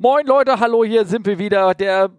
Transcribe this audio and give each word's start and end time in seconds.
Moin 0.00 0.24
Leute, 0.28 0.60
hallo, 0.60 0.84
hier 0.84 1.04
sind 1.06 1.26
wir 1.26 1.40
wieder. 1.40 1.74
Der 1.74 2.10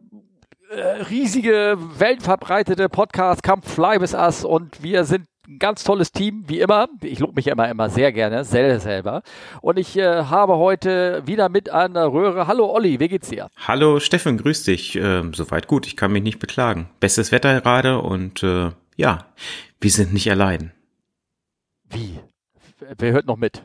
äh, 0.70 0.82
riesige, 1.04 1.78
weltverbreitete 1.98 2.90
Podcast 2.90 3.42
Kampf 3.42 3.74
Fly 3.74 4.02
with 4.02 4.14
Us 4.14 4.44
und 4.44 4.84
wir 4.84 5.06
sind 5.06 5.28
ein 5.48 5.60
ganz 5.60 5.86
tolles 5.86 6.12
Team, 6.12 6.44
wie 6.48 6.60
immer. 6.60 6.90
Ich 7.02 7.20
lobe 7.20 7.36
mich 7.36 7.48
immer, 7.48 7.70
immer 7.70 7.90
sehr 7.90 8.12
gerne, 8.12 8.44
selber 8.44 8.82
selber. 8.82 9.24
Und 9.62 9.80
ich 9.80 9.98
äh, 9.98 10.26
habe 10.26 10.58
heute 10.58 11.26
wieder 11.26 11.48
mit 11.48 11.70
an 11.70 11.94
der 11.94 12.12
Röhre. 12.12 12.48
Hallo 12.48 12.70
Olli, 12.70 13.00
wie 13.00 13.08
geht's 13.08 13.30
dir? 13.30 13.50
Hallo 13.66 14.02
Steffen, 14.02 14.38
grüß 14.38 14.64
dich. 14.64 14.98
Äh, 14.98 15.24
soweit 15.32 15.68
gut, 15.68 15.88
ich 15.88 15.96
kann 15.96 16.12
mich 16.12 16.24
nicht 16.24 16.40
beklagen. 16.40 16.90
Bestes 17.00 17.32
Wetter 17.32 17.62
gerade 17.62 18.02
und 18.02 18.44
äh, 18.44 18.72
ja, 18.98 19.26
wir 19.80 19.90
sind 19.90 20.12
nicht 20.12 20.30
allein. 20.30 20.74
Wie? 21.90 22.20
Wer 22.98 23.14
hört 23.14 23.26
noch 23.26 23.38
mit? 23.38 23.64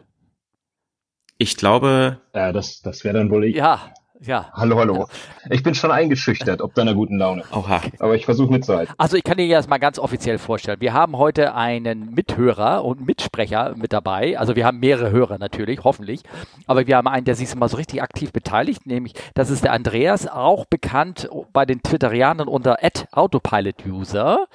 Ich 1.37 1.57
glaube. 1.57 2.21
Ja, 2.33 2.53
das, 2.53 2.81
das 2.81 3.03
wäre 3.03 3.19
dann 3.19 3.29
wohl 3.33 3.47
ich. 3.47 3.57
Ja, 3.57 3.93
ja. 4.21 4.51
Hallo, 4.53 4.79
hallo. 4.79 5.09
Ich 5.51 5.63
bin 5.63 5.75
schon 5.75 5.91
eingeschüchtert, 5.91 6.63
ob 6.63 6.75
deiner 6.75 6.95
guten 6.95 7.19
Laune. 7.19 7.43
Oha. 7.53 7.81
Aber 7.99 8.15
ich 8.15 8.25
versuche 8.25 8.51
mitzuhalten. 8.51 8.95
Also 8.97 9.17
ich 9.17 9.25
kann 9.25 9.37
dir 9.37 9.49
das 9.49 9.69
mal 9.69 9.79
ganz 9.79 9.99
offiziell 9.99 10.39
vorstellen. 10.39 10.81
Wir 10.81 10.93
haben 10.93 11.19
heute 11.19 11.55
einen 11.55 12.15
Mithörer 12.15 12.85
und 12.85 13.07
Mitsprecher 13.07 13.75
mit 13.77 13.93
dabei. 13.93 14.39
Also 14.39 14.57
wir 14.57 14.67
haben 14.67 14.79
mehrere 14.79 15.11
Hörer 15.11 15.39
natürlich, 15.39 15.85
hoffentlich. 15.85 16.23
Aber 16.67 16.87
wir 16.87 16.97
haben 16.97 17.09
einen, 17.09 17.25
der 17.25 17.35
sich 17.35 17.55
mal 17.55 17.69
so 17.69 17.77
richtig 17.77 18.03
aktiv 18.03 18.33
beteiligt, 18.33 18.87
nämlich 18.87 19.15
das 19.35 19.51
ist 19.51 19.65
der 19.65 19.73
Andreas, 19.73 20.27
auch 20.27 20.65
bekannt 20.65 21.29
bei 21.53 21.67
den 21.67 21.83
Twitterianern 21.83 22.49
unter 22.49 22.79
@autopilot_user. 23.13 24.47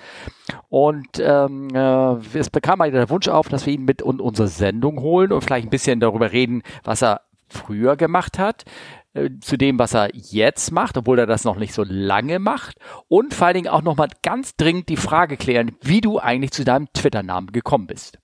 Und 0.70 1.20
ähm, 1.20 1.70
äh, 1.74 2.38
es 2.38 2.50
bekam 2.50 2.80
mal 2.80 2.92
der 2.92 3.10
Wunsch 3.10 3.28
auf, 3.28 3.50
dass 3.50 3.66
wir 3.66 3.74
ihn 3.74 3.86
mit 3.86 4.02
in 4.02 4.20
unsere 4.20 4.48
Sendung 4.48 5.02
holen 5.02 5.32
und 5.32 5.42
vielleicht 5.42 5.68
ein 5.68 5.72
bisschen 5.72 6.00
darüber 6.00 6.32
reden, 6.32 6.64
was 6.84 7.04
er 7.04 7.22
früher 7.50 7.96
gemacht 7.96 8.40
hat, 8.40 8.66
äh, 9.14 9.30
zu 9.42 9.58
dem, 9.58 9.80
was 9.80 9.96
er 9.96 10.10
jetzt 10.14 10.72
macht, 10.72 10.98
obwohl 10.98 11.20
er 11.20 11.26
das 11.26 11.44
noch 11.44 11.58
nicht 11.58 11.74
so 11.74 11.84
lange 11.88 12.40
macht. 12.40 12.78
Und 13.08 13.34
vor 13.34 13.48
allen 13.48 13.56
Dingen 13.56 13.68
auch 13.68 13.82
nochmal 13.82 14.10
ganz 14.22 14.56
dringend 14.56 14.90
die 14.90 14.98
Frage 14.98 15.38
klären, 15.38 15.76
wie 15.82 16.02
du 16.02 16.20
eigentlich 16.20 16.52
zu 16.52 16.64
deinem 16.64 16.92
Twitter-Namen 16.94 17.52
gekommen 17.52 17.88
bist. 17.88 18.20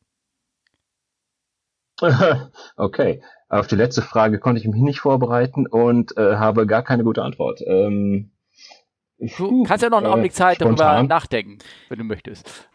okay, 2.76 3.24
auf 3.48 3.68
die 3.68 3.76
letzte 3.76 4.02
Frage 4.02 4.40
konnte 4.40 4.59
ich 4.59 4.68
mich 4.68 4.82
nicht 4.82 5.00
vorbereiten 5.00 5.66
und 5.66 6.18
äh, 6.18 6.36
habe 6.36 6.68
gar 6.68 6.84
keine 6.84 7.04
gute 7.04 7.24
Antwort. 7.24 7.62
Ähm, 7.66 8.31
du 9.18 9.64
kannst 9.64 9.81
ja 9.84 9.90
noch 9.90 10.00
einen 10.00 10.08
Augenblick 10.08 10.34
Zeit 10.34 10.58
spontan. 10.58 10.78
darüber 10.78 11.08
nachdenken, 11.08 11.59
wenn 11.90 12.00
du 12.00 12.04
möchtest. 12.04 12.70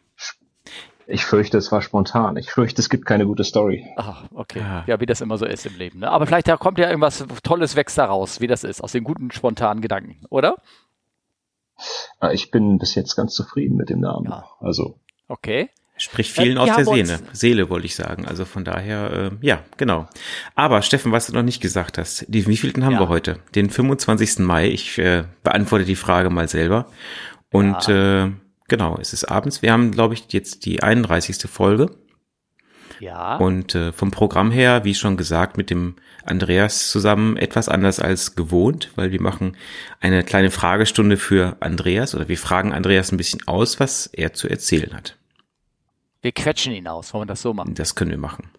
Ich 1.11 1.25
fürchte, 1.25 1.58
es 1.58 1.72
war 1.72 1.83
spontan. 1.83 2.36
Ich 2.36 2.50
fürchte, 2.50 2.80
es 2.80 2.89
gibt 2.89 3.05
keine 3.05 3.27
gute 3.27 3.42
Story. 3.44 3.84
Ach, 3.97 4.25
okay. 4.33 4.61
Ja, 4.61 4.84
ja 4.86 5.00
wie 5.00 5.06
das 5.06 5.20
immer 5.20 5.39
so 5.39 5.44
ist 5.44 5.66
im 5.66 5.77
Leben. 5.77 6.00
Ne? 6.00 6.11
Aber 6.11 6.27
vielleicht 6.27 6.48
da 6.48 6.56
kommt 6.56 6.78
ja 6.78 6.89
irgendwas 6.89 7.25
Tolles 7.42 7.75
wächst 7.77 7.98
daraus, 7.98 8.41
wie 8.41 8.47
das 8.47 8.64
ist, 8.64 8.80
aus 8.83 8.92
den 8.92 9.05
guten, 9.05 9.31
spontanen 9.31 9.83
Gedanken, 9.83 10.25
oder? 10.31 10.56
Ah, 12.20 12.31
ich 12.31 12.50
bin 12.50 12.78
bis 12.78 12.94
jetzt 12.94 13.16
ganz 13.16 13.34
zufrieden 13.34 13.77
mit 13.77 13.91
dem 13.91 14.00
Namen. 14.00 14.27
Ja. 14.31 14.44
Also. 14.61 14.98
Okay. 15.28 15.70
Sprich 15.97 16.33
vielen 16.33 16.56
äh, 16.56 16.61
aus 16.61 16.77
der 16.77 16.84
Seele, 16.86 17.19
Seele 17.33 17.69
wollte 17.69 17.86
ich 17.86 17.94
sagen. 17.94 18.27
Also 18.27 18.44
von 18.44 18.64
daher, 18.64 19.12
äh, 19.12 19.31
ja, 19.47 19.64
genau. 19.77 20.06
Aber 20.55 20.81
Steffen, 20.81 21.12
was 21.12 21.27
du 21.27 21.34
noch 21.34 21.42
nicht 21.42 21.61
gesagt 21.61 21.98
hast, 21.98 22.25
die 22.28 22.47
wievielten 22.47 22.84
haben 22.84 22.94
ja. 22.94 23.00
wir 23.00 23.08
heute? 23.08 23.41
Den 23.55 23.69
25. 23.69 24.38
Mai. 24.38 24.69
Ich 24.69 24.98
äh, 24.98 25.25
beantworte 25.42 25.84
die 25.84 25.97
Frage 25.97 26.31
mal 26.31 26.48
selber. 26.48 26.86
Und 27.53 27.86
ja. 27.86 28.27
äh, 28.27 28.31
Genau, 28.71 28.97
es 29.01 29.13
ist 29.13 29.25
abends. 29.25 29.63
Wir 29.63 29.73
haben, 29.73 29.91
glaube 29.91 30.15
ich, 30.15 30.33
jetzt 30.33 30.65
die 30.65 30.81
31. 30.81 31.51
Folge. 31.51 31.91
Ja. 33.01 33.37
Und 33.37 33.75
äh, 33.75 33.93
vom 33.93 34.12
Programm 34.12 34.53
her, 34.53 34.85
wie 34.85 34.95
schon 34.95 35.17
gesagt, 35.17 35.57
mit 35.57 35.71
dem 35.71 35.97
Andreas 36.25 36.89
zusammen 36.89 37.37
etwas 37.37 37.69
anders 37.69 37.99
als 37.99 38.37
gewohnt, 38.37 38.93
weil 38.95 39.11
wir 39.11 39.21
machen 39.21 39.57
eine 39.99 40.23
kleine 40.23 40.53
Fragestunde 40.53 41.17
für 41.17 41.57
Andreas 41.59 42.15
oder 42.15 42.29
wir 42.29 42.39
fragen 42.39 42.73
Andreas 42.73 43.11
ein 43.11 43.17
bisschen 43.17 43.41
aus, 43.49 43.81
was 43.81 44.07
er 44.07 44.35
zu 44.35 44.49
erzählen 44.49 44.95
hat. 44.95 45.17
Wir 46.23 46.31
quetschen 46.31 46.73
ihn 46.73 46.87
aus, 46.87 47.12
wollen 47.12 47.23
wir 47.23 47.33
das 47.33 47.43
so 47.43 47.53
machen? 47.53 47.75
Das 47.75 47.97
können 47.97 48.12
wir 48.12 48.19
machen. 48.19 48.50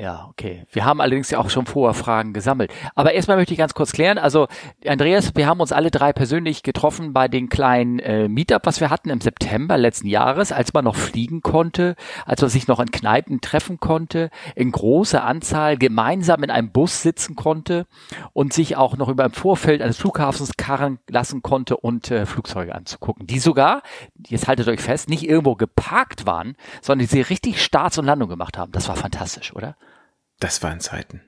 Ja, 0.00 0.28
okay. 0.30 0.64
Wir 0.72 0.86
haben 0.86 1.02
allerdings 1.02 1.28
ja 1.28 1.38
auch 1.38 1.50
schon 1.50 1.66
vorher 1.66 1.92
Fragen 1.92 2.32
gesammelt. 2.32 2.72
Aber 2.94 3.12
erstmal 3.12 3.36
möchte 3.36 3.52
ich 3.52 3.58
ganz 3.58 3.74
kurz 3.74 3.92
klären. 3.92 4.16
Also, 4.16 4.48
Andreas, 4.86 5.36
wir 5.36 5.46
haben 5.46 5.60
uns 5.60 5.72
alle 5.72 5.90
drei 5.90 6.14
persönlich 6.14 6.62
getroffen 6.62 7.12
bei 7.12 7.28
den 7.28 7.50
kleinen 7.50 7.98
äh, 7.98 8.26
Meetup, 8.26 8.64
was 8.64 8.80
wir 8.80 8.88
hatten 8.88 9.10
im 9.10 9.20
September 9.20 9.76
letzten 9.76 10.06
Jahres, 10.06 10.52
als 10.52 10.72
man 10.72 10.86
noch 10.86 10.96
fliegen 10.96 11.42
konnte, 11.42 11.96
als 12.24 12.40
man 12.40 12.48
sich 12.48 12.66
noch 12.66 12.80
in 12.80 12.90
Kneipen 12.90 13.42
treffen 13.42 13.78
konnte, 13.78 14.30
in 14.54 14.72
großer 14.72 15.22
Anzahl 15.22 15.76
gemeinsam 15.76 16.42
in 16.44 16.50
einem 16.50 16.72
Bus 16.72 17.02
sitzen 17.02 17.36
konnte 17.36 17.86
und 18.32 18.54
sich 18.54 18.78
auch 18.78 18.96
noch 18.96 19.10
über 19.10 19.26
im 19.26 19.32
Vorfeld 19.32 19.82
eines 19.82 19.98
Flughafens 19.98 20.52
karren 20.56 20.98
lassen 21.10 21.42
konnte 21.42 21.76
und 21.76 22.10
äh, 22.10 22.24
Flugzeuge 22.24 22.74
anzugucken, 22.74 23.26
die 23.26 23.38
sogar, 23.38 23.82
jetzt 24.26 24.48
haltet 24.48 24.66
euch 24.68 24.80
fest, 24.80 25.10
nicht 25.10 25.28
irgendwo 25.28 25.56
geparkt 25.56 26.24
waren, 26.24 26.56
sondern 26.80 27.06
die 27.06 27.12
sie 27.14 27.20
richtig 27.20 27.62
Starts 27.62 27.98
und 27.98 28.06
Landung 28.06 28.30
gemacht 28.30 28.56
haben. 28.56 28.72
Das 28.72 28.88
war 28.88 28.96
fantastisch, 28.96 29.54
oder? 29.54 29.76
Das 30.40 30.62
waren 30.62 30.80
Zeiten. 30.80 31.22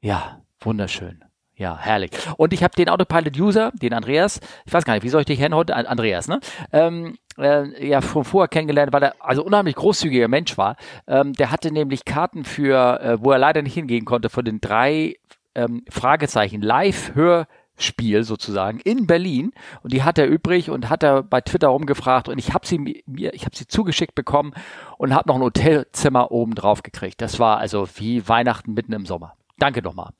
Ja, 0.00 0.40
wunderschön. 0.60 1.24
Ja, 1.54 1.76
herrlich. 1.76 2.12
Und 2.36 2.52
ich 2.52 2.62
habe 2.62 2.74
den 2.76 2.88
Autopilot-User, 2.88 3.72
den 3.74 3.92
Andreas, 3.92 4.38
ich 4.64 4.72
weiß 4.72 4.84
gar 4.84 4.94
nicht, 4.94 5.02
wie 5.02 5.08
soll 5.08 5.22
ich 5.22 5.26
dich 5.26 5.40
kennen 5.40 5.56
heute? 5.56 5.74
Andreas, 5.74 6.28
ne? 6.28 6.38
Ähm, 6.72 7.18
äh, 7.36 7.88
ja, 7.88 8.00
von 8.00 8.24
vorher 8.24 8.46
kennengelernt, 8.46 8.92
weil 8.92 9.02
er 9.02 9.14
also 9.18 9.44
unheimlich 9.44 9.74
großzügiger 9.74 10.28
Mensch 10.28 10.56
war. 10.56 10.76
Ähm, 11.08 11.32
der 11.32 11.50
hatte 11.50 11.72
nämlich 11.72 12.04
Karten 12.04 12.44
für, 12.44 13.00
äh, 13.00 13.16
wo 13.20 13.32
er 13.32 13.38
leider 13.38 13.62
nicht 13.62 13.74
hingehen 13.74 14.04
konnte, 14.04 14.28
von 14.28 14.44
den 14.44 14.60
drei 14.60 15.16
ähm, 15.56 15.84
Fragezeichen 15.90 16.62
Live-Hör- 16.62 17.48
Spiel 17.78 18.24
sozusagen 18.24 18.80
in 18.80 19.06
Berlin 19.06 19.52
und 19.82 19.92
die 19.92 20.02
hat 20.02 20.18
er 20.18 20.26
übrig 20.26 20.68
und 20.70 20.90
hat 20.90 21.02
er 21.02 21.22
bei 21.22 21.40
Twitter 21.40 21.68
rumgefragt 21.68 22.28
und 22.28 22.38
ich 22.38 22.52
habe 22.52 22.66
sie 22.66 22.78
mir 22.78 23.32
ich 23.34 23.44
habe 23.44 23.56
sie 23.56 23.66
zugeschickt 23.66 24.14
bekommen 24.14 24.52
und 24.98 25.14
habe 25.14 25.28
noch 25.28 25.36
ein 25.36 25.42
Hotelzimmer 25.42 26.30
oben 26.32 26.54
drauf 26.54 26.82
gekriegt. 26.82 27.20
Das 27.20 27.38
war 27.38 27.58
also 27.58 27.88
wie 27.94 28.28
Weihnachten 28.28 28.74
mitten 28.74 28.92
im 28.92 29.06
Sommer. 29.06 29.34
Danke 29.58 29.82
nochmal. 29.82 30.10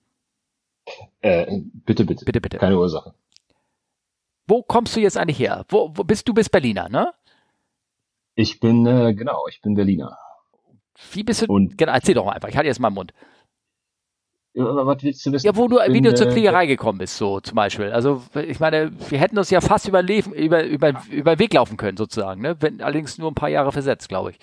Äh, 1.20 1.60
bitte, 1.84 2.04
bitte. 2.04 2.24
Bitte, 2.24 2.40
bitte. 2.40 2.58
Keine 2.58 2.78
Ursache. 2.78 3.14
Wo 4.46 4.62
kommst 4.62 4.96
du 4.96 5.00
jetzt 5.00 5.18
eigentlich 5.18 5.38
her? 5.38 5.66
Wo, 5.68 5.90
wo 5.94 6.04
bist 6.04 6.26
du 6.28 6.34
bist 6.34 6.50
Berliner, 6.50 6.88
ne? 6.88 7.12
Ich 8.34 8.60
bin 8.60 8.86
äh, 8.86 9.14
genau, 9.14 9.46
ich 9.48 9.60
bin 9.60 9.74
Berliner. 9.74 10.16
Wie 11.12 11.22
bist 11.22 11.42
du? 11.42 11.46
Und 11.52 11.76
genau, 11.76 11.92
erzähl 11.92 12.14
doch 12.14 12.24
mal 12.24 12.32
einfach. 12.32 12.48
Ich 12.48 12.56
hatte 12.56 12.66
jetzt 12.66 12.80
mal 12.80 12.88
im 12.88 12.94
Mund. 12.94 13.12
Was 14.58 15.02
willst 15.02 15.24
du 15.24 15.32
wissen? 15.32 15.46
Ja, 15.46 15.56
wo 15.56 15.68
du, 15.68 15.76
wie 15.76 16.00
du 16.00 16.14
zur 16.14 16.30
Fliegerei 16.30 16.66
gekommen 16.66 16.98
bist, 16.98 17.16
so 17.16 17.40
zum 17.40 17.54
Beispiel. 17.54 17.90
Also 17.92 18.22
ich 18.46 18.58
meine, 18.60 18.90
wir 19.08 19.18
hätten 19.18 19.38
uns 19.38 19.50
ja 19.50 19.60
fast 19.60 19.88
über, 19.88 20.02
über, 20.02 20.64
über, 20.64 21.02
über 21.10 21.36
den 21.36 21.38
Weg 21.38 21.54
laufen 21.54 21.76
können, 21.76 21.96
sozusagen, 21.96 22.42
ne? 22.42 22.56
Wenn, 22.60 22.80
allerdings 22.80 23.18
nur 23.18 23.30
ein 23.30 23.34
paar 23.34 23.48
Jahre 23.48 23.72
versetzt, 23.72 24.08
glaube 24.08 24.32
ich. 24.32 24.38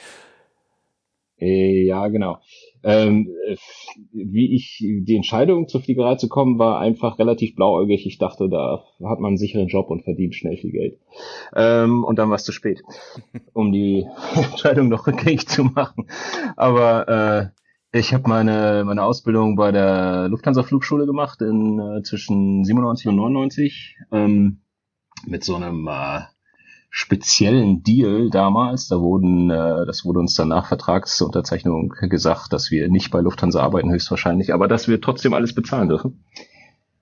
Äh, 1.37 1.85
ja, 1.85 2.07
genau. 2.07 2.37
Ähm, 2.83 3.29
wie 4.13 4.55
ich 4.55 4.77
die 4.79 5.15
Entscheidung 5.15 5.67
zur 5.67 5.81
Fliegerei 5.81 6.15
zu 6.15 6.29
kommen, 6.29 6.59
war 6.59 6.79
einfach 6.79 7.17
relativ 7.17 7.55
blauäugig. 7.55 8.05
Ich 8.05 8.19
dachte, 8.19 8.47
da 8.47 8.83
hat 9.03 9.19
man 9.19 9.29
einen 9.29 9.37
sicheren 9.37 9.67
Job 9.67 9.89
und 9.89 10.03
verdient 10.03 10.35
schnell 10.35 10.55
viel 10.55 10.71
Geld. 10.71 10.99
Ähm, 11.55 12.03
und 12.03 12.19
dann 12.19 12.29
war 12.29 12.35
es 12.35 12.43
zu 12.43 12.51
spät, 12.51 12.83
um 13.53 13.71
die 13.71 14.05
Entscheidung 14.35 14.87
noch 14.87 15.07
rückgängig 15.07 15.47
zu 15.47 15.63
machen. 15.63 16.07
Aber 16.55 17.09
äh, 17.09 17.64
ich 17.97 18.13
habe 18.13 18.27
meine, 18.27 18.83
meine 18.85 19.03
Ausbildung 19.03 19.55
bei 19.55 19.71
der 19.71 20.27
Lufthansa 20.27 20.63
Flugschule 20.63 21.05
gemacht 21.05 21.41
in 21.41 21.79
äh, 21.79 22.03
zwischen 22.03 22.65
97 22.65 23.07
und 23.07 23.15
99 23.15 23.95
ähm, 24.11 24.59
mit 25.25 25.45
so 25.45 25.55
einem 25.55 25.87
äh, 25.87 26.19
speziellen 26.89 27.83
Deal 27.83 28.29
damals. 28.29 28.89
Da 28.89 28.99
wurden, 28.99 29.49
äh, 29.49 29.85
das 29.85 30.03
wurde 30.03 30.19
uns 30.19 30.35
dann 30.35 30.49
nach 30.49 30.67
Vertragsunterzeichnung 30.67 31.93
gesagt, 32.09 32.51
dass 32.51 32.69
wir 32.69 32.89
nicht 32.89 33.11
bei 33.11 33.21
Lufthansa 33.21 33.61
arbeiten 33.61 33.91
höchstwahrscheinlich, 33.91 34.53
aber 34.53 34.67
dass 34.67 34.89
wir 34.89 34.99
trotzdem 34.99 35.33
alles 35.33 35.55
bezahlen 35.55 35.87
dürfen. 35.87 36.25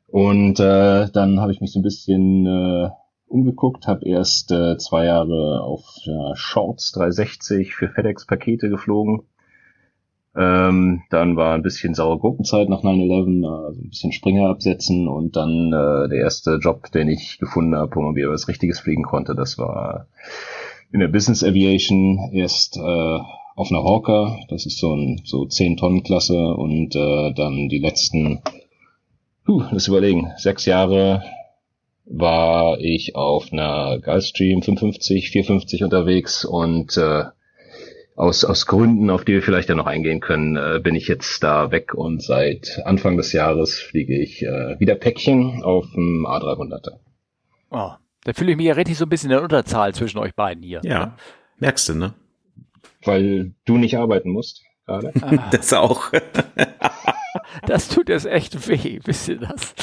Und 0.06 0.60
äh, 0.60 1.10
dann 1.12 1.40
habe 1.40 1.52
ich 1.52 1.60
mich 1.60 1.72
so 1.72 1.80
ein 1.80 1.84
bisschen 1.84 2.46
äh, 2.46 2.90
umgeguckt, 3.26 3.88
habe 3.88 4.06
erst 4.06 4.52
äh, 4.52 4.78
zwei 4.78 5.06
Jahre 5.06 5.64
auf 5.64 5.86
äh, 6.06 6.36
Shorts 6.36 6.92
360 6.92 7.74
für 7.74 7.90
FedEx 7.90 8.28
Pakete 8.28 8.70
geflogen 8.70 9.24
ähm, 10.36 11.04
dann 11.10 11.36
war 11.36 11.54
ein 11.54 11.62
bisschen 11.62 11.94
saure 11.94 12.18
Gurkenzeit 12.18 12.68
nach 12.68 12.82
9-11, 12.82 13.66
also 13.66 13.82
ein 13.82 13.90
bisschen 13.90 14.12
Springer 14.12 14.50
absetzen 14.50 15.08
und 15.08 15.36
dann 15.36 15.68
äh, 15.68 16.10
der 16.10 16.20
erste 16.20 16.56
Job, 16.56 16.92
den 16.92 17.08
ich 17.08 17.38
gefunden 17.38 17.76
habe, 17.76 17.96
wo 17.96 18.02
man 18.02 18.16
wieder 18.16 18.32
was 18.32 18.48
Richtiges 18.48 18.80
fliegen 18.80 19.04
konnte, 19.04 19.36
das 19.36 19.58
war 19.60 20.08
in 20.92 21.00
der 21.00 21.08
Business 21.08 21.44
Aviation 21.44 22.32
erst 22.34 22.78
äh, 22.78 23.20
auf 23.56 23.70
einer 23.70 23.84
Hawker, 23.84 24.40
das 24.50 24.66
ist 24.66 24.80
so 24.80 24.96
ein 24.96 25.22
so 25.24 25.46
10 25.46 25.78
Tonnen 25.78 26.04
Klasse 26.04 26.56
und 26.56 26.96
äh, 26.96 27.34
dann 27.34 27.70
die 27.70 27.80
letzten, 27.80 28.42
puh, 29.46 29.64
lass 29.72 29.88
überlegen, 29.88 30.32
sechs 30.38 30.66
Jahre 30.66 31.24
war 32.06 32.80
ich 32.80 33.16
auf 33.16 33.54
einer 33.54 34.00
Gulfstream 34.00 34.64
55, 34.64 35.30
450 35.30 35.84
unterwegs 35.84 36.44
und 36.44 36.98
äh, 36.98 37.26
aus, 38.16 38.46
aus 38.46 38.66
Gründen, 38.66 39.10
auf 39.10 39.26
die 39.26 39.34
wir 39.34 39.42
vielleicht 39.42 39.70
ja 39.70 39.76
noch 39.76 39.88
eingehen 39.88 40.20
können, 40.20 40.56
äh, 40.56 40.80
bin 40.82 40.96
ich 40.96 41.08
jetzt 41.08 41.44
da 41.44 41.72
weg 41.72 41.94
und 41.94 42.22
seit 42.22 42.82
Anfang 42.86 43.18
des 43.18 43.34
Jahres 43.34 43.80
fliege 43.80 44.20
ich 44.20 44.44
äh, 44.44 44.80
wieder 44.80 44.96
Päckchen 44.96 45.64
auf 45.64 45.86
dem 45.94 46.26
A300er. 46.28 47.00
Oh, 47.72 47.92
da 48.24 48.34
fühle 48.34 48.52
ich 48.52 48.58
mich 48.58 48.68
ja 48.68 48.74
richtig 48.74 48.98
so 48.98 49.06
ein 49.06 49.10
bisschen 49.10 49.32
in 49.32 49.38
der 49.38 49.44
Unterzahl 49.44 49.94
zwischen 49.94 50.20
euch 50.20 50.36
beiden 50.36 50.64
hier. 50.64 50.82
Ja, 50.84 51.16
merkst 51.58 51.90
du, 51.90 51.96
ne? 51.96 52.14
Weil 53.04 53.54
du 53.66 53.78
nicht 53.78 53.98
arbeiten 53.98 54.30
musst 54.30 54.62
gerade. 54.86 55.12
Ah. 55.22 55.48
Das 55.52 55.74
auch. 55.74 56.12
das 57.66 57.90
tut 57.90 58.10
jetzt 58.10 58.26
echt 58.26 58.68
weh, 58.68 59.00
wisst 59.04 59.30
ihr 59.30 59.40
das? 59.40 59.74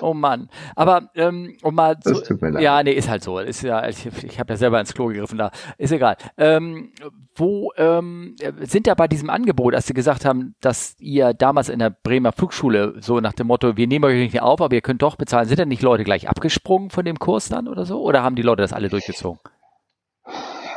Oh 0.00 0.14
Mann. 0.14 0.48
Aber 0.76 1.10
ähm, 1.14 1.56
um 1.62 1.74
mal 1.74 1.98
zu, 2.00 2.10
das 2.10 2.22
tut 2.24 2.42
mir 2.42 2.50
leid. 2.50 2.62
ja, 2.62 2.82
nee, 2.82 2.92
ist 2.92 3.08
halt 3.08 3.22
so. 3.22 3.38
Ist 3.38 3.62
ja, 3.62 3.88
ich, 3.88 4.06
ich 4.06 4.38
habe 4.38 4.52
ja 4.52 4.56
selber 4.56 4.80
ins 4.80 4.94
Klo 4.94 5.06
gegriffen 5.06 5.38
da. 5.38 5.50
Ist 5.78 5.92
egal. 5.92 6.16
Ähm, 6.36 6.92
wo 7.34 7.72
ähm, 7.76 8.36
sind 8.60 8.86
da 8.86 8.94
bei 8.94 9.08
diesem 9.08 9.30
Angebot, 9.30 9.74
als 9.74 9.86
sie 9.86 9.94
gesagt 9.94 10.24
haben, 10.24 10.54
dass 10.60 10.96
ihr 10.98 11.32
damals 11.32 11.68
in 11.68 11.78
der 11.78 11.90
Bremer 11.90 12.32
Flugschule 12.32 12.94
so 13.00 13.20
nach 13.20 13.32
dem 13.32 13.46
Motto, 13.46 13.76
wir 13.76 13.86
nehmen 13.86 14.04
euch 14.04 14.16
nicht 14.16 14.42
auf, 14.42 14.60
aber 14.60 14.74
ihr 14.74 14.82
könnt 14.82 15.02
doch 15.02 15.16
bezahlen, 15.16 15.48
sind 15.48 15.58
denn 15.58 15.68
nicht 15.68 15.82
Leute 15.82 16.04
gleich 16.04 16.28
abgesprungen 16.28 16.90
von 16.90 17.04
dem 17.04 17.18
Kurs 17.18 17.48
dann 17.48 17.68
oder 17.68 17.86
so? 17.86 18.02
Oder 18.02 18.22
haben 18.22 18.36
die 18.36 18.42
Leute 18.42 18.62
das 18.62 18.72
alle 18.72 18.88
durchgezogen? 18.88 19.40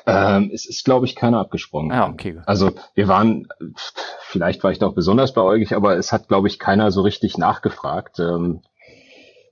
Ähm, 0.07 0.51
es 0.53 0.65
ist, 0.67 0.85
glaube 0.85 1.05
ich, 1.05 1.15
keiner 1.15 1.39
abgesprungen. 1.39 1.91
Ah, 1.91 2.09
okay. 2.09 2.39
Also 2.45 2.71
wir 2.93 3.07
waren, 3.07 3.47
vielleicht 4.21 4.63
war 4.63 4.71
ich 4.71 4.79
da 4.79 4.87
auch 4.87 4.93
besonders 4.93 5.33
beäugig, 5.33 5.75
aber 5.75 5.97
es 5.97 6.11
hat, 6.11 6.27
glaube 6.27 6.47
ich, 6.47 6.59
keiner 6.59 6.91
so 6.91 7.01
richtig 7.01 7.37
nachgefragt. 7.37 8.19
Ähm, 8.19 8.61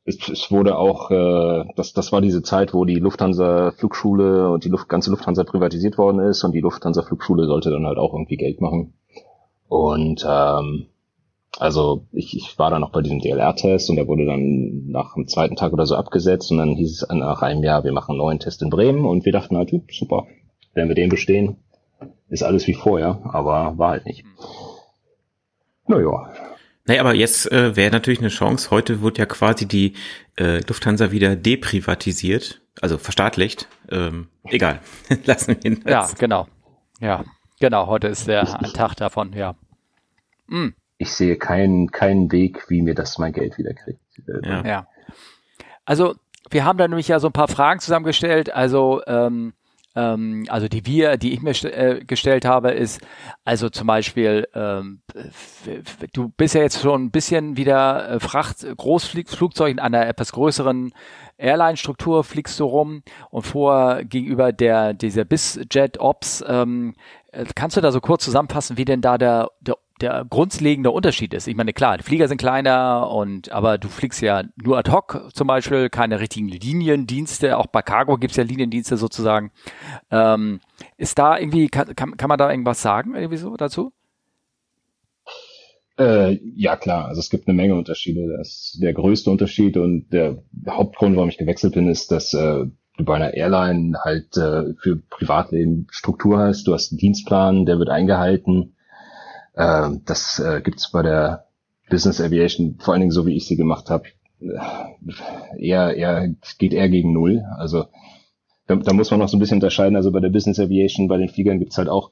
es, 0.06 0.30
es 0.30 0.52
wurde 0.52 0.78
auch, 0.78 1.10
äh, 1.12 1.66
das, 1.76 1.94
das 1.94 2.12
war 2.12 2.22
diese 2.22 2.44
Zeit, 2.44 2.74
wo 2.74 2.86
die 2.86 3.00
Lufthansa 3.00 3.72
Flugschule 3.72 4.52
und 4.52 4.64
die 4.64 4.70
Luft, 4.70 4.90
ganze 4.90 5.10
Lufthansa 5.12 5.44
privatisiert 5.44 5.98
worden 5.98 6.20
ist 6.20 6.44
und 6.44 6.52
die 6.52 6.62
Lufthansa 6.62 7.02
Flugschule 7.02 7.46
sollte 7.48 7.72
dann 7.72 7.86
halt 7.86 7.98
auch 7.98 8.14
irgendwie 8.14 8.38
Geld 8.38 8.62
machen. 8.62 8.94
Und 9.68 10.26
ähm, 10.28 10.88
also 11.58 12.06
ich, 12.12 12.36
ich 12.36 12.58
war 12.60 12.70
dann 12.70 12.82
noch 12.82 12.92
bei 12.92 13.02
diesem 13.02 13.20
DLR-Test 13.20 13.90
und 13.90 13.96
der 13.96 14.08
wurde 14.08 14.26
dann 14.26 14.88
nach 14.88 15.14
dem 15.14 15.28
zweiten 15.28 15.56
Tag 15.56 15.72
oder 15.72 15.86
so 15.86 15.96
abgesetzt 15.96 16.52
und 16.52 16.58
dann 16.58 16.76
hieß 16.76 17.04
es 17.04 17.08
nach 17.10 17.42
einem 17.42 17.64
Jahr, 17.64 17.84
wir 17.84 17.92
machen 17.92 18.12
einen 18.12 18.20
neuen 18.20 18.40
Test 18.40 18.62
in 18.62 18.70
Bremen 18.70 19.06
und 19.06 19.26
wir 19.26 19.32
dachten 19.32 19.56
halt, 19.56 19.72
super, 19.92 20.26
wenn 20.74 20.88
wir 20.88 20.96
den 20.96 21.10
bestehen, 21.10 21.58
ist 22.30 22.44
alles 22.44 22.68
wie 22.68 22.74
vorher, 22.74 23.22
aber 23.26 23.78
war 23.78 23.92
halt 23.92 24.06
nicht. 24.06 24.26
Naja. 25.88 26.34
Naja, 26.86 27.02
aber 27.02 27.14
jetzt 27.14 27.50
äh, 27.52 27.76
wäre 27.76 27.92
natürlich 27.92 28.20
eine 28.20 28.30
Chance. 28.30 28.70
Heute 28.72 29.02
wird 29.02 29.18
ja 29.18 29.26
quasi 29.26 29.68
die 29.68 29.94
äh, 30.38 30.60
Lufthansa 30.68 31.12
wieder 31.12 31.36
deprivatisiert, 31.36 32.62
also 32.82 32.98
verstaatlicht. 32.98 33.68
Ähm, 33.90 34.28
egal, 34.44 34.80
lassen 35.26 35.56
wir 35.56 35.66
ihn. 35.66 35.84
Ja, 35.88 36.10
genau. 36.18 36.48
Ja, 37.00 37.24
genau. 37.60 37.88
Heute 37.88 38.08
ist 38.08 38.28
der 38.28 38.62
ein 38.62 38.74
Tag 38.74 38.96
davon. 38.96 39.34
Ja. 39.34 39.56
Mm. 40.48 40.70
Ich 40.98 41.12
sehe 41.12 41.38
keinen 41.38 41.92
keinen 41.92 42.32
Weg, 42.32 42.70
wie 42.70 42.82
mir 42.82 42.96
das 42.96 43.18
mein 43.18 43.34
Geld 43.34 43.58
wieder 43.58 43.74
kriegt. 43.74 44.00
Ja. 44.44 44.66
ja. 44.66 44.88
Also 45.86 46.16
wir 46.50 46.66
haben 46.66 46.78
da 46.78 46.88
nämlich 46.88 47.08
ja 47.08 47.20
so 47.20 47.28
ein 47.28 47.34
paar 47.34 47.48
Fragen 47.48 47.80
zusammengestellt. 47.80 48.54
Also 48.54 49.02
ähm, 49.08 49.54
ähm, 49.96 50.46
also 50.50 50.68
die 50.68 50.86
wir, 50.86 51.18
die 51.18 51.34
ich 51.34 51.42
mir 51.42 51.52
äh, 51.64 52.04
gestellt 52.06 52.46
habe, 52.46 52.72
ist 52.72 53.02
also 53.44 53.70
zum 53.70 53.88
Beispiel, 53.88 54.48
ähm, 54.54 55.02
du 56.14 56.30
bist 56.30 56.56
ja 56.56 56.62
jetzt 56.62 56.82
schon 56.82 57.06
ein 57.06 57.12
bisschen 57.12 57.58
wieder 57.58 58.10
äh, 58.10 58.20
Fracht, 58.20 58.66
Großflugzeug 58.78 59.72
in 59.72 59.80
einer 59.80 60.08
etwas 60.08 60.32
größeren 60.32 60.94
Airline-Struktur 61.38 62.24
fliegst 62.24 62.60
du 62.60 62.66
rum 62.66 63.04
und 63.30 63.44
vor 63.44 64.04
gegenüber 64.04 64.52
der 64.52 64.94
dieser 64.94 65.26
BizJet 65.26 66.00
Ops 66.00 66.44
ähm, 66.48 66.94
äh, 67.32 67.46
kannst 67.56 67.78
du 67.78 67.82
da 67.82 67.92
so 67.92 68.00
kurz 68.00 68.24
zusammenfassen, 68.24 68.78
wie 68.78 68.86
denn 68.86 69.02
da 69.02 69.18
der, 69.18 69.50
der 69.60 69.78
der 70.04 70.26
grundlegende 70.30 70.92
Unterschied 70.92 71.34
ist. 71.34 71.48
Ich 71.48 71.56
meine, 71.56 71.72
klar, 71.72 71.98
die 71.98 72.04
Flieger 72.04 72.28
sind 72.28 72.38
kleiner 72.38 73.10
und 73.10 73.52
aber 73.54 73.78
du 73.78 73.88
fliegst 73.88 74.22
ja 74.22 74.44
nur 74.62 74.78
ad 74.78 74.92
hoc 74.92 75.30
zum 75.34 75.48
Beispiel, 75.48 75.90
keine 75.90 76.20
richtigen 76.20 76.50
Liniendienste. 76.50 77.58
Auch 77.58 77.68
bei 77.68 77.82
Cargo 77.82 78.18
gibt's 78.18 78.36
ja 78.36 78.44
Liniendienste 78.44 78.98
sozusagen. 78.98 79.52
Ähm, 80.12 80.60
ist 80.98 81.18
da 81.18 81.40
irgendwie, 81.40 81.70
kann, 81.70 81.96
kann, 81.96 82.18
kann 82.18 82.28
man 82.28 82.38
da 82.38 82.52
irgendwas 82.52 82.82
sagen 82.82 83.16
irgendwie 83.16 83.38
so 83.38 83.56
dazu? 83.56 83.94
Äh, 85.98 86.40
ja 86.56 86.76
klar, 86.76 87.08
also 87.08 87.20
es 87.20 87.30
gibt 87.30 87.48
eine 87.48 87.56
Menge 87.56 87.76
Unterschiede. 87.76 88.36
Das 88.38 88.78
der 88.82 88.94
größte 88.94 89.32
Unterschied 89.32 89.78
und 89.78 90.12
der 90.12 90.44
Hauptgrund, 90.70 91.16
warum 91.16 91.30
ich 91.30 91.38
gewechselt 91.38 91.76
bin, 91.76 91.88
ist, 91.88 92.12
dass 92.12 92.34
äh, 92.34 92.66
du 92.98 93.06
bei 93.06 93.16
einer 93.16 93.34
Airline 93.36 93.98
halt 94.04 94.36
äh, 94.36 94.74
für 94.82 94.98
Privatleben 95.10 95.88
Struktur 95.92 96.40
hast. 96.40 96.68
Du 96.68 96.74
hast 96.74 96.92
einen 96.92 97.00
Dienstplan, 97.00 97.66
der 97.66 97.80
wird 97.80 97.90
eingehalten 97.90 98.76
äh, 99.54 99.90
das 100.06 100.40
äh, 100.40 100.62
gibt's 100.62 100.92
bei 100.92 101.02
der 101.02 101.46
Business 101.90 102.22
Aviation, 102.22 102.78
vor 102.80 102.94
allen 102.94 103.02
Dingen 103.02 103.12
so 103.12 103.26
wie 103.26 103.36
ich 103.36 103.46
sie 103.46 103.56
gemacht 103.56 103.90
habe, 103.90 104.06
äh, 104.40 104.58
eher, 105.58 105.96
eher, 105.96 106.30
geht 106.58 106.74
eher 106.74 106.90
gegen 106.90 107.14
null. 107.14 107.44
Also 107.58 107.86
da, 108.68 108.76
da 108.76 108.94
muss 108.94 109.12
man 109.12 109.20
noch 109.20 109.30
so 109.30 109.38
ein 109.38 109.40
bisschen 109.40 109.58
unterscheiden. 109.58 109.96
Also 109.96 110.12
bei 110.12 110.20
der 110.20 110.30
Business 110.30 110.60
Aviation, 110.60 111.08
bei 111.08 111.18
den 111.18 111.30
Fliegern 111.30 111.60
gibt's 111.60 111.78
halt 111.78 111.90
auch 111.90 112.12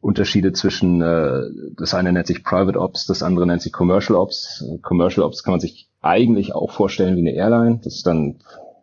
Unterschiede 0.00 0.52
zwischen, 0.52 1.00
äh, 1.00 1.42
das 1.76 1.94
eine 1.94 2.12
nennt 2.12 2.26
sich 2.26 2.44
Private 2.44 2.78
Ops, 2.78 3.06
das 3.06 3.22
andere 3.22 3.46
nennt 3.46 3.62
sich 3.62 3.72
Commercial 3.72 4.18
Ops. 4.18 4.64
Commercial 4.82 5.24
Ops 5.26 5.42
kann 5.42 5.52
man 5.52 5.60
sich 5.60 5.88
eigentlich 6.00 6.54
auch 6.54 6.70
vorstellen 6.70 7.16
wie 7.16 7.20
eine 7.20 7.34
Airline. 7.34 7.80
Das 7.82 7.96
ist 7.96 8.06
dann, 8.06 8.36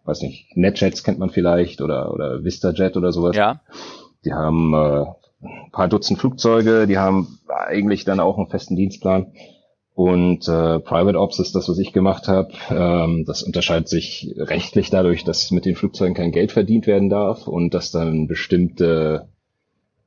weiß 0.06 0.22
nicht, 0.22 0.56
NetJets 0.58 1.04
kennt 1.04 1.20
man 1.20 1.30
vielleicht 1.30 1.82
oder, 1.82 2.14
oder 2.14 2.44
VistaJet 2.44 2.98
oder 2.98 3.12
sowas. 3.12 3.36
Ja. 3.36 3.62
Die 4.26 4.34
haben 4.34 4.74
äh, 4.74 5.06
ein 5.44 5.72
paar 5.72 5.88
Dutzend 5.88 6.20
Flugzeuge, 6.20 6.88
die 6.88 6.98
haben 6.98 7.40
eigentlich 7.48 8.06
dann 8.06 8.20
auch 8.20 8.38
einen 8.38 8.50
festen 8.50 8.76
Dienstplan. 8.76 9.34
Und 9.96 10.48
äh, 10.48 10.80
Private 10.80 11.20
Ops 11.20 11.38
ist 11.40 11.54
das, 11.54 11.70
was 11.70 11.78
ich 11.78 11.94
gemacht 11.94 12.28
habe. 12.28 12.52
Ähm, 12.70 13.26
das 13.28 13.44
unterscheidet 13.44 13.88
sich 13.88 14.34
rechtlich 14.38 14.90
dadurch, 14.90 15.24
dass 15.24 15.52
mit 15.52 15.66
den 15.66 15.76
Flugzeugen 15.76 16.16
kein 16.16 16.32
Geld 16.32 16.52
verdient 16.52 16.88
werden 16.88 17.10
darf 17.10 17.48
und 17.48 17.76
dass 17.76 17.92
dann 17.92 18.28
bestimmte 18.28 19.28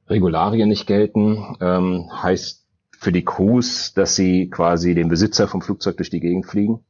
Regularien 0.08 0.68
nicht 0.68 0.86
gelten. 0.86 1.56
Ähm, 1.60 2.10
heißt 2.12 2.66
für 2.98 3.12
die 3.12 3.24
Crews, 3.24 3.94
dass 3.94 4.16
sie 4.16 4.48
quasi 4.48 4.94
den 4.94 5.08
Besitzer 5.08 5.46
vom 5.46 5.62
Flugzeug 5.62 5.98
durch 5.98 6.10
die 6.10 6.20
Gegend 6.20 6.46
fliegen. 6.46 6.80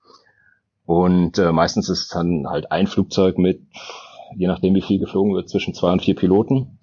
Und 0.86 1.38
äh, 1.38 1.52
meistens 1.52 1.88
ist 1.88 2.14
dann 2.14 2.46
halt 2.48 2.70
ein 2.70 2.86
Flugzeug 2.86 3.38
mit, 3.38 3.60
je 4.36 4.46
nachdem 4.46 4.74
wie 4.74 4.82
viel 4.82 5.00
geflogen 5.00 5.34
wird, 5.34 5.50
zwischen 5.50 5.74
zwei 5.74 5.92
und 5.92 6.00
vier 6.00 6.14
Piloten. 6.14 6.75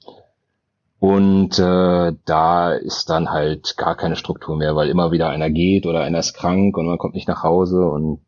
Und 1.04 1.60
äh, 1.60 2.14
da 2.24 2.72
ist 2.72 3.10
dann 3.10 3.30
halt 3.30 3.76
gar 3.76 3.98
keine 3.98 4.16
Struktur 4.16 4.56
mehr, 4.56 4.78
weil 4.78 4.88
immer 4.88 5.12
wieder 5.12 5.28
einer 5.28 5.50
geht 5.50 5.86
oder 5.86 6.00
einer 6.00 6.20
ist 6.20 6.34
krank 6.34 6.78
und 6.78 6.86
man 6.86 6.98
kommt 6.98 7.14
nicht 7.14 7.28
nach 7.28 7.44
Hause. 7.44 7.86
Und 7.86 8.22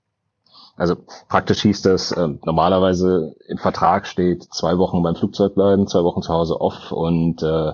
also 0.75 0.97
praktisch 1.29 1.61
hieß 1.61 1.83
das, 1.83 2.11
äh, 2.11 2.27
normalerweise 2.43 3.33
im 3.47 3.59
Vertrag 3.59 4.05
steht 4.07 4.43
zwei 4.53 4.77
Wochen 4.77 5.01
beim 5.03 5.15
Flugzeug 5.15 5.55
bleiben, 5.55 5.87
zwei 5.87 6.03
Wochen 6.03 6.21
zu 6.21 6.33
Hause 6.33 6.59
off 6.59 6.91
und 6.91 7.41
äh, 7.43 7.71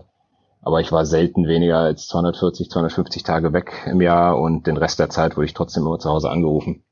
aber 0.62 0.82
ich 0.82 0.92
war 0.92 1.08
selten 1.08 1.48
weniger 1.48 1.80
als 1.80 2.06
240, 2.06 2.70
250 2.70 3.24
Tage 3.24 3.54
weg 3.54 3.74
im 3.88 4.02
Jahr 4.02 4.38
und 4.38 4.68
den 4.68 4.78
Rest 4.78 5.00
der 5.00 5.10
Zeit 5.10 5.36
wurde 5.36 5.48
ich 5.48 5.56
trotzdem 5.56 5.82
immer 5.82 5.98
zu 5.98 6.12
Hause 6.12 6.30
angerufen. 6.30 6.84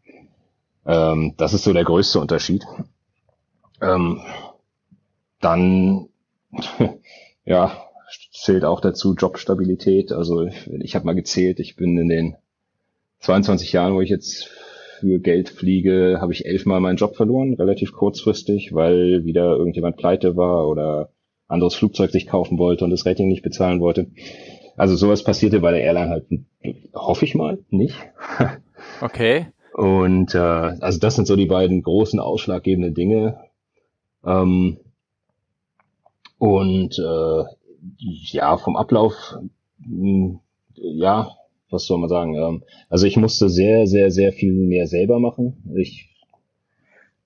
Ähm, 0.84 1.36
das 1.38 1.54
ist 1.54 1.63
so 1.63 1.74
der 1.74 1.84
größte 1.84 2.20
Unterschied. 2.20 2.66
Ähm, 3.82 4.20
dann, 5.42 6.10
ja, 7.46 7.72
zählt 8.32 8.63
auch 8.63 8.82
dazu 8.82 9.13
Jobstabilität. 9.13 10.12
Also 10.12 10.44
ich, 10.44 10.68
ich 10.68 10.96
habe 10.96 11.06
mal 11.06 11.16
gezählt, 11.16 11.60
ich 11.60 11.75
bin 11.75 11.98
in 11.98 12.10
den 12.10 12.36
22 13.20 13.74
Jahren, 13.74 13.94
wo 13.94 14.01
ich 14.01 14.10
jetzt 14.10 14.50
für 15.00 15.20
Geld 15.20 15.50
fliege, 15.50 16.18
habe 16.20 16.34
ich 16.34 16.46
elfmal 16.46 16.80
meinen 16.82 16.98
Job 16.98 17.16
verloren, 17.16 17.54
relativ 17.54 17.94
kurzfristig, 17.94 18.74
weil 18.74 19.24
wieder 19.25 19.56
irgendjemand 19.56 19.98
pleite 19.98 20.36
war 20.36 20.68
oder 20.68 21.10
anderes 21.48 21.75
Flugzeug 21.75 22.12
sich 22.12 22.28
kaufen 22.28 22.58
wollte 22.58 22.84
und 22.84 22.92
das 22.92 23.06
Rating 23.06 23.28
nicht 23.28 23.44
bezahlen 23.44 23.80
wollte. 23.80 24.08
Also 24.78 24.96
sowas 24.96 25.24
passierte 25.24 25.60
bei 25.60 25.72
der 25.72 25.82
Airline 25.82 26.10
halt, 26.10 26.25
hoffe 26.94 27.25
ich 27.25 27.36
mal, 27.36 27.60
nicht. 27.70 27.96
Okay. 29.01 29.48
Und 29.74 30.36
äh, 30.36 30.38
also 30.38 31.00
das 31.00 31.16
sind 31.16 31.28
so 31.28 31.36
die 31.36 31.46
beiden 31.46 31.84
großen 31.84 32.20
ausschlaggebenden 32.20 32.94
Dinge. 32.94 33.39
Ähm, 34.25 34.78
und 36.38 36.98
äh, 36.98 37.44
ja, 37.98 38.58
vom 38.58 38.76
Ablauf, 38.76 39.14
hm, 39.84 40.40
ja, 40.76 41.30
was 41.70 41.86
soll 41.86 42.00
man 42.00 42.10
sagen? 42.10 42.36
Ähm, 42.36 42.64
also 42.90 43.06
ich 43.06 43.18
musste 43.18 43.50
sehr, 43.50 43.88
sehr, 43.88 44.12
sehr 44.12 44.34
viel 44.34 44.54
mehr 44.54 44.88
selber 44.88 45.20
machen. 45.20 45.64
Ich, 45.76 46.10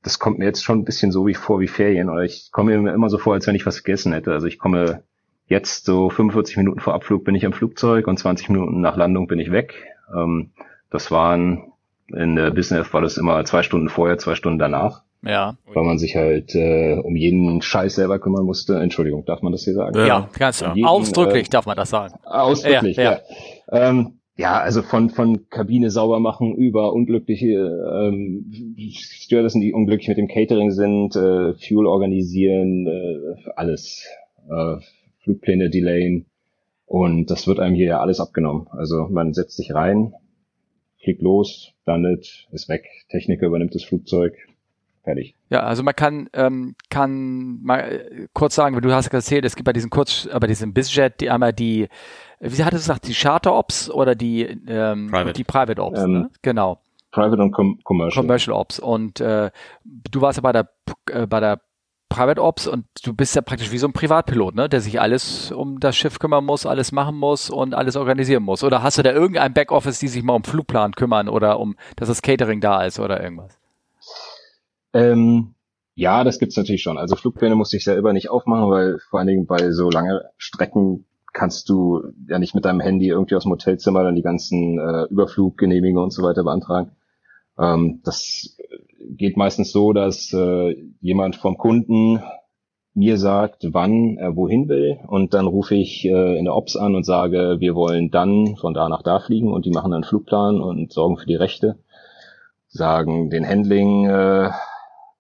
das 0.02 0.20
kommt 0.20 0.40
mir 0.40 0.46
jetzt 0.46 0.64
schon 0.64 0.80
ein 0.80 0.86
bisschen 0.86 1.12
so 1.12 1.26
wie 1.28 1.34
vor 1.34 1.60
wie 1.60 1.68
Ferien, 1.68 2.10
oder 2.10 2.24
ich 2.24 2.52
komme 2.52 2.78
mir 2.78 2.94
immer 2.94 3.10
so 3.10 3.18
vor, 3.18 3.34
als 3.34 3.48
wenn 3.48 3.56
ich 3.56 3.66
was 3.66 3.78
vergessen 3.78 4.14
hätte. 4.14 4.34
Also 4.34 4.48
ich 4.48 4.60
komme 4.60 5.04
jetzt 5.48 5.86
so 5.86 6.10
45 6.10 6.58
Minuten 6.58 6.80
vor 6.80 6.94
Abflug 6.94 7.24
bin 7.24 7.36
ich 7.36 7.46
am 7.46 7.54
Flugzeug 7.54 8.08
und 8.08 8.18
20 8.18 8.50
Minuten 8.50 8.82
nach 8.82 8.98
Landung 8.98 9.28
bin 9.28 9.40
ich 9.40 9.52
weg. 9.52 9.76
Ähm, 10.14 10.52
das 10.90 11.12
waren 11.12 11.74
in 12.08 12.36
der 12.36 12.52
Business 12.52 12.94
war 12.94 13.02
das 13.02 13.18
immer 13.18 13.44
zwei 13.46 13.64
Stunden 13.64 13.90
vorher, 13.90 14.18
zwei 14.18 14.36
Stunden 14.36 14.60
danach. 14.60 15.04
Ja. 15.25 15.58
Weil 15.74 15.84
man 15.84 15.98
sich 15.98 16.15
halt 16.15 16.53
äh, 16.56 16.94
um 17.01 17.15
jeden 17.15 17.62
Scheiß 17.62 17.96
selber 17.96 18.20
kümmern 18.20 18.46
musste. 18.46 18.80
Entschuldigung, 18.80 19.25
darf 19.25 19.42
man 19.42 19.51
das 19.51 19.63
hier 19.63 19.74
sagen? 19.74 19.98
Ja, 19.98 20.06
ja 20.06 20.30
ganz 20.38 20.62
jeden, 20.62 20.86
ausdrücklich 20.86 21.48
äh, 21.48 21.50
darf 21.50 21.65
man 21.65 21.77
das 21.77 21.89
sagen. 21.89 22.15
Ausdrücklich, 22.24 22.98
ja. 22.98 23.03
ja. 23.03 23.22
ja. 23.72 23.89
Ähm, 23.89 24.20
ja, 24.36 24.60
also 24.60 24.82
von, 24.82 25.12
von 25.12 25.48
Kabine 25.50 25.92
sauber 25.92 26.20
machen 26.20 26.56
über 26.56 26.92
unglückliche 26.92 28.12
ähm, 28.12 28.75
Stewardessen, 28.89 29.62
die 29.62 29.74
unglücklich 29.74 30.08
mit 30.08 30.18
dem 30.18 30.27
Catering 30.27 30.72
sind, 30.72 31.15
äh, 31.15 31.53
Fuel 31.53 31.86
organisieren, 31.86 32.88
äh, 32.88 33.50
alles. 33.56 34.08
Äh, 34.50 34.77
Flugpläne 35.24 35.70
delayen. 35.70 36.25
Und 36.86 37.32
das 37.32 37.48
wird 37.48 37.60
einem 37.60 37.75
hier 37.75 37.88
ja 37.88 38.00
alles 38.01 38.20
abgenommen. 38.20 38.68
Also 38.72 39.08
man 39.10 39.34
setzt 39.34 39.56
sich 39.56 39.74
rein, 39.74 40.13
fliegt 41.01 41.22
los, 41.22 41.74
landet, 41.86 42.48
ist 42.51 42.70
weg. 42.70 42.86
Techniker 43.10 43.48
übernimmt 43.48 43.74
das 43.74 43.84
Flugzeug, 43.84 44.36
fertig. 45.04 45.36
Ja, 45.50 45.62
also 45.62 45.84
man 45.84 45.96
kann, 45.96 46.30
ähm, 46.34 46.76
kann 46.90 47.62
mal 47.62 47.80
äh, 47.80 48.28
kurz 48.34 48.56
sagen, 48.56 48.80
du 48.80 48.92
hast 48.94 49.08
erzählt, 49.08 49.46
es 49.46 49.56
gibt 49.56 49.66
bei 49.66 49.74
diesem 49.74 49.90
Kurz, 49.90 50.26
äh, 50.26 50.40
bei 50.40 50.48
diesem 50.48 50.74
BizJet 50.74 51.22
die 51.22 51.30
einmal 51.30 51.54
die, 51.54 51.88
wie 52.40 52.64
hat 52.64 52.74
es 52.74 52.82
gesagt, 52.82 53.08
die 53.08 53.14
Charter 53.14 53.54
Ops 53.54 53.90
oder 53.90 54.16
die, 54.16 54.44
ähm, 54.44 55.10
Private. 55.12 55.34
die 55.34 55.44
Private 55.44 55.84
Ops, 55.84 56.02
ähm, 56.02 56.12
ne? 56.12 56.30
Genau. 56.42 56.80
Private 57.12 57.42
und 57.42 57.52
Com 57.52 57.80
Commercial. 57.84 58.24
Commercial 58.24 58.56
Ops. 58.56 58.80
Und 58.80 59.22
äh, 59.22 59.52
du 59.84 60.22
warst 60.22 60.38
ja 60.38 60.42
bei 60.42 60.52
der 60.52 60.70
äh, 61.12 61.28
bei 61.28 61.40
der 61.40 61.62
Private 62.10 62.44
Ops 62.44 62.68
und 62.68 62.86
du 63.04 63.14
bist 63.14 63.36
ja 63.36 63.42
praktisch 63.42 63.72
wie 63.72 63.80
so 63.80 63.88
ein 63.88 63.94
Privatpilot, 63.94 64.54
ne, 64.54 64.70
der 64.70 64.82
sich 64.82 65.02
alles 65.02 65.52
um 65.52 65.80
das 65.80 65.96
Schiff 65.96 66.20
kümmern 66.20 66.46
muss, 66.46 66.66
alles 66.66 66.92
machen 66.92 67.16
muss 67.16 67.50
und 67.50 67.74
alles 67.74 67.96
organisieren 67.96 68.44
muss. 68.44 68.64
Oder 68.64 68.84
hast 68.84 69.00
du 69.00 69.02
da 69.04 69.12
irgendein 69.12 69.54
Backoffice, 69.54 69.98
die 69.98 70.08
sich 70.08 70.22
mal 70.22 70.34
um 70.36 70.44
Flugplan 70.44 70.94
kümmern 70.94 71.28
oder 71.28 71.60
um, 71.60 71.76
dass 71.96 72.10
das 72.10 72.22
Catering 72.22 72.62
da 72.62 72.84
ist 72.84 73.00
oder 73.00 73.24
irgendwas? 73.24 73.58
Ähm, 74.94 75.56
ja, 75.96 76.24
das 76.24 76.40
gibt's 76.40 76.58
natürlich 76.58 76.82
schon. 76.82 76.98
Also 76.98 77.16
Flugpläne 77.16 77.56
musste 77.56 77.78
ich 77.78 77.84
selber 77.84 78.14
nicht 78.14 78.30
aufmachen, 78.30 78.70
weil 78.70 79.00
vor 79.10 79.20
allen 79.20 79.28
Dingen 79.28 79.46
bei 79.46 79.72
so 79.72 79.90
lange 79.90 80.24
Strecken 80.38 81.06
kannst 81.34 81.70
du 81.70 82.04
ja 82.28 82.40
nicht 82.40 82.56
mit 82.56 82.66
deinem 82.66 82.80
Handy 82.80 83.08
irgendwie 83.08 83.36
aus 83.36 83.44
dem 83.44 83.52
Hotelzimmer 83.52 84.04
dann 84.04 84.16
die 84.16 84.22
ganzen 84.22 84.80
äh, 84.80 85.04
Überfluggenehmigungen 85.10 86.06
und 86.06 86.14
so 86.14 86.24
weiter 86.24 86.44
beantragen. 86.44 86.92
Ähm, 87.58 88.02
das 88.04 88.58
geht 89.10 89.38
meistens 89.38 89.72
so, 89.72 89.94
dass 89.94 90.32
äh, 90.34 90.76
jemand 91.02 91.36
vom 91.36 91.58
Kunden 91.58 92.22
mir 92.96 93.18
sagt, 93.18 93.66
wann 93.72 94.18
er 94.18 94.36
wohin 94.36 94.70
will 94.70 95.00
und 95.08 95.34
dann 95.34 95.48
rufe 95.48 95.76
ich 95.76 96.06
äh, 96.06 96.38
in 96.38 96.46
der 96.46 96.56
Ops 96.56 96.76
an 96.76 96.96
und 96.96 97.04
sage, 97.04 97.56
wir 97.60 97.74
wollen 97.74 98.12
dann 98.12 98.56
von 98.56 98.76
da 98.76 98.88
nach 98.88 99.02
da 99.02 99.20
fliegen 99.20 99.52
und 99.52 99.66
die 99.66 99.72
machen 99.72 99.92
dann 99.92 100.04
Flugplan 100.04 100.62
und 100.62 100.94
sorgen 100.94 101.18
für 101.18 101.26
die 101.26 101.36
Rechte, 101.36 101.80
sagen 102.68 103.32
den 103.32 103.48
Handling 103.48 104.06
äh, 104.06 104.52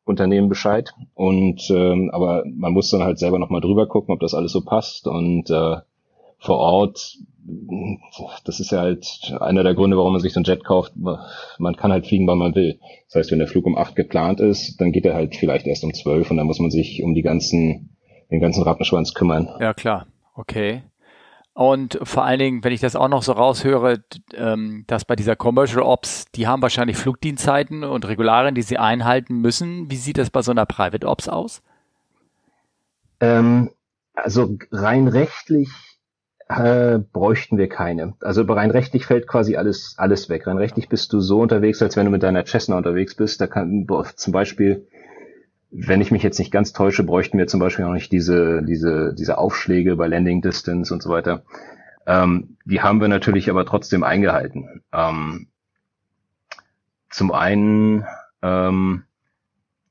Unternehmen 0.05 0.49
Bescheid 0.49 0.93
und 1.13 1.69
ähm, 1.69 2.09
aber 2.11 2.43
man 2.45 2.73
muss 2.73 2.89
dann 2.89 3.03
halt 3.03 3.19
selber 3.19 3.39
nochmal 3.39 3.61
drüber 3.61 3.87
gucken, 3.87 4.13
ob 4.13 4.19
das 4.19 4.33
alles 4.33 4.51
so 4.51 4.61
passt 4.61 5.07
und 5.07 5.49
äh, 5.49 5.77
vor 6.39 6.57
Ort 6.57 7.17
das 8.45 8.59
ist 8.59 8.71
ja 8.71 8.79
halt 8.79 9.33
einer 9.39 9.63
der 9.63 9.73
Gründe, 9.75 9.97
warum 9.97 10.13
man 10.13 10.21
sich 10.21 10.33
so 10.33 10.39
ein 10.39 10.45
Jet 10.45 10.63
kauft. 10.63 10.93
Man 10.95 11.75
kann 11.75 11.91
halt 11.91 12.07
fliegen, 12.07 12.27
wann 12.27 12.37
man 12.37 12.55
will. 12.55 12.79
Das 13.07 13.15
heißt, 13.15 13.31
wenn 13.31 13.39
der 13.39 13.47
Flug 13.47 13.65
um 13.65 13.77
acht 13.77 13.95
geplant 13.95 14.39
ist, 14.39 14.79
dann 14.79 14.91
geht 14.91 15.05
er 15.05 15.13
halt 15.13 15.35
vielleicht 15.35 15.67
erst 15.67 15.83
um 15.83 15.93
zwölf 15.93 16.31
und 16.31 16.37
dann 16.37 16.47
muss 16.47 16.59
man 16.59 16.71
sich 16.71 17.03
um 17.03 17.13
die 17.13 17.21
ganzen, 17.21 17.97
den 18.31 18.39
ganzen 18.39 18.63
Rattenschwanz 18.63 19.13
kümmern. 19.13 19.49
Ja, 19.59 19.73
klar. 19.73 20.07
Okay. 20.35 20.83
Und 21.53 21.99
vor 22.01 22.23
allen 22.25 22.39
Dingen, 22.39 22.63
wenn 22.63 22.73
ich 22.73 22.81
das 22.81 22.95
auch 22.95 23.07
noch 23.07 23.21
so 23.21 23.33
raushöre, 23.33 24.03
ähm, 24.33 24.85
dass 24.87 25.05
bei 25.05 25.15
dieser 25.15 25.35
Commercial 25.35 25.83
Ops, 25.83 26.25
die 26.33 26.47
haben 26.47 26.63
wahrscheinlich 26.63 26.97
Flugdienstzeiten 26.97 27.83
und 27.83 28.07
Regularien, 28.07 28.55
die 28.55 28.63
sie 28.63 28.79
einhalten 28.79 29.35
müssen. 29.35 29.91
Wie 29.91 29.95
sieht 29.95 30.17
das 30.17 30.31
bei 30.31 30.41
so 30.41 30.51
einer 30.51 30.65
Private 30.65 31.07
Ops 31.07 31.29
aus? 31.29 31.61
Ähm, 33.19 33.69
also 34.15 34.57
rein 34.71 35.07
rechtlich 35.07 35.69
äh, 36.49 36.99
bräuchten 36.99 37.57
wir 37.57 37.69
keine. 37.69 38.13
Also 38.21 38.41
rein 38.43 38.71
rechtlich 38.71 39.05
fällt 39.05 39.27
quasi 39.27 39.55
alles, 39.55 39.93
alles 39.97 40.29
weg. 40.29 40.47
Rein 40.47 40.57
rechtlich 40.57 40.89
bist 40.89 41.13
du 41.13 41.19
so 41.19 41.41
unterwegs, 41.41 41.81
als 41.83 41.95
wenn 41.95 42.05
du 42.05 42.11
mit 42.11 42.23
deiner 42.23 42.45
Cessna 42.45 42.77
unterwegs 42.77 43.15
bist. 43.15 43.39
Da 43.41 43.47
kann 43.47 43.87
zum 44.15 44.33
Beispiel, 44.33 44.87
wenn 45.75 46.01
ich 46.01 46.11
mich 46.11 46.21
jetzt 46.21 46.37
nicht 46.37 46.51
ganz 46.51 46.71
täusche, 46.71 47.03
bräuchten 47.03 47.37
wir 47.37 47.47
zum 47.47 47.59
Beispiel 47.59 47.85
auch 47.85 47.93
nicht 47.93 48.11
diese, 48.11 48.61
diese, 48.63 49.13
diese 49.17 49.39
Aufschläge 49.39 49.95
bei 49.95 50.07
Landing 50.07 50.41
Distance 50.41 50.93
und 50.93 51.01
so 51.01 51.09
weiter. 51.09 51.43
Ähm, 52.05 52.57
die 52.63 52.81
haben 52.81 53.01
wir 53.01 53.07
natürlich 53.07 53.49
aber 53.49 53.65
trotzdem 53.65 54.03
eingehalten. 54.03 54.83
Ähm, 54.93 55.47
zum 57.09 57.31
einen, 57.31 58.05
ähm, 58.43 59.03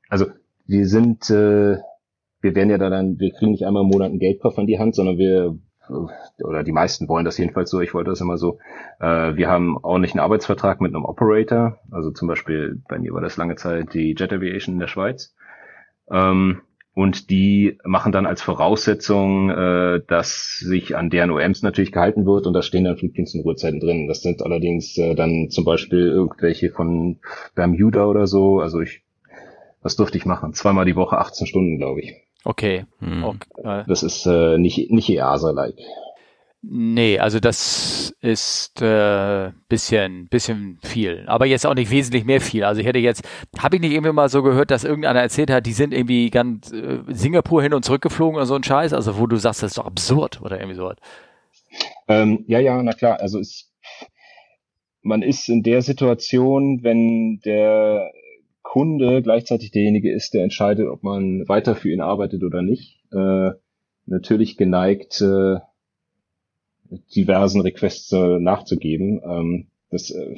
also 0.08 0.26
wir 0.66 0.86
sind, 0.86 1.28
äh, 1.30 1.78
wir 2.40 2.54
werden 2.54 2.70
ja 2.70 2.78
da 2.78 2.88
dann, 2.88 3.18
wir 3.18 3.32
kriegen 3.32 3.50
nicht 3.50 3.66
einmal 3.66 3.82
im 3.82 3.88
Monat 3.88 4.10
einen 4.10 4.20
Geldkoffer 4.20 4.60
in 4.60 4.68
die 4.68 4.78
Hand, 4.78 4.94
sondern 4.94 5.18
wir 5.18 5.58
oder 6.38 6.62
die 6.62 6.72
meisten 6.72 7.08
wollen 7.08 7.24
das 7.24 7.38
jedenfalls 7.38 7.68
so, 7.68 7.80
ich 7.80 7.92
wollte 7.92 8.10
das 8.10 8.20
immer 8.20 8.38
so. 8.38 8.58
Äh, 9.00 9.36
wir 9.36 9.48
haben 9.48 9.76
ordentlichen 9.78 10.20
Arbeitsvertrag 10.20 10.80
mit 10.80 10.94
einem 10.94 11.04
Operator, 11.04 11.80
also 11.90 12.12
zum 12.12 12.28
Beispiel 12.28 12.80
bei 12.88 12.98
mir 13.00 13.12
war 13.12 13.20
das 13.20 13.36
lange 13.36 13.56
Zeit 13.56 13.92
die 13.92 14.14
Jet 14.16 14.32
Aviation 14.32 14.76
in 14.76 14.80
der 14.80 14.86
Schweiz. 14.86 15.34
Ähm, 16.12 16.60
und 16.94 17.30
die 17.30 17.78
machen 17.84 18.12
dann 18.12 18.26
als 18.26 18.42
Voraussetzung, 18.42 19.48
äh, 19.48 20.00
dass 20.06 20.58
sich 20.58 20.94
an 20.94 21.08
deren 21.08 21.30
OMs 21.30 21.62
natürlich 21.62 21.90
gehalten 21.90 22.26
wird 22.26 22.46
und 22.46 22.52
da 22.52 22.60
stehen 22.60 22.84
dann 22.84 22.98
Flugdienst 22.98 23.34
und 23.34 23.42
Ruhezeiten 23.42 23.80
drin. 23.80 24.08
Das 24.08 24.20
sind 24.20 24.42
allerdings 24.42 24.98
äh, 24.98 25.14
dann 25.14 25.48
zum 25.48 25.64
Beispiel 25.64 26.06
irgendwelche 26.06 26.70
von 26.70 27.18
Bermuda 27.54 28.04
oder 28.04 28.26
so. 28.26 28.60
Also 28.60 28.80
ich, 28.80 29.02
was 29.80 29.96
durfte 29.96 30.18
ich 30.18 30.26
machen? 30.26 30.52
Zweimal 30.52 30.84
die 30.84 30.96
Woche 30.96 31.16
18 31.16 31.46
Stunden, 31.46 31.78
glaube 31.78 32.02
ich. 32.02 32.14
Okay. 32.44 32.84
Hm. 32.98 33.24
okay. 33.24 33.84
Das 33.88 34.02
ist 34.02 34.26
äh, 34.26 34.58
nicht, 34.58 34.90
nicht 34.90 35.08
EASA-like. 35.08 35.78
Nee, 36.64 37.18
also 37.18 37.40
das 37.40 38.14
ist 38.20 38.80
äh, 38.80 39.50
bisschen, 39.68 40.28
bisschen 40.28 40.78
viel. 40.84 41.24
Aber 41.26 41.44
jetzt 41.44 41.66
auch 41.66 41.74
nicht 41.74 41.90
wesentlich 41.90 42.24
mehr 42.24 42.40
viel. 42.40 42.62
Also 42.62 42.80
ich 42.80 42.86
hätte 42.86 43.00
jetzt, 43.00 43.28
habe 43.58 43.76
ich 43.76 43.82
nicht 43.82 43.90
irgendwie 43.90 44.12
mal 44.12 44.28
so 44.28 44.44
gehört, 44.44 44.70
dass 44.70 44.84
irgendeiner 44.84 45.20
erzählt 45.20 45.50
hat, 45.50 45.66
die 45.66 45.72
sind 45.72 45.92
irgendwie 45.92 46.30
ganz 46.30 46.72
äh, 46.72 47.00
Singapur 47.08 47.64
hin 47.64 47.74
und 47.74 47.84
zurück 47.84 48.02
geflogen 48.02 48.36
oder 48.36 48.46
so 48.46 48.54
ein 48.54 48.62
Scheiß, 48.62 48.92
also 48.92 49.18
wo 49.18 49.26
du 49.26 49.36
sagst, 49.36 49.64
das 49.64 49.72
ist 49.72 49.78
doch 49.78 49.86
absurd 49.86 50.40
oder 50.40 50.60
irgendwie 50.60 50.76
so. 50.76 50.92
Ähm, 52.06 52.44
ja, 52.46 52.60
ja, 52.60 52.80
na 52.80 52.92
klar. 52.92 53.18
Also 53.18 53.40
es, 53.40 53.72
man 55.02 55.22
ist 55.22 55.48
in 55.48 55.64
der 55.64 55.82
Situation, 55.82 56.84
wenn 56.84 57.40
der 57.44 58.12
Kunde 58.62 59.20
gleichzeitig 59.20 59.72
derjenige 59.72 60.12
ist, 60.12 60.32
der 60.32 60.44
entscheidet, 60.44 60.86
ob 60.86 61.02
man 61.02 61.48
weiter 61.48 61.74
für 61.74 61.90
ihn 61.90 62.00
arbeitet 62.00 62.44
oder 62.44 62.62
nicht, 62.62 63.00
äh, 63.12 63.50
natürlich 64.06 64.56
geneigt, 64.56 65.20
äh, 65.20 65.56
diversen 67.14 67.60
Requests 67.60 68.12
äh, 68.12 68.38
nachzugeben. 68.38 69.20
Ähm, 69.24 69.66
das, 69.90 70.10
äh, 70.10 70.36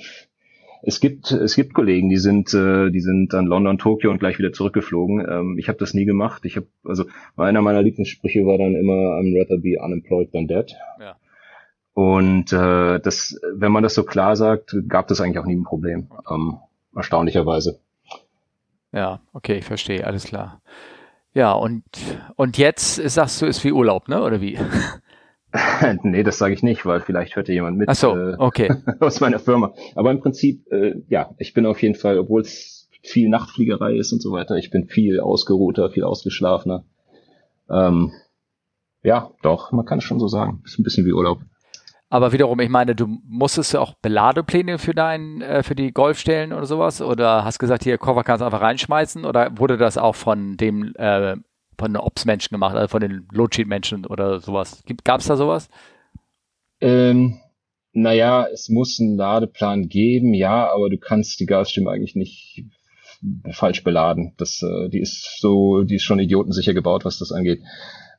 es 0.82 1.00
gibt 1.00 1.30
es 1.30 1.54
gibt 1.54 1.72
Kollegen, 1.72 2.10
die 2.10 2.18
sind 2.18 2.52
äh, 2.52 2.90
die 2.90 3.00
sind 3.00 3.32
dann 3.32 3.46
London, 3.46 3.78
Tokio 3.78 4.10
und 4.10 4.18
gleich 4.18 4.38
wieder 4.38 4.52
zurückgeflogen. 4.52 5.26
Ähm, 5.28 5.58
ich 5.58 5.68
habe 5.68 5.78
das 5.78 5.94
nie 5.94 6.04
gemacht. 6.04 6.44
Ich 6.44 6.56
habe 6.56 6.66
also 6.84 7.06
einer 7.36 7.62
meiner 7.62 7.82
Lieblingssprüche 7.82 8.44
war 8.44 8.58
dann 8.58 8.74
immer 8.74 9.18
I'm 9.18 9.38
rather 9.38 9.58
be 9.58 9.80
unemployed 9.82 10.32
than 10.32 10.46
dead. 10.46 10.74
Ja. 11.00 11.16
Und 11.94 12.52
äh, 12.52 12.98
das, 13.00 13.40
wenn 13.54 13.72
man 13.72 13.84
das 13.84 13.94
so 13.94 14.02
klar 14.02 14.36
sagt, 14.36 14.76
gab 14.88 15.06
das 15.08 15.20
eigentlich 15.20 15.38
auch 15.38 15.46
nie 15.46 15.56
ein 15.56 15.62
Problem. 15.64 16.08
Ähm, 16.30 16.58
erstaunlicherweise. 16.94 17.78
Ja, 18.92 19.20
okay, 19.32 19.58
ich 19.58 19.64
verstehe, 19.64 20.06
alles 20.06 20.24
klar. 20.24 20.60
Ja, 21.34 21.52
und, 21.52 21.82
und 22.36 22.58
jetzt 22.58 22.96
sagst 22.96 23.42
du, 23.42 23.46
ist 23.46 23.64
wie 23.64 23.72
Urlaub, 23.72 24.08
ne? 24.08 24.22
Oder 24.22 24.40
wie? 24.40 24.58
nee, 26.02 26.22
das 26.22 26.38
sage 26.38 26.54
ich 26.54 26.62
nicht, 26.62 26.84
weil 26.84 27.00
vielleicht 27.00 27.36
hört 27.36 27.48
ja 27.48 27.54
jemand 27.54 27.78
mit 27.78 27.88
Ach 27.88 27.94
so, 27.94 28.16
äh, 28.16 28.34
okay. 28.38 28.74
aus 29.00 29.20
meiner 29.20 29.38
Firma. 29.38 29.72
Aber 29.94 30.10
im 30.10 30.20
Prinzip, 30.20 30.70
äh, 30.72 30.96
ja, 31.08 31.30
ich 31.38 31.54
bin 31.54 31.66
auf 31.66 31.80
jeden 31.80 31.94
Fall, 31.94 32.18
obwohl 32.18 32.42
es 32.42 32.88
viel 33.02 33.28
Nachtfliegerei 33.28 33.94
ist 33.94 34.12
und 34.12 34.20
so 34.20 34.32
weiter, 34.32 34.56
ich 34.56 34.70
bin 34.70 34.88
viel 34.88 35.20
ausgeruhter, 35.20 35.90
viel 35.90 36.04
ausgeschlafener. 36.04 36.84
Ähm, 37.70 38.12
ja, 39.02 39.30
doch, 39.42 39.70
man 39.70 39.84
kann 39.84 39.98
es 39.98 40.04
schon 40.04 40.18
so 40.18 40.26
sagen. 40.26 40.62
Ist 40.64 40.78
ein 40.78 40.82
bisschen 40.82 41.06
wie 41.06 41.12
Urlaub. 41.12 41.40
Aber 42.08 42.32
wiederum, 42.32 42.58
ich 42.60 42.68
meine, 42.68 42.94
du 42.94 43.06
musstest 43.26 43.74
ja 43.74 43.80
auch 43.80 43.94
Beladepläne 43.94 44.78
für 44.78 44.94
dein, 44.94 45.40
äh, 45.40 45.62
für 45.62 45.74
die 45.74 45.92
Golf 45.92 46.18
stellen 46.18 46.52
oder 46.52 46.66
sowas? 46.66 47.02
Oder 47.02 47.44
hast 47.44 47.58
gesagt, 47.58 47.84
hier 47.84 47.98
Koffer 47.98 48.24
kannst 48.24 48.40
du 48.40 48.46
einfach 48.46 48.60
reinschmeißen? 48.60 49.24
Oder 49.24 49.58
wurde 49.58 49.76
das 49.76 49.98
auch 49.98 50.14
von 50.14 50.56
dem, 50.56 50.94
äh, 50.96 51.36
von 51.78 51.92
den 51.92 52.00
Ops-Menschen 52.00 52.54
gemacht, 52.54 52.76
also 52.76 52.88
von 52.88 53.00
den 53.00 53.26
Loadsheet-Menschen 53.32 54.06
oder 54.06 54.40
sowas? 54.40 54.82
Gab 55.04 55.20
es 55.20 55.26
da 55.26 55.36
sowas? 55.36 55.68
Ähm, 56.80 57.40
naja, 57.92 58.46
es 58.52 58.68
muss 58.68 58.98
einen 59.00 59.16
Ladeplan 59.16 59.88
geben, 59.88 60.34
ja, 60.34 60.72
aber 60.72 60.90
du 60.90 60.98
kannst 60.98 61.38
die 61.40 61.46
Gasstimme 61.46 61.90
eigentlich 61.90 62.16
nicht 62.16 62.64
falsch 63.52 63.84
beladen. 63.84 64.34
Das, 64.36 64.62
äh, 64.62 64.88
die 64.88 65.00
ist 65.00 65.40
so, 65.40 65.82
die 65.82 65.96
ist 65.96 66.02
schon 66.02 66.18
idiotensicher 66.18 66.74
gebaut, 66.74 67.04
was 67.04 67.18
das 67.18 67.32
angeht. 67.32 67.62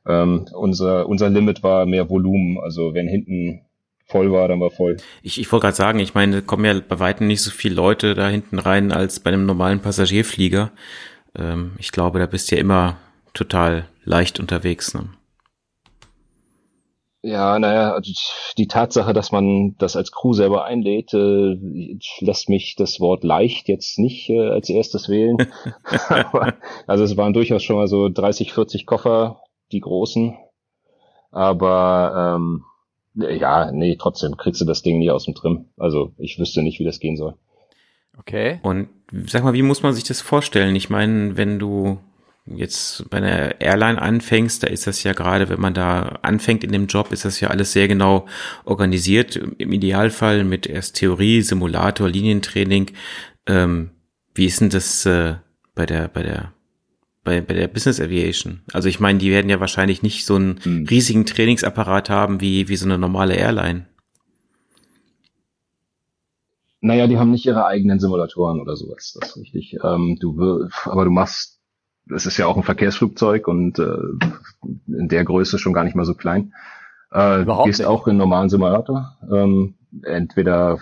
Ähm, 0.06 0.46
unser, 0.52 1.08
unser 1.08 1.28
Limit 1.28 1.62
war 1.62 1.86
mehr 1.86 2.08
Volumen. 2.08 2.58
Also 2.58 2.94
wenn 2.94 3.08
hinten 3.08 3.62
voll 4.06 4.32
war, 4.32 4.48
dann 4.48 4.60
war 4.60 4.70
voll. 4.70 4.96
Ich, 5.22 5.38
ich 5.38 5.50
wollte 5.50 5.64
gerade 5.64 5.76
sagen, 5.76 5.98
ich 5.98 6.14
meine, 6.14 6.42
kommen 6.42 6.64
ja 6.64 6.80
bei 6.80 6.98
weitem 6.98 7.26
nicht 7.26 7.42
so 7.42 7.50
viele 7.50 7.74
Leute 7.74 8.14
da 8.14 8.28
hinten 8.28 8.58
rein 8.58 8.92
als 8.92 9.20
bei 9.20 9.30
einem 9.30 9.46
normalen 9.46 9.80
Passagierflieger. 9.80 10.72
ähm, 11.38 11.72
ich 11.78 11.92
glaube, 11.92 12.18
da 12.18 12.26
bist 12.26 12.50
du 12.50 12.56
ja 12.56 12.60
immer 12.60 12.96
total 13.36 13.88
leicht 14.04 14.40
unterwegs. 14.40 14.94
Ne? 14.94 15.08
Ja, 17.22 17.58
naja, 17.58 17.92
also 17.92 18.12
die 18.56 18.68
Tatsache, 18.68 19.12
dass 19.12 19.32
man 19.32 19.74
das 19.78 19.96
als 19.96 20.12
Crew 20.12 20.32
selber 20.32 20.64
einlädt, 20.64 21.12
äh, 21.12 21.56
lässt 22.20 22.48
mich 22.48 22.76
das 22.76 23.00
Wort 23.00 23.24
leicht 23.24 23.68
jetzt 23.68 23.98
nicht 23.98 24.30
äh, 24.30 24.48
als 24.48 24.70
erstes 24.70 25.08
wählen. 25.08 25.36
also 26.86 27.02
es 27.02 27.16
waren 27.16 27.32
durchaus 27.32 27.64
schon 27.64 27.76
mal 27.76 27.88
so 27.88 28.08
30, 28.08 28.52
40 28.52 28.86
Koffer, 28.86 29.42
die 29.72 29.80
großen. 29.80 30.36
Aber 31.32 32.36
ähm, 32.36 32.64
ja, 33.16 33.72
nee, 33.72 33.96
trotzdem 33.98 34.36
kriegst 34.36 34.60
du 34.60 34.64
das 34.64 34.82
Ding 34.82 34.98
nie 34.98 35.10
aus 35.10 35.24
dem 35.24 35.34
Trim. 35.34 35.66
Also 35.76 36.12
ich 36.18 36.38
wüsste 36.38 36.62
nicht, 36.62 36.78
wie 36.78 36.84
das 36.84 37.00
gehen 37.00 37.16
soll. 37.16 37.34
Okay. 38.18 38.60
Und 38.62 38.88
sag 39.26 39.42
mal, 39.42 39.52
wie 39.52 39.62
muss 39.62 39.82
man 39.82 39.94
sich 39.94 40.04
das 40.04 40.20
vorstellen? 40.20 40.76
Ich 40.76 40.90
meine, 40.90 41.36
wenn 41.36 41.58
du 41.58 41.98
jetzt 42.46 43.08
bei 43.10 43.18
einer 43.18 43.60
Airline 43.60 44.00
anfängst, 44.00 44.62
da 44.62 44.68
ist 44.68 44.86
das 44.86 45.02
ja 45.02 45.12
gerade, 45.12 45.48
wenn 45.48 45.60
man 45.60 45.74
da 45.74 46.18
anfängt 46.22 46.62
in 46.64 46.72
dem 46.72 46.86
Job, 46.86 47.12
ist 47.12 47.24
das 47.24 47.40
ja 47.40 47.48
alles 47.48 47.72
sehr 47.72 47.88
genau 47.88 48.26
organisiert. 48.64 49.36
Im 49.36 49.72
Idealfall 49.72 50.44
mit 50.44 50.66
erst 50.66 50.96
Theorie, 50.96 51.42
Simulator, 51.42 52.08
Linientraining. 52.08 52.92
Ähm, 53.46 53.90
wie 54.34 54.46
ist 54.46 54.60
denn 54.60 54.70
das 54.70 55.04
äh, 55.06 55.36
bei 55.74 55.86
der, 55.86 56.08
bei 56.08 56.22
der, 56.22 56.52
bei, 57.24 57.40
bei 57.40 57.54
der 57.54 57.68
Business 57.68 58.00
Aviation? 58.00 58.62
Also 58.72 58.88
ich 58.88 59.00
meine, 59.00 59.18
die 59.18 59.30
werden 59.30 59.50
ja 59.50 59.60
wahrscheinlich 59.60 60.02
nicht 60.02 60.24
so 60.24 60.36
einen 60.36 60.60
hm. 60.62 60.86
riesigen 60.88 61.26
Trainingsapparat 61.26 62.10
haben 62.10 62.40
wie, 62.40 62.68
wie 62.68 62.76
so 62.76 62.84
eine 62.84 62.98
normale 62.98 63.34
Airline. 63.34 63.86
Naja, 66.80 67.08
die 67.08 67.18
haben 67.18 67.32
nicht 67.32 67.46
ihre 67.46 67.66
eigenen 67.66 67.98
Simulatoren 67.98 68.60
oder 68.60 68.76
sowas, 68.76 69.16
das 69.18 69.30
ist 69.30 69.36
richtig. 69.38 69.76
Ähm, 69.82 70.18
du, 70.20 70.68
aber 70.84 71.04
du 71.04 71.10
machst 71.10 71.55
es 72.14 72.26
ist 72.26 72.36
ja 72.36 72.46
auch 72.46 72.56
ein 72.56 72.62
Verkehrsflugzeug 72.62 73.48
und 73.48 73.78
äh, 73.78 73.96
in 74.86 75.08
der 75.08 75.24
Größe 75.24 75.58
schon 75.58 75.72
gar 75.72 75.84
nicht 75.84 75.96
mal 75.96 76.04
so 76.04 76.14
klein. 76.14 76.52
Äh, 77.12 77.42
Überhaupt 77.42 77.66
gehst 77.66 77.80
nicht. 77.80 77.88
auch 77.88 78.06
in 78.06 78.16
normalen 78.16 78.48
Simulator. 78.48 79.16
Ähm, 79.30 79.74
entweder 80.02 80.78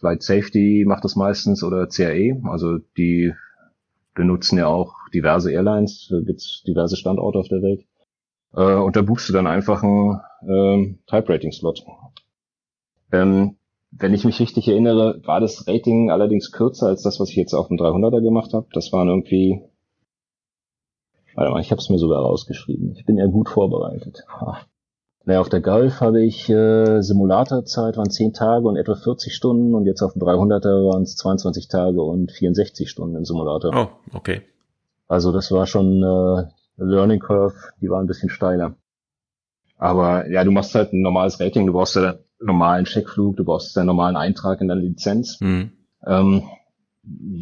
Flight 0.00 0.22
Safety 0.22 0.84
macht 0.86 1.04
das 1.04 1.16
meistens 1.16 1.62
oder 1.62 1.86
CAE. 1.86 2.40
Also 2.44 2.78
die 2.96 3.34
benutzen 4.14 4.58
ja 4.58 4.66
auch 4.66 4.94
diverse 5.14 5.52
Airlines, 5.52 6.08
da 6.10 6.20
gibt's 6.20 6.62
diverse 6.66 6.96
Standorte 6.96 7.38
auf 7.38 7.48
der 7.48 7.62
Welt. 7.62 7.84
Äh, 8.54 8.74
und 8.74 8.96
da 8.96 9.02
buchst 9.02 9.28
du 9.28 9.32
dann 9.32 9.46
einfach 9.46 9.82
einen 9.82 10.20
äh, 10.46 10.94
Type-Rating-Slot. 11.06 11.84
Ähm, 13.12 13.56
wenn 13.90 14.14
ich 14.14 14.24
mich 14.24 14.40
richtig 14.40 14.68
erinnere, 14.68 15.20
war 15.24 15.40
das 15.40 15.66
Rating 15.68 16.10
allerdings 16.10 16.50
kürzer 16.50 16.86
als 16.86 17.02
das, 17.02 17.20
was 17.20 17.28
ich 17.28 17.36
jetzt 17.36 17.52
auf 17.52 17.68
dem 17.68 17.76
300er 17.76 18.22
gemacht 18.22 18.54
habe. 18.54 18.66
Das 18.72 18.92
waren 18.92 19.08
irgendwie 19.08 19.62
Warte 21.34 21.50
mal, 21.50 21.60
ich 21.60 21.70
habe 21.70 21.80
es 21.80 21.88
mir 21.88 21.98
sogar 21.98 22.20
rausgeschrieben. 22.20 22.94
Ich 22.96 23.04
bin 23.04 23.16
ja 23.16 23.26
gut 23.26 23.48
vorbereitet. 23.48 24.24
Naja, 25.24 25.40
auf 25.40 25.48
der 25.48 25.60
Golf 25.60 26.00
habe 26.00 26.22
ich 26.22 26.48
äh, 26.48 27.00
Simulatorzeit 27.00 27.96
waren 27.96 28.10
10 28.10 28.32
Tage 28.32 28.66
und 28.66 28.76
etwa 28.76 28.96
40 28.96 29.34
Stunden 29.34 29.74
und 29.74 29.86
jetzt 29.86 30.02
auf 30.02 30.14
dem 30.14 30.22
300er 30.22 30.90
waren 30.90 31.02
es 31.02 31.14
22 31.16 31.68
Tage 31.68 32.02
und 32.02 32.32
64 32.32 32.90
Stunden 32.90 33.16
im 33.16 33.24
Simulator. 33.24 33.72
Oh, 33.74 34.16
okay. 34.16 34.42
Also 35.06 35.30
das 35.30 35.52
war 35.52 35.66
schon 35.66 36.02
äh, 36.02 36.48
Learning 36.76 37.20
Curve, 37.20 37.54
die 37.80 37.88
war 37.88 38.00
ein 38.00 38.06
bisschen 38.06 38.30
steiler. 38.30 38.74
Aber 39.78 40.28
ja, 40.28 40.44
du 40.44 40.50
machst 40.50 40.74
halt 40.74 40.92
ein 40.92 41.02
normales 41.02 41.40
Rating, 41.40 41.66
du 41.66 41.72
brauchst 41.72 41.96
ja 41.96 42.02
einen 42.02 42.18
normalen 42.40 42.84
Checkflug, 42.84 43.36
du 43.36 43.44
brauchst 43.44 43.76
einen 43.78 43.86
normalen 43.86 44.16
Eintrag 44.16 44.60
in 44.60 44.68
deine 44.68 44.80
Lizenz. 44.80 45.40
Mhm. 45.40 45.72
Ähm, 46.04 46.42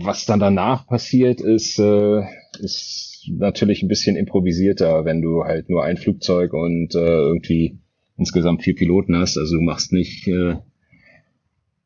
was 0.03 0.27
dann 0.27 0.41
danach 0.41 0.87
passiert, 0.87 1.41
ist, 1.41 1.79
äh, 1.79 2.23
ist 2.59 3.10
natürlich 3.39 3.83
ein 3.83 3.89
bisschen 3.89 4.17
improvisierter, 4.17 5.05
wenn 5.05 5.23
du 5.23 5.45
halt 5.45 5.69
nur 5.69 5.85
ein 5.85 5.97
Flugzeug 5.97 6.53
und 6.53 6.95
äh, 6.95 6.99
irgendwie 6.99 7.79
insgesamt 8.17 8.63
vier 8.63 8.75
Piloten 8.75 9.17
hast. 9.17 9.39
Also 9.39 9.57
du 9.57 9.63
machst 9.63 9.93
nicht 9.93 10.29
äh, 10.29 10.57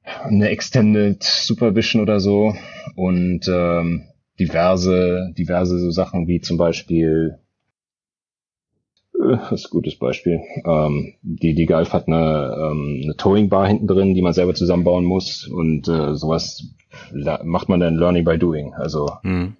eine 0.03 0.49
Extended 0.49 1.23
Supervision 1.23 2.03
oder 2.03 2.21
so 2.21 2.55
und 2.97 3.49
ähm, 3.49 4.05
diverse, 4.39 5.33
diverse 5.39 5.79
so 5.79 5.91
Sachen 5.91 6.27
wie 6.27 6.41
zum 6.41 6.57
Beispiel 6.57 7.39
äh, 9.15 9.37
das 9.37 9.53
ist 9.53 9.67
ein 9.67 9.71
gutes 9.71 9.99
Beispiel. 9.99 10.41
Ähm, 10.67 11.15
die, 11.23 11.55
die 11.55 11.67
Golf 11.67 11.93
hat 11.93 12.09
eine, 12.09 12.55
ähm, 12.59 13.01
eine 13.05 13.17
Towing 13.17 13.49
Bar 13.49 13.69
hinten 13.69 13.87
drin, 13.87 14.15
die 14.15 14.23
man 14.23 14.33
selber 14.33 14.55
zusammenbauen 14.55 15.05
muss 15.05 15.47
und 15.47 15.89
äh, 15.89 16.15
sowas 16.15 16.75
macht 17.45 17.69
man 17.69 17.81
dann 17.81 17.97
Learning 17.97 18.25
by 18.25 18.39
Doing. 18.39 18.75
Also 18.75 19.09
mhm 19.23 19.57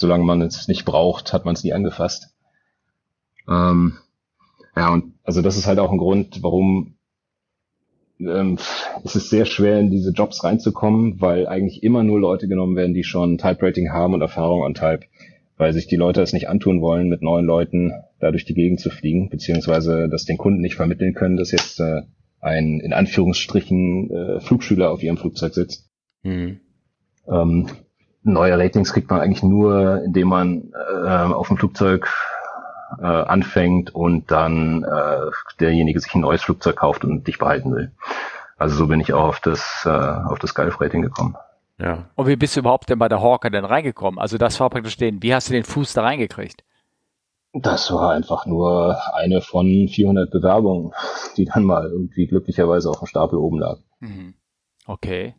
solange 0.00 0.24
man 0.24 0.42
es 0.42 0.68
nicht 0.68 0.84
braucht, 0.84 1.32
hat 1.32 1.44
man 1.44 1.54
es 1.54 1.64
nie 1.64 1.72
angefasst. 1.72 2.34
Ähm, 3.48 3.98
ja, 4.76 4.92
und 4.92 5.14
also 5.24 5.42
das 5.42 5.56
ist 5.56 5.66
halt 5.66 5.78
auch 5.78 5.92
ein 5.92 5.98
Grund, 5.98 6.42
warum 6.42 6.96
ähm, 8.20 8.58
es 9.04 9.16
ist 9.16 9.30
sehr 9.30 9.46
schwer, 9.46 9.80
in 9.80 9.90
diese 9.90 10.12
Jobs 10.12 10.44
reinzukommen, 10.44 11.20
weil 11.20 11.46
eigentlich 11.46 11.82
immer 11.82 12.02
nur 12.02 12.20
Leute 12.20 12.48
genommen 12.48 12.76
werden, 12.76 12.94
die 12.94 13.04
schon 13.04 13.38
Type-Rating 13.38 13.90
haben 13.90 14.14
und 14.14 14.20
Erfahrung 14.20 14.64
an 14.64 14.74
Type, 14.74 15.06
weil 15.56 15.72
sich 15.72 15.86
die 15.86 15.96
Leute 15.96 16.22
es 16.22 16.32
nicht 16.32 16.48
antun 16.48 16.80
wollen, 16.80 17.08
mit 17.08 17.22
neuen 17.22 17.46
Leuten 17.46 17.92
da 18.18 18.30
durch 18.30 18.44
die 18.44 18.54
Gegend 18.54 18.80
zu 18.80 18.90
fliegen, 18.90 19.30
beziehungsweise 19.30 20.08
das 20.08 20.24
den 20.24 20.38
Kunden 20.38 20.60
nicht 20.60 20.76
vermitteln 20.76 21.14
können, 21.14 21.36
dass 21.36 21.50
jetzt 21.50 21.80
äh, 21.80 22.02
ein 22.40 22.80
in 22.80 22.92
Anführungsstrichen 22.92 24.10
äh, 24.10 24.40
Flugschüler 24.40 24.90
auf 24.90 25.02
ihrem 25.02 25.16
Flugzeug 25.16 25.54
sitzt. 25.54 25.90
Mhm. 26.22 26.60
Ähm, 27.28 27.66
neue 28.22 28.58
Ratings 28.58 28.92
kriegt 28.92 29.10
man 29.10 29.20
eigentlich 29.20 29.42
nur, 29.42 30.02
indem 30.04 30.28
man 30.28 30.72
äh, 31.04 31.08
auf 31.08 31.48
dem 31.48 31.56
Flugzeug 31.56 32.08
äh, 33.00 33.04
anfängt 33.04 33.94
und 33.94 34.30
dann 34.30 34.84
äh, 34.84 35.30
derjenige 35.58 36.00
sich 36.00 36.14
ein 36.14 36.20
neues 36.20 36.42
Flugzeug 36.42 36.76
kauft 36.76 37.04
und 37.04 37.26
dich 37.26 37.38
behalten 37.38 37.74
will. 37.74 37.92
Also 38.58 38.76
so 38.76 38.86
bin 38.88 39.00
ich 39.00 39.12
auch 39.12 39.28
auf 39.28 39.40
das, 39.40 39.84
äh, 39.86 39.88
auf 39.88 40.38
das 40.38 40.54
Gulf-Rating 40.54 41.02
gekommen. 41.02 41.36
Ja. 41.78 42.10
Und 42.14 42.26
wie 42.26 42.36
bist 42.36 42.56
du 42.56 42.60
überhaupt 42.60 42.90
denn 42.90 42.98
bei 42.98 43.08
der 43.08 43.22
Hawker 43.22 43.48
denn 43.48 43.64
reingekommen? 43.64 44.20
Also 44.20 44.36
das 44.36 44.60
war 44.60 44.68
praktisch 44.68 44.98
den, 44.98 45.22
wie 45.22 45.34
hast 45.34 45.48
du 45.48 45.54
den 45.54 45.64
Fuß 45.64 45.94
da 45.94 46.02
reingekriegt? 46.02 46.62
Das 47.52 47.90
war 47.92 48.12
einfach 48.12 48.46
nur 48.46 48.98
eine 49.14 49.40
von 49.40 49.88
400 49.88 50.30
Bewerbungen, 50.30 50.92
die 51.36 51.46
dann 51.46 51.64
mal 51.64 51.88
irgendwie 51.90 52.26
glücklicherweise 52.26 52.90
auf 52.90 52.98
dem 52.98 53.06
Stapel 53.06 53.38
oben 53.38 53.58
lag. 53.58 53.78
Mhm. 54.00 54.34
Okay. 54.86 55.34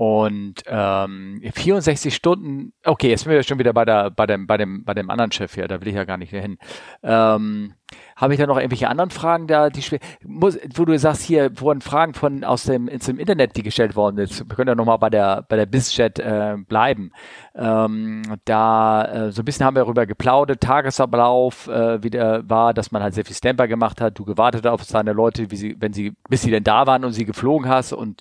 Und 0.00 0.62
ähm, 0.66 1.42
64 1.54 2.14
Stunden, 2.14 2.72
okay, 2.86 3.10
jetzt 3.10 3.24
sind 3.24 3.32
wir 3.32 3.42
schon 3.42 3.58
wieder 3.58 3.74
bei 3.74 3.84
der, 3.84 4.10
bei 4.10 4.24
dem, 4.24 4.46
bei 4.46 4.56
dem, 4.56 4.82
bei 4.82 4.94
dem 4.94 5.10
anderen 5.10 5.30
Chef 5.30 5.54
hier, 5.54 5.68
da 5.68 5.78
will 5.78 5.88
ich 5.88 5.94
ja 5.94 6.04
gar 6.04 6.16
nicht 6.16 6.32
mehr 6.32 6.40
hin. 6.40 6.56
Ähm, 7.02 7.74
habe 8.16 8.34
ich 8.34 8.40
da 8.40 8.46
noch 8.46 8.56
irgendwelche 8.56 8.88
anderen 8.88 9.10
Fragen 9.10 9.46
da, 9.46 9.70
die 9.70 9.82
muss, 10.24 10.58
wo 10.74 10.84
du 10.84 10.98
sagst, 10.98 11.22
hier 11.22 11.58
wurden 11.60 11.80
Fragen 11.80 12.14
von 12.14 12.44
aus 12.44 12.64
dem, 12.64 12.88
ins 12.88 13.08
Internet, 13.08 13.56
die 13.56 13.62
gestellt 13.62 13.96
worden 13.96 14.16
sind. 14.16 14.50
Wir 14.50 14.56
können 14.56 14.68
ja 14.68 14.74
nochmal 14.74 14.98
bei 14.98 15.10
der 15.10 15.44
bei 15.48 15.56
der 15.56 15.66
BizChat 15.66 16.18
äh, 16.18 16.56
bleiben. 16.68 17.12
Ähm, 17.54 18.22
da 18.44 19.04
äh, 19.04 19.32
so 19.32 19.42
ein 19.42 19.44
bisschen 19.44 19.66
haben 19.66 19.74
wir 19.74 19.82
darüber 19.82 20.06
geplaudert, 20.06 20.60
Tagesablauf, 20.60 21.66
äh, 21.68 22.02
wie 22.02 22.10
der 22.10 22.48
war, 22.48 22.74
dass 22.74 22.92
man 22.92 23.02
halt 23.02 23.14
sehr 23.14 23.24
viel 23.24 23.36
Stamper 23.36 23.68
gemacht 23.68 24.00
hat, 24.00 24.18
du 24.18 24.24
gewartet 24.24 24.66
auf 24.66 24.84
seine 24.84 25.12
Leute, 25.12 25.50
wie 25.50 25.56
sie, 25.56 25.76
wenn 25.78 25.92
sie, 25.92 26.12
bis 26.28 26.42
sie 26.42 26.50
denn 26.50 26.64
da 26.64 26.86
waren 26.86 27.04
und 27.04 27.12
sie 27.12 27.24
geflogen 27.24 27.68
hast. 27.68 27.92
Und 27.92 28.20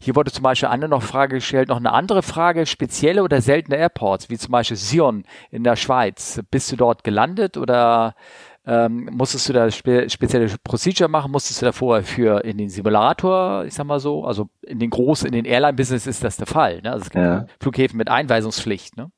hier 0.00 0.14
wurde 0.14 0.30
zum 0.30 0.42
Beispiel 0.42 0.68
Anne 0.68 0.88
noch 0.88 1.02
Frage 1.02 1.36
gestellt, 1.36 1.68
noch 1.68 1.76
eine 1.78 1.92
andere 1.92 2.22
Frage, 2.22 2.66
spezielle 2.66 3.22
oder 3.22 3.40
seltene 3.40 3.76
Airports, 3.76 4.30
wie 4.30 4.38
zum 4.38 4.52
Beispiel 4.52 4.76
Sion 4.76 5.24
in 5.50 5.64
der 5.64 5.76
Schweiz. 5.76 6.40
Bist 6.50 6.70
du 6.70 6.76
dort 6.76 7.04
gelandet 7.04 7.56
oder 7.56 8.14
ähm, 8.68 9.08
musstest 9.12 9.48
du 9.48 9.54
da 9.54 9.70
spe 9.70 10.10
spezielle 10.10 10.54
Procedure 10.62 11.08
machen? 11.08 11.32
Musstest 11.32 11.62
du 11.62 11.66
da 11.66 11.72
vorher 11.72 12.04
für 12.04 12.44
in 12.44 12.58
den 12.58 12.68
Simulator, 12.68 13.64
ich 13.64 13.72
sag 13.72 13.86
mal 13.86 13.98
so, 13.98 14.24
also 14.24 14.50
in 14.60 14.78
den 14.78 14.90
großen, 14.90 15.26
in 15.26 15.32
den 15.32 15.46
Airline-Business 15.46 16.06
ist 16.06 16.22
das 16.22 16.36
der 16.36 16.46
Fall. 16.46 16.82
Ne? 16.82 16.92
Also 16.92 17.04
es 17.04 17.10
gibt 17.10 17.24
ja. 17.24 17.46
Flughäfen 17.60 17.96
mit 17.96 18.10
Einweisungspflicht. 18.10 18.98
Ne? 18.98 19.10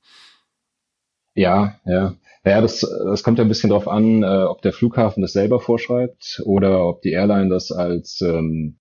Ja, 1.35 1.75
ja. 1.85 2.15
Naja, 2.45 2.61
das, 2.61 2.81
das 2.81 3.25
kommt 3.25 3.39
ja 3.39 3.45
ein 3.45 3.49
bisschen 3.49 3.71
drauf 3.71 3.89
an, 3.89 4.23
äh, 4.23 4.45
ob 4.45 4.63
der 4.63 4.73
Flughafen 4.73 5.21
das 5.21 5.33
selber 5.33 5.59
vorschreibt 5.59 6.43
oder 6.47 6.87
ob 6.87 7.03
die 7.03 7.11
Airline 7.11 7.51
das 7.51 7.73
als, 7.73 8.21
ähm, 8.23 8.79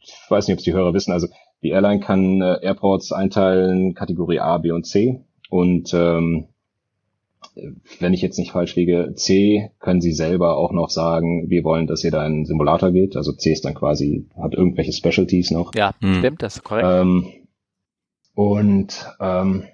ich 0.00 0.14
weiß 0.30 0.48
nicht, 0.48 0.54
ob 0.54 0.58
es 0.60 0.64
die 0.64 0.72
Hörer 0.72 0.94
wissen, 0.94 1.12
also 1.12 1.28
die 1.62 1.70
Airline 1.70 2.00
kann 2.00 2.40
äh, 2.40 2.58
Airports 2.62 3.12
einteilen, 3.12 3.94
Kategorie 3.94 4.40
A, 4.40 4.56
B 4.56 4.70
und 4.70 4.86
C. 4.86 5.24
Und 5.50 5.92
ähm, 5.92 6.48
wenn 7.98 8.14
ich 8.14 8.22
jetzt 8.22 8.38
nicht 8.38 8.52
falsch 8.52 8.76
liege, 8.76 9.12
C 9.14 9.70
können 9.78 10.00
Sie 10.00 10.12
selber 10.12 10.56
auch 10.56 10.72
noch 10.72 10.90
sagen, 10.90 11.48
wir 11.48 11.64
wollen, 11.64 11.86
dass 11.86 12.04
ihr 12.04 12.10
da 12.10 12.26
in 12.26 12.44
Simulator 12.44 12.90
geht. 12.92 13.16
Also 13.16 13.32
C 13.32 13.52
ist 13.52 13.64
dann 13.64 13.74
quasi, 13.74 14.26
hat 14.40 14.54
irgendwelche 14.54 14.92
Specialties 14.92 15.50
noch. 15.50 15.74
Ja, 15.74 15.94
hm. 16.00 16.14
stimmt, 16.14 16.42
das 16.42 16.56
ist 16.56 16.64
korrekt. 16.64 16.88
Ähm, 16.88 17.26
und 18.34 19.06
ähm, 19.20 19.64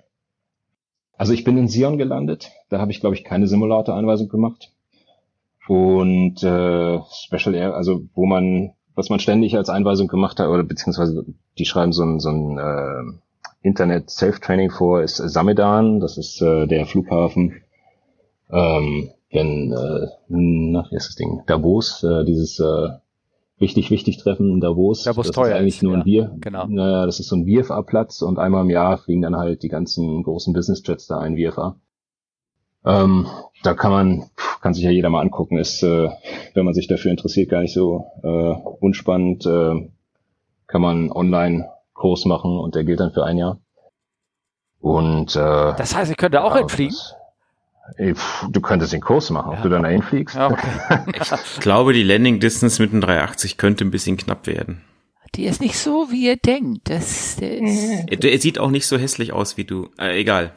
also 1.17 1.33
ich 1.33 1.45
bin 1.45 1.57
in 1.57 1.69
Sion 1.69 1.99
gelandet. 1.99 2.53
Da 2.69 2.79
habe 2.79 2.91
ich, 2.91 3.01
glaube 3.01 3.15
ich, 3.15 3.25
keine 3.25 3.47
Simulator-Einweisung 3.47 4.29
gemacht. 4.29 4.71
Und 5.69 6.43
äh, 6.43 7.01
Special 7.11 7.55
Air, 7.55 7.75
also 7.75 8.03
wo 8.15 8.27
man, 8.27 8.73
was 8.95 9.09
man 9.11 9.19
ständig 9.19 9.57
als 9.57 9.69
Einweisung 9.69 10.09
gemacht 10.09 10.39
hat, 10.39 10.49
oder 10.49 10.63
beziehungsweise 10.63 11.25
die 11.59 11.65
schreiben 11.65 11.93
so 11.93 12.05
ein, 12.05 12.21
so 12.21 12.31
ein 12.31 12.59
äh, 12.59 13.67
Internet 13.67 14.11
Self-Training 14.11 14.71
vor, 14.71 15.03
ist 15.03 15.17
Samedan, 15.17 15.99
das 16.01 16.19
ist 16.19 16.41
äh, 16.41 16.67
der 16.67 16.87
Flughafen. 16.87 17.63
Ähm, 18.51 19.11
wenn, 19.31 19.73
äh, 19.73 20.07
na, 20.29 20.87
wie 20.91 20.97
ist 20.97 21.09
das 21.09 21.17
Ding? 21.17 21.43
Davos, 21.47 22.03
äh, 22.05 22.25
dieses 22.25 22.59
äh, 22.61 22.89
wichtig, 23.59 23.91
wichtig 23.91 24.19
Treffen 24.19 24.51
in 24.51 24.61
Davos. 24.61 25.03
Davos 25.03 25.27
das 25.27 25.35
teuer 25.35 25.55
ist 25.57 25.61
eigentlich 25.61 25.77
ist, 25.77 25.83
nur 25.83 25.95
ein 25.95 25.99
ja, 26.01 26.05
Bier. 26.05 26.37
genau. 26.41 26.67
Naja, 26.67 27.07
das 27.07 27.21
ist 27.21 27.29
so 27.29 27.37
ein 27.37 27.47
VFA-Platz 27.47 28.23
und 28.23 28.39
einmal 28.39 28.63
im 28.65 28.71
Jahr 28.71 28.99
fliegen 28.99 29.23
dann 29.23 29.37
halt 29.37 29.63
die 29.63 29.69
ganzen 29.69 30.23
großen 30.23 30.53
Business-Jets 30.53 31.07
da 31.07 31.19
ein 31.19 31.37
VFA. 31.37 31.77
Ähm, 32.85 33.27
da 33.65 33.75
kann 33.75 33.91
man, 33.91 34.31
kann 34.61 34.73
sich 34.75 34.85
ja 34.85 34.91
jeder 34.91 35.11
mal 35.11 35.21
angucken, 35.23 35.59
ist, 35.59 35.83
äh, 35.83 36.09
wenn 36.55 36.65
man 36.65 36.75
sich 36.75 36.87
dafür 36.87 37.11
interessiert, 37.11 37.51
gar 37.51 37.63
nicht 37.63 37.75
so 37.75 38.05
äh, 38.23 38.55
unspannend. 38.81 39.45
Äh, 39.45 39.91
kann 40.69 40.83
man 40.83 41.11
online 41.13 41.69
Kurs 41.95 42.25
machen 42.27 42.59
und 42.59 42.75
der 42.75 42.85
gilt 42.85 43.01
dann 43.01 43.13
für 43.13 43.25
ein 43.25 43.39
Jahr. 43.39 43.59
Und 44.81 45.35
äh, 45.35 45.75
Das 45.77 45.97
heißt, 45.97 46.11
ich 46.11 46.17
könnte 46.17 46.43
auch 46.45 46.53
ja, 46.53 46.59
hinfliegen. 46.59 46.95
das- 46.95 47.15
Du 48.51 48.61
könntest 48.61 48.93
den 48.93 49.01
Kurs 49.01 49.31
machen, 49.31 49.51
ob 49.51 49.57
Ja. 49.59 49.63
du 49.63 49.69
dann 49.69 49.83
dahin 49.85 50.03
fliegst. 50.03 50.35
Ja, 50.37 50.51
okay. 50.51 50.99
Ich 51.55 51.61
glaube, 51.61 51.93
die 51.93 52.03
Landing 52.03 52.41
Distance 52.41 52.81
mit 52.83 52.93
einem 52.93 53.01
380 53.01 53.57
könnte 53.59 53.85
ein 53.85 53.91
bisschen 53.91 54.17
knapp 54.17 54.47
werden. 54.47 54.83
Die 55.35 55.45
ist 55.45 55.61
nicht 55.61 55.79
so, 55.79 56.09
wie 56.11 56.27
ihr 56.27 56.37
denkt. 56.37 56.89
Das, 56.91 57.37
der 57.37 57.59
ist, 57.59 58.09
Er, 58.09 58.25
er 58.25 58.41
sieht 58.41 58.59
auch 58.59 58.71
nicht 58.71 58.87
so 58.87 58.97
hässlich 58.99 59.33
aus 59.33 59.57
wie 59.57 59.65
du. 59.65 59.89
Äh, 59.99 60.19
egal. 60.21 60.53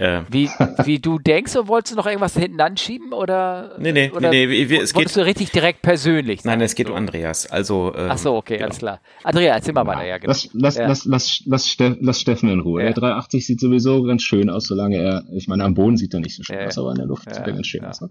Äh, 0.00 0.22
wie, 0.30 0.48
wie 0.84 0.98
du 0.98 1.18
denkst, 1.18 1.54
und 1.56 1.68
wolltest 1.68 1.92
du 1.92 1.96
noch 1.98 2.06
irgendwas 2.06 2.34
hinten 2.34 2.58
anschieben 2.62 3.12
oder? 3.12 3.76
Nee, 3.78 3.92
nee, 3.92 4.10
oder 4.10 4.30
nee, 4.30 4.46
nee, 4.46 4.76
es 4.76 4.94
geht- 4.94 5.14
du 5.14 5.24
richtig 5.26 5.50
direkt 5.50 5.82
persönlich? 5.82 6.42
nein, 6.44 6.52
sagen? 6.54 6.62
es 6.62 6.74
geht 6.74 6.88
um 6.88 6.96
Andreas. 6.96 7.46
Also. 7.50 7.92
Ähm, 7.94 8.08
Ach 8.10 8.16
so, 8.16 8.34
okay, 8.36 8.54
genau. 8.54 8.64
alles 8.68 8.78
klar. 8.78 9.00
Andrea, 9.24 9.54
erzähl 9.54 9.74
mal 9.74 9.86
weiter, 9.86 10.06
ja, 10.06 10.16
genau. 10.16 10.28
Lass, 10.30 10.48
lass, 10.54 10.76
Ja. 10.76 10.86
lass, 10.86 11.04
lass, 11.04 11.42
lass, 11.44 11.76
lass 12.00 12.20
Steffen 12.20 12.48
in 12.48 12.60
Ruhe. 12.60 12.80
Ja. 12.80 12.86
Der 12.86 12.94
380 12.94 13.44
sieht 13.46 13.60
sowieso 13.60 14.02
ganz 14.04 14.22
schön 14.22 14.48
aus, 14.48 14.64
solange 14.68 14.96
er, 14.96 15.24
ich 15.34 15.48
meine, 15.48 15.64
am 15.64 15.74
Boden 15.74 15.98
sieht 15.98 16.14
er 16.14 16.20
nicht 16.20 16.34
so 16.34 16.44
schön 16.44 16.58
Ja. 16.58 16.66
aus, 16.68 16.78
aber 16.78 16.92
in 16.92 16.96
der 16.96 17.06
Luft 17.06 17.26
Ja, 17.26 17.34
sieht 17.34 17.46
er 17.46 17.52
ganz 17.52 17.66
schön 17.66 17.82
ja. 17.82 17.90
aus. 17.90 18.00
Ne? 18.00 18.10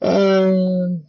Ähm, 0.00 1.04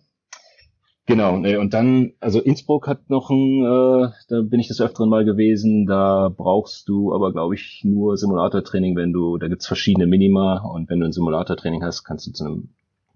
genau, 1.09 1.35
nee, 1.37 1.57
und 1.57 1.73
dann, 1.73 2.13
also 2.21 2.39
Innsbruck 2.39 2.87
hat 2.87 3.09
noch 3.09 3.29
ein, 3.29 3.63
äh, 3.65 4.09
da 4.29 4.41
bin 4.43 4.59
ich 4.61 4.67
des 4.69 4.79
Öfteren 4.79 5.09
mal 5.09 5.25
gewesen, 5.25 5.85
da 5.85 6.29
brauchst 6.29 6.87
du 6.87 7.13
aber, 7.13 7.33
glaube 7.33 7.55
ich, 7.55 7.81
nur 7.83 8.15
Simulatortraining, 8.15 8.95
wenn 8.95 9.11
du, 9.11 9.37
da 9.37 9.47
gibt's 9.49 9.67
verschiedene 9.67 10.07
Minima 10.07 10.59
und 10.59 10.89
wenn 10.89 10.99
du 11.01 11.05
ein 11.07 11.11
Simulatortraining 11.11 11.83
hast, 11.83 12.03
kannst 12.05 12.27
du 12.27 12.31
zu 12.31 12.45
einem 12.45 12.69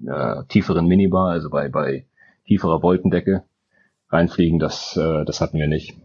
äh, 0.06 0.43
tieferen 0.49 0.88
Minibar, 0.88 1.29
also 1.29 1.49
bei, 1.49 1.69
bei 1.69 2.06
tieferer 2.45 2.84
Wolkendecke 2.84 3.43
reinfliegen, 4.10 4.60
das, 4.60 4.97
äh, 4.97 5.23
das 5.23 5.39
hatten 5.39 5.58
wir 5.58 5.67
nicht. 5.67 5.95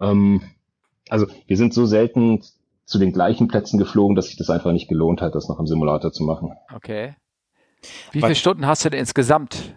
Ähm, 0.00 0.40
also 1.10 1.26
wir 1.46 1.56
sind 1.56 1.74
so 1.74 1.84
selten 1.86 2.42
zu 2.84 2.98
den 2.98 3.12
gleichen 3.12 3.48
Plätzen 3.48 3.78
geflogen, 3.78 4.16
dass 4.16 4.26
sich 4.28 4.36
das 4.36 4.48
einfach 4.48 4.72
nicht 4.72 4.88
gelohnt 4.88 5.20
hat, 5.20 5.34
das 5.34 5.48
noch 5.48 5.60
im 5.60 5.66
Simulator 5.66 6.12
zu 6.12 6.24
machen. 6.24 6.52
Okay. 6.74 7.14
Wie 8.12 8.22
Was- 8.22 8.28
viele 8.28 8.34
Stunden 8.36 8.66
hast 8.66 8.84
du 8.84 8.90
denn 8.90 9.00
insgesamt 9.00 9.74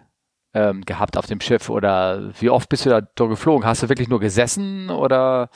ähm, 0.54 0.82
gehabt 0.84 1.16
auf 1.16 1.26
dem 1.26 1.40
Schiff 1.40 1.70
oder 1.70 2.32
wie 2.40 2.50
oft 2.50 2.68
bist 2.68 2.86
du 2.86 2.90
da 2.90 3.00
geflogen? 3.26 3.66
Hast 3.66 3.82
du 3.82 3.88
wirklich 3.88 4.08
nur 4.08 4.20
gesessen 4.20 4.90
oder 4.90 5.50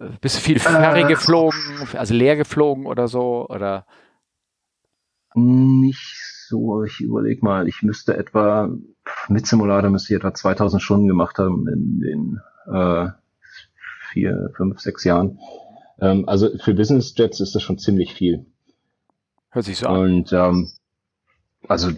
äh, 0.00 0.06
bist 0.20 0.36
du 0.36 0.40
viel 0.40 0.58
Ferry 0.60 1.02
Äh, 1.02 1.04
geflogen, 1.04 1.58
also 1.94 2.14
leer 2.14 2.36
geflogen 2.36 2.86
oder 2.86 3.08
so? 3.08 3.46
Oder 3.48 3.86
Nicht 5.34 6.16
so, 6.48 6.84
ich 6.84 7.00
überleg 7.00 7.42
mal, 7.42 7.66
ich 7.68 7.82
müsste 7.82 8.16
etwa, 8.16 8.70
mit 9.28 9.46
Simulator 9.46 9.90
müsste 9.90 10.14
ich 10.14 10.18
etwa 10.18 10.32
2000 10.34 10.80
Stunden 10.82 11.08
gemacht 11.08 11.38
haben 11.38 11.66
in 11.68 12.00
den 12.00 12.40
äh, 12.72 13.08
vier, 14.12 14.50
fünf, 14.56 14.80
sechs 14.80 15.04
Jahren. 15.04 15.38
Ähm, 16.00 16.28
also 16.28 16.50
für 16.58 16.74
Business 16.74 17.14
Jets 17.16 17.40
ist 17.40 17.54
das 17.54 17.62
schon 17.62 17.78
ziemlich 17.78 18.14
viel. 18.14 18.46
hört 19.50 19.64
sich 19.64 19.78
so 19.78 19.86
an. 19.88 19.96
Und 19.96 20.32
ähm, 20.32 20.70
also 21.68 21.90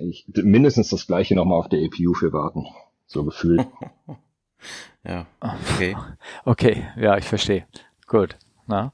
ich, 0.00 0.26
mindestens 0.34 0.88
das 0.88 1.06
gleiche 1.06 1.34
nochmal 1.34 1.58
auf 1.58 1.68
der 1.68 1.80
APU 1.80 2.14
für 2.14 2.32
warten. 2.32 2.66
So 3.06 3.24
gefühlt. 3.24 3.66
Ja, 5.06 5.26
okay. 5.40 5.96
Okay, 6.44 6.84
ja, 7.00 7.16
ich 7.16 7.24
verstehe. 7.24 7.64
Gut. 8.08 8.36
Na? 8.66 8.92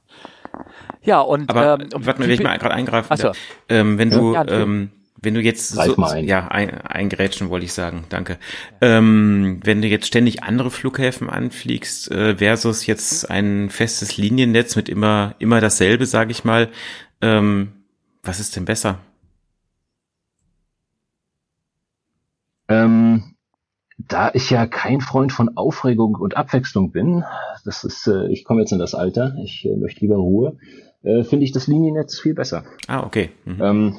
Ja, 1.01 1.21
und 1.21 1.49
Aber 1.49 1.79
ähm, 1.81 1.89
warte 1.91 2.19
mal, 2.19 2.27
wenn 2.27 2.29
ich 2.29 2.43
mal 2.43 2.57
gerade 2.59 2.75
eingreifen 2.75 3.11
Achso, 3.11 3.27
darf. 3.27 3.37
ähm, 3.67 3.97
wenn 3.97 4.11
du 4.11 4.33
Ja, 4.33 4.47
ähm, 4.47 4.91
wenn 5.21 5.33
du 5.33 5.41
jetzt 5.41 5.69
so, 5.69 5.95
mal 5.97 6.11
ein. 6.11 6.25
ja 6.25 6.47
ein, 6.47 6.69
eingrätschen 6.81 7.49
wollte 7.49 7.65
ich 7.65 7.73
sagen, 7.73 8.05
danke. 8.09 8.37
Ähm, 8.79 9.59
wenn 9.63 9.81
du 9.81 9.87
jetzt 9.87 10.05
ständig 10.07 10.43
andere 10.43 10.69
Flughäfen 10.69 11.29
anfliegst 11.29 12.11
äh, 12.11 12.37
versus 12.37 12.85
jetzt 12.85 13.29
ein 13.29 13.69
festes 13.69 14.15
Liniennetz 14.17 14.75
mit 14.75 14.87
immer 14.87 15.33
immer 15.39 15.59
dasselbe, 15.61 16.05
sage 16.05 16.31
ich 16.31 16.43
mal, 16.45 16.69
ähm, 17.21 17.73
was 18.23 18.39
ist 18.39 18.55
denn 18.55 18.65
besser? 18.65 18.99
Ähm, 22.67 23.35
da 23.97 24.31
ich 24.33 24.49
ja 24.49 24.67
kein 24.67 25.01
Freund 25.01 25.31
von 25.31 25.55
Aufregung 25.55 26.15
und 26.15 26.35
Abwechslung 26.35 26.91
bin, 26.91 27.23
das 27.63 27.83
ist, 27.83 28.07
äh, 28.07 28.27
ich 28.27 28.43
komme 28.43 28.61
jetzt 28.61 28.71
in 28.71 28.79
das 28.79 28.93
Alter, 28.93 29.35
ich 29.41 29.65
äh, 29.65 29.75
möchte 29.75 30.01
lieber 30.01 30.17
Ruhe, 30.17 30.57
äh, 31.03 31.23
finde 31.23 31.45
ich 31.45 31.51
das 31.51 31.67
Liniennetz 31.67 32.19
viel 32.19 32.33
besser. 32.33 32.63
Ah, 32.87 33.05
okay. 33.05 33.29
Mhm. 33.45 33.61
Ähm, 33.61 33.95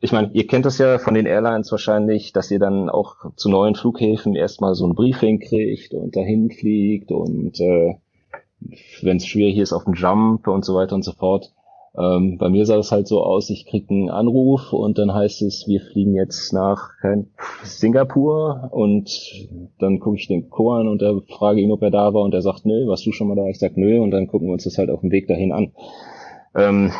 ich 0.00 0.12
meine, 0.12 0.30
ihr 0.34 0.46
kennt 0.46 0.66
das 0.66 0.78
ja 0.78 0.98
von 0.98 1.14
den 1.14 1.26
Airlines 1.26 1.70
wahrscheinlich, 1.72 2.32
dass 2.32 2.50
ihr 2.50 2.58
dann 2.58 2.90
auch 2.90 3.16
zu 3.36 3.48
neuen 3.48 3.74
Flughäfen 3.74 4.36
erstmal 4.36 4.74
so 4.74 4.86
ein 4.86 4.94
Briefing 4.94 5.40
kriegt 5.40 5.94
und 5.94 6.14
dahin 6.14 6.50
fliegt 6.50 7.10
und 7.10 7.58
äh, 7.58 7.94
wenn 9.02 9.16
es 9.16 9.26
schwierig 9.26 9.58
ist 9.58 9.72
auf 9.72 9.84
dem 9.84 9.94
Jump 9.94 10.46
und 10.46 10.64
so 10.64 10.74
weiter 10.74 10.94
und 10.94 11.04
so 11.04 11.12
fort. 11.12 11.52
Ähm, 11.96 12.38
bei 12.38 12.48
mir 12.48 12.66
sah 12.66 12.78
es 12.78 12.90
halt 12.90 13.06
so 13.06 13.22
aus, 13.22 13.50
ich 13.50 13.66
krieg 13.66 13.88
einen 13.88 14.10
Anruf 14.10 14.72
und 14.72 14.98
dann 14.98 15.14
heißt 15.14 15.42
es, 15.42 15.68
wir 15.68 15.80
fliegen 15.80 16.14
jetzt 16.14 16.52
nach 16.52 16.90
Singapur 17.62 18.70
und 18.72 19.48
dann 19.78 20.00
gucke 20.00 20.16
ich 20.16 20.26
den 20.26 20.50
Co 20.50 20.72
an 20.72 20.88
und 20.88 21.02
da 21.02 21.14
frage 21.38 21.60
ihn, 21.60 21.70
ob 21.70 21.82
er 21.82 21.90
da 21.90 22.12
war 22.12 22.22
und 22.22 22.34
er 22.34 22.42
sagt, 22.42 22.66
nö, 22.66 22.88
warst 22.88 23.06
du 23.06 23.12
schon 23.12 23.28
mal 23.28 23.36
da? 23.36 23.46
Ich 23.46 23.60
sag, 23.60 23.76
nö 23.76 24.00
und 24.00 24.10
dann 24.10 24.26
gucken 24.26 24.48
wir 24.48 24.54
uns 24.54 24.64
das 24.64 24.78
halt 24.78 24.90
auf 24.90 25.02
dem 25.02 25.12
Weg 25.12 25.28
dahin 25.28 25.52
an. 25.52 25.72
Ähm, 26.56 26.90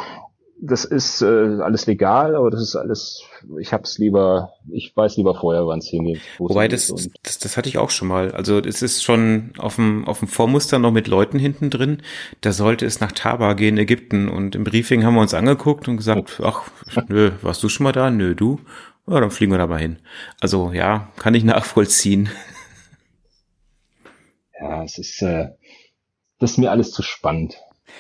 das 0.67 0.87
ist 0.87 1.21
äh, 1.21 1.27
alles 1.61 1.87
legal, 1.87 2.35
aber 2.35 2.51
das 2.51 2.63
ist 2.63 2.75
alles, 2.75 3.23
ich 3.61 3.75
hab's 3.75 3.99
lieber, 3.99 4.55
ich 4.73 4.97
weiß 4.97 5.19
lieber 5.19 5.35
vorher, 5.35 5.67
wann 5.67 5.81
es 5.81 5.89
hingeht. 5.89 6.21
Wobei 6.39 6.69
das, 6.69 6.93
das 7.23 7.39
das 7.39 7.57
hatte 7.59 7.69
ich 7.69 7.77
auch 7.77 7.91
schon 7.91 8.09
mal. 8.09 8.33
Also 8.33 8.61
es 8.61 8.81
ist 8.81 9.03
schon 9.03 9.53
auf 9.59 9.77
dem 9.77 10.07
auf 10.07 10.21
dem 10.21 10.29
Vormuster 10.29 10.79
noch 10.79 10.91
mit 10.91 11.07
Leuten 11.07 11.39
hinten 11.39 11.69
drin. 11.69 12.03
Da 12.41 12.53
sollte 12.53 12.87
es 12.87 12.99
nach 13.01 13.13
Taba 13.13 13.53
gehen, 13.53 13.77
Ägypten. 13.77 14.29
Und 14.31 14.57
im 14.57 14.65
Briefing 14.65 15.05
haben 15.05 15.15
wir 15.15 15.21
uns 15.21 15.35
angeguckt 15.35 15.87
und 15.87 15.99
gesagt, 15.99 16.41
ach, 16.43 16.63
nö, 17.09 17.33
warst 17.43 17.63
du 17.63 17.69
schon 17.69 17.85
mal 17.85 17.93
da? 17.93 18.11
Nö, 18.11 18.35
du? 18.35 18.59
Ja, 19.07 19.21
dann 19.21 19.31
fliegen 19.31 19.53
wir 19.53 19.59
da 19.59 19.67
mal 19.67 19.81
hin. 19.81 19.99
Also 20.41 20.73
ja, 20.73 21.13
kann 21.19 21.35
ich 21.35 21.45
nachvollziehen. 21.45 22.31
Ja, 24.59 24.83
es 24.83 24.97
ist, 24.97 25.21
äh, 25.21 25.49
das 26.39 26.53
ist 26.53 26.59
mir 26.59 26.71
alles 26.71 26.91
zu 26.93 27.03
spannend. 27.03 27.57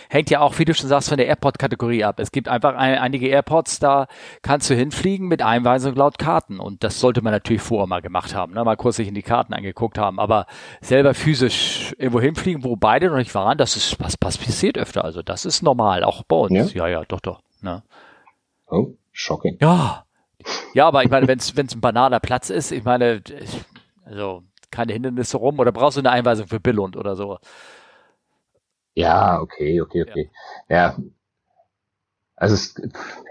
Hängt 0.09 0.31
ja 0.31 0.41
auch, 0.41 0.59
wie 0.59 0.65
du 0.65 0.75
schon 0.75 0.89
sagst, 0.89 1.09
von 1.09 1.19
der 1.19 1.27
Airport-Kategorie 1.27 2.05
ab. 2.05 2.19
Es 2.19 2.33
gibt 2.33 2.49
einfach 2.49 2.75
ein, 2.75 2.99
einige 2.99 3.29
Airports, 3.29 3.79
da 3.79 4.07
kannst 4.43 4.71
du 4.71 4.75
hinfliegen 4.75 5.29
mit 5.29 5.43
Einweisung 5.43 5.95
laut 5.95 6.19
Karten. 6.19 6.61
Und 6.61 6.85
das 6.85 7.01
sollte 7.01 7.23
man 7.23 7.33
natürlich 7.33 7.63
vorher 7.63 7.87
mal 7.87 8.03
gemacht 8.03 8.35
haben, 8.35 8.55
ne? 8.55 8.65
mal 8.65 8.77
kurz 8.77 8.97
sich 8.97 9.09
in 9.09 9.15
die 9.15 9.23
Karten 9.23 9.55
angeguckt 9.55 9.99
haben. 9.99 10.19
Aber 10.19 10.47
selber 10.81 11.15
physisch 11.15 11.95
irgendwo 11.99 12.21
hinfliegen, 12.21 12.65
wo 12.65 12.77
beide 12.77 13.09
noch 13.09 13.17
nicht 13.17 13.35
waren, 13.35 13.59
das 13.59 13.77
ist, 13.77 14.01
was, 14.01 14.15
was 14.21 14.39
passiert 14.39 14.79
öfter. 14.79 15.05
Also 15.05 15.23
das 15.23 15.45
ist 15.45 15.63
normal, 15.63 16.05
auch 16.05 16.23
bei 16.25 16.37
uns. 16.37 16.75
Ja, 16.75 16.87
ja, 16.87 17.05
doch, 17.05 17.21
doch. 17.21 17.41
Ne? 17.61 17.83
Oh, 18.69 18.95
shocking. 19.13 19.59
Ja. 19.61 20.05
Ja, 20.75 20.87
aber 20.89 21.05
ich 21.05 21.11
meine, 21.11 21.29
wenn 21.29 21.39
es 21.39 21.57
ein 21.57 21.81
bananer 21.81 22.21
Platz 22.21 22.51
ist, 22.51 22.73
ich 22.73 22.85
meine, 22.85 23.23
also 24.05 24.43
keine 24.71 24.93
Hindernisse 24.93 25.37
rum 25.37 25.59
oder 25.59 25.73
brauchst 25.73 25.97
du 25.97 26.01
eine 26.01 26.11
Einweisung 26.11 26.49
für 26.49 26.61
Billund 26.61 26.97
oder 26.97 27.17
so. 27.17 27.39
Ja, 28.95 29.41
okay, 29.41 29.81
okay, 29.81 30.03
okay. 30.03 30.31
Ja. 30.69 30.97
Also 32.37 32.55
es, 32.55 32.75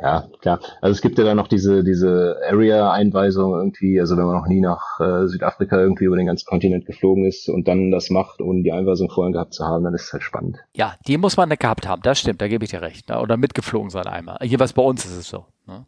ja, 0.01 0.27
klar. 0.39 0.61
Also 0.81 0.93
es 0.93 1.01
gibt 1.01 1.17
ja 1.17 1.25
dann 1.25 1.35
noch 1.35 1.49
diese, 1.49 1.83
diese 1.83 2.37
Area-Einweisung 2.49 3.53
irgendwie, 3.53 3.99
also 3.99 4.15
wenn 4.15 4.25
man 4.25 4.37
noch 4.37 4.47
nie 4.47 4.61
nach 4.61 4.99
äh, 5.01 5.27
Südafrika 5.27 5.77
irgendwie 5.77 6.05
über 6.05 6.15
den 6.15 6.25
ganzen 6.25 6.45
Kontinent 6.45 6.85
geflogen 6.85 7.25
ist 7.25 7.49
und 7.49 7.67
dann 7.67 7.91
das 7.91 8.09
macht, 8.09 8.41
ohne 8.41 8.63
die 8.63 8.71
Einweisung 8.71 9.09
vorhin 9.09 9.33
gehabt 9.33 9.53
zu 9.53 9.65
haben, 9.65 9.83
dann 9.83 9.93
ist 9.93 10.05
es 10.05 10.13
halt 10.13 10.23
spannend. 10.23 10.59
Ja, 10.73 10.95
die 11.05 11.17
muss 11.17 11.35
man 11.35 11.49
gehabt 11.49 11.87
haben, 11.87 12.01
das 12.01 12.19
stimmt, 12.19 12.41
da 12.41 12.47
gebe 12.47 12.63
ich 12.63 12.71
dir 12.71 12.81
recht. 12.81 13.09
Ne? 13.09 13.19
Oder 13.19 13.35
mitgeflogen 13.35 13.89
sein 13.89 14.07
einmal. 14.07 14.37
Jeweils 14.41 14.71
bei 14.71 14.81
uns 14.81 15.03
ist 15.05 15.17
es 15.17 15.27
so. 15.27 15.45
Ne? 15.67 15.85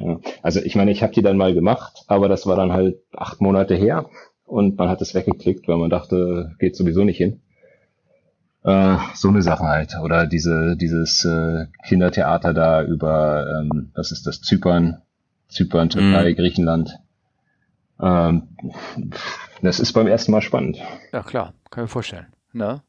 Ja. 0.00 0.18
Also 0.42 0.60
ich 0.60 0.74
meine, 0.74 0.90
ich 0.90 1.04
habe 1.04 1.12
die 1.12 1.22
dann 1.22 1.36
mal 1.36 1.54
gemacht, 1.54 2.02
aber 2.08 2.28
das 2.28 2.46
war 2.46 2.56
dann 2.56 2.72
halt 2.72 2.98
acht 3.16 3.40
Monate 3.40 3.76
her 3.76 4.10
und 4.44 4.76
man 4.76 4.88
hat 4.88 5.00
es 5.00 5.14
weggeklickt, 5.14 5.68
weil 5.68 5.78
man 5.78 5.90
dachte, 5.90 6.54
geht 6.58 6.74
sowieso 6.76 7.04
nicht 7.04 7.18
hin. 7.18 7.42
Äh, 8.66 8.96
so 9.14 9.28
eine 9.28 9.42
Sache 9.42 9.64
halt. 9.64 9.96
Oder 10.02 10.26
diese, 10.26 10.76
dieses 10.76 11.24
äh, 11.24 11.66
Kindertheater 11.86 12.52
da 12.52 12.82
über, 12.82 13.46
ähm, 13.62 13.92
was 13.94 14.10
ist 14.10 14.26
das, 14.26 14.40
Zypern, 14.42 15.02
Zypern, 15.48 15.88
Türkei, 15.88 16.32
Mhm. 16.32 16.36
Griechenland. 16.36 16.98
Ähm, 18.00 18.48
das 19.62 19.78
ist 19.78 19.92
beim 19.92 20.08
ersten 20.08 20.32
Mal 20.32 20.42
spannend. 20.42 20.78
Ja, 21.12 21.22
klar, 21.22 21.54
kann 21.70 21.84
ich 21.84 21.88
mir 21.88 21.92
vorstellen. 21.92 22.26
Ne? 22.52 22.82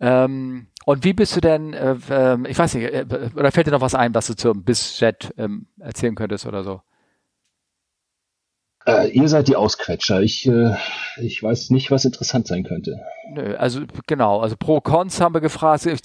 Ähm, 0.00 0.66
und 0.86 1.04
wie 1.04 1.12
bist 1.12 1.36
du 1.36 1.40
denn, 1.40 1.72
äh, 1.72 1.94
äh, 2.10 2.38
ich 2.48 2.58
weiß 2.58 2.74
nicht, 2.74 2.92
äh, 2.92 3.06
oder 3.36 3.52
fällt 3.52 3.68
dir 3.68 3.72
noch 3.72 3.80
was 3.80 3.94
ein, 3.94 4.12
was 4.14 4.26
du 4.26 4.34
zum 4.34 4.64
BizJet 4.64 5.32
ähm, 5.38 5.66
erzählen 5.78 6.16
könntest 6.16 6.46
oder 6.46 6.64
so? 6.64 6.82
Äh, 8.86 9.10
ihr 9.10 9.28
seid 9.28 9.48
die 9.48 9.56
Ausquetscher. 9.56 10.22
Ich, 10.22 10.46
äh, 10.46 10.74
ich 11.20 11.42
weiß 11.42 11.70
nicht, 11.70 11.90
was 11.90 12.04
interessant 12.04 12.46
sein 12.46 12.64
könnte. 12.64 13.00
Nö, 13.32 13.54
also 13.56 13.82
genau, 14.06 14.40
also 14.40 14.56
Pro 14.56 14.80
Cons 14.80 15.20
haben 15.20 15.34
wir 15.34 15.40
gefragt. 15.40 15.86
Ich, 15.86 16.00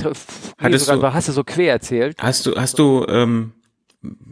Hattest 0.58 0.86
sogar, 0.86 1.12
du, 1.12 1.16
hast 1.16 1.28
du 1.28 1.32
so 1.32 1.44
quer 1.44 1.72
erzählt? 1.72 2.18
Hast 2.20 2.46
du, 2.46 2.56
hast 2.56 2.78
du, 2.78 3.06
ähm, 3.08 3.54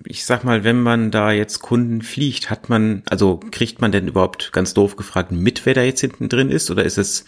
ich 0.06 0.26
sag 0.26 0.44
mal, 0.44 0.64
wenn 0.64 0.82
man 0.82 1.10
da 1.10 1.32
jetzt 1.32 1.60
Kunden 1.60 2.02
fliegt, 2.02 2.50
hat 2.50 2.70
man, 2.70 3.04
also 3.10 3.40
kriegt 3.52 3.82
man 3.82 3.92
denn 3.92 4.08
überhaupt 4.08 4.52
ganz 4.52 4.74
doof 4.74 4.98
gefragt 4.98 5.32
mit, 5.32 5.66
wer 5.66 5.74
da 5.74 5.82
jetzt 5.82 6.02
hinten 6.02 6.28
drin 6.28 6.50
ist? 6.50 6.70
Oder 6.70 6.84
ist 6.84 6.98
es 6.98 7.26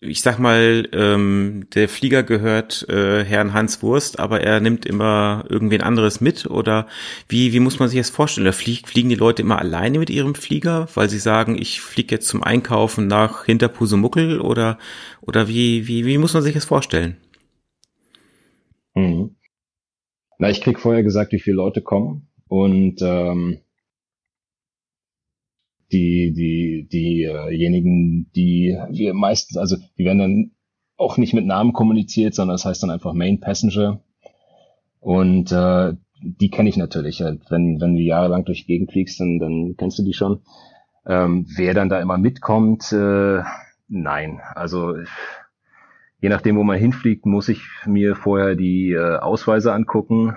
ich 0.00 0.20
sag 0.20 0.38
mal, 0.38 0.88
ähm, 0.92 1.66
der 1.74 1.88
Flieger 1.88 2.22
gehört 2.22 2.86
äh, 2.88 3.24
Herrn 3.24 3.54
Hans 3.54 3.82
Wurst, 3.82 4.18
aber 4.18 4.42
er 4.42 4.60
nimmt 4.60 4.84
immer 4.84 5.44
irgendwen 5.48 5.80
anderes 5.80 6.20
mit 6.20 6.46
oder 6.46 6.86
wie, 7.28 7.52
wie 7.52 7.60
muss 7.60 7.78
man 7.78 7.88
sich 7.88 7.98
das 7.98 8.10
vorstellen? 8.10 8.44
Da 8.44 8.52
flieg, 8.52 8.86
fliegen 8.86 9.08
die 9.08 9.14
Leute 9.14 9.42
immer 9.42 9.58
alleine 9.58 9.98
mit 9.98 10.10
ihrem 10.10 10.34
Flieger, 10.34 10.88
weil 10.94 11.08
sie 11.08 11.18
sagen, 11.18 11.56
ich 11.56 11.80
fliege 11.80 12.14
jetzt 12.14 12.28
zum 12.28 12.42
Einkaufen 12.42 13.06
nach 13.06 13.46
Hinterpusemuckel 13.46 14.40
oder, 14.40 14.78
oder 15.22 15.48
wie, 15.48 15.88
wie, 15.88 16.04
wie 16.04 16.18
muss 16.18 16.34
man 16.34 16.42
sich 16.42 16.54
das 16.54 16.66
vorstellen? 16.66 17.16
Mhm. 18.94 19.36
Na, 20.38 20.50
ich 20.50 20.60
krieg 20.60 20.78
vorher 20.78 21.02
gesagt, 21.02 21.32
wie 21.32 21.40
viele 21.40 21.56
Leute 21.56 21.80
kommen 21.80 22.28
und 22.48 23.00
ähm, 23.00 23.60
die, 25.92 26.32
die, 26.32 26.88
diejenigen, 26.90 28.30
die 28.34 28.76
wir 28.90 29.14
meistens, 29.14 29.56
also 29.56 29.76
die 29.98 30.04
werden 30.04 30.18
dann 30.18 30.50
auch 30.96 31.16
nicht 31.16 31.34
mit 31.34 31.46
Namen 31.46 31.72
kommuniziert, 31.72 32.34
sondern 32.34 32.54
das 32.54 32.64
heißt 32.64 32.82
dann 32.82 32.90
einfach 32.90 33.12
Main 33.12 33.40
Passenger. 33.40 34.00
Und 35.00 35.52
äh, 35.52 35.94
die 36.20 36.50
kenne 36.50 36.68
ich 36.68 36.76
natürlich. 36.76 37.20
Wenn, 37.20 37.80
wenn 37.80 37.94
du 37.94 38.00
jahrelang 38.00 38.44
durch 38.44 38.62
die 38.62 38.66
Gegend 38.66 38.92
fliegst, 38.92 39.20
dann, 39.20 39.38
dann 39.38 39.74
kennst 39.76 39.98
du 39.98 40.02
die 40.02 40.14
schon. 40.14 40.40
Ähm, 41.06 41.46
wer 41.56 41.74
dann 41.74 41.88
da 41.88 42.00
immer 42.00 42.18
mitkommt, 42.18 42.92
äh, 42.92 43.42
nein. 43.88 44.40
Also 44.54 44.96
je 46.20 46.28
nachdem, 46.28 46.56
wo 46.56 46.64
man 46.64 46.78
hinfliegt, 46.78 47.26
muss 47.26 47.48
ich 47.48 47.62
mir 47.86 48.16
vorher 48.16 48.56
die 48.56 48.92
äh, 48.92 49.18
Ausweise 49.18 49.72
angucken 49.72 50.36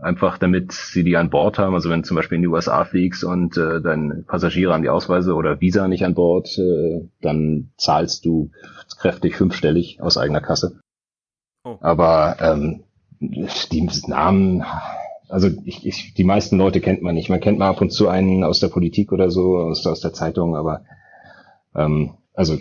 einfach 0.00 0.38
damit 0.38 0.72
sie 0.72 1.04
die 1.04 1.16
an 1.16 1.30
Bord 1.30 1.58
haben. 1.58 1.74
Also 1.74 1.90
wenn 1.90 2.02
du 2.02 2.08
zum 2.08 2.16
Beispiel 2.16 2.36
in 2.36 2.42
die 2.42 2.48
USA 2.48 2.84
fliegst 2.84 3.24
und 3.24 3.56
äh, 3.56 3.80
deine 3.80 4.22
Passagiere 4.26 4.72
haben 4.72 4.82
die 4.82 4.88
Ausweise 4.88 5.34
oder 5.34 5.60
Visa 5.60 5.88
nicht 5.88 6.04
an 6.04 6.14
Bord, 6.14 6.58
äh, 6.58 7.08
dann 7.20 7.70
zahlst 7.76 8.24
du 8.24 8.50
kräftig 8.98 9.36
fünfstellig 9.36 10.00
aus 10.00 10.16
eigener 10.16 10.40
Kasse. 10.40 10.80
Oh. 11.64 11.76
Aber 11.80 12.36
ähm, 12.40 12.84
die 13.20 13.88
Namen, 14.06 14.64
also 15.28 15.48
ich, 15.64 15.86
ich, 15.86 16.14
die 16.14 16.24
meisten 16.24 16.56
Leute 16.56 16.80
kennt 16.80 17.02
man 17.02 17.14
nicht. 17.14 17.28
Man 17.28 17.40
kennt 17.40 17.58
mal 17.58 17.68
ab 17.68 17.80
und 17.80 17.90
zu 17.90 18.08
einen 18.08 18.44
aus 18.44 18.60
der 18.60 18.68
Politik 18.68 19.12
oder 19.12 19.30
so, 19.30 19.58
aus, 19.58 19.86
aus 19.86 20.00
der 20.00 20.12
Zeitung, 20.12 20.56
aber 20.56 20.84
ähm, 21.74 22.14
also 22.34 22.58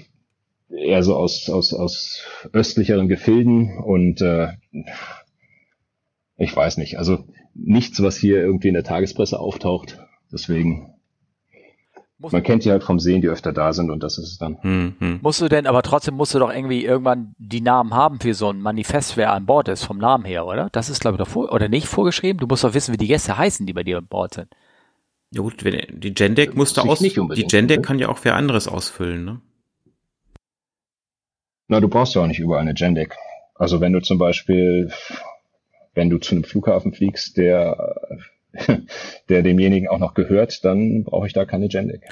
eher 0.69 1.03
so 1.03 1.15
aus, 1.15 1.49
aus, 1.49 1.73
aus 1.73 2.23
östlicheren 2.53 3.07
Gefilden 3.07 3.77
und 3.77 4.21
äh, 4.21 4.49
ich 6.37 6.55
weiß 6.55 6.77
nicht. 6.77 6.97
Also 6.97 7.25
nichts, 7.53 8.01
was 8.01 8.15
hier 8.15 8.39
irgendwie 8.39 8.67
in 8.67 8.75
der 8.75 8.83
Tagespresse 8.83 9.39
auftaucht. 9.39 9.99
Deswegen. 10.31 10.93
Muss 12.19 12.31
man 12.31 12.41
kennt 12.41 12.65
die 12.65 12.71
halt 12.71 12.83
vom 12.83 12.99
Sehen, 12.99 13.21
die 13.21 13.27
öfter 13.27 13.53
da 13.53 13.73
sind 13.73 13.91
und 13.91 14.01
das 14.01 14.17
ist 14.17 14.31
es 14.31 14.37
dann. 14.39 14.57
Hm, 14.61 14.95
hm. 14.97 15.19
Musst 15.21 15.39
du 15.39 15.49
denn, 15.49 15.67
aber 15.67 15.83
trotzdem 15.83 16.15
musst 16.15 16.33
du 16.33 16.39
doch 16.39 16.51
irgendwie 16.51 16.83
irgendwann 16.83 17.35
die 17.37 17.61
Namen 17.61 17.93
haben 17.93 18.19
für 18.19 18.33
so 18.33 18.49
ein 18.49 18.59
Manifest, 18.59 19.17
wer 19.17 19.33
an 19.33 19.45
Bord 19.45 19.67
ist, 19.67 19.83
vom 19.83 19.99
Namen 19.99 20.25
her, 20.25 20.47
oder? 20.47 20.69
Das 20.71 20.89
ist, 20.89 20.99
glaube 20.99 21.15
ich, 21.15 21.19
doch 21.19 21.27
vor, 21.27 21.53
oder 21.53 21.69
nicht 21.69 21.85
vorgeschrieben? 21.85 22.39
Du 22.39 22.47
musst 22.47 22.63
doch 22.63 22.73
wissen, 22.73 22.91
wie 22.91 22.97
die 22.97 23.07
Gäste 23.07 23.37
heißen, 23.37 23.67
die 23.67 23.73
bei 23.73 23.83
dir 23.83 23.99
an 23.99 24.07
Bord 24.07 24.33
sind. 24.33 24.47
Ja 25.31 25.41
gut, 25.41 25.63
wenn, 25.63 25.99
die 25.99 26.13
Gendeck 26.13 26.55
musst 26.55 26.77
du 26.77 26.81
aus, 26.81 26.99
die 26.99 27.45
Gendeck 27.47 27.79
ne? 27.79 27.85
kann 27.85 27.99
ja 27.99 28.09
auch 28.09 28.19
wer 28.23 28.35
anderes 28.35 28.67
ausfüllen, 28.67 29.23
ne? 29.23 29.41
Na, 31.67 31.79
du 31.81 31.87
brauchst 31.87 32.15
ja 32.15 32.23
auch 32.23 32.27
nicht 32.27 32.39
überall 32.39 32.61
eine 32.61 32.73
Gendeck. 32.73 33.15
Also 33.53 33.81
wenn 33.81 33.93
du 33.93 34.01
zum 34.01 34.17
Beispiel 34.17 34.91
wenn 35.97 36.09
du 36.09 36.19
zu 36.19 36.35
einem 36.35 36.45
Flughafen 36.45 36.93
fliegst, 36.93 37.35
der, 37.35 38.07
der 39.29 39.41
demjenigen 39.41 39.89
auch 39.89 39.99
noch 39.99 40.13
gehört, 40.13 40.63
dann 40.63 41.03
brauche 41.03 41.27
ich 41.27 41.33
da 41.33 41.43
keine 41.43 41.67
Gendeck. 41.67 42.03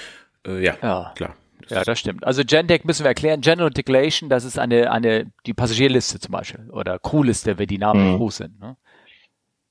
Äh, 0.46 0.62
ja, 0.62 0.76
ja, 0.82 1.14
klar. 1.16 1.36
Ja, 1.70 1.84
das 1.84 2.00
stimmt. 2.00 2.26
Also 2.26 2.44
Gendeck 2.44 2.86
müssen 2.86 3.04
wir 3.04 3.10
erklären. 3.10 3.42
General 3.42 3.72
Declaration, 3.72 4.30
das 4.30 4.44
ist 4.44 4.60
eine, 4.60 4.92
eine, 4.92 5.32
die 5.46 5.54
Passagierliste 5.54 6.20
zum 6.20 6.32
Beispiel 6.32 6.70
oder 6.72 7.00
Crewliste, 7.00 7.58
wenn 7.58 7.68
die 7.68 7.78
Namen 7.78 8.12
mhm. 8.12 8.18
groß 8.18 8.38
sind. 8.38 8.60
Ne? 8.60 8.76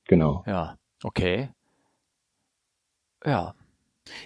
Genau. 0.05 0.43
Ja, 0.47 0.77
okay. 1.03 1.49
Ja. 3.25 3.53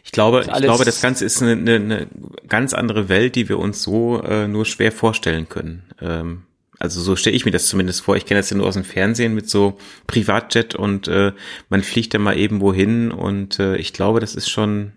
Ich 0.04 0.12
glaube, 0.12 0.42
ich 0.42 0.62
glaube, 0.62 0.84
das 0.84 1.02
Ganze 1.02 1.26
ist 1.26 1.42
eine, 1.42 1.54
eine, 1.54 1.76
eine 1.76 2.08
ganz 2.48 2.74
andere 2.74 3.08
Welt, 3.08 3.36
die 3.36 3.48
wir 3.48 3.60
uns 3.60 3.82
so 3.82 4.22
äh, 4.22 4.48
nur 4.48 4.66
schwer 4.66 4.92
vorstellen 4.92 5.48
können. 5.48 5.84
Ähm, 6.02 6.46
also 6.80 7.02
so 7.02 7.16
stelle 7.16 7.36
ich 7.36 7.46
mir 7.46 7.52
das 7.52 7.68
zumindest 7.68 8.02
vor. 8.02 8.16
Ich 8.16 8.26
kenne 8.26 8.40
das 8.40 8.50
ja 8.50 8.58
nur 8.58 8.68
aus 8.68 8.76
dem 8.76 8.86
Fernsehen 8.86 9.36
mit 9.36 9.50
so 9.50 9.78
Privatjet 10.08 10.76
und 10.76 11.08
äh, 11.10 11.34
man 11.68 11.84
fliegt 11.84 12.14
da 12.14 12.20
mal 12.20 12.38
eben 12.38 12.62
wohin 12.62 13.12
und 13.12 13.60
äh, 13.60 13.76
ich 13.76 13.94
glaube, 13.94 14.22
das 14.22 14.34
ist 14.34 14.50
schon 14.50 14.94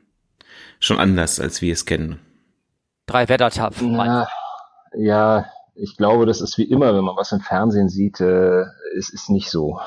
schon 0.78 0.98
anders, 0.98 1.40
als 1.40 1.62
wir 1.62 1.72
es 1.72 1.84
kennen. 1.84 2.18
Drei 3.06 3.28
Wettertapfen. 3.28 3.94
Ja, 3.94 4.28
ja, 4.94 5.46
ich 5.74 5.96
glaube, 5.96 6.26
das 6.26 6.40
ist 6.40 6.58
wie 6.58 6.64
immer, 6.64 6.94
wenn 6.94 7.04
man 7.04 7.16
was 7.16 7.32
im 7.32 7.40
Fernsehen 7.40 7.88
sieht, 7.88 8.20
äh, 8.20 8.62
es 8.96 9.10
ist 9.10 9.30
nicht 9.30 9.50
so. 9.50 9.80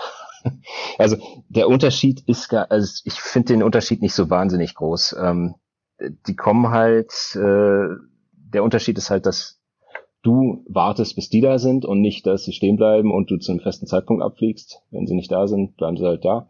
Also 0.99 1.17
der 1.49 1.67
Unterschied 1.67 2.21
ist 2.27 2.49
gar, 2.49 2.69
also 2.69 3.01
ich 3.03 3.19
finde 3.19 3.53
den 3.53 3.63
Unterschied 3.63 4.03
nicht 4.03 4.13
so 4.13 4.29
wahnsinnig 4.29 4.75
groß. 4.75 5.15
Ähm, 5.19 5.55
die 5.99 6.35
kommen 6.35 6.69
halt, 6.69 7.11
äh, 7.33 7.87
der 8.31 8.63
Unterschied 8.63 8.95
ist 8.99 9.09
halt, 9.09 9.25
dass 9.25 9.59
du 10.25 10.63
wartest, 10.67 11.15
bis 11.15 11.29
die 11.29 11.41
da 11.41 11.59
sind 11.59 11.85
und 11.85 12.01
nicht, 12.01 12.25
dass 12.25 12.43
sie 12.43 12.53
stehen 12.53 12.77
bleiben 12.77 13.11
und 13.11 13.29
du 13.29 13.37
zu 13.37 13.51
einem 13.51 13.61
festen 13.61 13.85
Zeitpunkt 13.85 14.23
abfliegst. 14.23 14.81
Wenn 14.89 15.05
sie 15.05 15.13
nicht 15.13 15.31
da 15.31 15.47
sind, 15.47 15.77
bleiben 15.77 15.97
sie 15.97 16.05
halt 16.05 16.25
da. 16.25 16.49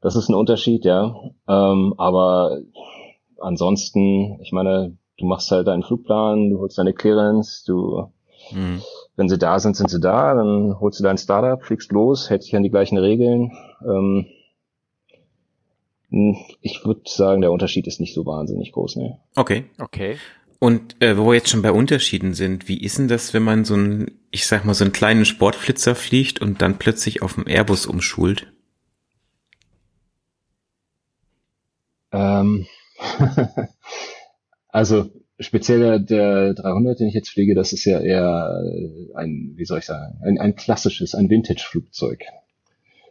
Das 0.00 0.14
ist 0.14 0.28
ein 0.28 0.34
Unterschied, 0.34 0.84
ja. 0.84 1.16
Ähm, 1.48 1.94
aber 1.98 2.60
ansonsten, 3.40 4.38
ich 4.42 4.52
meine, 4.52 4.96
du 5.18 5.26
machst 5.26 5.50
halt 5.50 5.66
deinen 5.66 5.82
Flugplan, 5.82 6.50
du 6.50 6.60
holst 6.60 6.78
deine 6.78 6.92
Clearance, 6.92 7.64
du, 7.66 8.12
mhm. 8.52 8.80
wenn 9.16 9.28
sie 9.28 9.38
da 9.38 9.58
sind, 9.58 9.74
sind 9.76 9.90
sie 9.90 10.00
da, 10.00 10.34
dann 10.34 10.78
holst 10.78 11.00
du 11.00 11.04
dein 11.04 11.18
Startup, 11.18 11.60
fliegst 11.60 11.90
los, 11.90 12.30
hältst 12.30 12.48
dich 12.48 12.56
an 12.56 12.62
die 12.62 12.70
gleichen 12.70 12.98
Regeln. 12.98 13.50
Ähm, 13.84 14.26
ich 16.60 16.84
würde 16.84 17.00
sagen, 17.06 17.40
der 17.40 17.50
Unterschied 17.50 17.88
ist 17.88 17.98
nicht 17.98 18.14
so 18.14 18.24
wahnsinnig 18.24 18.70
groß, 18.70 18.96
ne? 18.96 19.18
Okay. 19.34 19.64
Okay. 19.80 20.16
Und 20.58 21.02
äh, 21.02 21.18
wo 21.18 21.26
wir 21.26 21.34
jetzt 21.34 21.50
schon 21.50 21.62
bei 21.62 21.72
Unterschieden 21.72 22.32
sind, 22.32 22.68
wie 22.68 22.80
ist 22.80 22.98
denn 22.98 23.08
das, 23.08 23.34
wenn 23.34 23.42
man 23.42 23.64
so 23.64 23.74
einen, 23.74 24.18
ich 24.30 24.46
sag 24.46 24.64
mal, 24.64 24.74
so 24.74 24.84
einen 24.84 24.92
kleinen 24.92 25.24
Sportflitzer 25.24 25.94
fliegt 25.94 26.40
und 26.40 26.62
dann 26.62 26.78
plötzlich 26.78 27.22
auf 27.22 27.34
dem 27.34 27.46
Airbus 27.46 27.84
umschult? 27.84 28.50
Ähm, 32.12 32.66
also 34.68 35.10
speziell 35.38 35.80
der, 35.80 35.98
der 35.98 36.54
300, 36.54 37.00
den 37.00 37.08
ich 37.08 37.14
jetzt 37.14 37.30
fliege, 37.30 37.54
das 37.54 37.74
ist 37.74 37.84
ja 37.84 38.00
eher 38.00 38.62
ein, 39.14 39.52
wie 39.56 39.64
soll 39.66 39.80
ich 39.80 39.84
sagen, 39.84 40.18
ein, 40.22 40.38
ein 40.38 40.56
klassisches, 40.56 41.14
ein 41.14 41.28
Vintage-Flugzeug. 41.28 42.24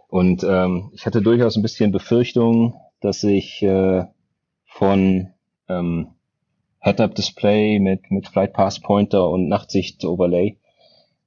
Und 0.07 0.43
ähm, 0.43 0.91
ich 0.93 1.05
hatte 1.05 1.21
durchaus 1.21 1.55
ein 1.55 1.61
bisschen 1.61 1.91
Befürchtung, 1.91 2.79
dass 3.01 3.23
ich 3.23 3.61
äh, 3.61 4.05
von 4.65 5.29
ähm, 5.67 6.14
Head-Up-Display 6.85 7.79
mit, 7.79 8.11
mit 8.11 8.27
Flight 8.27 8.53
Pass 8.53 8.79
Pointer 8.79 9.27
und 9.27 9.47
Nachtsicht-Overlay, 9.47 10.59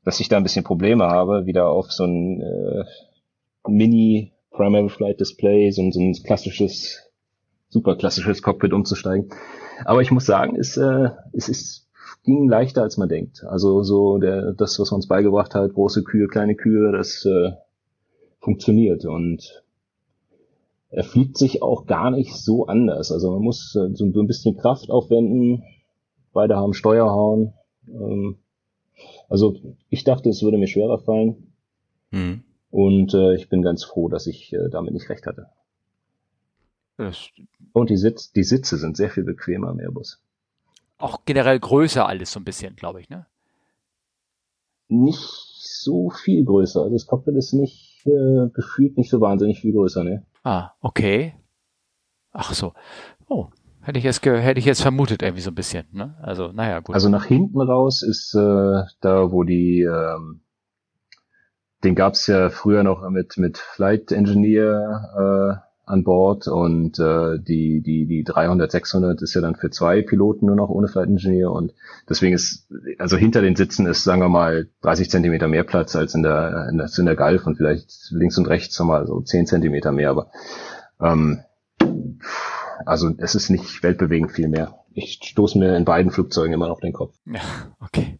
dass 0.04 0.20
ich 0.20 0.28
da 0.28 0.36
ein 0.36 0.44
bisschen 0.44 0.64
Probleme 0.64 1.08
habe, 1.08 1.46
wieder 1.46 1.68
auf 1.68 1.90
so 1.90 2.04
ein 2.04 2.40
äh, 2.40 2.84
Mini 3.66 4.32
Primary 4.52 4.88
Flight 4.88 5.18
Display, 5.18 5.72
so, 5.72 5.90
so 5.90 5.98
ein 5.98 6.12
klassisches, 6.24 7.10
super 7.68 7.96
klassisches 7.96 8.40
Cockpit 8.40 8.72
umzusteigen. 8.72 9.30
Aber 9.84 10.00
ich 10.00 10.12
muss 10.12 10.26
sagen, 10.26 10.54
es, 10.54 10.76
äh, 10.76 11.10
es 11.32 11.48
ist 11.48 11.88
ging 12.24 12.48
leichter 12.48 12.82
als 12.82 12.96
man 12.96 13.08
denkt. 13.08 13.42
Also 13.44 13.82
so 13.82 14.18
der, 14.18 14.52
das, 14.52 14.78
was 14.78 14.92
man 14.92 14.98
uns 14.98 15.08
beigebracht 15.08 15.56
hat, 15.56 15.74
große 15.74 16.04
Kühe, 16.04 16.28
kleine 16.28 16.54
Kühe, 16.54 16.92
das 16.92 17.24
äh, 17.24 17.52
funktioniert 18.40 19.04
und 19.04 19.64
er 20.90 21.04
fliegt 21.04 21.36
sich 21.36 21.62
auch 21.62 21.86
gar 21.86 22.10
nicht 22.10 22.34
so 22.34 22.66
anders. 22.66 23.12
Also 23.12 23.32
man 23.32 23.42
muss 23.42 23.74
äh, 23.76 23.94
so, 23.94 24.04
ein 24.04 24.26
bisschen 24.26 24.56
Kraft 24.56 24.90
aufwenden. 24.90 25.64
Beide 26.32 26.56
haben 26.56 26.72
Steuerhauen. 26.72 27.54
Ähm, 27.86 28.38
also 29.28 29.56
ich 29.90 30.04
dachte, 30.04 30.28
es 30.30 30.42
würde 30.42 30.58
mir 30.58 30.66
schwerer 30.66 30.98
fallen. 30.98 31.52
Mhm. 32.10 32.42
Und 32.70 33.14
äh, 33.14 33.34
ich 33.34 33.48
bin 33.48 33.62
ganz 33.62 33.84
froh, 33.84 34.08
dass 34.08 34.26
ich 34.26 34.52
äh, 34.52 34.68
damit 34.70 34.94
nicht 34.94 35.08
recht 35.08 35.26
hatte. 35.26 35.48
Und 37.72 37.90
die, 37.90 37.96
Sitz, 37.96 38.32
die 38.32 38.42
Sitze 38.42 38.76
sind 38.76 38.96
sehr 38.96 39.10
viel 39.10 39.24
bequemer 39.24 39.70
im 39.70 39.78
Airbus. 39.78 40.20
Auch 40.98 41.24
generell 41.24 41.60
größer 41.60 42.06
alles 42.06 42.32
so 42.32 42.40
ein 42.40 42.44
bisschen, 42.44 42.74
glaube 42.74 43.00
ich, 43.00 43.08
ne? 43.08 43.26
Nicht 44.88 45.20
so 45.20 46.10
viel 46.10 46.44
größer. 46.44 46.80
Also 46.80 46.94
das 46.94 47.06
Cockpit 47.06 47.36
ist 47.36 47.52
nicht 47.52 48.04
äh, 48.06 48.48
gefühlt 48.52 48.96
nicht 48.96 49.10
so 49.10 49.20
wahnsinnig 49.20 49.60
viel 49.60 49.72
größer, 49.72 50.02
ne? 50.02 50.26
Ah, 50.48 50.72
okay. 50.80 51.34
Ach 52.32 52.54
so. 52.54 52.72
Oh, 53.28 53.48
hätte 53.82 53.98
ich 53.98 54.04
jetzt 54.06 54.24
hätte 54.24 54.58
ich 54.58 54.64
jetzt 54.64 54.80
vermutet 54.80 55.20
irgendwie 55.20 55.42
so 55.42 55.50
ein 55.50 55.54
bisschen. 55.54 55.86
Ne? 55.92 56.16
Also 56.22 56.52
naja 56.52 56.80
gut. 56.80 56.94
Also 56.94 57.10
nach 57.10 57.26
hinten 57.26 57.60
raus 57.60 58.00
ist 58.02 58.34
äh, 58.34 58.84
da, 59.02 59.30
wo 59.30 59.44
die 59.44 59.82
ähm, 59.82 60.40
den 61.84 61.94
gab's 61.94 62.26
ja 62.28 62.48
früher 62.48 62.82
noch 62.82 63.06
mit 63.10 63.36
mit 63.36 63.58
Flight 63.58 64.10
Engineer 64.10 65.60
äh, 65.60 65.67
an 65.88 66.04
Bord 66.04 66.48
und 66.48 66.98
äh, 66.98 67.38
die, 67.38 67.80
die, 67.80 68.06
die 68.06 68.24
300, 68.24 68.70
600 68.70 69.22
ist 69.22 69.34
ja 69.34 69.40
dann 69.40 69.56
für 69.56 69.70
zwei 69.70 70.02
Piloten 70.02 70.46
nur 70.46 70.56
noch 70.56 70.68
ohne 70.68 70.88
Flight 70.88 71.08
Engineer 71.08 71.50
und 71.50 71.74
deswegen 72.08 72.34
ist, 72.34 72.68
also 72.98 73.16
hinter 73.16 73.42
den 73.42 73.56
Sitzen 73.56 73.86
ist, 73.86 74.04
sagen 74.04 74.20
wir 74.20 74.28
mal, 74.28 74.68
30 74.82 75.10
Zentimeter 75.10 75.48
mehr 75.48 75.64
Platz 75.64 75.96
als 75.96 76.14
in 76.14 76.22
der, 76.22 76.68
in 76.70 76.78
der, 76.78 76.90
in 76.96 77.06
der 77.06 77.16
Galf 77.16 77.46
und 77.46 77.56
vielleicht 77.56 78.10
links 78.10 78.38
und 78.38 78.46
rechts 78.46 78.78
nochmal 78.78 79.06
so 79.06 79.20
10 79.20 79.46
Zentimeter 79.46 79.92
mehr, 79.92 80.10
aber 80.10 80.30
ähm, 81.00 81.40
also 82.86 83.10
es 83.18 83.34
ist 83.34 83.50
nicht 83.50 83.82
weltbewegend 83.82 84.32
viel 84.32 84.48
mehr. 84.48 84.84
Ich 84.92 85.20
stoße 85.22 85.58
mir 85.58 85.76
in 85.76 85.84
beiden 85.84 86.10
Flugzeugen 86.10 86.52
immer 86.52 86.68
noch 86.68 86.80
den 86.80 86.92
Kopf. 86.92 87.14
Ja, 87.26 87.40
okay. 87.80 88.18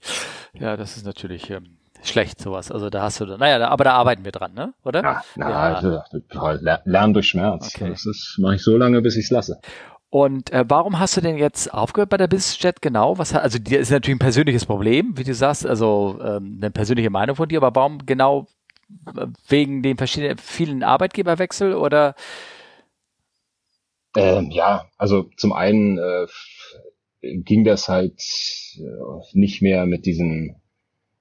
Ja, 0.55 0.77
das 0.77 0.97
ist 0.97 1.07
natürlich 1.07 1.51
ähm, 1.51 1.78
schlecht, 2.03 2.41
sowas. 2.41 2.71
Also 2.71 2.91
da 2.91 3.03
hast 3.03 3.21
du, 3.21 3.27
naja, 3.27 3.69
aber 3.69 3.85
da 3.85 3.93
arbeiten 3.93 4.25
wir 4.25 4.33
dran, 4.33 4.55
ne? 4.55 4.75
Oder? 4.85 5.03
Ja, 5.03 5.23
na, 5.37 5.51
ja. 5.51 5.59
Also, 5.75 6.01
lernen 6.85 7.15
durch 7.15 7.29
Schmerz. 7.29 7.75
Okay. 7.75 7.91
Das 7.91 8.37
mache 8.39 8.57
ich 8.57 8.63
so 8.63 8.77
lange, 8.77 9.01
bis 9.03 9.17
ich 9.17 9.25
es 9.25 9.31
lasse. 9.31 9.61
Und 10.11 10.53
äh, 10.53 10.65
warum 10.67 10.99
hast 10.99 11.17
du 11.17 11.21
denn 11.21 11.37
jetzt 11.37 11.73
aufgehört 11.73 12.09
bei 12.09 12.17
der 12.17 12.29
BizJet 12.29 12.81
genau? 12.81 13.19
Was, 13.19 13.35
also 13.35 13.59
dir 13.59 13.79
ist 13.79 13.91
natürlich 13.91 14.17
ein 14.17 14.21
persönliches 14.21 14.65
Problem, 14.65 15.19
wie 15.19 15.25
du 15.25 15.35
sagst, 15.35 15.67
also 15.67 16.19
ähm, 16.23 16.59
eine 16.61 16.71
persönliche 16.71 17.11
Meinung 17.11 17.37
von 17.37 17.49
dir, 17.49 17.63
aber 17.63 17.79
warum 17.79 18.07
genau 18.07 18.47
äh, 19.15 19.27
wegen 19.49 19.83
den 19.83 19.99
verschiedenen 19.99 20.39
vielen 20.39 20.83
Arbeitgeberwechsel 20.83 21.75
oder? 21.75 22.15
Ähm, 24.17 24.51
ja, 24.51 24.87
also 24.97 25.29
zum 25.37 25.53
einen 25.53 25.99
äh, 25.99 26.27
ging 27.21 27.65
das 27.65 27.89
halt 27.89 28.23
äh, 28.79 29.39
nicht 29.39 29.61
mehr 29.61 29.85
mit 29.85 30.07
diesen 30.07 30.57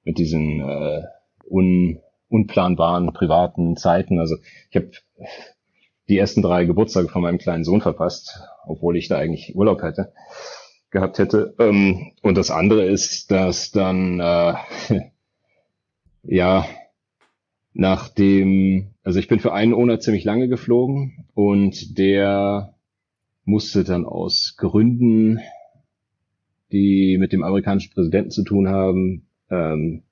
mit 0.08 0.18
diesen 0.18 0.62
äh, 0.62 1.04
un, 1.48 2.00
unplanbaren 2.30 3.14
privaten 3.14 3.76
Zeiten. 3.78 4.20
Also 4.20 4.38
ich 4.70 4.76
habe 4.76 4.92
die 6.10 6.18
ersten 6.18 6.42
drei 6.42 6.66
Geburtstage 6.66 7.10
von 7.10 7.22
meinem 7.22 7.38
kleinen 7.38 7.66
Sohn 7.66 7.82
verpasst, 7.82 8.42
obwohl 8.66 8.98
ich 8.98 9.10
da 9.10 9.18
eigentlich 9.18 9.56
Urlaub 9.56 9.84
hätte 9.84 10.14
gehabt 10.90 11.20
hätte. 11.20 11.54
Ähm, 11.60 12.14
und 12.22 12.38
das 12.38 12.50
andere 12.50 12.86
ist, 12.86 13.30
dass 13.30 13.72
dann 13.72 14.20
äh, 14.20 14.54
ja 16.24 16.66
nach 17.74 18.10
dem, 18.10 18.94
also 19.04 19.20
ich 19.20 19.28
bin 19.28 19.40
für 19.40 19.54
einen 19.54 19.74
Owner 19.74 20.00
ziemlich 20.00 20.24
lange 20.24 20.48
geflogen 20.48 21.26
und 21.34 21.98
der 21.98 22.74
musste 23.44 23.84
dann 23.84 24.06
aus 24.06 24.56
Gründen, 24.58 25.40
die 26.72 27.18
mit 27.20 27.34
dem 27.34 27.44
amerikanischen 27.44 27.94
Präsidenten 27.94 28.32
zu 28.32 28.44
tun 28.44 28.70
haben, 28.70 29.27
ähm, 29.50 30.04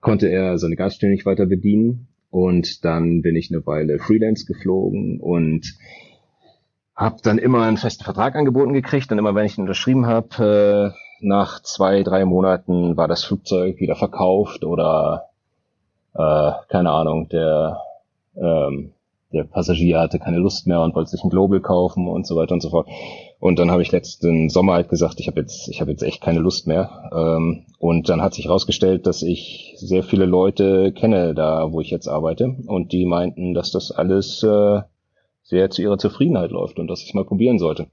konnte 0.00 0.28
er 0.28 0.58
seine 0.58 0.76
Gaststelle 0.76 1.12
nicht 1.12 1.26
weiter 1.26 1.46
bedienen. 1.46 2.08
Und 2.30 2.84
dann 2.84 3.22
bin 3.22 3.36
ich 3.36 3.50
eine 3.50 3.66
Weile 3.66 3.98
Freelance 3.98 4.46
geflogen 4.46 5.20
und 5.20 5.74
habe 6.94 7.16
dann 7.22 7.38
immer 7.38 7.62
einen 7.62 7.76
festen 7.76 8.04
Vertrag 8.04 8.36
angeboten 8.36 8.72
gekriegt. 8.72 9.10
Und 9.10 9.18
immer 9.18 9.34
wenn 9.34 9.46
ich 9.46 9.58
ihn 9.58 9.62
unterschrieben 9.62 10.06
habe, 10.06 10.92
äh, 10.94 10.98
nach 11.20 11.60
zwei, 11.62 12.02
drei 12.02 12.24
Monaten 12.24 12.96
war 12.96 13.08
das 13.08 13.24
Flugzeug 13.24 13.80
wieder 13.80 13.96
verkauft 13.96 14.64
oder 14.64 15.30
äh, 16.14 16.52
keine 16.68 16.90
Ahnung, 16.90 17.28
der 17.28 17.80
ähm, 18.36 18.92
der 19.36 19.44
Passagier 19.44 20.00
hatte 20.00 20.18
keine 20.18 20.38
Lust 20.38 20.66
mehr 20.66 20.80
und 20.80 20.94
wollte 20.94 21.10
sich 21.10 21.22
ein 21.22 21.30
Global 21.30 21.60
kaufen 21.60 22.08
und 22.08 22.26
so 22.26 22.36
weiter 22.36 22.54
und 22.54 22.62
so 22.62 22.70
fort. 22.70 22.88
Und 23.38 23.58
dann 23.58 23.70
habe 23.70 23.82
ich 23.82 23.92
letzten 23.92 24.48
Sommer 24.48 24.74
halt 24.74 24.88
gesagt, 24.88 25.20
ich 25.20 25.28
habe 25.28 25.40
jetzt, 25.40 25.68
ich 25.68 25.80
habe 25.80 25.90
jetzt 25.90 26.02
echt 26.02 26.20
keine 26.20 26.40
Lust 26.40 26.66
mehr. 26.66 27.10
Ähm, 27.14 27.64
und 27.78 28.08
dann 28.08 28.22
hat 28.22 28.34
sich 28.34 28.46
herausgestellt, 28.46 29.06
dass 29.06 29.22
ich 29.22 29.74
sehr 29.76 30.02
viele 30.02 30.26
Leute 30.26 30.92
kenne, 30.92 31.34
da 31.34 31.70
wo 31.72 31.80
ich 31.80 31.90
jetzt 31.90 32.08
arbeite, 32.08 32.56
und 32.66 32.92
die 32.92 33.04
meinten, 33.04 33.54
dass 33.54 33.70
das 33.70 33.92
alles 33.92 34.42
äh, 34.42 34.80
sehr 35.42 35.70
zu 35.70 35.82
ihrer 35.82 35.98
Zufriedenheit 35.98 36.50
läuft 36.50 36.78
und 36.78 36.88
dass 36.88 37.02
ich 37.02 37.14
mal 37.14 37.24
probieren 37.24 37.58
sollte. 37.58 37.86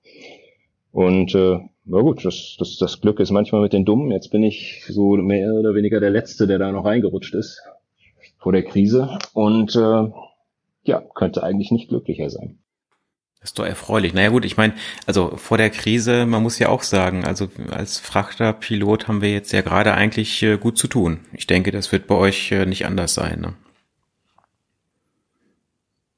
Und 0.92 1.36
äh, 1.36 1.60
na 1.86 2.00
gut, 2.00 2.24
das, 2.24 2.56
das, 2.58 2.78
das 2.78 3.02
Glück 3.02 3.20
ist 3.20 3.32
manchmal 3.32 3.62
mit 3.62 3.74
den 3.74 3.84
Dummen. 3.84 4.12
Jetzt 4.12 4.32
bin 4.32 4.44
ich 4.44 4.84
so 4.88 5.18
mehr 5.18 5.54
oder 5.54 5.76
weniger 5.76 6.00
der 6.00 6.10
Letzte, 6.10 6.48
der 6.48 6.58
da 6.58 6.72
noch 6.72 6.86
reingerutscht 6.86 7.36
ist 7.36 7.62
vor 8.38 8.52
der 8.52 8.64
Krise. 8.64 9.18
Und 9.34 9.76
äh, 9.76 10.10
ja, 10.84 11.02
könnte 11.16 11.44
eigentlich 11.44 11.72
nicht 11.72 11.90
glücklicher 11.90 12.30
sein. 12.30 12.60
Das 13.40 13.50
ist 13.50 13.60
doch 13.60 13.66
erfreulich. 13.66 14.14
Naja 14.14 14.30
gut, 14.30 14.46
ich 14.46 14.56
meine, 14.56 14.74
also 15.06 15.36
vor 15.36 15.58
der 15.58 15.70
Krise, 15.70 16.26
man 16.26 16.42
muss 16.42 16.60
ja 16.60 16.70
auch 16.70 16.82
sagen, 16.82 17.26
also 17.26 17.50
als 17.72 18.00
Frachterpilot 18.00 19.10
haben 19.10 19.22
wir 19.22 19.34
jetzt 19.34 19.52
ja 19.52 19.60
gerade 19.60 19.94
eigentlich 19.94 20.42
äh, 20.44 20.58
gut 20.58 20.78
zu 20.78 20.88
tun. 20.88 21.20
Ich 21.34 21.46
denke, 21.46 21.72
das 21.72 21.92
wird 21.92 22.08
bei 22.08 22.16
euch 22.16 22.54
äh, 22.54 22.66
nicht 22.66 22.86
anders 22.86 23.14
sein. 23.14 23.42
Ne? 23.42 23.54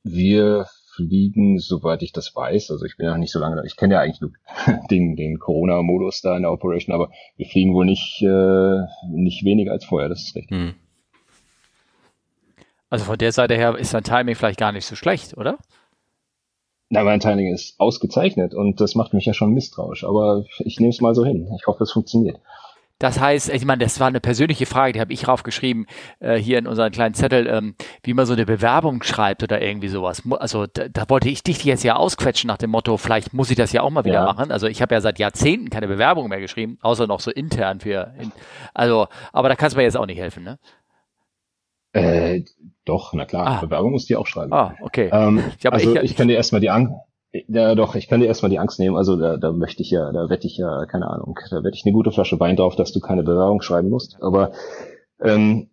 Wir 0.03 0.67
fliegen, 0.95 1.57
soweit 1.57 2.03
ich 2.03 2.13
das 2.13 2.35
weiß, 2.35 2.69
also 2.69 2.85
ich 2.85 2.95
bin 2.95 3.07
ja 3.07 3.17
nicht 3.17 3.31
so 3.31 3.39
lange 3.39 3.55
da, 3.55 3.63
ich 3.63 3.75
kenne 3.75 3.95
ja 3.95 4.01
eigentlich 4.01 4.21
nur 4.21 4.31
den, 4.91 5.15
den 5.15 5.39
Corona-Modus 5.39 6.21
da 6.21 6.35
in 6.35 6.43
der 6.43 6.51
Operation, 6.51 6.93
aber 6.93 7.09
wir 7.37 7.47
fliegen 7.47 7.73
wohl 7.73 7.85
nicht, 7.85 8.21
äh, 8.21 8.81
nicht 9.09 9.43
weniger 9.43 9.71
als 9.71 9.85
vorher, 9.85 10.09
das 10.09 10.21
ist 10.21 10.35
richtig. 10.35 10.55
Hm. 10.55 10.75
Also 12.89 13.05
von 13.05 13.17
der 13.17 13.31
Seite 13.31 13.55
her 13.55 13.75
ist 13.77 13.93
dein 13.93 14.03
Timing 14.03 14.35
vielleicht 14.35 14.59
gar 14.59 14.71
nicht 14.71 14.85
so 14.85 14.95
schlecht, 14.95 15.35
oder? 15.37 15.57
Na, 16.89 17.03
mein 17.03 17.19
Timing 17.19 17.51
ist 17.53 17.79
ausgezeichnet 17.79 18.53
und 18.53 18.79
das 18.79 18.95
macht 18.95 19.13
mich 19.13 19.25
ja 19.25 19.33
schon 19.33 19.53
misstrauisch, 19.53 20.03
aber 20.03 20.45
ich 20.59 20.79
nehme 20.79 20.91
es 20.91 21.01
mal 21.01 21.15
so 21.15 21.25
hin. 21.25 21.51
Ich 21.59 21.65
hoffe, 21.65 21.83
es 21.83 21.91
funktioniert. 21.91 22.39
Das 22.99 23.19
heißt, 23.19 23.49
ich 23.49 23.65
meine, 23.65 23.83
das 23.83 23.99
war 23.99 24.07
eine 24.07 24.21
persönliche 24.21 24.65
Frage, 24.65 24.93
die 24.93 25.01
habe 25.01 25.11
ich 25.11 25.27
raufgeschrieben, 25.27 25.85
äh, 26.19 26.37
hier 26.37 26.57
in 26.57 26.65
unseren 26.65 26.93
kleinen 26.93 27.13
Zettel, 27.13 27.45
ähm, 27.47 27.75
wie 28.03 28.13
man 28.13 28.25
so 28.25 28.31
eine 28.31 28.45
Bewerbung 28.45 29.03
schreibt 29.03 29.43
oder 29.43 29.61
irgendwie 29.61 29.89
sowas. 29.89 30.23
Also 30.31 30.65
da, 30.65 30.87
da, 30.87 31.09
wollte 31.09 31.27
ich 31.27 31.43
dich 31.43 31.65
jetzt 31.65 31.83
ja 31.83 31.97
ausquetschen 31.97 32.47
nach 32.47 32.57
dem 32.57 32.69
Motto, 32.69 32.95
vielleicht 32.95 33.33
muss 33.33 33.49
ich 33.49 33.57
das 33.57 33.73
ja 33.73 33.81
auch 33.81 33.89
mal 33.89 34.05
wieder 34.05 34.15
ja. 34.15 34.25
machen. 34.25 34.49
Also 34.49 34.67
ich 34.67 34.81
habe 34.81 34.95
ja 34.95 35.01
seit 35.01 35.19
Jahrzehnten 35.19 35.69
keine 35.69 35.89
Bewerbung 35.89 36.29
mehr 36.29 36.39
geschrieben, 36.39 36.77
außer 36.81 37.05
noch 37.05 37.19
so 37.19 37.31
intern 37.31 37.81
für, 37.81 38.13
in, 38.17 38.31
also, 38.73 39.07
aber 39.33 39.49
da 39.49 39.55
kannst 39.55 39.75
du 39.75 39.79
mir 39.79 39.83
jetzt 39.83 39.97
auch 39.97 40.05
nicht 40.05 40.19
helfen, 40.19 40.45
ne? 40.45 40.57
Äh, 41.95 42.43
doch, 42.83 43.13
na 43.13 43.25
klar, 43.25 43.47
ah. 43.47 43.61
Bewerbung 43.61 43.91
musst 43.91 44.09
du 44.09 44.13
ja 44.13 44.19
auch 44.19 44.27
schreiben. 44.27 44.53
Ah, 44.53 44.75
okay. 44.81 45.09
Ähm, 45.11 45.41
ja, 45.59 45.71
also 45.71 45.95
ich, 45.95 46.11
ich 46.11 46.15
kann 46.15 46.27
dir 46.27 46.35
erstmal 46.35 46.61
die 46.61 46.69
Angst, 46.69 46.93
ja 47.47 47.75
doch, 47.75 47.95
ich 47.95 48.07
kann 48.07 48.19
dir 48.19 48.27
erstmal 48.27 48.49
die 48.49 48.59
Angst 48.59 48.79
nehmen. 48.79 48.95
Also 48.95 49.17
da, 49.17 49.37
da 49.37 49.51
möchte 49.51 49.81
ich 49.81 49.91
ja, 49.91 50.11
da 50.11 50.29
wette 50.29 50.47
ich 50.47 50.57
ja, 50.57 50.85
keine 50.85 51.07
Ahnung, 51.09 51.39
da 51.49 51.63
wette 51.63 51.75
ich 51.75 51.85
eine 51.85 51.93
gute 51.93 52.11
Flasche 52.11 52.39
Wein 52.39 52.55
drauf, 52.55 52.75
dass 52.75 52.91
du 52.91 52.99
keine 52.99 53.23
Bewerbung 53.23 53.61
schreiben 53.61 53.89
musst. 53.89 54.17
Aber 54.21 54.51
ähm, 55.21 55.69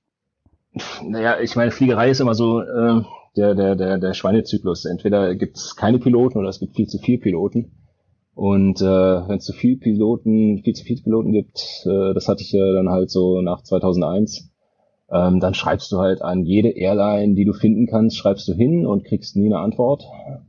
naja, 1.05 1.41
ich 1.41 1.57
meine, 1.57 1.71
Fliegerei 1.71 2.11
ist 2.11 2.21
immer 2.21 2.35
so 2.35 2.61
äh, 2.61 3.03
der, 3.37 3.55
der, 3.55 3.77
der, 3.77 3.99
der 3.99 4.15
Schweinezyklus. 4.15 4.85
Entweder 4.85 5.35
gibt 5.35 5.57
es 5.57 5.77
keine 5.77 5.99
Piloten 5.99 6.39
oder 6.39 6.49
es 6.49 6.61
gibt 6.61 6.77
viel 6.77 6.87
zu 6.87 6.99
viel 6.99 7.19
Piloten. 7.19 7.73
Und 8.35 8.81
äh, 8.81 8.85
wenn 8.85 9.37
es 9.37 9.45
zu 9.45 9.53
viel 9.53 9.77
Piloten, 9.77 10.63
viel 10.65 10.75
zu 10.75 10.85
viele 10.85 11.03
Piloten 11.03 11.33
gibt, 11.33 11.85
äh, 11.85 12.15
das 12.15 12.29
hatte 12.29 12.43
ich 12.43 12.53
ja 12.53 12.73
dann 12.73 12.89
halt 12.89 13.11
so 13.11 13.43
nach 13.43 13.63
2001, 13.63 14.52
ähm, 15.13 15.41
dann 15.41 15.55
schreibst 15.55 15.93
du 15.93 15.99
halt 15.99 16.23
an 16.23 16.45
jede 16.45 16.71
Airline, 16.71 17.35
die 17.35 17.45
du 17.45 17.53
finden 17.53 17.87
kannst, 17.87 18.17
schreibst 18.17 18.49
du 18.49 18.55
hin 18.55 18.87
und 18.87 19.05
kriegst 19.05 19.37
nie 19.37 19.47
eine 19.47 19.59
Antwort. 19.59 20.05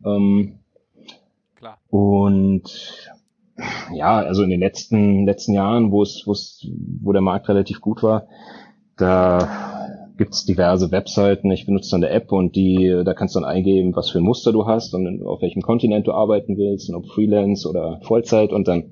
Ähm, 0.06 0.60
Klar. 1.56 1.78
Und 1.89 2.63
ja, 3.93 4.17
also 4.17 4.43
in 4.43 4.49
den 4.49 4.62
letzten 4.62 5.26
letzten 5.26 5.54
Jahren, 5.54 5.91
wo 5.91 6.02
es, 6.02 6.23
wo 6.26 6.32
es, 6.32 6.67
wo 7.02 7.12
der 7.12 7.21
Markt 7.21 7.49
relativ 7.49 7.82
gut 7.82 8.02
war, 8.04 8.28
da 8.97 9.93
gibt's 10.17 10.45
diverse 10.45 10.91
Webseiten. 10.91 11.52
Ich 11.52 11.65
benutze 11.65 11.91
dann 11.91 12.04
eine 12.04 12.13
App 12.13 12.32
und 12.32 12.56
die, 12.56 13.02
da 13.04 13.13
kannst 13.13 13.36
du 13.36 13.39
dann 13.39 13.49
eingeben, 13.49 13.95
was 13.95 14.10
für 14.10 14.19
ein 14.19 14.23
Muster 14.23 14.52
du 14.52 14.65
hast 14.65 14.93
und 14.93 15.26
auf 15.26 15.41
welchem 15.41 15.62
Kontinent 15.62 16.08
du 16.08 16.13
arbeiten 16.13 16.58
willst 16.58 16.89
und 16.89 16.95
ob 16.95 17.08
Freelance 17.08 17.67
oder 17.67 17.99
Vollzeit 18.04 18.54
und 18.54 18.68
dann 18.68 18.91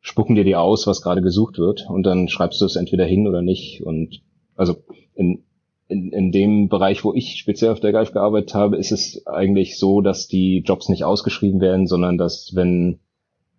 spucken 0.00 0.34
dir 0.34 0.44
die 0.44 0.56
aus, 0.56 0.86
was 0.86 1.00
gerade 1.00 1.22
gesucht 1.22 1.58
wird 1.58 1.88
und 1.88 2.04
dann 2.04 2.28
schreibst 2.28 2.60
du 2.60 2.64
es 2.64 2.76
entweder 2.76 3.04
hin 3.04 3.26
oder 3.26 3.42
nicht 3.42 3.82
und 3.82 4.20
also 4.58 4.82
in, 5.14 5.44
in, 5.86 6.12
in 6.12 6.32
dem 6.32 6.68
Bereich, 6.68 7.04
wo 7.04 7.14
ich 7.14 7.38
speziell 7.38 7.70
auf 7.70 7.80
der 7.80 7.92
Geif 7.92 8.12
gearbeitet 8.12 8.54
habe, 8.54 8.76
ist 8.76 8.92
es 8.92 9.26
eigentlich 9.26 9.78
so, 9.78 10.00
dass 10.02 10.28
die 10.28 10.62
Jobs 10.66 10.88
nicht 10.88 11.04
ausgeschrieben 11.04 11.60
werden, 11.60 11.86
sondern 11.86 12.18
dass 12.18 12.52
wenn 12.54 12.98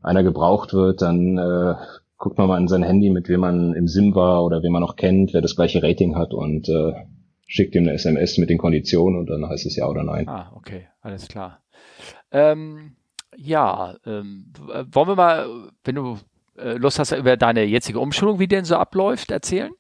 einer 0.02 0.24
gebraucht 0.24 0.74
wird, 0.74 1.02
dann 1.02 1.38
äh, 1.38 1.76
guckt 2.18 2.38
man 2.38 2.48
mal 2.48 2.60
in 2.60 2.68
sein 2.68 2.84
Handy, 2.84 3.10
mit 3.10 3.30
wem 3.30 3.40
man 3.40 3.74
im 3.74 3.88
Sim 3.88 4.14
war 4.14 4.44
oder 4.44 4.62
wen 4.62 4.72
man 4.72 4.82
noch 4.82 4.96
kennt, 4.96 5.34
wer 5.34 5.42
das 5.42 5.56
gleiche 5.56 5.82
Rating 5.82 6.16
hat 6.16 6.34
und 6.34 6.70
äh, 6.70 6.94
schickt 7.48 7.76
ihm 7.76 7.84
eine 7.84 7.94
SMS 7.94 8.38
mit 8.38 8.50
den 8.50 8.58
Konditionen 8.58 9.20
und 9.20 9.30
dann 9.30 9.48
heißt 9.50 9.66
es 9.66 9.76
ja 9.76 9.88
oder 9.88 10.04
nein. 10.04 10.28
Ah, 10.28 10.52
okay, 10.56 10.88
alles 11.02 11.28
klar. 11.28 11.62
Ähm, 12.32 12.96
ja, 13.36 13.96
ähm, 14.06 14.52
wollen 14.92 15.08
wir 15.08 15.16
mal, 15.16 15.48
wenn 15.84 15.96
du 15.96 16.18
äh, 16.58 16.74
Lust 16.74 17.00
hast, 17.00 17.14
über 17.14 17.38
deine 17.38 17.64
jetzige 17.64 18.00
Umschulung, 18.00 18.40
wie 18.40 18.48
denn 18.48 18.66
so 18.66 18.76
abläuft, 18.76 19.32
erzählen? 19.32 19.72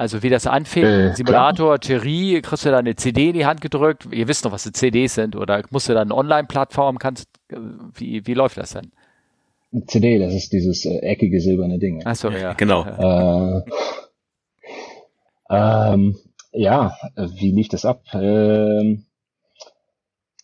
Also 0.00 0.22
wie 0.22 0.30
das 0.30 0.46
anfing, 0.46 0.82
äh, 0.82 1.14
Simulator, 1.14 1.78
klar. 1.78 1.80
Theorie, 1.80 2.40
kriegst 2.40 2.64
du 2.64 2.70
da 2.70 2.78
eine 2.78 2.96
CD 2.96 3.28
in 3.28 3.34
die 3.34 3.44
Hand 3.44 3.60
gedrückt, 3.60 4.08
ihr 4.10 4.28
wisst 4.28 4.46
noch, 4.46 4.52
was 4.52 4.62
die 4.62 4.72
CDs 4.72 5.14
sind, 5.14 5.36
oder 5.36 5.62
musst 5.68 5.90
du 5.90 5.92
dann 5.92 6.10
eine 6.10 6.14
Online-Plattform, 6.14 6.98
kannst, 6.98 7.28
wie, 7.92 8.26
wie 8.26 8.32
läuft 8.32 8.56
das 8.56 8.72
denn? 8.72 8.92
CD, 9.88 10.18
das 10.18 10.32
ist 10.32 10.54
dieses 10.54 10.86
äh, 10.86 11.00
eckige 11.00 11.38
silberne 11.42 11.78
Ding. 11.78 12.00
Ach 12.06 12.16
so, 12.16 12.30
ja. 12.30 12.54
Genau. 12.54 12.86
Äh, 12.86 13.60
ähm, 15.50 16.16
ja, 16.52 16.96
wie 17.16 17.52
lief 17.52 17.68
das 17.68 17.84
ab? 17.84 18.02
Ähm, 18.14 19.04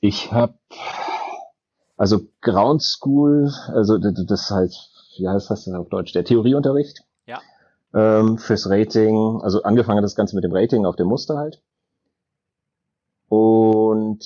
ich 0.03 0.33
habe 0.33 0.53
also 1.97 2.21
Ground 2.43 2.83
School, 2.83 3.51
also 3.69 3.97
das 3.97 4.43
ist 4.43 4.51
halt, 4.51 4.75
wie 5.17 5.27
heißt 5.27 5.51
das 5.51 5.67
auf 5.67 5.89
Deutsch, 5.89 6.13
der 6.13 6.25
Theorieunterricht 6.25 7.06
ähm, 7.95 8.39
fürs 8.39 8.69
Rating. 8.69 9.41
Also 9.43 9.63
angefangen 9.63 9.99
hat 9.99 10.05
das 10.05 10.17
Ganze 10.17 10.37
mit 10.37 10.45
dem 10.45 10.53
Rating 10.53 10.87
auf 10.87 10.97
dem 10.97 11.09
Muster 11.09 11.37
halt. 11.39 11.63
Und 13.29 14.25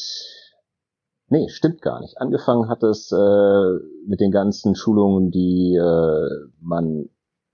nee, 1.29 1.49
stimmt 1.49 1.83
gar 1.83 2.01
nicht. 2.01 2.19
Angefangen 2.19 2.69
hat 2.69 2.83
es 2.83 3.11
äh, 3.13 3.79
mit 4.07 4.21
den 4.21 4.31
ganzen 4.31 4.75
Schulungen, 4.75 5.31
die 5.31 5.75
äh, 5.77 6.49
man 6.61 7.09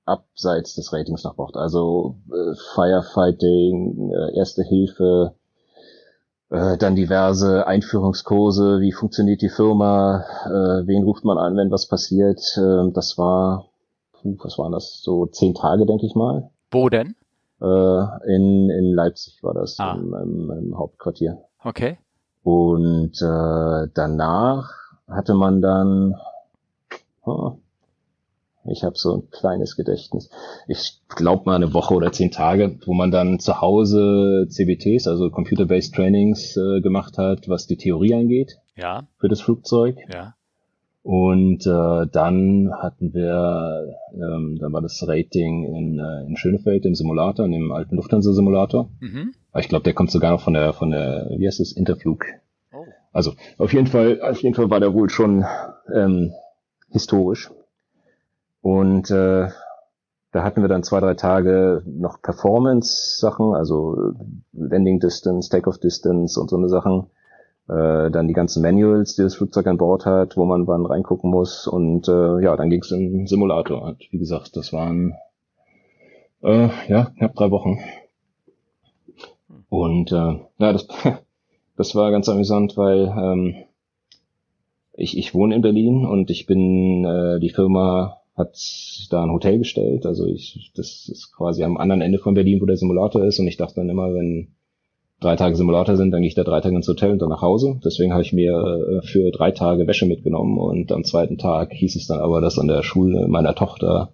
abseits 0.04 0.74
des 0.74 0.92
Ratings 0.92 1.24
noch 1.24 1.36
braucht. 1.36 1.56
Also 1.56 2.16
äh, 2.32 2.54
Firefighting, 2.74 4.12
äh, 4.12 4.36
Erste 4.38 4.62
Hilfe, 4.62 5.34
äh, 6.50 6.76
dann 6.78 6.94
diverse 6.94 7.66
Einführungskurse, 7.66 8.80
wie 8.80 8.92
funktioniert 8.92 9.42
die 9.42 9.48
Firma, 9.48 10.24
äh, 10.44 10.86
wen 10.86 11.02
ruft 11.02 11.24
man 11.24 11.38
an, 11.38 11.56
wenn 11.56 11.70
was 11.70 11.88
passiert. 11.88 12.40
Äh, 12.56 12.92
das 12.92 13.18
war 13.18 13.68
was 14.42 14.58
waren 14.58 14.72
das, 14.72 15.00
so 15.02 15.26
zehn 15.26 15.54
Tage, 15.54 15.86
denke 15.86 16.06
ich 16.06 16.14
mal. 16.14 16.50
Wo 16.70 16.88
denn? 16.88 17.14
Äh, 17.60 18.34
in, 18.34 18.70
in 18.70 18.92
Leipzig 18.92 19.42
war 19.42 19.54
das, 19.54 19.78
ah. 19.78 19.94
im, 19.94 20.14
im, 20.14 20.50
im 20.50 20.78
Hauptquartier. 20.78 21.38
Okay. 21.62 21.98
Und 22.42 23.20
äh, 23.20 23.88
danach 23.94 24.72
hatte 25.08 25.34
man 25.34 25.60
dann, 25.60 26.14
oh, 27.24 27.56
ich 28.68 28.84
habe 28.84 28.96
so 28.96 29.16
ein 29.16 29.30
kleines 29.30 29.76
Gedächtnis. 29.76 30.30
Ich 30.68 31.00
glaube 31.08 31.42
mal 31.46 31.56
eine 31.56 31.74
Woche 31.74 31.94
oder 31.94 32.12
zehn 32.12 32.30
Tage, 32.30 32.78
wo 32.84 32.94
man 32.94 33.10
dann 33.10 33.40
zu 33.40 33.60
Hause 33.60 34.46
CBTs, 34.48 35.08
also 35.08 35.30
Computer-Based 35.30 35.94
Trainings 35.94 36.56
äh, 36.56 36.80
gemacht 36.80 37.18
hat, 37.18 37.48
was 37.48 37.66
die 37.66 37.76
Theorie 37.76 38.14
angeht. 38.14 38.58
Ja. 38.76 39.08
Für 39.18 39.28
das 39.28 39.40
Flugzeug. 39.40 39.96
Ja. 40.12 40.35
Und 41.06 41.64
äh, 41.68 42.06
dann 42.10 42.72
hatten 42.82 43.14
wir, 43.14 43.94
ähm, 44.12 44.58
dann 44.58 44.72
war 44.72 44.82
das 44.82 45.06
Rating 45.06 45.62
in, 45.62 46.00
äh, 46.00 46.26
in 46.26 46.36
Schönefeld 46.36 46.84
im 46.84 46.96
Simulator, 46.96 47.46
in 47.46 47.52
dem 47.52 47.70
alten 47.70 47.94
Lufthansa-Simulator. 47.94 48.90
Mhm. 48.98 49.32
Ich 49.56 49.68
glaube, 49.68 49.84
der 49.84 49.94
kommt 49.94 50.10
sogar 50.10 50.32
noch 50.32 50.40
von 50.40 50.54
der, 50.54 50.72
von 50.72 50.90
der, 50.90 51.30
wie 51.38 51.46
heißt 51.46 51.60
es, 51.60 51.70
Interflug. 51.70 52.24
Oh. 52.72 52.84
Also 53.12 53.34
auf 53.56 53.72
jeden 53.72 53.86
Fall, 53.86 54.20
auf 54.20 54.42
jeden 54.42 54.56
Fall 54.56 54.68
war 54.68 54.80
der 54.80 54.94
wohl 54.94 55.08
schon 55.08 55.44
ähm, 55.94 56.32
historisch. 56.88 57.52
Und 58.60 59.08
äh, 59.12 59.46
da 60.32 60.42
hatten 60.42 60.60
wir 60.60 60.68
dann 60.68 60.82
zwei, 60.82 60.98
drei 60.98 61.14
Tage 61.14 61.84
noch 61.86 62.20
Performance-Sachen, 62.20 63.54
also 63.54 64.12
Landing 64.52 64.98
Distance, 64.98 65.50
Takeoff 65.50 65.78
Distance 65.78 66.40
und 66.40 66.50
so 66.50 66.56
eine 66.56 66.68
Sachen 66.68 67.06
äh, 67.68 68.10
dann 68.10 68.28
die 68.28 68.34
ganzen 68.34 68.62
Manuals, 68.62 69.16
die 69.16 69.22
das 69.22 69.34
Flugzeug 69.34 69.66
an 69.66 69.78
Bord 69.78 70.06
hat, 70.06 70.36
wo 70.36 70.44
man 70.44 70.66
wann 70.66 70.86
reingucken 70.86 71.30
muss 71.30 71.66
und 71.66 72.08
äh, 72.08 72.42
ja, 72.42 72.56
dann 72.56 72.70
ging 72.70 72.80
es 72.80 72.90
im 72.92 73.26
Simulator. 73.26 73.82
Und 73.82 74.06
wie 74.10 74.18
gesagt, 74.18 74.56
das 74.56 74.72
waren 74.72 75.14
äh, 76.42 76.68
ja 76.88 77.10
knapp 77.16 77.34
drei 77.34 77.50
Wochen. 77.50 77.78
Und 79.68 80.12
äh, 80.12 80.14
ja, 80.58 80.72
das, 80.72 80.86
das 81.76 81.94
war 81.94 82.10
ganz 82.10 82.28
amüsant, 82.28 82.76
weil 82.76 83.06
ähm, 83.06 83.54
ich, 84.92 85.18
ich 85.18 85.34
wohne 85.34 85.54
in 85.54 85.62
Berlin 85.62 86.06
und 86.06 86.30
ich 86.30 86.46
bin, 86.46 87.04
äh, 87.04 87.40
die 87.40 87.50
Firma 87.50 88.20
hat 88.36 88.56
da 89.10 89.22
ein 89.22 89.32
Hotel 89.32 89.58
gestellt. 89.58 90.06
Also 90.06 90.26
ich, 90.26 90.72
das 90.74 91.08
ist 91.08 91.34
quasi 91.34 91.64
am 91.64 91.76
anderen 91.76 92.02
Ende 92.02 92.18
von 92.18 92.34
Berlin, 92.34 92.60
wo 92.60 92.66
der 92.66 92.76
Simulator 92.76 93.24
ist. 93.24 93.38
Und 93.38 93.48
ich 93.48 93.56
dachte 93.56 93.76
dann 93.76 93.88
immer, 93.88 94.14
wenn 94.14 94.55
drei 95.20 95.36
Tage 95.36 95.56
Simulator 95.56 95.96
sind, 95.96 96.10
dann 96.10 96.20
gehe 96.20 96.28
ich 96.28 96.34
da 96.34 96.44
drei 96.44 96.60
Tage 96.60 96.76
ins 96.76 96.88
Hotel 96.88 97.12
und 97.12 97.20
dann 97.20 97.28
nach 97.28 97.42
Hause. 97.42 97.80
Deswegen 97.84 98.12
habe 98.12 98.22
ich 98.22 98.32
mir 98.32 98.52
äh, 98.52 99.06
für 99.06 99.30
drei 99.30 99.50
Tage 99.50 99.86
Wäsche 99.86 100.06
mitgenommen 100.06 100.58
und 100.58 100.92
am 100.92 101.04
zweiten 101.04 101.38
Tag 101.38 101.72
hieß 101.72 101.96
es 101.96 102.06
dann 102.06 102.20
aber, 102.20 102.40
dass 102.40 102.58
an 102.58 102.68
der 102.68 102.82
Schule 102.82 103.26
meiner 103.28 103.54
Tochter 103.54 104.12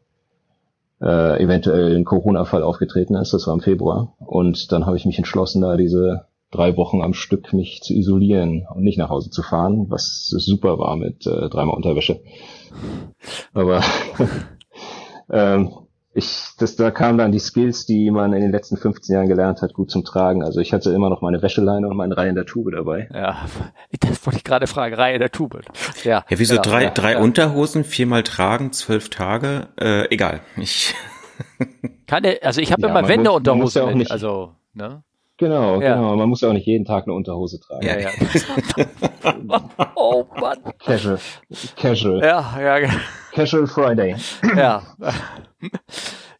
äh, 1.00 1.42
eventuell 1.42 1.96
ein 1.96 2.04
Corona-Fall 2.04 2.62
aufgetreten 2.62 3.16
ist. 3.16 3.34
Das 3.34 3.46
war 3.46 3.54
im 3.54 3.60
Februar. 3.60 4.14
Und 4.18 4.70
dann 4.70 4.86
habe 4.86 4.96
ich 4.96 5.04
mich 5.04 5.18
entschlossen, 5.18 5.62
da 5.62 5.76
diese 5.76 6.26
drei 6.52 6.76
Wochen 6.76 7.02
am 7.02 7.14
Stück 7.14 7.52
mich 7.52 7.80
zu 7.82 7.94
isolieren 7.94 8.66
und 8.72 8.84
nicht 8.84 8.98
nach 8.98 9.10
Hause 9.10 9.30
zu 9.30 9.42
fahren, 9.42 9.86
was 9.88 10.26
super 10.28 10.78
war 10.78 10.96
mit 10.96 11.26
äh, 11.26 11.48
dreimal 11.48 11.74
Unterwäsche. 11.74 12.20
Aber 13.54 13.82
ähm, 15.30 15.70
ich, 16.14 16.48
das, 16.58 16.76
da 16.76 16.90
kamen 16.90 17.18
dann 17.18 17.32
die 17.32 17.38
Skills, 17.38 17.86
die 17.86 18.10
man 18.10 18.32
in 18.32 18.42
den 18.42 18.52
letzten 18.52 18.76
15 18.76 19.14
Jahren 19.14 19.28
gelernt 19.28 19.62
hat, 19.62 19.72
gut 19.72 19.90
zum 19.90 20.04
Tragen. 20.04 20.42
Also 20.42 20.60
ich 20.60 20.72
hatte 20.72 20.90
immer 20.90 21.08
noch 21.08 21.22
meine 21.22 21.40
Wäscheleine 21.40 21.88
und 21.88 21.96
meine 21.96 22.16
Reihe 22.16 22.28
in 22.28 22.34
der 22.34 22.46
Tube 22.46 22.72
dabei. 22.72 23.08
Ja, 23.14 23.46
das 24.00 24.26
wollte 24.26 24.38
ich 24.38 24.44
gerade 24.44 24.66
fragen, 24.66 24.94
Reihe 24.94 25.14
in 25.14 25.20
der 25.20 25.30
Tube. 25.30 25.60
Ja, 26.04 26.24
ja 26.28 26.38
wieso 26.38 26.54
genau, 26.54 26.62
drei, 26.62 26.84
ja, 26.84 26.90
drei 26.90 27.12
ja. 27.12 27.20
Unterhosen, 27.20 27.84
viermal 27.84 28.22
tragen, 28.22 28.72
zwölf 28.72 29.08
Tage? 29.08 29.68
Äh, 29.80 30.12
egal. 30.12 30.40
Ich 30.56 30.94
Keine, 32.06 32.38
also 32.42 32.60
ich 32.60 32.72
habe 32.72 32.82
ja, 32.82 32.88
immer 32.88 33.08
Wendeunterhosen 33.08 33.88
ja 33.88 33.94
mit, 33.94 34.10
also, 34.10 34.54
ne? 34.74 35.02
Genau, 35.38 35.80
ja. 35.80 35.94
genau. 35.94 36.14
Man 36.16 36.28
muss 36.28 36.40
ja 36.40 36.48
auch 36.48 36.52
nicht 36.52 36.66
jeden 36.66 36.84
Tag 36.84 37.04
eine 37.04 37.14
Unterhose 37.14 37.58
tragen. 37.58 37.86
Ja, 37.86 37.98
ja. 37.98 38.10
oh 39.96 40.24
Mann. 40.40 40.58
Casual. 40.78 41.18
Casual. 41.76 42.20
Ja, 42.22 42.78
ja. 42.78 42.88
Casual 43.32 43.66
Friday. 43.66 44.14
Ja. 44.56 44.82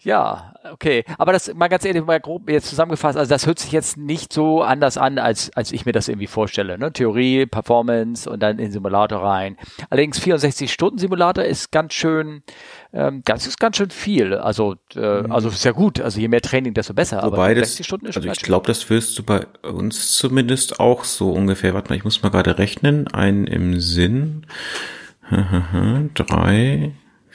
Ja, 0.05 0.55
okay. 0.73 1.05
Aber 1.17 1.33
das 1.33 1.53
mal 1.55 1.69
ganz 1.69 1.85
ehrlich, 1.85 2.05
mal 2.05 2.19
grob 2.19 2.51
jetzt 2.51 2.69
zusammengefasst, 2.69 3.17
also 3.17 3.29
das 3.29 3.47
hört 3.47 3.59
sich 3.61 3.71
jetzt 3.71 3.97
nicht 3.97 4.33
so 4.33 4.63
anders 4.63 4.99
an, 4.99 5.19
als, 5.19 5.51
als 5.55 5.71
ich 5.71 5.87
mir 5.87 5.93
das 5.93 6.09
irgendwie 6.09 6.27
vorstelle. 6.27 6.77
Ne? 6.77 6.93
Theorie, 6.93 7.47
Performance 7.47 8.29
und 8.29 8.41
dann 8.43 8.59
in 8.59 8.73
Simulator 8.73 9.23
rein. 9.23 9.57
Allerdings 9.91 10.21
64-Stunden-Simulator 10.21 11.45
ist 11.45 11.71
ganz 11.71 11.95
schön, 11.95 12.43
ähm, 12.93 13.23
das 13.25 13.47
ist 13.47 13.61
ganz 13.61 13.77
schön 13.77 13.91
viel. 13.91 14.35
Also, 14.35 14.75
äh, 14.97 15.23
mhm. 15.23 15.33
also 15.33 15.51
sehr 15.51 15.73
gut. 15.73 16.01
Also 16.01 16.21
je 16.21 16.29
mehr 16.29 16.43
Training, 16.43 16.75
desto 16.75 16.95
besser. 16.95 17.23
Wobei 17.23 17.51
aber 17.51 17.55
60 17.55 17.79
das, 17.79 17.87
Stunden 17.87 18.07
ist 18.07 18.15
schon 18.15 18.29
Also 18.29 18.33
ich 18.41 18.45
glaube, 18.45 18.67
das 18.67 18.91
wirst 18.91 19.19
du 19.19 19.23
bei 19.23 19.47
uns 19.63 20.13
zumindest 20.17 20.81
auch 20.81 21.05
so 21.05 21.31
ungefähr. 21.31 21.75
Warte 21.75 21.91
mal, 21.91 21.97
ich 21.97 22.05
muss 22.05 22.23
mal 22.23 22.31
gerade 22.31 22.59
rechnen. 22.59 23.07
Ein 23.09 23.47
im 23.47 23.79
Sinn. 23.81 24.47
Drei, 26.15 26.93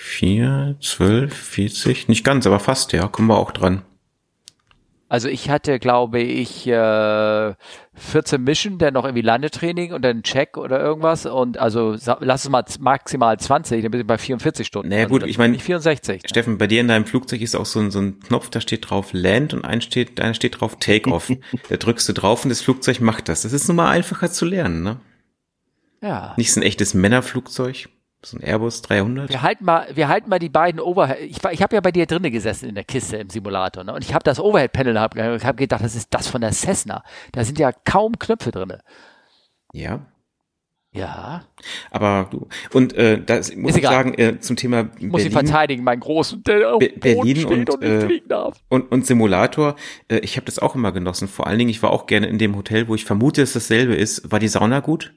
vier, 0.08 0.78
zwölf, 0.82 1.34
vierzig, 1.36 2.08
nicht 2.08 2.24
ganz, 2.24 2.48
aber 2.48 2.60
fast, 2.60 2.94
ja, 2.94 3.08
kommen 3.08 3.28
wir 3.28 3.38
auch 3.38 3.52
dran. 3.52 3.84
Also 5.10 5.30
ich 5.30 5.50
hatte, 5.50 5.80
glaube 5.80 6.20
ich, 6.20 6.68
äh, 6.68 7.54
14 7.94 8.44
Mission, 8.44 8.78
dann 8.78 8.94
noch 8.94 9.06
irgendwie 9.06 9.22
Landetraining 9.22 9.94
und 9.94 10.02
dann 10.02 10.22
Check 10.22 10.58
oder 10.58 10.82
irgendwas 10.82 11.26
und 11.26 11.58
also 11.58 11.96
lass 12.20 12.44
es 12.44 12.50
mal 12.50 12.66
maximal 12.80 13.40
20, 13.40 13.84
dann 13.84 13.92
bin 13.92 14.02
ich 14.02 14.08
bei 14.08 14.18
44 14.18 14.68
Stunden. 14.68 14.90
Naja 14.90 15.06
gut, 15.06 15.22
also, 15.22 15.30
ich 15.30 15.38
meine, 15.38 15.58
64. 15.58 16.24
Steffen, 16.26 16.58
bei 16.58 16.68
dir 16.68 16.82
in 16.82 16.90
deinem 16.90 17.06
Flugzeug 17.06 17.42
ist 17.42 17.56
auch 17.56 17.66
so 17.66 17.80
ein, 17.80 17.92
so 17.92 18.00
ein 18.00 18.20
Knopf, 18.20 18.50
da 18.50 18.60
steht 18.60 18.90
drauf 18.90 19.10
Land 19.14 19.54
und 19.54 19.64
ein 19.64 19.80
steht, 19.80 20.20
einer 20.20 20.34
steht 20.34 20.60
drauf 20.60 20.78
Take-Off. 20.78 21.32
da 21.70 21.78
drückst 21.78 22.10
du 22.10 22.14
drauf 22.14 22.44
und 22.44 22.50
das 22.50 22.62
Flugzeug 22.62 23.00
macht 23.00 23.30
das. 23.30 23.44
Das 23.44 23.54
ist 23.54 23.68
nun 23.70 23.78
mal 23.78 23.90
einfacher 23.90 24.30
zu 24.30 24.46
lernen, 24.46 24.84
ne? 24.84 25.00
Ja. 26.02 26.34
Nicht 26.38 26.52
so 26.52 26.60
ein 26.60 26.64
echtes 26.64 26.94
Männerflugzeug. 26.94 27.88
So 28.24 28.38
ein 28.38 28.44
Airbus 28.44 28.82
300? 28.82 29.30
Wir 29.30 29.42
halten 29.42 29.64
mal, 29.64 29.88
wir 29.94 30.08
halten 30.08 30.30
mal 30.30 30.40
die 30.40 30.50
beiden 30.50 30.82
Overhead. 30.82 31.20
Ich, 31.22 31.38
ich 31.44 31.62
habe 31.62 31.76
ja 31.76 31.82
bei 31.82 31.92
dir 31.92 32.08
drinnen 32.08 32.32
gesessen 32.32 32.68
in 32.68 32.76
der 32.76 32.84
Kiste 32.84 33.18
im 33.18 33.30
Simulator, 33.30 33.84
ne? 33.84 33.94
Und 33.94 34.04
ich 34.04 34.14
habe 34.14 34.24
das 34.24 34.40
Overhead-Panel 34.40 35.00
hab, 35.00 35.16
hab 35.16 35.58
gedacht, 35.58 35.84
das 35.84 35.96
ist 35.96 36.08
das 36.12 36.28
von 36.28 36.42
der 36.42 36.52
Cessna. 36.52 37.04
Da 37.32 37.44
sind 37.44 37.60
ja 37.60 37.72
kaum 37.72 38.18
Knöpfe 38.18 38.52
drinne. 38.52 38.82
Ja. 39.72 40.08
Ja. 40.92 41.44
Aber 41.92 42.28
du, 42.32 42.48
und 42.74 42.94
äh, 42.94 43.22
das 43.24 43.56
muss 43.56 43.72
ist 43.72 43.78
ich 43.78 43.84
egal. 43.84 43.94
sagen, 43.94 44.14
äh, 44.16 44.40
zum 44.40 44.56
Thema 44.56 44.84
Berlin, 44.86 45.10
muss 45.10 45.24
ich 45.24 45.32
verteidigen, 45.32 45.84
mein 45.84 46.00
Großen, 46.00 46.42
der 46.44 46.74
auf 46.74 46.80
Be 46.80 46.94
Berlin 46.98 47.46
und, 47.46 47.70
und, 47.70 47.84
äh, 47.84 48.22
und, 48.70 48.92
und 48.92 49.06
Simulator, 49.06 49.76
äh, 50.08 50.18
ich 50.20 50.38
habe 50.38 50.46
das 50.46 50.58
auch 50.58 50.76
immer 50.76 50.92
genossen. 50.92 51.28
Vor 51.28 51.46
allen 51.46 51.60
Dingen, 51.60 51.70
ich 51.70 51.84
war 51.84 51.92
auch 51.92 52.08
gerne 52.08 52.28
in 52.28 52.40
dem 52.40 52.56
Hotel, 52.56 52.88
wo 52.88 52.96
ich 52.96 53.06
vermute, 53.06 53.42
dass 53.42 53.54
dasselbe 53.54 53.96
ist. 53.96 54.32
War 54.32 54.40
die 54.40 54.48
Sauna 54.48 54.80
gut? 54.80 55.14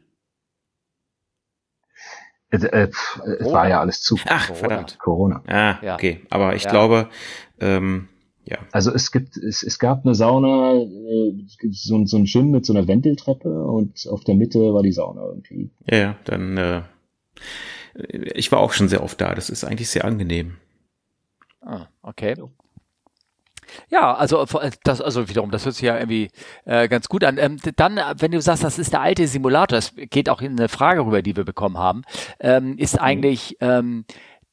Äh, 2.51 2.57
äh, 2.67 2.91
es 3.39 3.53
war 3.53 3.69
ja 3.69 3.81
alles 3.81 4.03
zu. 4.03 4.19
Ach, 4.27 4.49
Corona. 4.49 4.59
verdammt. 4.59 4.99
Corona. 4.99 5.43
Ah, 5.47 5.79
ja. 5.83 5.95
okay. 5.95 6.27
Aber 6.31 6.55
ich 6.55 6.65
ja. 6.65 6.71
glaube, 6.71 7.09
ähm, 7.61 8.09
ja. 8.45 8.59
Also 8.73 8.93
es 8.93 9.13
gibt, 9.13 9.37
es, 9.37 9.63
es 9.63 9.79
gab 9.79 10.05
eine 10.05 10.15
Sauna, 10.15 10.75
äh, 10.75 11.33
so, 11.71 12.05
so 12.05 12.17
ein 12.17 12.25
Gym 12.25 12.51
mit 12.51 12.67
so 12.67 12.73
einer 12.73 12.89
Wendeltreppe 12.89 13.65
und 13.65 14.07
auf 14.09 14.25
der 14.25 14.35
Mitte 14.35 14.59
war 14.75 14.83
die 14.83 14.93
Sauna 14.93 15.23
irgendwie. 15.27 15.71
Ja, 15.89 15.97
ja, 15.97 16.17
dann, 16.25 16.57
äh, 16.57 16.83
ich 18.35 18.51
war 18.51 18.61
auch 18.61 18.73
schon 18.73 18.89
sehr 18.89 19.03
oft 19.03 19.21
da. 19.21 19.35
Das 19.35 19.51
ist 19.51 19.65
eigentlich 19.65 19.89
sehr 19.89 20.05
angenehm. 20.05 20.57
Ah, 21.61 21.87
okay. 22.03 22.35
Ja, 23.91 24.14
also 24.14 24.43
äh, 24.43 24.71
das, 24.85 25.01
also 25.01 25.29
wiederum, 25.29 25.51
das 25.51 25.64
hört 25.64 25.75
sich 25.75 25.85
ja 25.85 25.97
irgendwie 25.97 26.31
äh, 26.64 26.89
ganz 26.89 27.09
gut 27.09 27.25
an. 27.25 27.39
Ähm, 27.39 27.59
dann, 27.77 28.01
wenn 28.18 28.33
du 28.33 28.41
sagst, 28.41 28.64
das 28.64 28.79
ist 28.79 28.93
der 28.93 29.01
alte 29.01 29.27
Simulator, 29.27 29.77
das 29.79 29.95
geht 29.95 30.29
auch 30.29 30.41
in 30.41 30.59
eine 30.59 30.68
Frage 30.68 31.05
rüber, 31.05 31.23
die 31.23 31.37
wir 31.37 31.45
bekommen 31.45 31.79
haben, 31.79 32.03
ähm, 32.41 32.77
ist 32.79 32.95
mhm. 32.95 33.01
eigentlich 33.01 33.57
ähm, 33.61 34.05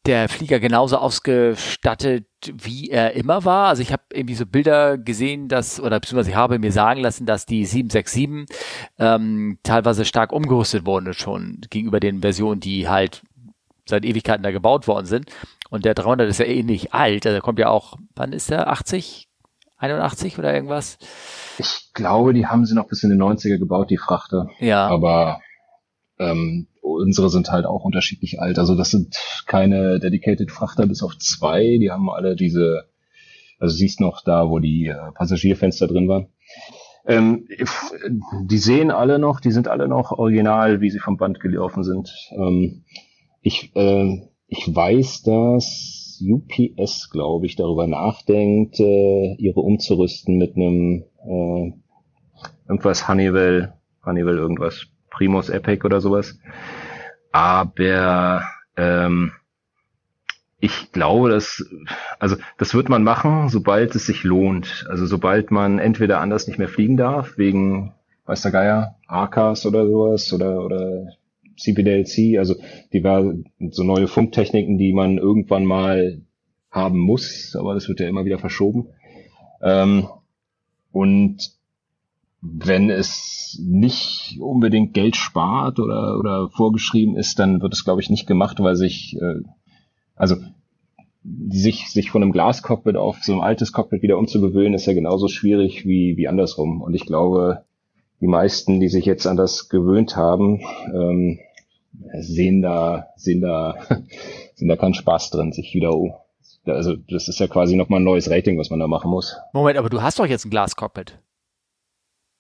der 0.07 0.29
Flieger 0.29 0.59
genauso 0.59 0.97
ausgestattet, 0.97 2.25
wie 2.51 2.89
er 2.89 3.13
immer 3.13 3.43
war. 3.43 3.67
Also 3.67 3.81
ich 3.81 3.91
habe 3.91 4.03
irgendwie 4.13 4.35
so 4.35 4.45
Bilder 4.45 4.97
gesehen, 4.97 5.49
dass, 5.49 5.79
oder 5.79 5.99
beziehungsweise 5.99 6.29
ich 6.31 6.35
habe 6.35 6.59
mir 6.59 6.71
sagen 6.71 7.01
lassen, 7.01 7.25
dass 7.25 7.45
die 7.45 7.65
767 7.65 8.57
ähm, 8.99 9.59
teilweise 9.63 10.05
stark 10.05 10.31
umgerüstet 10.31 10.85
wurden 10.85 11.13
schon 11.13 11.59
gegenüber 11.69 11.99
den 11.99 12.21
Versionen, 12.21 12.61
die 12.61 12.87
halt 12.87 13.21
seit 13.85 14.05
Ewigkeiten 14.05 14.43
da 14.43 14.51
gebaut 14.51 14.87
worden 14.87 15.05
sind. 15.05 15.29
Und 15.69 15.85
der 15.85 15.93
300 15.93 16.29
ist 16.29 16.39
ja 16.39 16.45
ähnlich 16.45 16.93
alt. 16.93 17.25
Also 17.25 17.35
der 17.35 17.41
kommt 17.41 17.59
ja 17.59 17.69
auch, 17.69 17.97
wann 18.15 18.33
ist 18.33 18.49
der? 18.49 18.69
80? 18.69 19.27
81 19.77 20.39
oder 20.39 20.53
irgendwas? 20.53 20.97
Ich 21.59 21.93
glaube, 21.93 22.33
die 22.33 22.47
haben 22.47 22.65
sie 22.65 22.75
noch 22.75 22.87
bis 22.87 23.03
in 23.03 23.09
den 23.09 23.21
90er 23.21 23.57
gebaut, 23.57 23.89
die 23.89 23.97
Frachter. 23.97 24.49
Ja. 24.59 24.87
Aber 24.87 25.39
ähm, 26.19 26.67
unsere 26.81 27.29
sind 27.29 27.51
halt 27.51 27.65
auch 27.65 27.83
unterschiedlich 27.83 28.39
alt. 28.39 28.59
Also 28.59 28.75
das 28.75 28.89
sind 28.89 29.17
keine 29.45 29.99
dedicated 29.99 30.51
Frachter 30.51 30.87
bis 30.87 31.03
auf 31.03 31.17
zwei. 31.17 31.77
Die 31.79 31.91
haben 31.91 32.09
alle 32.09 32.35
diese, 32.35 32.85
also 33.59 33.75
siehst 33.75 33.99
noch 34.01 34.23
da, 34.23 34.49
wo 34.49 34.59
die 34.59 34.87
äh, 34.87 35.11
Passagierfenster 35.13 35.87
drin 35.87 36.07
waren. 36.07 36.27
Ähm, 37.05 37.47
die 38.43 38.57
sehen 38.57 38.91
alle 38.91 39.19
noch, 39.19 39.39
die 39.39 39.51
sind 39.51 39.67
alle 39.67 39.87
noch 39.87 40.11
original, 40.11 40.81
wie 40.81 40.89
sie 40.89 40.99
vom 40.99 41.17
Band 41.17 41.39
gelaufen 41.39 41.83
sind. 41.83 42.13
Ähm, 42.31 42.83
ich, 43.41 43.73
äh, 43.75 44.27
ich 44.47 44.73
weiß, 44.73 45.23
dass 45.23 46.21
UPS, 46.21 47.09
glaube 47.11 47.45
ich, 47.45 47.55
darüber 47.55 47.87
nachdenkt, 47.87 48.79
äh, 48.79 49.35
ihre 49.35 49.59
umzurüsten 49.59 50.37
mit 50.37 50.55
einem 50.55 51.03
äh, 51.23 51.73
irgendwas 52.67 53.07
Honeywell, 53.07 53.73
Honeywell 54.05 54.37
irgendwas, 54.37 54.87
Primus 55.09 55.49
Epic 55.49 55.85
oder 55.85 56.01
sowas. 56.01 56.39
Aber 57.31 58.43
ähm, 58.77 59.31
ich 60.59 60.91
glaube, 60.91 61.29
dass, 61.29 61.63
also 62.17 62.35
das 62.57 62.73
wird 62.73 62.89
man 62.89 63.03
machen, 63.03 63.49
sobald 63.49 63.95
es 63.95 64.07
sich 64.07 64.23
lohnt. 64.23 64.87
Also 64.89 65.05
sobald 65.05 65.51
man 65.51 65.77
entweder 65.77 66.19
anders 66.19 66.47
nicht 66.47 66.57
mehr 66.57 66.69
fliegen 66.69 66.97
darf, 66.97 67.37
wegen, 67.37 67.93
weiß 68.25 68.41
der 68.41 68.51
Geier, 68.51 68.95
AKs 69.07 69.65
oder 69.65 69.85
sowas 69.85 70.33
oder, 70.33 70.63
oder 70.63 71.13
CPDLC, 71.57 72.37
also 72.37 72.55
war 73.03 73.33
so 73.71 73.83
neue 73.83 74.07
Funktechniken, 74.07 74.77
die 74.77 74.93
man 74.93 75.17
irgendwann 75.17 75.65
mal 75.65 76.21
haben 76.71 76.99
muss, 76.99 77.55
aber 77.57 77.73
das 77.73 77.87
wird 77.87 77.99
ja 77.99 78.07
immer 78.07 78.25
wieder 78.25 78.39
verschoben. 78.39 78.87
Ähm, 79.61 80.07
und 80.91 81.51
wenn 82.41 82.89
es 82.89 83.59
nicht 83.63 84.37
unbedingt 84.39 84.93
Geld 84.93 85.15
spart 85.15 85.79
oder, 85.79 86.17
oder 86.19 86.49
vorgeschrieben 86.49 87.17
ist, 87.17 87.39
dann 87.39 87.61
wird 87.61 87.73
es, 87.73 87.83
glaube 87.83 88.01
ich, 88.01 88.09
nicht 88.09 88.27
gemacht, 88.27 88.59
weil 88.59 88.75
sich, 88.75 89.17
äh, 89.19 89.41
also 90.15 90.35
sich, 91.49 91.89
sich 91.89 92.11
von 92.11 92.21
einem 92.21 92.31
Glascockpit 92.31 92.95
auf 92.95 93.23
so 93.23 93.33
ein 93.33 93.41
altes 93.41 93.73
Cockpit 93.73 94.01
wieder 94.01 94.17
umzugewöhnen, 94.17 94.73
ist 94.73 94.85
ja 94.85 94.93
genauso 94.93 95.27
schwierig 95.27 95.85
wie, 95.85 96.15
wie 96.15 96.27
andersrum. 96.27 96.81
Und 96.81 96.93
ich 96.93 97.05
glaube, 97.05 97.65
die 98.21 98.27
meisten, 98.27 98.79
die 98.79 98.87
sich 98.87 99.05
jetzt 99.05 99.27
an 99.27 99.37
das 99.37 99.69
gewöhnt 99.69 100.15
haben, 100.15 100.61
ähm, 100.93 101.39
sehen 102.19 102.61
da, 102.61 103.07
sehen 103.15 103.41
da, 103.41 103.75
sehen 104.55 104.67
da 104.67 104.75
keinen 104.75 104.93
Spaß 104.93 105.29
drin, 105.31 105.51
sich 105.51 105.73
wieder, 105.73 105.91
also 106.65 106.95
das 106.95 107.27
ist 107.27 107.39
ja 107.39 107.47
quasi 107.47 107.75
nochmal 107.75 107.99
ein 107.99 108.05
neues 108.05 108.29
Rating, 108.29 108.57
was 108.57 108.69
man 108.69 108.79
da 108.79 108.87
machen 108.87 109.11
muss. 109.11 109.37
Moment, 109.53 109.77
aber 109.77 109.89
du 109.89 110.01
hast 110.01 110.19
doch 110.19 110.25
jetzt 110.25 110.45
ein 110.45 110.49
Glascockpit. 110.49 111.19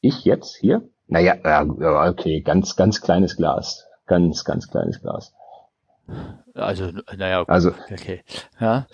Ich 0.01 0.25
jetzt 0.25 0.55
hier? 0.57 0.89
Naja, 1.07 1.35
ja, 1.43 2.09
okay, 2.09 2.41
ganz, 2.41 2.75
ganz 2.75 3.01
kleines 3.01 3.37
Glas. 3.37 3.87
Ganz, 4.05 4.43
ganz 4.43 4.69
kleines 4.69 5.01
Glas. 5.01 5.33
Also, 6.53 6.91
naja, 7.15 7.41
okay. 7.41 7.51
also, 7.51 7.71
okay. 7.91 8.21
Ja. 8.59 8.87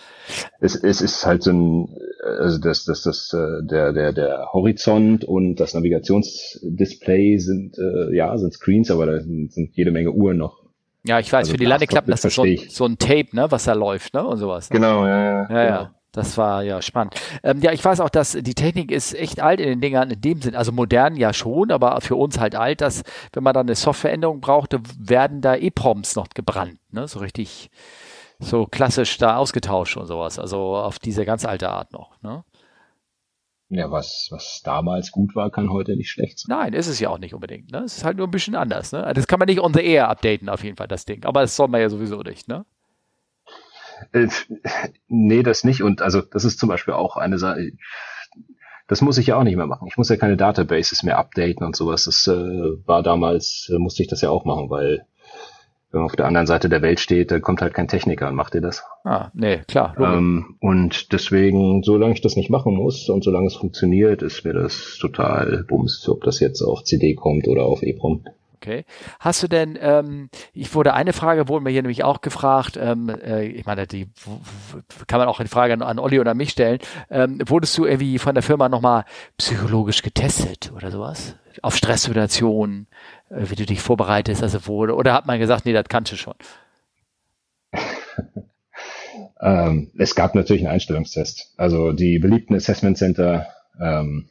Es, 0.59 0.75
es 0.75 1.01
ist 1.01 1.25
halt 1.25 1.43
so 1.43 1.51
ein, 1.51 1.97
also 2.23 2.59
das, 2.59 2.85
das, 2.85 3.03
das, 3.03 3.33
äh, 3.33 3.65
der, 3.65 3.93
der, 3.93 4.11
der 4.11 4.49
Horizont 4.51 5.23
und 5.23 5.55
das 5.55 5.73
Navigationsdisplay 5.73 7.37
sind, 7.37 7.77
äh, 7.77 8.15
ja, 8.15 8.37
sind 8.37 8.53
Screens, 8.53 8.91
aber 8.91 9.05
da 9.05 9.19
sind, 9.21 9.53
sind 9.53 9.75
jede 9.75 9.91
Menge 9.91 10.11
Uhren 10.11 10.37
noch. 10.37 10.63
Ja, 11.05 11.19
ich 11.19 11.31
weiß, 11.31 11.39
also 11.39 11.51
für 11.51 11.57
die 11.57 11.65
Landeklappen, 11.65 12.11
das 12.11 12.25
ist 12.25 12.35
so, 12.35 12.45
so, 12.69 12.85
ein 12.85 12.97
Tape, 12.97 13.27
ne, 13.33 13.51
was 13.51 13.65
da 13.65 13.73
läuft, 13.73 14.13
ne, 14.13 14.25
und 14.25 14.37
sowas. 14.37 14.69
Ne? 14.69 14.75
Genau, 14.75 15.05
ja, 15.05 15.23
ja. 15.23 15.41
Ja, 15.41 15.47
genau. 15.47 15.63
ja. 15.63 15.95
Das 16.13 16.37
war 16.37 16.61
ja 16.61 16.81
spannend. 16.83 17.15
Ähm, 17.41 17.59
ja, 17.61 17.71
ich 17.71 17.83
weiß 17.83 17.99
auch, 17.99 18.09
dass 18.09 18.33
die 18.33 18.53
Technik 18.53 18.91
ist 18.91 19.15
echt 19.15 19.41
alt 19.41 19.59
in 19.59 19.67
den 19.67 19.81
Dingern 19.81 20.11
in 20.11 20.21
dem 20.21 20.41
Sinn. 20.41 20.55
Also 20.55 20.71
modern 20.71 21.15
ja 21.15 21.33
schon, 21.33 21.71
aber 21.71 21.99
für 22.01 22.15
uns 22.15 22.39
halt 22.39 22.55
alt, 22.55 22.81
dass 22.81 23.03
wenn 23.33 23.41
man 23.41 23.55
dann 23.55 23.65
eine 23.65 23.75
Softwareänderung 23.75 24.39
brauchte, 24.39 24.79
werden 24.99 25.41
da 25.41 25.55
EPROMs 25.55 26.15
noch 26.15 26.29
gebrannt. 26.29 26.79
Ne? 26.91 27.07
So 27.07 27.17
richtig, 27.17 27.71
so 28.37 28.67
klassisch 28.67 29.17
da 29.17 29.37
ausgetauscht 29.37 29.97
und 29.97 30.05
sowas. 30.05 30.37
Also 30.37 30.75
auf 30.75 30.99
diese 30.99 31.25
ganz 31.25 31.45
alte 31.45 31.69
Art 31.69 31.91
noch. 31.91 32.21
Ne? 32.21 32.43
Ja, 33.69 33.89
was, 33.89 34.27
was 34.29 34.61
damals 34.63 35.11
gut 35.11 35.35
war, 35.35 35.49
kann 35.49 35.71
heute 35.71 35.95
nicht 35.95 36.11
schlecht 36.11 36.37
sein. 36.37 36.55
Nein, 36.55 36.73
ist 36.73 36.85
es 36.85 36.99
ja 36.99 37.09
auch 37.09 37.17
nicht 37.17 37.33
unbedingt. 37.33 37.71
Ne? 37.71 37.79
Es 37.79 37.97
ist 37.97 38.03
halt 38.03 38.17
nur 38.17 38.27
ein 38.27 38.31
bisschen 38.31 38.53
anders. 38.53 38.91
Ne? 38.91 39.11
Das 39.15 39.25
kann 39.25 39.39
man 39.39 39.47
nicht 39.47 39.61
on 39.61 39.73
the 39.73 39.81
air 39.81 40.09
updaten, 40.09 40.47
auf 40.47 40.63
jeden 40.63 40.77
Fall, 40.77 40.87
das 40.87 41.05
Ding. 41.05 41.25
Aber 41.25 41.41
das 41.41 41.55
soll 41.55 41.69
man 41.69 41.81
ja 41.81 41.89
sowieso 41.89 42.21
nicht. 42.21 42.47
Ne? 42.47 42.67
Äh, 44.11 44.27
nee, 45.07 45.43
das 45.43 45.63
nicht. 45.63 45.81
Und 45.81 46.01
also 46.01 46.21
das 46.21 46.45
ist 46.45 46.59
zum 46.59 46.69
Beispiel 46.69 46.93
auch 46.93 47.17
eine 47.17 47.37
Sache. 47.37 47.71
Das 48.87 49.01
muss 49.01 49.17
ich 49.17 49.27
ja 49.27 49.37
auch 49.37 49.43
nicht 49.43 49.55
mehr 49.55 49.65
machen. 49.65 49.87
Ich 49.87 49.97
muss 49.97 50.09
ja 50.09 50.17
keine 50.17 50.37
Databases 50.37 51.03
mehr 51.03 51.17
updaten 51.17 51.65
und 51.65 51.75
sowas. 51.75 52.03
Das 52.03 52.27
äh, 52.27 52.31
war 52.85 53.01
damals, 53.01 53.71
äh, 53.73 53.77
musste 53.77 54.03
ich 54.03 54.09
das 54.09 54.21
ja 54.21 54.29
auch 54.29 54.45
machen, 54.45 54.69
weil 54.69 55.05
wenn 55.93 56.01
man 56.01 56.09
auf 56.09 56.15
der 56.15 56.25
anderen 56.25 56.47
Seite 56.47 56.69
der 56.69 56.81
Welt 56.81 56.99
steht, 56.99 57.29
da 57.29 57.39
kommt 57.39 57.61
halt 57.61 57.75
kein 57.75 57.87
Techniker 57.87 58.27
und 58.27 58.35
macht 58.35 58.55
dir 58.55 58.61
das. 58.61 58.83
Ah, 59.03 59.29
nee, 59.35 59.59
klar. 59.67 59.95
Ähm, 59.99 60.55
und 60.59 61.13
deswegen, 61.13 61.83
solange 61.83 62.13
ich 62.13 62.21
das 62.21 62.35
nicht 62.35 62.49
machen 62.49 62.73
muss 62.73 63.09
und 63.09 63.23
solange 63.23 63.45
es 63.45 63.55
funktioniert, 63.55 64.23
ist 64.23 64.43
mir 64.43 64.53
das 64.53 64.97
total 64.99 65.63
bums, 65.67 66.09
ob 66.09 66.23
das 66.23 66.39
jetzt 66.39 66.63
auf 66.63 66.83
CD 66.83 67.13
kommt 67.13 67.47
oder 67.47 67.65
auf 67.65 67.83
EEPROM. 67.83 68.25
Okay. 68.63 68.85
Hast 69.19 69.43
du 69.43 69.49
denn, 69.49 69.77
ähm, 69.81 70.29
ich 70.53 70.73
wurde 70.73 70.93
eine 70.93 71.11
Frage, 71.11 71.49
wurde 71.49 71.65
mir 71.65 71.71
hier 71.71 71.81
nämlich 71.81 72.05
auch 72.05 72.21
gefragt, 72.21 72.79
ähm, 72.81 73.09
äh, 73.09 73.43
ich 73.43 73.65
meine, 73.65 73.87
die 73.87 74.07
kann 75.07 75.19
man 75.19 75.27
auch 75.27 75.41
eine 75.41 75.49
Frage 75.49 75.73
an, 75.73 75.81
an 75.81 75.99
Olli 75.99 76.17
oder 76.17 76.33
mich 76.33 76.51
stellen. 76.51 76.79
Ähm, 77.09 77.39
wurdest 77.45 77.77
du 77.77 77.85
irgendwie 77.85 78.17
von 78.19 78.35
der 78.35 78.41
Firma 78.41 78.69
nochmal 78.69 79.03
psychologisch 79.37 80.01
getestet 80.01 80.71
oder 80.73 80.91
sowas? 80.91 81.35
Auf 81.61 81.75
Stresssituationen, 81.75 82.87
äh, 83.29 83.49
wie 83.49 83.55
du 83.55 83.65
dich 83.65 83.81
vorbereitest, 83.81 84.41
also 84.41 84.65
wo, 84.65 84.85
oder 84.85 85.13
hat 85.13 85.25
man 85.25 85.39
gesagt, 85.39 85.65
nee, 85.65 85.73
das 85.73 85.89
kannst 85.89 86.13
du 86.13 86.15
schon? 86.15 86.35
ähm, 89.41 89.91
es 89.97 90.15
gab 90.15 90.35
natürlich 90.35 90.63
einen 90.63 90.71
Einstellungstest. 90.71 91.53
Also 91.57 91.91
die 91.91 92.17
beliebten 92.17 92.55
Assessment 92.55 92.97
Center, 92.97 93.45
ähm, 93.77 94.29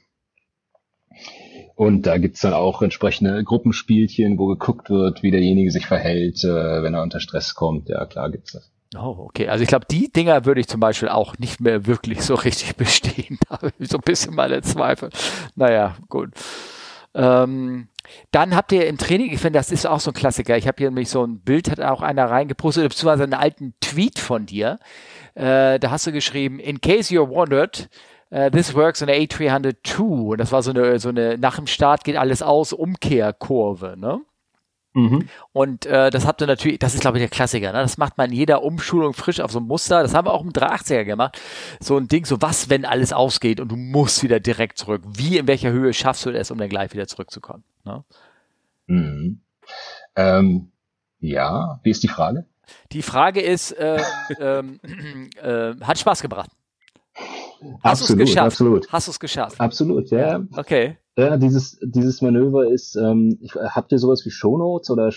und 1.82 2.02
da 2.06 2.16
gibt's 2.18 2.40
dann 2.40 2.52
auch 2.52 2.80
entsprechende 2.80 3.42
Gruppenspielchen, 3.42 4.38
wo 4.38 4.46
geguckt 4.46 4.88
wird, 4.88 5.24
wie 5.24 5.32
derjenige 5.32 5.72
sich 5.72 5.86
verhält, 5.86 6.44
äh, 6.44 6.82
wenn 6.82 6.94
er 6.94 7.02
unter 7.02 7.18
Stress 7.18 7.56
kommt. 7.56 7.88
Ja, 7.88 8.06
klar 8.06 8.30
gibt's 8.30 8.52
das. 8.52 8.70
Oh, 8.96 9.16
okay. 9.26 9.48
Also 9.48 9.62
ich 9.62 9.68
glaube, 9.68 9.86
die 9.90 10.12
Dinger 10.12 10.44
würde 10.44 10.60
ich 10.60 10.68
zum 10.68 10.78
Beispiel 10.78 11.08
auch 11.08 11.38
nicht 11.38 11.60
mehr 11.60 11.84
wirklich 11.86 12.22
so 12.22 12.34
richtig 12.34 12.76
bestehen. 12.76 13.36
Da 13.48 13.56
habe 13.56 13.72
ich 13.80 13.88
so 13.88 13.98
ein 13.98 14.04
bisschen 14.04 14.32
meine 14.32 14.62
Zweifel. 14.62 15.10
Naja, 15.56 15.96
gut. 16.08 16.30
Ähm, 17.14 17.88
dann 18.30 18.54
habt 18.54 18.70
ihr 18.70 18.86
im 18.86 18.96
Training, 18.96 19.32
ich 19.32 19.40
finde, 19.40 19.58
das 19.58 19.72
ist 19.72 19.84
auch 19.84 19.98
so 19.98 20.12
ein 20.12 20.14
Klassiker. 20.14 20.56
Ich 20.56 20.68
habe 20.68 20.76
hier 20.78 20.88
nämlich 20.88 21.10
so 21.10 21.24
ein 21.24 21.40
Bild, 21.40 21.68
hat 21.68 21.80
auch 21.80 22.02
einer 22.02 22.30
reingepostet, 22.30 22.88
beziehungsweise 22.88 23.24
einen 23.24 23.34
alten 23.34 23.74
Tweet 23.80 24.20
von 24.20 24.46
dir. 24.46 24.78
Äh, 25.34 25.80
da 25.80 25.90
hast 25.90 26.06
du 26.06 26.12
geschrieben, 26.12 26.60
in 26.60 26.80
case 26.80 27.12
you're 27.12 27.28
wondered, 27.28 27.88
Uh, 28.32 28.48
this 28.48 28.74
works 28.74 29.02
on 29.02 29.08
A302. 29.08 30.00
Und 30.00 30.38
das 30.38 30.52
war 30.52 30.62
so 30.62 30.70
eine, 30.70 30.98
so 30.98 31.10
eine, 31.10 31.36
nach 31.36 31.56
dem 31.56 31.66
Start 31.66 32.02
geht 32.02 32.16
alles 32.16 32.40
aus, 32.40 32.72
Umkehrkurve, 32.72 33.94
ne? 33.98 34.22
Mhm. 34.94 35.28
Und 35.52 35.86
äh, 35.86 36.10
das 36.10 36.26
habt 36.26 36.40
ihr 36.42 36.46
natürlich, 36.46 36.78
das 36.78 36.94
ist 36.94 37.00
glaube 37.00 37.18
ich 37.18 37.22
der 37.22 37.30
Klassiker, 37.30 37.72
ne? 37.72 37.78
das 37.78 37.96
macht 37.96 38.18
man 38.18 38.30
in 38.30 38.36
jeder 38.36 38.62
Umschulung 38.62 39.14
frisch 39.14 39.40
auf 39.40 39.50
so 39.50 39.58
ein 39.58 39.66
Muster, 39.66 40.02
das 40.02 40.12
haben 40.12 40.26
wir 40.26 40.34
auch 40.34 40.42
im 40.42 40.52
380er 40.52 41.04
gemacht, 41.04 41.40
so 41.80 41.96
ein 41.96 42.08
Ding, 42.08 42.26
so 42.26 42.42
was, 42.42 42.68
wenn 42.68 42.84
alles 42.84 43.14
ausgeht 43.14 43.58
und 43.58 43.72
du 43.72 43.76
musst 43.76 44.22
wieder 44.22 44.38
direkt 44.38 44.76
zurück, 44.76 45.02
wie, 45.06 45.38
in 45.38 45.46
welcher 45.46 45.70
Höhe 45.70 45.94
schaffst 45.94 46.26
du 46.26 46.30
es, 46.30 46.50
um 46.50 46.58
dann 46.58 46.68
gleich 46.68 46.92
wieder 46.92 47.06
zurückzukommen? 47.06 47.64
Ne? 47.84 48.04
Mhm. 48.86 49.40
Ähm, 50.14 50.72
ja, 51.20 51.80
wie 51.82 51.90
ist 51.90 52.02
die 52.02 52.08
Frage? 52.08 52.44
Die 52.92 53.02
Frage 53.02 53.40
ist, 53.40 53.72
äh, 53.72 53.96
äh, 54.38 55.74
hat 55.80 55.98
Spaß 55.98 56.20
gebracht? 56.20 56.50
Hast 57.82 58.02
absolut, 58.02 58.20
geschafft? 58.20 58.46
absolut. 58.46 58.92
Hast 58.92 59.06
du 59.08 59.10
es 59.12 59.20
geschafft? 59.20 59.60
Absolut, 59.60 60.10
ja. 60.10 60.40
Okay. 60.56 60.96
Ja, 61.16 61.36
dieses, 61.36 61.78
dieses 61.82 62.22
Manöver 62.22 62.66
ist, 62.68 62.96
ähm, 62.96 63.38
ich, 63.42 63.54
habt 63.54 63.92
ihr 63.92 63.98
sowas 63.98 64.24
wie 64.24 64.30
Shownotes 64.30 64.88
oder 64.90 65.10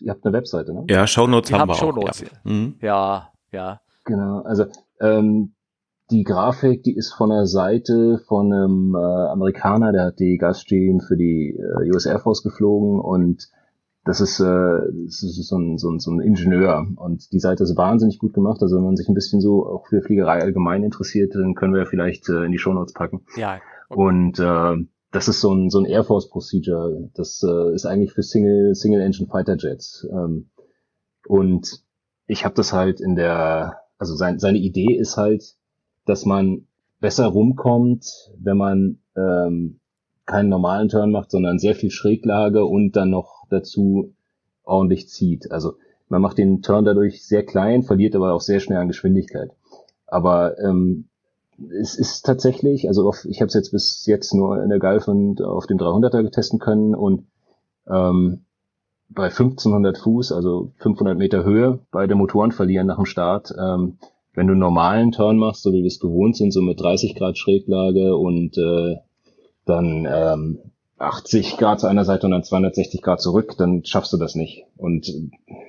ihr 0.00 0.10
habt 0.10 0.24
eine 0.24 0.32
Webseite, 0.32 0.72
ne? 0.72 0.84
Ja, 0.88 1.06
Shownotes 1.06 1.50
haben, 1.52 1.62
haben 1.62 1.68
wir 1.70 1.74
Shownotes, 1.74 2.22
auch. 2.22 2.26
Ja. 2.26 2.52
Mhm. 2.52 2.74
ja, 2.80 3.32
ja. 3.50 3.80
Genau, 4.04 4.42
also 4.42 4.66
ähm, 5.00 5.54
die 6.10 6.24
Grafik, 6.24 6.82
die 6.82 6.94
ist 6.94 7.12
von 7.12 7.30
der 7.30 7.46
Seite 7.46 8.20
von 8.26 8.52
einem 8.52 8.94
äh, 8.94 8.98
Amerikaner, 8.98 9.92
der 9.92 10.06
hat 10.06 10.18
die 10.18 10.38
Gulfstream 10.38 11.00
für 11.00 11.16
die 11.16 11.56
äh, 11.56 11.90
US 11.90 12.06
Air 12.06 12.20
Force 12.20 12.42
geflogen 12.42 13.00
und 13.00 13.48
das 14.04 14.20
ist, 14.20 14.40
äh, 14.40 14.44
das 14.44 15.22
ist 15.22 15.48
so, 15.48 15.58
ein, 15.58 15.76
so, 15.76 15.90
ein, 15.90 15.98
so 15.98 16.10
ein 16.10 16.20
Ingenieur 16.20 16.86
und 16.96 17.32
die 17.32 17.38
Seite 17.38 17.64
ist 17.64 17.76
wahnsinnig 17.76 18.18
gut 18.18 18.32
gemacht. 18.32 18.62
Also 18.62 18.76
wenn 18.76 18.84
man 18.84 18.96
sich 18.96 19.08
ein 19.08 19.14
bisschen 19.14 19.40
so 19.40 19.66
auch 19.66 19.86
für 19.88 20.00
Fliegerei 20.00 20.40
allgemein 20.40 20.82
interessiert, 20.82 21.34
dann 21.34 21.54
können 21.54 21.74
wir 21.74 21.80
ja 21.80 21.86
vielleicht 21.86 22.28
äh, 22.28 22.44
in 22.44 22.52
die 22.52 22.58
Shownotes 22.58 22.94
packen. 22.94 23.22
Ja. 23.36 23.60
Okay. 23.88 24.00
Und 24.02 24.38
äh, 24.38 24.86
das 25.12 25.28
ist 25.28 25.40
so 25.40 25.52
ein, 25.52 25.70
so 25.70 25.80
ein 25.80 25.84
Air 25.84 26.04
Force 26.04 26.30
Procedure. 26.30 27.10
Das 27.14 27.42
äh, 27.42 27.74
ist 27.74 27.84
eigentlich 27.84 28.12
für 28.12 28.22
Single, 28.22 28.74
Single 28.74 29.00
Engine 29.02 29.28
Fighter 29.28 29.56
Jets. 29.58 30.06
Ähm, 30.10 30.50
und 31.26 31.82
ich 32.26 32.44
habe 32.44 32.54
das 32.54 32.72
halt 32.72 33.00
in 33.00 33.16
der, 33.16 33.80
also 33.98 34.14
sein, 34.14 34.38
seine 34.38 34.58
Idee 34.58 34.96
ist 34.96 35.16
halt, 35.16 35.56
dass 36.06 36.24
man 36.24 36.66
besser 37.00 37.26
rumkommt, 37.26 38.06
wenn 38.38 38.56
man 38.56 38.98
ähm, 39.16 39.80
keinen 40.26 40.48
normalen 40.48 40.88
Turn 40.88 41.10
macht, 41.10 41.30
sondern 41.30 41.58
sehr 41.58 41.74
viel 41.74 41.90
Schräglage 41.90 42.64
und 42.64 42.96
dann 42.96 43.10
noch 43.10 43.39
dazu 43.50 44.12
ordentlich 44.64 45.08
zieht. 45.08 45.50
Also 45.52 45.74
man 46.08 46.22
macht 46.22 46.38
den 46.38 46.62
Turn 46.62 46.84
dadurch 46.84 47.24
sehr 47.24 47.44
klein, 47.44 47.82
verliert 47.82 48.16
aber 48.16 48.32
auch 48.32 48.40
sehr 48.40 48.60
schnell 48.60 48.78
an 48.78 48.88
Geschwindigkeit. 48.88 49.50
Aber 50.06 50.58
ähm, 50.58 51.06
es 51.80 51.94
ist 51.94 52.22
tatsächlich, 52.22 52.88
also 52.88 53.06
auf, 53.06 53.24
ich 53.24 53.40
habe 53.40 53.48
es 53.48 53.54
jetzt 53.54 53.70
bis 53.70 54.06
jetzt 54.06 54.34
nur 54.34 54.62
in 54.62 54.70
der 54.70 54.78
Gulf 54.78 55.08
und 55.08 55.42
auf 55.42 55.66
dem 55.66 55.78
300er 55.78 56.30
testen 56.30 56.58
können 56.58 56.94
und 56.94 57.26
ähm, 57.88 58.40
bei 59.08 59.24
1500 59.24 59.98
Fuß, 59.98 60.32
also 60.32 60.72
500 60.78 61.18
Meter 61.18 61.44
Höhe, 61.44 61.80
beide 61.90 62.14
Motoren 62.14 62.52
verlieren 62.52 62.86
nach 62.86 62.96
dem 62.96 63.06
Start. 63.06 63.52
Ähm, 63.58 63.98
wenn 64.34 64.46
du 64.46 64.52
einen 64.52 64.60
normalen 64.60 65.10
Turn 65.12 65.36
machst, 65.36 65.62
so 65.62 65.72
wie 65.72 65.82
wir 65.82 65.88
es 65.88 65.98
gewohnt 65.98 66.36
sind, 66.36 66.52
so 66.52 66.62
mit 66.62 66.80
30 66.80 67.16
Grad 67.16 67.36
Schräglage 67.36 68.16
und 68.16 68.56
äh, 68.56 68.96
dann 69.64 70.06
ähm, 70.08 70.58
80 71.00 71.56
Grad 71.56 71.80
zu 71.80 71.86
einer 71.86 72.04
Seite 72.04 72.26
und 72.26 72.32
dann 72.32 72.44
260 72.44 73.02
Grad 73.02 73.20
zurück, 73.20 73.54
dann 73.58 73.84
schaffst 73.84 74.12
du 74.12 74.18
das 74.18 74.34
nicht. 74.34 74.64
Und 74.76 75.12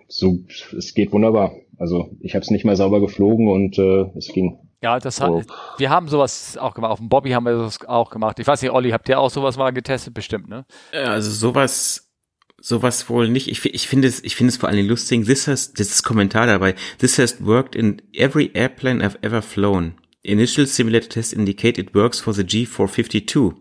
so, 0.08 0.40
es 0.78 0.94
geht 0.94 1.12
wunderbar. 1.14 1.54
Also 1.78 2.10
ich 2.20 2.36
habe 2.36 2.44
es 2.44 2.52
nicht 2.52 2.66
mehr 2.66 2.76
sauber 2.76 3.00
geflogen 3.00 3.48
und 3.48 3.78
äh, 3.80 4.12
es 4.18 4.28
ging. 4.28 4.60
Ja, 4.84 5.00
das 5.00 5.22
hat, 5.22 5.30
so. 5.30 5.44
wir 5.78 5.90
haben 5.90 6.08
sowas 6.10 6.58
auch 6.58 6.74
gemacht. 6.74 6.92
Auf 6.92 7.00
dem 7.00 7.10
Bobby 7.10 7.32
haben 7.32 7.46
wir 7.46 7.58
das 7.58 7.88
auch 7.88 8.10
gemacht. 8.10 8.40
Ich 8.40 8.48
weiß 8.48 8.62
nicht, 8.62 8.72
Olli, 8.72 8.92
habt 8.92 9.08
ihr 9.10 9.20
auch 9.20 9.30
sowas 9.30 9.58
mal 9.58 9.72
getestet? 9.72 10.14
Bestimmt, 10.14 10.50
ne? 10.50 10.66
Also 10.92 11.32
sowas, 11.32 12.12
sowas 12.60 13.10
wohl 13.10 13.30
nicht. 13.30 13.48
Ich, 13.48 13.64
ich 13.66 13.88
finde 13.88 14.08
es, 14.08 14.24
ich 14.24 14.36
finde 14.36 14.50
es 14.50 14.58
vor 14.58 14.70
allen 14.70 14.78
Dingen 14.78 14.90
lustig. 14.90 15.26
This 15.26 15.48
has, 15.48 15.74
das 15.74 15.90
ist 15.90 16.04
Kommentar 16.04 16.48
dabei. 16.48 16.76
This 16.98 17.18
has 17.20 17.44
worked 17.44 17.76
in 17.76 18.02
every 18.14 18.52
airplane 18.54 19.04
I've 19.04 19.18
ever 19.22 19.42
flown. 19.42 19.94
Initial 20.24 20.68
simulator 20.68 21.10
tests 21.10 21.34
indicate 21.34 21.80
it 21.80 21.96
works 21.96 22.20
for 22.20 22.34
the 22.34 22.44
G452. 22.44 23.61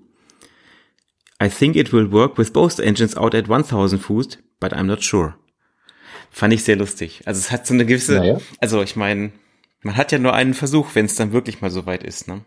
I 1.43 1.49
think 1.49 1.77
it 1.77 1.93
will 1.93 2.13
work 2.13 2.37
with 2.37 2.53
both 2.53 2.79
engines 2.79 3.17
out 3.17 3.35
at 3.35 3.49
1000 3.49 4.01
Fuß, 4.01 4.39
but 4.61 4.73
I'm 4.73 4.85
not 4.85 5.03
sure. 5.03 5.35
Fand 6.31 6.53
ich 6.53 6.65
sehr 6.65 6.77
lustig. 6.77 7.23
Also 7.25 7.39
es 7.39 7.51
hat 7.51 7.67
so 7.67 7.75
eine 7.75 7.87
gewisse, 7.87 8.17
naja. 8.17 8.39
also 8.61 8.83
ich 8.83 8.95
meine, 8.95 9.33
man 9.83 9.97
hat 9.97 10.13
ja 10.13 10.19
nur 10.19 10.35
einen 10.35 10.55
Versuch, 10.55 10.95
wenn 10.95 11.07
es 11.07 11.17
dann 11.17 11.33
wirklich 11.33 11.61
mal 11.61 11.71
so 11.71 11.87
weit 11.87 12.03
ist, 12.03 12.29
ne? 12.29 12.43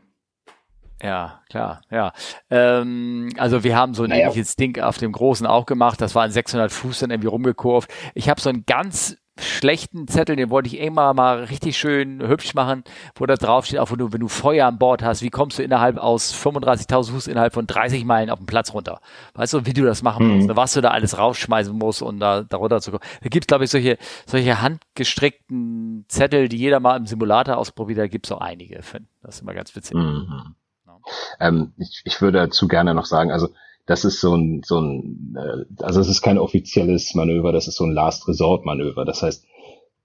Ja, 1.02 1.42
klar, 1.50 1.82
ja. 1.92 2.14
Ähm, 2.50 3.30
also 3.38 3.66
wir 3.66 3.76
haben 3.76 3.94
so 3.94 4.04
ein 4.04 4.10
naja. 4.10 4.28
ähnliches 4.28 4.56
Ding 4.56 4.80
auf 4.80 4.98
dem 4.98 5.12
Großen 5.12 5.46
auch 5.46 5.66
gemacht. 5.66 6.00
Das 6.00 6.16
war 6.16 6.24
ein 6.24 6.32
600 6.32 6.72
Fuß 6.72 7.00
dann 7.00 7.12
irgendwie 7.12 7.28
rumgekurvt. 7.28 7.92
Ich 8.14 8.30
habe 8.30 8.40
so 8.40 8.50
ein 8.50 8.64
ganz 8.66 9.18
schlechten 9.38 10.08
Zettel, 10.08 10.36
den 10.36 10.50
wollte 10.50 10.68
ich 10.68 10.80
immer 10.80 11.14
mal 11.14 11.46
richtig 11.46 11.78
schön 11.78 12.22
hübsch 12.28 12.54
machen, 12.54 12.84
wo 13.16 13.26
da 13.26 13.36
drauf 13.36 13.66
steht, 13.66 13.80
auch 13.80 13.92
wenn 13.92 13.98
du, 13.98 14.14
wenn 14.14 14.20
du 14.20 14.28
Feuer 14.28 14.68
an 14.68 14.78
Bord 14.78 15.02
hast, 15.02 15.24
wie 15.24 15.30
kommst 15.30 15.58
du 15.58 15.64
innerhalb 15.64 15.98
aus 15.98 16.34
35.000 16.34 17.12
Fuß 17.12 17.28
innerhalb 17.28 17.54
von 17.54 17.66
30 17.66 18.06
Meilen 18.06 18.30
auf 18.30 18.40
den 18.40 18.46
Platz 18.46 18.74
runter? 18.74 19.00
Weißt 19.34 19.54
du, 19.54 19.66
wie 19.66 19.74
du 19.74 19.84
das 19.84 20.04
machen 20.04 20.28
musst, 20.28 20.50
mhm. 20.50 20.56
was 20.56 20.74
du 20.74 20.82
da 20.82 20.92
alles 20.92 21.18
rausschmeißen 21.18 21.76
musst, 21.76 22.02
um 22.02 22.20
da, 22.20 22.44
da 22.44 22.58
runter 22.58 22.80
zu 22.82 22.92
kommen. 22.92 23.04
Da 23.22 23.30
gibt 23.30 23.46
es, 23.46 23.48
glaube 23.48 23.64
ich, 23.64 23.72
solche, 23.72 23.98
solche 24.28 24.62
handgestrickten 24.62 26.06
Zettel, 26.08 26.48
die 26.48 26.58
jeder 26.58 26.80
mal 26.80 26.98
im 26.98 27.08
Simulator 27.08 27.58
ausprobiert, 27.58 28.00
da 28.00 28.08
gibt 28.08 28.28
es 28.28 28.32
auch 28.32 28.42
einige. 28.42 28.76
Das 28.76 29.36
ist 29.36 29.42
immer 29.42 29.54
ganz 29.54 29.76
witzig. 29.76 29.96
Mhm. 29.96 30.56
Ja. 30.86 31.00
Ähm, 31.40 31.74
ich, 31.78 32.02
ich 32.06 32.22
würde 32.22 32.38
dazu 32.40 32.68
gerne 32.68 32.94
noch 32.94 33.06
sagen, 33.06 33.32
also 33.32 33.50
das 33.86 34.06
ist 34.06 34.22
so 34.22 34.36
ein, 34.36 34.62
so 34.64 34.80
ein, 34.80 35.36
äh, 35.38 35.84
also 35.84 36.00
es 36.00 36.08
ist 36.08 36.22
kein 36.22 36.38
offizielles 36.38 37.14
Manöver, 37.16 37.52
das 37.52 37.68
ist 37.68 37.76
so 37.76 37.84
ein 37.84 37.92
Last 37.92 38.28
Resort 38.28 38.66
Manöver. 38.66 39.06
Das 39.06 39.22
heißt, 39.22 39.46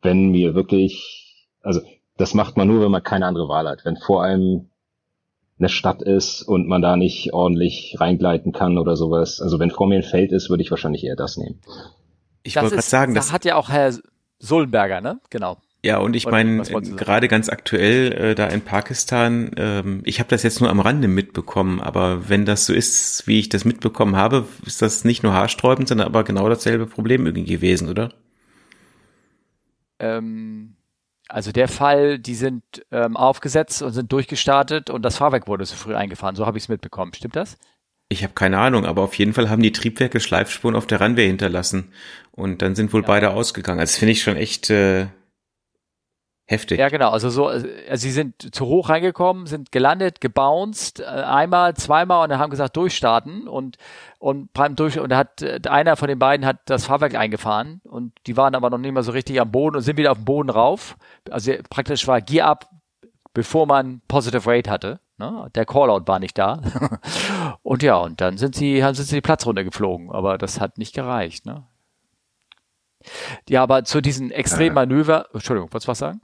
wenn 0.02 0.30
mir 0.30 0.54
wirklich, 0.54 1.46
also 1.62 1.80
das 2.16 2.34
macht 2.34 2.56
man 2.56 2.68
nur, 2.68 2.82
wenn 2.82 2.90
man 2.90 3.02
keine 3.02 3.26
andere 3.26 3.48
Wahl 3.48 3.68
hat. 3.68 3.84
Wenn 3.84 3.96
vor 3.96 4.22
einem 4.22 4.70
eine 5.58 5.68
Stadt 5.68 6.02
ist 6.02 6.42
und 6.42 6.68
man 6.68 6.82
da 6.82 6.96
nicht 6.96 7.32
ordentlich 7.32 7.96
reingleiten 7.98 8.52
kann 8.52 8.78
oder 8.78 8.96
sowas. 8.96 9.40
Also 9.40 9.58
wenn 9.58 9.70
vor 9.70 9.88
mir 9.88 9.96
ein 9.96 10.04
Feld 10.04 10.32
ist, 10.32 10.50
würde 10.50 10.62
ich 10.62 10.70
wahrscheinlich 10.70 11.04
eher 11.04 11.16
das 11.16 11.36
nehmen. 11.36 11.60
Ich 12.44 12.56
wollte 12.56 12.70
gerade 12.70 12.82
sagen, 12.82 13.14
das 13.14 13.32
hat 13.32 13.44
ja 13.44 13.56
auch 13.56 13.68
Herr 13.68 13.92
Sullenberger, 14.38 15.00
ne? 15.00 15.20
Genau. 15.30 15.58
Ja, 15.84 15.98
und 15.98 16.16
ich 16.16 16.26
meine, 16.26 16.62
gerade 16.62 17.28
ganz 17.28 17.48
aktuell 17.48 18.12
äh, 18.12 18.34
da 18.34 18.48
in 18.48 18.62
Pakistan, 18.62 19.52
ähm, 19.56 20.00
ich 20.04 20.18
habe 20.18 20.28
das 20.28 20.42
jetzt 20.42 20.60
nur 20.60 20.70
am 20.70 20.80
Rande 20.80 21.06
mitbekommen, 21.06 21.80
aber 21.80 22.28
wenn 22.28 22.44
das 22.44 22.66
so 22.66 22.74
ist, 22.74 23.28
wie 23.28 23.38
ich 23.38 23.48
das 23.48 23.64
mitbekommen 23.64 24.16
habe, 24.16 24.48
ist 24.66 24.82
das 24.82 25.04
nicht 25.04 25.22
nur 25.22 25.34
haarsträubend, 25.34 25.86
sondern 25.86 26.08
aber 26.08 26.24
genau 26.24 26.48
dasselbe 26.48 26.86
Problem 26.86 27.26
irgendwie 27.26 27.54
gewesen, 27.54 27.88
oder? 27.88 28.12
Ähm, 30.00 30.74
also 31.28 31.52
der 31.52 31.68
Fall, 31.68 32.18
die 32.18 32.34
sind 32.34 32.64
ähm, 32.90 33.16
aufgesetzt 33.16 33.80
und 33.80 33.92
sind 33.92 34.10
durchgestartet 34.10 34.90
und 34.90 35.02
das 35.02 35.18
Fahrwerk 35.18 35.46
wurde 35.46 35.64
zu 35.64 35.76
früh 35.76 35.94
eingefahren, 35.94 36.34
so 36.34 36.44
habe 36.44 36.58
ich 36.58 36.64
es 36.64 36.68
mitbekommen. 36.68 37.14
Stimmt 37.14 37.36
das? 37.36 37.56
Ich 38.08 38.24
habe 38.24 38.32
keine 38.32 38.58
Ahnung, 38.58 38.84
aber 38.84 39.02
auf 39.02 39.14
jeden 39.14 39.34
Fall 39.34 39.48
haben 39.48 39.62
die 39.62 39.72
Triebwerke 39.72 40.18
Schleifspuren 40.18 40.74
auf 40.74 40.86
der 40.86 41.00
Runway 41.00 41.26
hinterlassen 41.26 41.92
und 42.32 42.62
dann 42.62 42.74
sind 42.74 42.92
wohl 42.92 43.02
ja. 43.02 43.06
beide 43.06 43.30
ausgegangen. 43.30 43.78
Also 43.78 43.92
das 43.92 43.98
finde 43.98 44.12
ich 44.12 44.22
schon 44.22 44.36
echt 44.36 44.70
äh, 44.70 45.08
Heftig. 46.50 46.78
Ja, 46.78 46.88
genau. 46.88 47.10
Also 47.10 47.28
so, 47.28 47.46
also 47.48 47.66
sie 47.94 48.10
sind 48.10 48.54
zu 48.54 48.64
hoch 48.64 48.88
reingekommen, 48.88 49.46
sind 49.46 49.70
gelandet, 49.70 50.22
gebounced, 50.22 51.00
äh, 51.00 51.04
einmal, 51.04 51.74
zweimal 51.74 52.24
und 52.24 52.30
dann 52.30 52.38
haben 52.38 52.48
gesagt, 52.48 52.74
durchstarten 52.74 53.46
und 53.46 53.76
und 54.18 54.50
beim 54.54 54.74
Durch 54.74 54.98
und 54.98 55.14
hat 55.14 55.42
äh, 55.42 55.60
einer 55.68 55.96
von 55.96 56.08
den 56.08 56.18
beiden 56.18 56.46
hat 56.46 56.60
das 56.64 56.86
Fahrwerk 56.86 57.14
eingefahren 57.14 57.82
und 57.84 58.14
die 58.26 58.38
waren 58.38 58.54
aber 58.54 58.70
noch 58.70 58.78
nicht 58.78 58.92
mal 58.92 59.02
so 59.02 59.12
richtig 59.12 59.38
am 59.42 59.52
Boden 59.52 59.76
und 59.76 59.82
sind 59.82 59.98
wieder 59.98 60.10
auf 60.10 60.16
dem 60.16 60.24
Boden 60.24 60.48
rauf. 60.48 60.96
Also 61.30 61.52
praktisch 61.68 62.08
war 62.08 62.22
Gear 62.22 62.48
up, 62.48 62.70
bevor 63.34 63.66
man 63.66 64.00
Positive 64.08 64.50
Rate 64.50 64.70
hatte. 64.70 65.00
Ne? 65.18 65.50
Der 65.54 65.66
Callout 65.66 66.04
war 66.06 66.18
nicht 66.18 66.38
da. 66.38 66.62
und 67.62 67.82
ja, 67.82 67.98
und 67.98 68.22
dann 68.22 68.38
sind 68.38 68.54
sie, 68.54 68.82
haben 68.82 68.94
sie 68.94 69.14
die 69.14 69.20
Platzrunde 69.20 69.64
geflogen, 69.64 70.10
aber 70.10 70.38
das 70.38 70.60
hat 70.60 70.78
nicht 70.78 70.94
gereicht. 70.94 71.44
Ne? 71.44 71.64
Ja, 73.50 73.62
aber 73.62 73.84
zu 73.84 74.00
diesen 74.00 74.30
Extremmanöver, 74.30 75.26
Entschuldigung, 75.34 75.70
wolltest 75.74 75.88
du 75.88 75.90
was 75.90 75.98
sagen? 75.98 76.22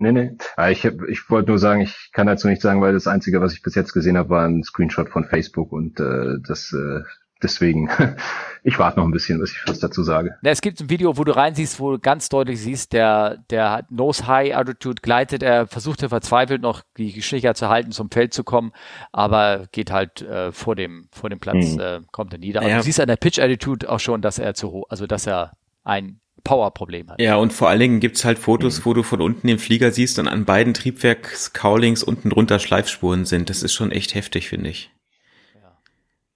Nee, 0.00 0.12
nee. 0.12 0.36
Ah, 0.56 0.70
ich, 0.70 0.84
ich 0.84 1.28
wollte 1.28 1.50
nur 1.50 1.58
sagen, 1.58 1.82
ich 1.82 2.10
kann 2.12 2.26
dazu 2.26 2.48
nicht 2.48 2.62
sagen, 2.62 2.80
weil 2.80 2.94
das 2.94 3.06
Einzige, 3.06 3.42
was 3.42 3.52
ich 3.52 3.62
bis 3.62 3.74
jetzt 3.74 3.92
gesehen 3.92 4.16
habe, 4.16 4.30
war 4.30 4.48
ein 4.48 4.64
Screenshot 4.64 5.10
von 5.10 5.24
Facebook 5.24 5.72
und 5.72 6.00
äh, 6.00 6.38
das 6.42 6.72
äh, 6.72 7.02
deswegen, 7.42 7.90
ich 8.62 8.78
warte 8.78 8.98
noch 8.98 9.06
ein 9.06 9.10
bisschen, 9.10 9.42
was 9.42 9.50
ich 9.50 9.62
was 9.66 9.78
dazu 9.78 10.02
sage. 10.02 10.36
Na, 10.40 10.50
es 10.50 10.62
gibt 10.62 10.80
ein 10.80 10.88
Video, 10.88 11.18
wo 11.18 11.24
du 11.24 11.36
reinsiehst, 11.36 11.80
wo 11.80 11.92
du 11.92 11.98
ganz 11.98 12.30
deutlich 12.30 12.60
siehst, 12.60 12.94
der, 12.94 13.44
der 13.50 13.86
Nose 13.90 14.26
High 14.26 14.56
Altitude 14.56 15.02
gleitet, 15.02 15.42
er 15.42 15.66
versuchte 15.66 16.08
verzweifelt 16.08 16.62
noch 16.62 16.82
die 16.96 17.12
Geschwindigkeit 17.12 17.58
zu 17.58 17.68
halten, 17.68 17.92
zum 17.92 18.10
Feld 18.10 18.32
zu 18.32 18.42
kommen, 18.42 18.72
aber 19.12 19.66
geht 19.70 19.90
halt 19.90 20.22
äh, 20.22 20.50
vor 20.50 20.76
dem, 20.76 21.08
vor 21.12 21.28
dem 21.28 21.40
Platz, 21.40 21.72
hm. 21.72 21.80
äh, 21.80 22.00
kommt 22.10 22.32
er 22.32 22.38
nieder. 22.38 22.66
Ja. 22.66 22.78
du 22.78 22.82
siehst 22.82 23.00
an 23.00 23.08
der 23.08 23.16
Pitch 23.16 23.38
Attitude 23.38 23.88
auch 23.88 24.00
schon, 24.00 24.22
dass 24.22 24.38
er 24.38 24.54
zu 24.54 24.70
hoch, 24.70 24.86
also 24.88 25.06
dass 25.06 25.26
er 25.26 25.52
ein 25.84 26.20
Power-Problem 26.42 27.10
hat. 27.10 27.20
Ja, 27.20 27.36
und 27.36 27.52
vor 27.52 27.68
allen 27.68 27.80
Dingen 27.80 28.00
gibt's 28.00 28.24
halt 28.24 28.38
Fotos, 28.38 28.80
mhm. 28.80 28.84
wo 28.84 28.94
du 28.94 29.02
von 29.02 29.20
unten 29.20 29.46
den 29.46 29.58
Flieger 29.58 29.92
siehst 29.92 30.18
und 30.18 30.28
an 30.28 30.44
beiden 30.44 30.74
Triebwerks-Cowlings 30.74 32.02
unten 32.02 32.30
drunter 32.30 32.58
Schleifspuren 32.58 33.24
sind. 33.24 33.50
Das 33.50 33.62
ist 33.62 33.72
schon 33.72 33.92
echt 33.92 34.14
heftig, 34.14 34.48
finde 34.48 34.70
ich. 34.70 34.90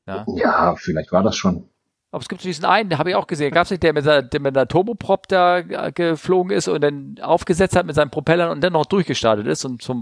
Ja. 0.07 0.27
ja, 0.37 0.77
vielleicht 0.77 1.13
war 1.13 1.23
das 1.23 1.37
schon. 1.37 1.69
Aber 2.15 2.23
es 2.23 2.29
gibt 2.29 2.45
diesen 2.45 2.65
einen, 2.65 2.91
der 2.91 3.01
habe 3.01 3.11
ich 3.11 3.17
auch 3.17 3.27
gesehen, 3.27 3.51
gab 3.51 3.65
es 3.65 3.73
nicht, 3.73 3.83
der 3.83 3.93
mit, 3.93 4.07
der, 4.07 4.23
der 4.23 4.41
mit 4.41 4.57
einer 4.57 4.69
Turboprop 4.69 5.27
da 5.27 5.63
geflogen 5.63 6.53
ist 6.53 6.69
und 6.69 6.81
dann 6.81 7.17
aufgesetzt 7.21 7.75
hat 7.75 7.87
mit 7.87 7.97
seinen 7.97 8.11
Propellern 8.11 8.53
und 8.53 8.63
dann 8.63 8.73
noch 8.73 8.87
durchgestartet 8.87 9.49
ist 9.49 9.65
und 9.65 9.83
zum 9.83 10.01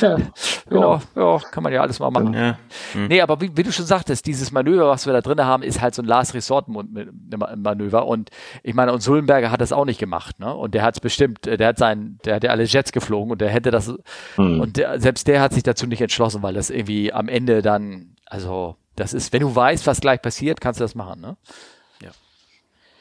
ja, 0.00 0.16
genau. 0.68 1.00
ja, 1.14 1.22
ja, 1.22 1.38
kann 1.52 1.62
man 1.62 1.72
ja 1.72 1.80
alles 1.80 2.00
mal 2.00 2.10
machen. 2.10 2.34
Ja. 2.34 2.58
Hm. 2.92 3.06
Nee, 3.06 3.20
aber 3.20 3.40
wie, 3.40 3.56
wie, 3.56 3.62
du 3.62 3.70
schon 3.70 3.84
sagtest, 3.84 4.26
dieses 4.26 4.50
Manöver, 4.50 4.88
was 4.88 5.06
wir 5.06 5.12
da 5.12 5.20
drin 5.20 5.40
haben, 5.44 5.62
ist 5.62 5.80
halt 5.80 5.94
so 5.94 6.02
ein 6.02 6.06
Last 6.06 6.34
Resort 6.34 6.66
Manöver 6.66 8.08
und 8.08 8.30
ich 8.64 8.74
meine, 8.74 8.92
und 8.92 9.00
Sullenberger 9.00 9.52
hat 9.52 9.60
das 9.60 9.72
auch 9.72 9.84
nicht 9.84 10.00
gemacht, 10.00 10.40
ne? 10.40 10.52
Und 10.52 10.74
der 10.74 10.82
hat 10.82 10.94
es 10.94 11.00
bestimmt, 11.00 11.46
der 11.46 11.64
hat 11.64 11.78
sein, 11.78 12.18
der 12.24 12.34
hat 12.34 12.42
ja 12.42 12.50
alle 12.50 12.64
Jets 12.64 12.90
geflogen 12.90 13.30
und 13.30 13.40
der 13.40 13.50
hätte 13.50 13.70
das 13.70 13.94
hm. 14.34 14.60
und 14.60 14.76
der, 14.76 14.98
selbst 14.98 15.28
der 15.28 15.40
hat 15.40 15.52
sich 15.52 15.62
dazu 15.62 15.86
nicht 15.86 16.00
entschlossen, 16.00 16.42
weil 16.42 16.54
das 16.54 16.68
irgendwie 16.68 17.12
am 17.12 17.28
Ende 17.28 17.62
dann, 17.62 18.16
also 18.26 18.74
das 18.98 19.14
ist, 19.14 19.32
wenn 19.32 19.40
du 19.40 19.54
weißt, 19.54 19.86
was 19.86 20.00
gleich 20.00 20.20
passiert, 20.20 20.60
kannst 20.60 20.80
du 20.80 20.84
das 20.84 20.94
machen, 20.94 21.20
ne? 21.20 21.36
Ja. 22.02 22.10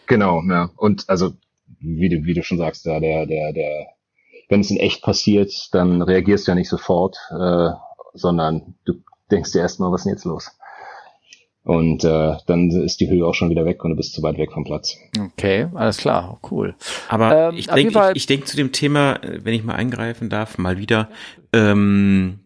Genau, 0.06 0.42
ja. 0.48 0.70
Und 0.76 1.10
also, 1.10 1.34
wie 1.80 2.10
du, 2.10 2.24
wie 2.26 2.34
du 2.34 2.44
schon 2.44 2.58
sagst, 2.58 2.86
ja, 2.86 3.00
der, 3.00 3.26
der, 3.26 3.54
der 3.54 3.88
wenn 4.50 4.62
es 4.62 4.72
in 4.72 4.78
echt 4.78 5.02
passiert, 5.02 5.52
dann 5.74 6.02
reagierst 6.02 6.48
du 6.48 6.52
ja 6.52 6.56
nicht 6.56 6.70
sofort, 6.70 7.18
äh, 7.32 7.70
sondern 8.14 8.76
du 8.86 8.94
denkst 9.30 9.52
dir 9.52 9.60
erstmal, 9.60 9.92
was 9.92 10.02
ist 10.02 10.06
denn 10.06 10.14
jetzt 10.14 10.26
los? 10.26 10.52
Und 11.64 12.06
äh, 12.06 12.38
dann 12.46 12.70
ist 12.70 13.02
die 13.02 13.10
Höhe 13.10 13.26
auch 13.26 13.34
schon 13.34 13.50
wieder 13.50 13.66
weg 13.66 13.84
und 13.84 13.90
du 13.90 13.98
bist 13.98 14.14
zu 14.14 14.24
weit 14.24 14.38
weg 14.38 14.54
vom 14.54 14.64
Platz. 14.64 14.96
Okay, 15.20 15.68
alles 15.74 15.98
klar, 15.98 16.40
cool. 16.50 16.76
Aber 17.10 17.50
ähm, 17.50 17.58
ich 17.58 17.68
denke, 17.68 18.12
ich, 18.12 18.16
ich 18.16 18.26
denke 18.26 18.46
zu 18.46 18.56
dem 18.56 18.72
Thema, 18.72 19.20
wenn 19.22 19.54
ich 19.54 19.66
mal 19.66 19.76
eingreifen 19.76 20.30
darf, 20.30 20.58
mal 20.58 20.78
wieder, 20.78 21.10
ähm, 21.52 22.40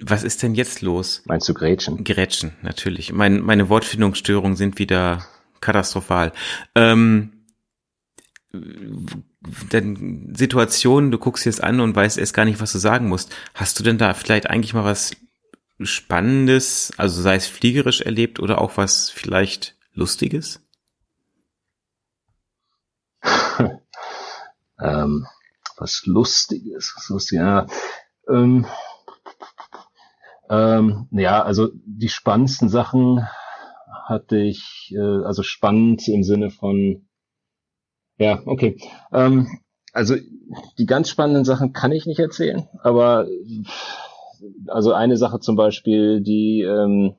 was 0.00 0.22
ist 0.22 0.42
denn 0.42 0.54
jetzt 0.54 0.82
los? 0.82 1.22
Meinst 1.26 1.48
du 1.48 1.54
Grätschen? 1.54 2.04
Grätschen, 2.04 2.52
natürlich. 2.62 3.12
Mein, 3.12 3.40
meine 3.40 3.68
Wortfindungsstörungen 3.68 4.56
sind 4.56 4.78
wieder 4.78 5.26
katastrophal. 5.60 6.32
Ähm, 6.74 7.32
denn 9.72 10.34
Situationen, 10.34 11.10
du 11.10 11.18
guckst 11.18 11.46
jetzt 11.46 11.62
an 11.62 11.80
und 11.80 11.94
weißt 11.96 12.18
erst 12.18 12.34
gar 12.34 12.44
nicht, 12.44 12.60
was 12.60 12.72
du 12.72 12.78
sagen 12.78 13.08
musst. 13.08 13.34
Hast 13.54 13.78
du 13.78 13.82
denn 13.82 13.98
da 13.98 14.14
vielleicht 14.14 14.48
eigentlich 14.48 14.74
mal 14.74 14.84
was 14.84 15.12
Spannendes, 15.80 16.92
also 16.96 17.20
sei 17.20 17.36
es 17.36 17.46
fliegerisch 17.46 18.00
erlebt 18.00 18.40
oder 18.40 18.60
auch 18.60 18.76
was 18.76 19.10
vielleicht 19.10 19.76
Lustiges? 19.92 20.60
ähm, 24.80 25.26
was 25.76 26.06
Lustiges, 26.06 26.94
was 26.96 27.08
Lustiges, 27.10 27.42
ja. 27.42 27.66
Ähm, 28.28 28.66
ähm, 30.50 31.08
ja, 31.10 31.42
also 31.42 31.68
die 31.84 32.08
spannendsten 32.08 32.68
Sachen 32.68 33.26
hatte 34.04 34.38
ich, 34.38 34.94
äh, 34.96 35.24
also 35.24 35.42
spannend 35.42 36.06
im 36.08 36.22
Sinne 36.22 36.50
von, 36.50 37.08
ja, 38.18 38.40
okay. 38.46 38.78
Ähm, 39.12 39.48
also 39.92 40.14
die 40.78 40.86
ganz 40.86 41.08
spannenden 41.08 41.44
Sachen 41.44 41.72
kann 41.72 41.92
ich 41.92 42.06
nicht 42.06 42.20
erzählen, 42.20 42.68
aber 42.82 43.26
also 44.68 44.92
eine 44.92 45.16
Sache 45.16 45.40
zum 45.40 45.56
Beispiel, 45.56 46.20
die 46.20 46.62
ähm, 46.62 47.16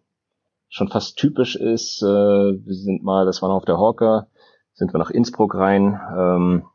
schon 0.69 0.89
fast 0.89 1.17
typisch 1.17 1.55
ist, 1.55 2.01
äh, 2.03 2.05
wir 2.05 2.73
sind 2.73 3.03
mal, 3.03 3.25
das 3.25 3.41
war 3.41 3.49
noch 3.49 3.57
auf 3.57 3.65
der 3.65 3.77
Hawker, 3.77 4.27
sind 4.73 4.93
wir 4.93 4.99
nach 4.99 5.09
Innsbruck 5.09 5.55
rein. 5.55 5.99
Ähm, 6.15 6.65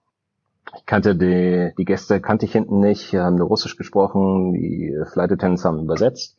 ich 0.76 0.86
kannte 0.86 1.16
die, 1.16 1.72
die 1.76 1.84
Gäste 1.84 2.20
kannte 2.20 2.46
ich 2.46 2.52
hinten 2.52 2.80
nicht, 2.80 3.14
haben 3.14 3.36
nur 3.36 3.48
Russisch 3.48 3.76
gesprochen, 3.76 4.52
die 4.52 4.96
Flight 5.12 5.32
Attendants 5.32 5.64
haben 5.64 5.80
übersetzt. 5.80 6.38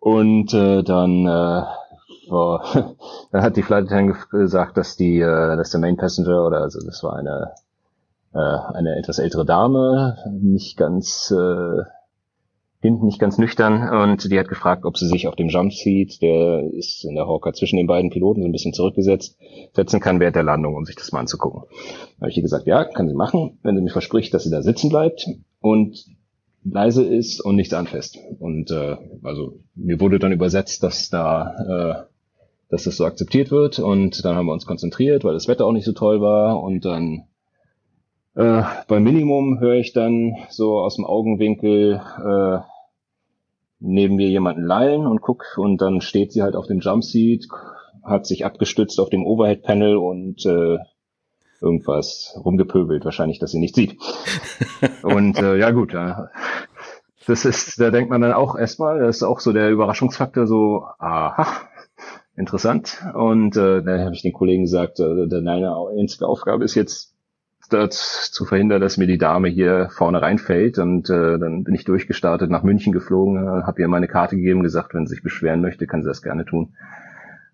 Und 0.00 0.52
äh, 0.54 0.82
dann, 0.82 1.26
äh, 1.26 1.62
war, 2.30 2.94
dann 3.32 3.42
hat 3.42 3.56
die 3.56 3.62
Flight 3.62 3.84
Attendant 3.86 4.30
gesagt, 4.30 4.76
dass 4.76 4.96
die, 4.96 5.20
äh, 5.20 5.56
dass 5.56 5.70
der 5.70 5.80
Main 5.80 5.96
Passenger 5.96 6.46
oder 6.46 6.60
also 6.60 6.84
das 6.84 7.02
war 7.02 7.16
eine 7.16 7.52
äh, 8.34 8.38
eine 8.38 8.96
etwas 8.96 9.18
ältere 9.18 9.44
Dame, 9.44 10.18
nicht 10.32 10.76
ganz 10.76 11.30
äh, 11.30 11.82
hinten 12.84 13.06
nicht 13.06 13.18
ganz 13.18 13.38
nüchtern 13.38 13.88
und 13.88 14.30
die 14.30 14.38
hat 14.38 14.48
gefragt, 14.48 14.84
ob 14.84 14.98
sie 14.98 15.08
sich 15.08 15.26
auf 15.26 15.36
dem 15.36 15.48
Jumpseat, 15.48 16.20
der 16.20 16.70
ist 16.70 17.02
in 17.06 17.14
der 17.14 17.26
Hawker 17.26 17.54
zwischen 17.54 17.78
den 17.78 17.86
beiden 17.86 18.10
Piloten 18.10 18.42
so 18.42 18.46
ein 18.46 18.52
bisschen 18.52 18.74
zurückgesetzt, 18.74 19.38
setzen 19.72 20.00
kann 20.00 20.20
während 20.20 20.36
der 20.36 20.42
Landung, 20.42 20.76
um 20.76 20.84
sich 20.84 20.94
das 20.94 21.10
mal 21.10 21.20
anzugucken. 21.20 21.62
Da 22.18 22.20
habe 22.20 22.30
ich 22.30 22.36
ihr 22.36 22.42
gesagt, 22.42 22.66
ja, 22.66 22.84
kann 22.84 23.08
sie 23.08 23.14
machen, 23.14 23.58
wenn 23.62 23.74
sie 23.74 23.80
mir 23.80 23.88
verspricht, 23.88 24.34
dass 24.34 24.44
sie 24.44 24.50
da 24.50 24.60
sitzen 24.60 24.90
bleibt 24.90 25.26
und 25.60 26.04
leise 26.62 27.02
ist 27.02 27.40
und 27.40 27.56
nichts 27.56 27.72
anfasst. 27.72 28.18
Und 28.38 28.70
äh, 28.70 28.98
also 29.22 29.60
mir 29.74 29.98
wurde 29.98 30.18
dann 30.18 30.32
übersetzt, 30.32 30.82
dass 30.82 31.08
da 31.08 32.04
äh, 32.04 32.14
dass 32.68 32.84
das 32.84 32.98
so 32.98 33.06
akzeptiert 33.06 33.50
wird 33.50 33.78
und 33.78 34.24
dann 34.26 34.36
haben 34.36 34.46
wir 34.46 34.52
uns 34.52 34.66
konzentriert, 34.66 35.24
weil 35.24 35.32
das 35.32 35.48
Wetter 35.48 35.64
auch 35.64 35.72
nicht 35.72 35.86
so 35.86 35.92
toll 35.92 36.20
war 36.20 36.62
und 36.62 36.84
dann 36.84 37.24
äh, 38.34 38.62
beim 38.88 39.04
Minimum 39.04 39.60
höre 39.60 39.76
ich 39.76 39.92
dann 39.92 40.34
so 40.50 40.80
aus 40.80 40.96
dem 40.96 41.06
Augenwinkel 41.06 42.02
äh, 42.18 42.73
neben 43.84 44.16
mir 44.16 44.28
jemanden 44.28 44.64
lallen 44.64 45.06
und 45.06 45.20
guck 45.20 45.44
und 45.56 45.80
dann 45.80 46.00
steht 46.00 46.32
sie 46.32 46.42
halt 46.42 46.56
auf 46.56 46.66
dem 46.66 46.80
Jumpseat, 46.80 47.46
hat 48.02 48.26
sich 48.26 48.44
abgestützt 48.44 48.98
auf 48.98 49.10
dem 49.10 49.26
Overhead-Panel 49.26 49.96
und 49.96 50.44
äh, 50.46 50.78
irgendwas 51.60 52.38
rumgepöbelt, 52.44 53.04
wahrscheinlich, 53.04 53.38
dass 53.38 53.52
sie 53.52 53.58
nicht 53.58 53.74
sieht. 53.74 53.96
und 55.02 55.38
äh, 55.38 55.56
ja 55.56 55.70
gut, 55.70 55.92
ja, 55.92 56.30
das 57.26 57.44
ist, 57.44 57.80
da 57.80 57.90
denkt 57.90 58.10
man 58.10 58.20
dann 58.20 58.32
auch 58.32 58.56
erstmal, 58.56 59.00
das 59.00 59.16
ist 59.16 59.22
auch 59.22 59.40
so 59.40 59.52
der 59.52 59.70
Überraschungsfaktor, 59.70 60.46
so, 60.46 60.84
aha, 60.98 61.46
interessant. 62.36 63.02
Und 63.14 63.56
äh, 63.56 63.82
dann 63.82 64.04
habe 64.04 64.14
ich 64.14 64.22
den 64.22 64.32
Kollegen 64.32 64.64
gesagt, 64.64 65.00
äh, 65.00 65.28
deine 65.28 65.74
einzige 65.98 66.26
Aufgabe 66.26 66.64
ist 66.64 66.74
jetzt 66.74 67.13
das 67.68 68.30
zu 68.30 68.44
verhindern, 68.44 68.80
dass 68.80 68.96
mir 68.96 69.06
die 69.06 69.18
Dame 69.18 69.48
hier 69.48 69.88
vorne 69.90 70.22
reinfällt. 70.22 70.78
Und 70.78 71.10
äh, 71.10 71.38
dann 71.38 71.64
bin 71.64 71.74
ich 71.74 71.84
durchgestartet, 71.84 72.50
nach 72.50 72.62
München 72.62 72.92
geflogen, 72.92 73.36
äh, 73.36 73.62
habe 73.62 73.80
ihr 73.80 73.88
meine 73.88 74.08
Karte 74.08 74.36
gegeben, 74.36 74.62
gesagt, 74.62 74.94
wenn 74.94 75.06
sie 75.06 75.14
sich 75.14 75.22
beschweren 75.22 75.60
möchte, 75.60 75.86
kann 75.86 76.02
sie 76.02 76.08
das 76.08 76.22
gerne 76.22 76.44
tun. 76.44 76.74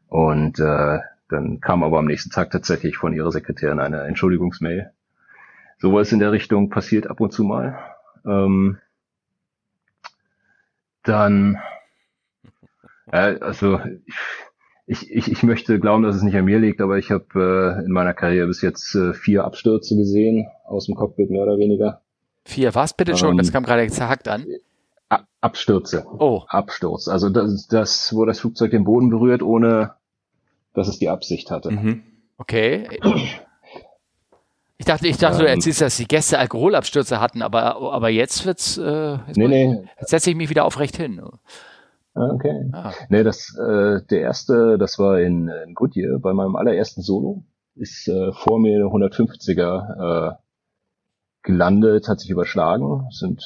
Und 0.09 0.59
äh, 0.59 0.99
dann 1.29 1.61
kam 1.61 1.83
aber 1.85 1.99
am 1.99 2.07
nächsten 2.07 2.31
Tag 2.31 2.51
tatsächlich 2.51 2.97
von 2.97 3.13
ihrer 3.13 3.31
Sekretärin 3.31 3.79
eine 3.79 4.03
Entschuldigungsmail. 4.03 4.91
Sowas 5.79 6.13
in 6.13 6.19
der 6.19 6.33
Richtung 6.33 6.69
passiert 6.69 7.07
ab 7.07 7.21
und 7.21 7.33
zu 7.33 7.45
mal. 7.45 7.79
Ähm, 8.27 8.79
dann, 11.03 11.59
äh, 13.11 13.39
also 13.41 13.81
ich, 14.05 14.15
ich, 14.91 15.09
ich, 15.09 15.31
ich 15.31 15.43
möchte 15.45 15.79
glauben, 15.79 16.03
dass 16.03 16.17
es 16.17 16.23
nicht 16.23 16.37
an 16.37 16.45
mir 16.45 16.59
liegt, 16.59 16.81
aber 16.81 16.99
ich 16.99 17.13
habe 17.13 17.79
äh, 17.81 17.85
in 17.85 17.93
meiner 17.93 18.13
Karriere 18.13 18.49
bis 18.49 18.61
jetzt 18.61 18.93
äh, 18.97 19.15
vier 19.15 19.45
Abstürze 19.45 19.97
gesehen, 19.97 20.49
aus 20.65 20.87
dem 20.87 20.97
Cockpit 20.97 21.31
mehr 21.31 21.45
oder 21.45 21.59
weniger. 21.59 22.01
Vier, 22.45 22.75
was 22.75 22.95
bitte 22.95 23.17
schon? 23.17 23.33
Ähm, 23.33 23.39
das 23.39 23.53
kam 23.53 23.63
gerade 23.63 23.87
zerhackt 23.87 24.27
an. 24.27 24.47
Abstürze. 25.41 26.05
Oh. 26.19 26.43
Absturz. 26.49 27.07
Also 27.07 27.31
das, 27.31 27.69
das, 27.69 28.15
wo 28.15 28.25
das 28.25 28.41
Flugzeug 28.41 28.73
den 28.73 28.83
Boden 28.83 29.11
berührt, 29.11 29.43
ohne 29.43 29.95
dass 30.75 30.89
es 30.89 30.99
die 30.99 31.09
Absicht 31.09 31.53
hatte. 31.53 31.71
Mhm. 31.71 32.03
Okay. 32.37 32.89
Ich 34.77 34.87
dachte, 34.87 35.07
ich 35.07 35.19
dachte, 35.19 35.41
ähm, 35.41 35.47
du 35.47 35.51
erzählst, 35.51 35.81
dass 35.83 35.99
die 35.99 36.09
Gäste 36.09 36.39
Alkoholabstürze 36.39 37.21
hatten, 37.21 37.43
aber, 37.43 37.77
aber 37.77 38.09
jetzt 38.09 38.45
wird's, 38.45 38.77
äh, 38.77 39.19
jetzt, 39.27 39.37
nee, 39.37 39.47
nee. 39.47 39.85
jetzt 40.01 40.11
setze 40.11 40.31
ich 40.31 40.37
mich 40.37 40.51
wieder 40.51 40.65
aufrecht 40.65 40.97
hin. 40.97 41.23
Ah, 42.15 42.31
okay. 42.33 42.69
Ah. 42.73 42.93
Nee, 43.09 43.23
das, 43.23 43.57
äh, 43.57 44.01
der 44.11 44.21
erste, 44.21 44.79
das 44.79 44.99
war 44.99 45.21
in, 45.21 45.49
in 45.49 45.75
Goodyear, 45.75 46.19
bei 46.19 46.33
meinem 46.33 46.57
allerersten 46.57 47.03
Solo, 47.03 47.45
ist 47.77 48.09
äh, 48.09 48.33
vor 48.33 48.59
mir 48.59 48.77
eine 48.77 48.87
150er 48.87 50.33
äh, 50.33 50.37
gelandet, 51.43 52.09
hat 52.09 52.21
sich 52.21 52.31
überschlagen, 52.31 53.07
sind, 53.11 53.43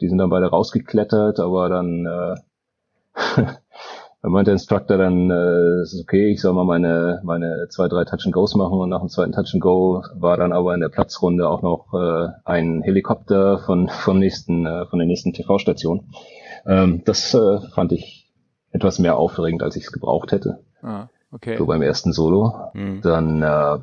die 0.00 0.08
sind 0.08 0.18
dann 0.18 0.30
beide 0.30 0.46
rausgeklettert, 0.46 1.38
aber 1.38 1.68
dann, 1.68 2.06
äh, 2.06 2.34
dann 4.22 4.32
meinte 4.32 4.50
der 4.50 4.54
Instructor 4.54 4.98
dann, 4.98 5.30
äh, 5.30 5.80
es 5.82 5.94
ist 5.94 6.02
okay, 6.02 6.32
ich 6.32 6.40
soll 6.40 6.52
mal 6.52 6.64
meine, 6.64 7.20
meine 7.22 7.66
zwei, 7.70 7.86
drei 7.86 8.04
Touch 8.04 8.24
and 8.24 8.34
Goes 8.34 8.54
machen 8.56 8.78
und 8.78 8.88
nach 8.88 9.00
dem 9.00 9.08
zweiten 9.08 9.32
Touch 9.32 9.50
and 9.52 9.62
Go 9.62 10.02
war 10.14 10.36
dann 10.36 10.52
aber 10.52 10.74
in 10.74 10.80
der 10.80 10.88
Platzrunde 10.88 11.48
auch 11.48 11.62
noch 11.62 11.94
äh, 11.94 12.28
ein 12.44 12.82
Helikopter 12.82 13.58
von, 13.58 13.88
vom 13.88 14.18
nächsten, 14.18 14.66
äh, 14.66 14.86
von 14.86 14.98
der 14.98 15.06
nächsten 15.06 15.32
TV-Station. 15.32 16.10
Ähm, 16.66 17.02
das 17.04 17.32
äh, 17.34 17.60
fand 17.74 17.92
ich 17.92 18.28
etwas 18.72 18.98
mehr 18.98 19.16
aufregend, 19.16 19.62
als 19.62 19.76
ich 19.76 19.84
es 19.84 19.92
gebraucht 19.92 20.32
hätte. 20.32 20.64
Ah, 20.82 21.06
okay. 21.30 21.56
So 21.56 21.66
beim 21.66 21.82
ersten 21.82 22.12
Solo. 22.12 22.70
Mhm. 22.74 23.00
Dann 23.02 23.42
äh, 23.42 23.78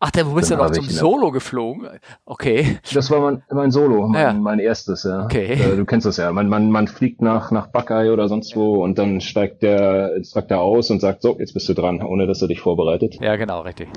Ach, 0.00 0.10
der, 0.12 0.30
wo 0.30 0.34
bist 0.34 0.50
du 0.50 0.56
noch 0.56 0.70
zum 0.70 0.84
Solo 0.84 1.32
geflogen? 1.32 1.88
Okay. 2.24 2.78
Das 2.94 3.10
war 3.10 3.20
mein, 3.20 3.42
mein 3.50 3.70
Solo, 3.72 4.06
mein, 4.06 4.20
ja. 4.20 4.32
mein 4.32 4.58
erstes, 4.60 5.02
ja. 5.02 5.24
Okay. 5.24 5.54
Äh, 5.54 5.76
du 5.76 5.84
kennst 5.84 6.06
das 6.06 6.18
ja. 6.18 6.30
Man, 6.32 6.48
man, 6.48 6.70
man 6.70 6.86
fliegt 6.86 7.20
nach, 7.20 7.50
nach 7.50 7.66
Buckeye 7.66 8.12
oder 8.12 8.28
sonst 8.28 8.54
wo 8.54 8.84
und 8.84 8.98
dann 8.98 9.20
steigt 9.20 9.62
der 9.62 10.14
Instructor 10.14 10.58
aus 10.58 10.90
und 10.90 11.00
sagt, 11.00 11.22
so, 11.22 11.36
jetzt 11.38 11.54
bist 11.54 11.68
du 11.68 11.74
dran, 11.74 12.02
ohne 12.02 12.26
dass 12.26 12.42
er 12.42 12.48
dich 12.48 12.60
vorbereitet. 12.60 13.18
Ja, 13.20 13.34
genau, 13.36 13.62
richtig. 13.62 13.88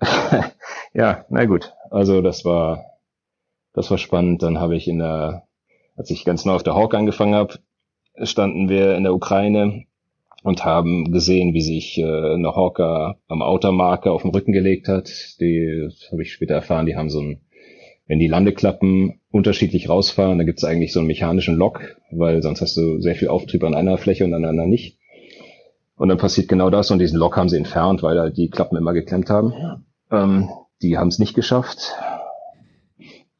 ja, 0.94 1.26
na 1.28 1.44
gut. 1.44 1.74
Also 1.90 2.22
das 2.22 2.46
war, 2.46 2.84
das 3.74 3.90
war 3.90 3.98
spannend. 3.98 4.42
Dann 4.42 4.58
habe 4.58 4.74
ich 4.74 4.88
in 4.88 5.00
der 5.00 5.42
als 6.00 6.10
ich 6.10 6.24
ganz 6.24 6.46
neu 6.46 6.54
auf 6.54 6.62
der 6.62 6.74
Hawk 6.74 6.94
angefangen 6.94 7.34
habe, 7.34 7.58
standen 8.22 8.70
wir 8.70 8.96
in 8.96 9.02
der 9.02 9.12
Ukraine 9.12 9.84
und 10.42 10.64
haben 10.64 11.12
gesehen, 11.12 11.54
wie 11.54 11.60
sich 11.60 11.98
äh, 11.98 12.04
eine 12.04 12.54
Hawker 12.54 13.18
am 13.28 13.42
Outermarker 13.42 14.12
auf 14.12 14.22
den 14.22 14.30
Rücken 14.30 14.52
gelegt 14.52 14.88
hat. 14.88 15.10
Die 15.40 15.88
habe 16.10 16.22
ich 16.22 16.32
später 16.32 16.54
erfahren, 16.54 16.86
die 16.86 16.96
haben 16.96 17.10
so 17.10 17.20
ein, 17.20 17.40
wenn 18.06 18.18
die 18.18 18.26
Landeklappen 18.26 19.20
unterschiedlich 19.30 19.88
rausfahren, 19.88 20.38
da 20.38 20.44
gibt 20.44 20.58
es 20.58 20.64
eigentlich 20.64 20.92
so 20.92 21.00
einen 21.00 21.06
mechanischen 21.06 21.56
Lock, 21.56 21.96
weil 22.10 22.42
sonst 22.42 22.60
hast 22.60 22.76
du 22.76 23.00
sehr 23.00 23.14
viel 23.14 23.28
Auftrieb 23.28 23.62
an 23.64 23.74
einer 23.74 23.98
Fläche 23.98 24.24
und 24.24 24.34
an 24.34 24.44
einer 24.44 24.66
nicht. 24.66 24.98
Und 25.96 26.08
dann 26.08 26.18
passiert 26.18 26.48
genau 26.48 26.70
das 26.70 26.90
und 26.90 26.98
diesen 26.98 27.18
Lock 27.18 27.36
haben 27.36 27.50
sie 27.50 27.58
entfernt, 27.58 28.02
weil 28.02 28.16
da 28.16 28.30
die 28.30 28.48
Klappen 28.48 28.76
immer 28.76 28.94
geklemmt 28.94 29.28
haben. 29.28 29.52
Ähm, 30.10 30.48
die 30.82 30.96
haben 30.96 31.08
es 31.08 31.18
nicht 31.18 31.34
geschafft. 31.34 31.94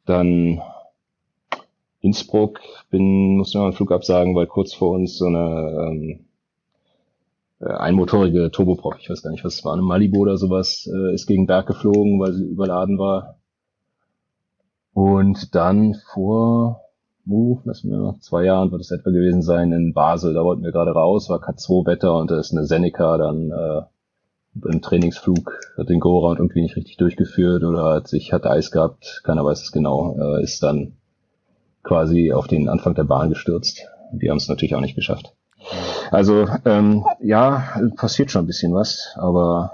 Dann 0.05 0.61
Innsbruck 2.01 2.61
bin, 2.91 3.37
muss 3.37 3.55
noch 3.55 3.65
einen 3.65 3.73
Flug 3.73 3.93
absagen, 3.93 4.35
weil 4.35 4.47
kurz 4.47 4.75
vor 4.75 4.91
uns 4.91 5.17
so 5.17 5.27
eine 5.27 5.89
ähm, 5.89 6.11
äh, 6.11 6.30
einmotorige 7.67 8.51
Turboprop, 8.51 8.97
ich 8.99 9.11
weiß 9.11 9.23
gar 9.23 9.31
nicht, 9.31 9.45
was 9.45 9.57
es 9.57 9.65
war, 9.65 9.75
eine 9.75 9.83
Malibu 9.83 10.21
oder 10.21 10.37
sowas, 10.37 10.89
äh, 10.93 11.15
ist 11.15 11.27
gegen 11.27 11.47
Berg 11.47 11.67
geflogen, 11.67 12.19
weil 12.21 12.33
sie 12.33 12.45
überladen 12.45 12.99
war. 12.99 13.37
Und 14.93 15.55
dann 15.55 15.95
vor, 16.13 16.81
uh, 17.29 17.61
lass 17.65 17.85
mir 17.85 18.17
zwei 18.21 18.45
Jahren 18.45 18.73
wird 18.73 18.81
es 18.81 18.91
etwa 18.91 19.11
gewesen 19.11 19.43
sein, 19.43 19.73
in 19.73 19.93
Basel, 19.93 20.35
da 20.35 20.43
wollten 20.43 20.65
wir 20.65 20.73
gerade 20.73 20.93
raus, 20.93 21.29
war 21.29 21.43
K2-Wetter 21.43 22.17
und 22.17 22.31
da 22.31 22.39
ist 22.39 22.53
eine 22.53 22.67
Seneca 22.67 23.19
dann 23.19 23.51
äh, 23.51 23.83
im 24.65 24.83
Trainingsflug 24.83 25.53
hat 25.79 25.89
den 25.89 26.01
Go-Round 26.01 26.41
irgendwie 26.41 26.63
nicht 26.63 26.77
richtig 26.77 26.97
durchgeführt 26.97 27.63
oder 27.63 27.95
hat 27.95 28.09
sich, 28.09 28.33
hat 28.33 28.47
Eis 28.47 28.71
gehabt, 28.71 29.23
keiner 29.25 29.45
weiß 29.45 29.63
es 29.63 29.73
genau, 29.73 30.17
äh, 30.19 30.43
ist 30.43 30.63
dann 30.63 30.97
quasi 31.83 32.33
auf 32.33 32.47
den 32.47 32.69
Anfang 32.69 32.95
der 32.95 33.05
Bahn 33.05 33.29
gestürzt. 33.29 33.87
Die 34.13 34.29
haben 34.29 34.39
es 34.39 34.49
natürlich 34.49 34.75
auch 34.75 34.81
nicht 34.81 34.97
geschafft. 34.97 35.35
Also 36.11 36.49
ähm, 36.65 37.05
ja, 37.21 37.81
passiert 37.97 38.31
schon 38.31 38.45
ein 38.45 38.47
bisschen 38.47 38.75
was, 38.75 39.15
aber 39.17 39.73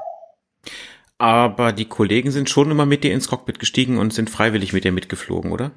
aber 1.18 1.72
die 1.72 1.86
Kollegen 1.86 2.30
sind 2.30 2.50
schon 2.50 2.70
immer 2.70 2.84
mit 2.84 3.02
dir 3.02 3.14
ins 3.14 3.28
Cockpit 3.28 3.58
gestiegen 3.58 3.96
und 3.98 4.12
sind 4.12 4.28
freiwillig 4.28 4.72
mit 4.72 4.84
dir 4.84 4.92
mitgeflogen, 4.92 5.50
oder? 5.50 5.72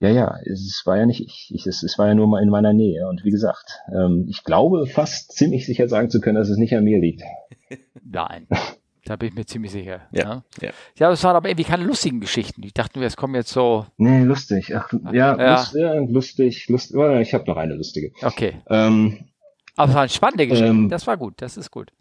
Ja, 0.00 0.08
ja, 0.08 0.38
es 0.44 0.82
war 0.86 0.96
ja 0.96 1.06
nicht 1.06 1.20
ich, 1.20 1.50
ich 1.54 1.66
es, 1.66 1.82
es 1.82 1.98
war 1.98 2.08
ja 2.08 2.14
nur 2.14 2.26
mal 2.26 2.42
in 2.42 2.48
meiner 2.48 2.72
Nähe. 2.72 3.06
Und 3.08 3.24
wie 3.24 3.30
gesagt, 3.30 3.80
ähm, 3.94 4.26
ich 4.28 4.44
glaube 4.44 4.86
fast 4.86 5.32
ziemlich 5.32 5.66
sicher 5.66 5.88
sagen 5.88 6.10
zu 6.10 6.20
können, 6.20 6.36
dass 6.36 6.48
es 6.48 6.56
nicht 6.56 6.74
an 6.74 6.84
mir 6.84 6.98
liegt. 6.98 7.22
Nein. 8.04 8.46
Da 9.04 9.16
bin 9.16 9.30
ich 9.30 9.34
mir 9.34 9.46
ziemlich 9.46 9.72
sicher. 9.72 10.02
Ja, 10.12 10.22
ja. 10.22 10.44
ja. 10.60 10.70
ja 10.96 11.10
es 11.10 11.24
waren 11.24 11.36
aber 11.36 11.48
irgendwie 11.48 11.64
keine 11.64 11.84
lustigen 11.84 12.20
Geschichten. 12.20 12.62
Ich 12.62 12.74
dachte, 12.74 13.02
es 13.02 13.16
kommen 13.16 13.34
jetzt 13.34 13.50
so. 13.50 13.86
Nee, 13.96 14.24
lustig. 14.24 14.74
Ach, 14.76 14.92
ja, 15.12 15.36
ja. 15.36 15.54
Lust, 15.54 15.74
ja 15.74 15.94
lustig, 15.94 16.68
lustig. 16.68 16.96
Ich 17.20 17.34
habe 17.34 17.44
noch 17.46 17.56
eine 17.56 17.74
lustige. 17.74 18.12
Okay. 18.22 18.54
Ähm, 18.68 19.30
aber 19.76 19.88
es 19.88 19.94
war 19.94 20.02
eine 20.02 20.10
spannende 20.10 20.46
Geschichte. 20.46 20.70
Ähm, 20.70 20.88
das 20.88 21.06
war 21.06 21.16
gut. 21.16 21.34
Das 21.38 21.56
ist 21.56 21.70
gut. 21.70 21.92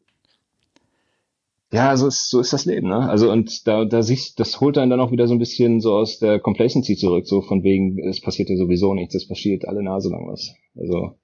Ja, 1.72 1.96
so 1.96 2.08
ist, 2.08 2.30
so 2.30 2.40
ist 2.40 2.52
das 2.52 2.66
Leben, 2.66 2.88
ne? 2.88 3.08
Also 3.08 3.32
und 3.32 3.68
da, 3.68 3.86
da 3.86 4.02
siehst, 4.02 4.40
das 4.40 4.60
holt 4.60 4.78
einen 4.80 4.90
dann 4.90 5.00
auch 5.00 5.12
wieder 5.12 5.28
so 5.28 5.36
ein 5.36 5.40
bisschen 5.40 5.82
so 5.82 5.94
aus 5.94 6.18
der 6.18 6.40
Complacency 6.40 6.96
zurück, 6.96 7.28
so 7.28 7.42
von 7.42 7.64
wegen, 7.64 8.00
es 8.00 8.22
passiert 8.22 8.50
ja 8.50 8.58
sowieso 8.58 8.96
nichts, 8.96 9.14
es 9.14 9.28
passiert 9.28 9.68
alle 9.68 9.84
Nase 9.84 10.10
lang 10.10 10.28
was. 10.28 10.56
Also 10.76 11.16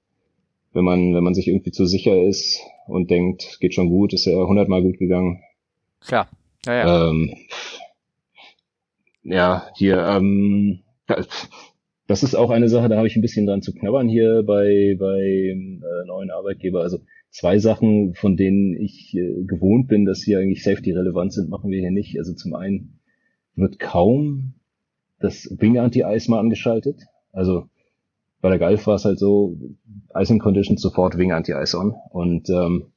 wenn 0.72 0.84
man, 0.84 1.14
wenn 1.14 1.24
man 1.24 1.34
sich 1.34 1.48
irgendwie 1.48 1.72
zu 1.72 1.84
sicher 1.84 2.22
ist 2.22 2.60
und 2.86 3.10
denkt, 3.10 3.58
geht 3.60 3.74
schon 3.74 3.88
gut, 3.88 4.12
ist 4.12 4.26
ja 4.26 4.36
hundertmal 4.36 4.82
gut 4.82 4.98
gegangen. 4.98 5.42
Klar. 6.06 6.28
Ja, 6.66 6.74
ja. 6.74 7.08
Ähm, 7.08 7.34
ja, 9.22 9.66
hier, 9.76 9.98
ähm, 9.98 10.80
das 12.06 12.22
ist 12.22 12.34
auch 12.34 12.50
eine 12.50 12.68
Sache, 12.68 12.88
da 12.88 12.96
habe 12.96 13.08
ich 13.08 13.16
ein 13.16 13.22
bisschen 13.22 13.46
dran 13.46 13.62
zu 13.62 13.74
knabbern 13.74 14.08
hier 14.08 14.44
bei, 14.46 14.96
bei 14.98 15.20
äh, 15.20 16.06
neuen 16.06 16.30
Arbeitgeber. 16.30 16.80
Also 16.80 17.00
zwei 17.30 17.58
Sachen, 17.58 18.14
von 18.14 18.36
denen 18.36 18.74
ich 18.76 19.14
äh, 19.14 19.44
gewohnt 19.44 19.88
bin, 19.88 20.04
dass 20.04 20.20
sie 20.20 20.36
eigentlich 20.36 20.62
safety-relevant 20.62 21.32
sind, 21.32 21.50
machen 21.50 21.70
wir 21.70 21.80
hier 21.80 21.90
nicht. 21.90 22.18
Also 22.18 22.34
zum 22.34 22.54
einen 22.54 23.00
wird 23.56 23.78
kaum 23.78 24.54
das 25.18 25.52
Wing 25.58 25.78
Anti-Ice 25.78 26.30
mal 26.30 26.38
angeschaltet. 26.38 27.02
Also 27.32 27.68
bei 28.40 28.50
der 28.50 28.58
Golf 28.58 28.86
war 28.86 28.94
es 28.94 29.04
halt 29.04 29.18
so, 29.18 29.56
Icing 30.14 30.38
Conditions 30.38 30.80
sofort 30.80 31.18
Wing 31.18 31.32
Anti-Ice 31.32 31.76
on. 31.76 31.94
Und 32.10 32.48
ähm, 32.48 32.92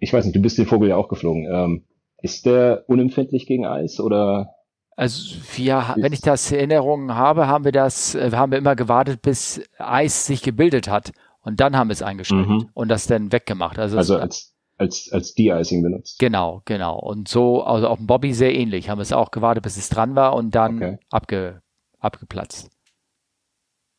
ich 0.00 0.12
weiß 0.12 0.24
nicht, 0.24 0.34
du 0.34 0.42
bist 0.42 0.58
den 0.58 0.66
Vogel 0.66 0.88
ja 0.88 0.96
auch 0.96 1.08
geflogen. 1.08 1.46
Ähm, 1.50 1.84
ist 2.22 2.46
der 2.46 2.84
unempfindlich 2.88 3.46
gegen 3.46 3.66
Eis 3.66 4.00
oder? 4.00 4.54
Also 4.96 5.36
wir, 5.54 5.94
wenn 5.96 6.12
ich 6.12 6.20
das 6.20 6.50
Erinnerungen 6.52 7.14
habe, 7.14 7.46
haben 7.46 7.64
wir 7.64 7.72
das, 7.72 8.14
äh, 8.14 8.30
haben 8.32 8.52
wir 8.52 8.58
immer 8.58 8.76
gewartet, 8.76 9.22
bis 9.22 9.62
Eis 9.78 10.26
sich 10.26 10.42
gebildet 10.42 10.88
hat. 10.88 11.12
Und 11.42 11.60
dann 11.60 11.76
haben 11.76 11.88
wir 11.88 11.92
es 11.92 12.02
eingeschaltet 12.02 12.48
mhm. 12.50 12.68
und 12.74 12.88
das 12.88 13.06
dann 13.06 13.32
weggemacht. 13.32 13.78
Also, 13.78 13.96
also 13.96 14.18
als, 14.18 14.54
als, 14.76 15.08
als 15.10 15.34
De-Icing 15.34 15.82
benutzt. 15.82 16.18
Genau, 16.18 16.60
genau. 16.66 16.98
Und 16.98 17.28
so, 17.28 17.62
also 17.62 17.88
auf 17.88 17.96
dem 17.96 18.06
Bobby 18.06 18.34
sehr 18.34 18.54
ähnlich. 18.54 18.90
Haben 18.90 18.98
wir 18.98 19.02
es 19.02 19.12
auch 19.12 19.30
gewartet, 19.30 19.62
bis 19.62 19.78
es 19.78 19.88
dran 19.88 20.16
war 20.16 20.34
und 20.34 20.54
dann 20.54 20.76
okay. 20.76 20.98
abge, 21.10 21.62
abgeplatzt. 21.98 22.70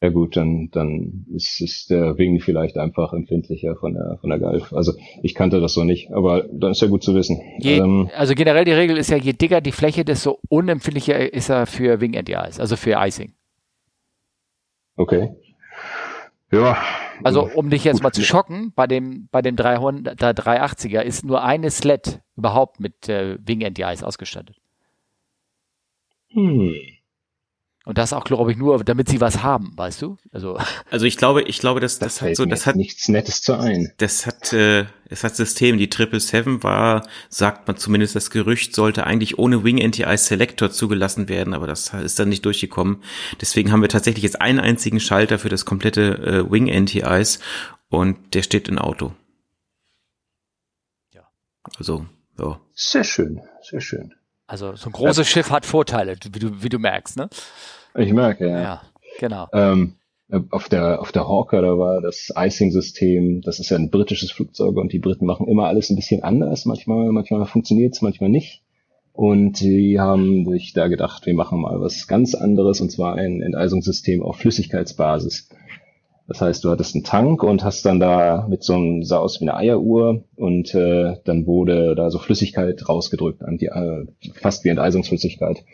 Ja 0.02 0.10
gut, 0.10 0.36
dann, 0.36 0.70
dann 0.72 1.28
ist, 1.34 1.62
ist 1.62 1.92
der 1.92 2.18
Wing 2.18 2.40
vielleicht 2.40 2.78
einfach 2.78 3.14
empfindlicher 3.14 3.76
von 3.76 3.94
der, 3.94 4.18
von 4.20 4.32
der 4.32 4.40
Golf. 4.40 4.74
Also 4.74 4.94
ich 5.22 5.36
kannte 5.36 5.62
das 5.62 5.74
so 5.74 5.84
nicht, 5.84 6.12
aber 6.12 6.44
dann 6.52 6.72
ist 6.72 6.82
ja 6.82 6.88
gut 6.88 7.04
zu 7.04 7.14
wissen. 7.14 7.40
Je, 7.60 7.78
ähm, 7.78 8.10
also 8.16 8.34
generell 8.34 8.66
die 8.66 8.72
Regel 8.72 8.98
ist 8.98 9.12
ja, 9.12 9.18
je 9.18 9.34
dicker 9.34 9.62
die 9.62 9.72
Fläche, 9.72 10.04
desto 10.04 10.40
unempfindlicher 10.50 11.32
ist 11.32 11.50
er 11.50 11.68
für 11.68 12.02
Wing 12.02 12.18
Anti-Ice, 12.18 12.60
also 12.60 12.76
für 12.78 12.96
Icing. 12.98 13.34
Okay. 14.96 15.30
Ja, 16.52 16.78
also 17.24 17.50
um 17.56 17.70
dich 17.70 17.84
jetzt 17.84 18.02
mal 18.04 18.12
zu 18.12 18.24
schocken, 18.24 18.74
bei 18.76 18.88
dem, 18.88 19.28
bei 19.32 19.42
dem 19.42 19.56
300, 19.56 20.20
380er 20.20 21.02
ist 21.02 21.24
nur 21.24 21.44
eine 21.44 21.70
Sled 21.70 22.22
überhaupt 22.36 22.80
mit 22.80 23.10
äh, 23.10 23.38
Wing 23.46 23.64
Anti-Ice 23.64 24.06
ausgestattet. 24.06 24.58
Hm. 26.30 26.74
Und 27.84 27.98
das 27.98 28.14
auch, 28.14 28.26
glaube 28.26 28.52
ich, 28.52 28.58
nur, 28.58 28.84
damit 28.84 29.10
sie 29.10 29.20
was 29.22 29.42
haben, 29.42 29.74
weißt 29.76 30.04
du? 30.04 30.18
Also, 30.32 30.60
also 30.92 31.06
ich 31.08 31.18
glaube, 31.18 31.42
ich 31.42 31.60
glaube, 31.60 31.80
dass 31.80 31.98
das, 31.98 32.16
das 32.16 32.22
hat 32.22 32.36
so, 32.36 32.46
das 32.46 32.68
hat 32.68 32.76
nichts 32.76 33.08
Nettes 33.08 33.42
zu 33.42 33.58
ein. 33.58 33.92
Das 33.98 34.28
hat, 34.28 34.54
äh, 34.54 34.86
es 35.10 35.24
hat 35.24 35.36
System. 35.36 35.80
Die 35.80 35.90
Triple 35.90 36.20
Seven 36.20 36.62
war, 36.62 37.08
sagt 37.30 37.68
man 37.68 37.78
zumindest 37.78 38.16
das 38.16 38.30
Gerücht, 38.30 38.76
sollte 38.76 39.08
eigentlich 39.08 39.40
ohne 39.40 39.64
Wing 39.64 39.84
Anti-Ice 39.84 40.26
Selector 40.26 40.70
zugelassen 40.70 41.28
werden, 41.28 41.56
aber 41.56 41.66
das 41.66 41.92
ist 41.94 42.20
dann 42.20 42.30
nicht 42.30 42.46
durchgekommen. 42.46 43.04
Deswegen 43.42 43.72
haben 43.72 43.82
wir 43.82 43.90
tatsächlich 43.90 44.24
jetzt 44.24 44.42
einen 44.42 44.60
einzigen 44.60 45.00
Schalter 45.00 45.40
für 45.40 45.50
das 45.50 45.66
komplette 45.66 46.18
äh, 46.20 46.52
Wing 46.52 46.72
Anti-Ice 46.72 47.40
und 47.90 48.36
der 48.36 48.44
steht 48.44 48.70
im 48.70 48.78
Auto. 48.78 49.14
Ja. 51.14 51.28
Also, 51.78 52.06
ja. 52.38 52.62
Sehr 52.74 53.04
schön, 53.04 53.42
sehr 53.64 53.82
schön. 53.82 54.14
Also 54.52 54.76
so 54.76 54.90
ein 54.90 54.92
großes 54.92 55.30
ja. 55.30 55.32
Schiff 55.32 55.50
hat 55.50 55.66
Vorteile, 55.66 56.18
wie 56.34 56.40
du, 56.40 56.62
wie 56.62 56.68
du 56.68 56.78
merkst, 56.78 57.16
ne? 57.16 57.30
Ich 57.96 58.12
merke, 58.12 58.50
ja. 58.50 58.62
Ja, 58.62 58.82
genau. 59.18 59.48
Ähm, 59.54 59.96
auf 60.50 60.68
der, 60.68 61.00
auf 61.00 61.14
der 61.14 61.26
Hawker, 61.26 61.62
da 61.62 61.78
war 61.78 62.02
das 62.02 62.34
Icing-System, 62.36 63.42
das 63.44 63.60
ist 63.60 63.70
ja 63.70 63.78
ein 63.78 63.90
britisches 63.90 64.30
Flugzeug 64.30 64.76
und 64.76 64.92
die 64.92 65.00
Briten 65.00 65.26
machen 65.26 65.48
immer 65.48 65.68
alles 65.68 65.90
ein 65.90 65.96
bisschen 65.96 66.22
anders. 66.24 66.66
Manchmal, 66.66 67.14
manchmal 67.14 67.46
funktioniert's, 67.46 68.02
manchmal 68.02 68.30
nicht. 68.30 68.62
Und 69.14 69.62
die 69.62 70.02
haben 70.02 70.46
sich 70.50 70.74
da 70.74 70.90
gedacht, 70.90 71.26
wir 71.26 71.34
machen 71.34 71.62
mal 71.62 71.80
was 71.80 72.08
ganz 72.08 72.36
anderes 72.36 72.82
und 72.82 72.92
zwar 72.92 73.16
ein 73.16 73.42
Enteisungssystem 73.42 74.22
auf 74.22 74.36
Flüssigkeitsbasis. 74.36 75.48
Das 76.32 76.40
heißt, 76.40 76.64
du 76.64 76.70
hattest 76.70 76.96
einen 76.96 77.04
Tank 77.04 77.44
und 77.44 77.62
hast 77.66 77.86
dann 77.86 78.00
da 78.00 78.48
mit 78.50 78.64
so 78.64 78.74
einem, 78.74 79.04
sah 79.04 79.18
aus 79.18 79.42
wie 79.42 79.50
eine 79.50 79.58
Eieruhr 79.58 80.24
und 80.38 80.74
äh, 80.74 81.18
dann 81.26 81.46
wurde 81.46 81.94
da 81.94 82.10
so 82.10 82.20
Flüssigkeit 82.20 82.88
rausgedrückt, 82.88 83.44
an 83.44 83.58
die, 83.58 83.66
äh, 83.66 84.06
fast 84.36 84.64
wie 84.64 84.70
Enteisungsflüssigkeit. 84.70 85.66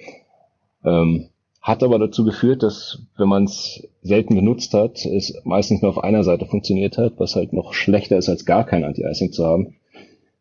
Ähm, 0.83 1.29
hat 1.61 1.83
aber 1.83 1.99
dazu 1.99 2.25
geführt, 2.25 2.63
dass 2.63 3.03
wenn 3.17 3.29
man 3.29 3.43
es 3.43 3.87
selten 4.01 4.33
benutzt 4.33 4.73
hat, 4.73 5.05
es 5.05 5.39
meistens 5.43 5.83
nur 5.83 5.91
auf 5.91 6.03
einer 6.03 6.23
Seite 6.23 6.47
funktioniert 6.47 6.97
hat, 6.97 7.13
was 7.17 7.35
halt 7.35 7.53
noch 7.53 7.75
schlechter 7.75 8.17
ist, 8.17 8.27
als 8.27 8.43
gar 8.43 8.65
kein 8.65 8.83
Anti-Icing 8.83 9.31
zu 9.33 9.45
haben. 9.45 9.75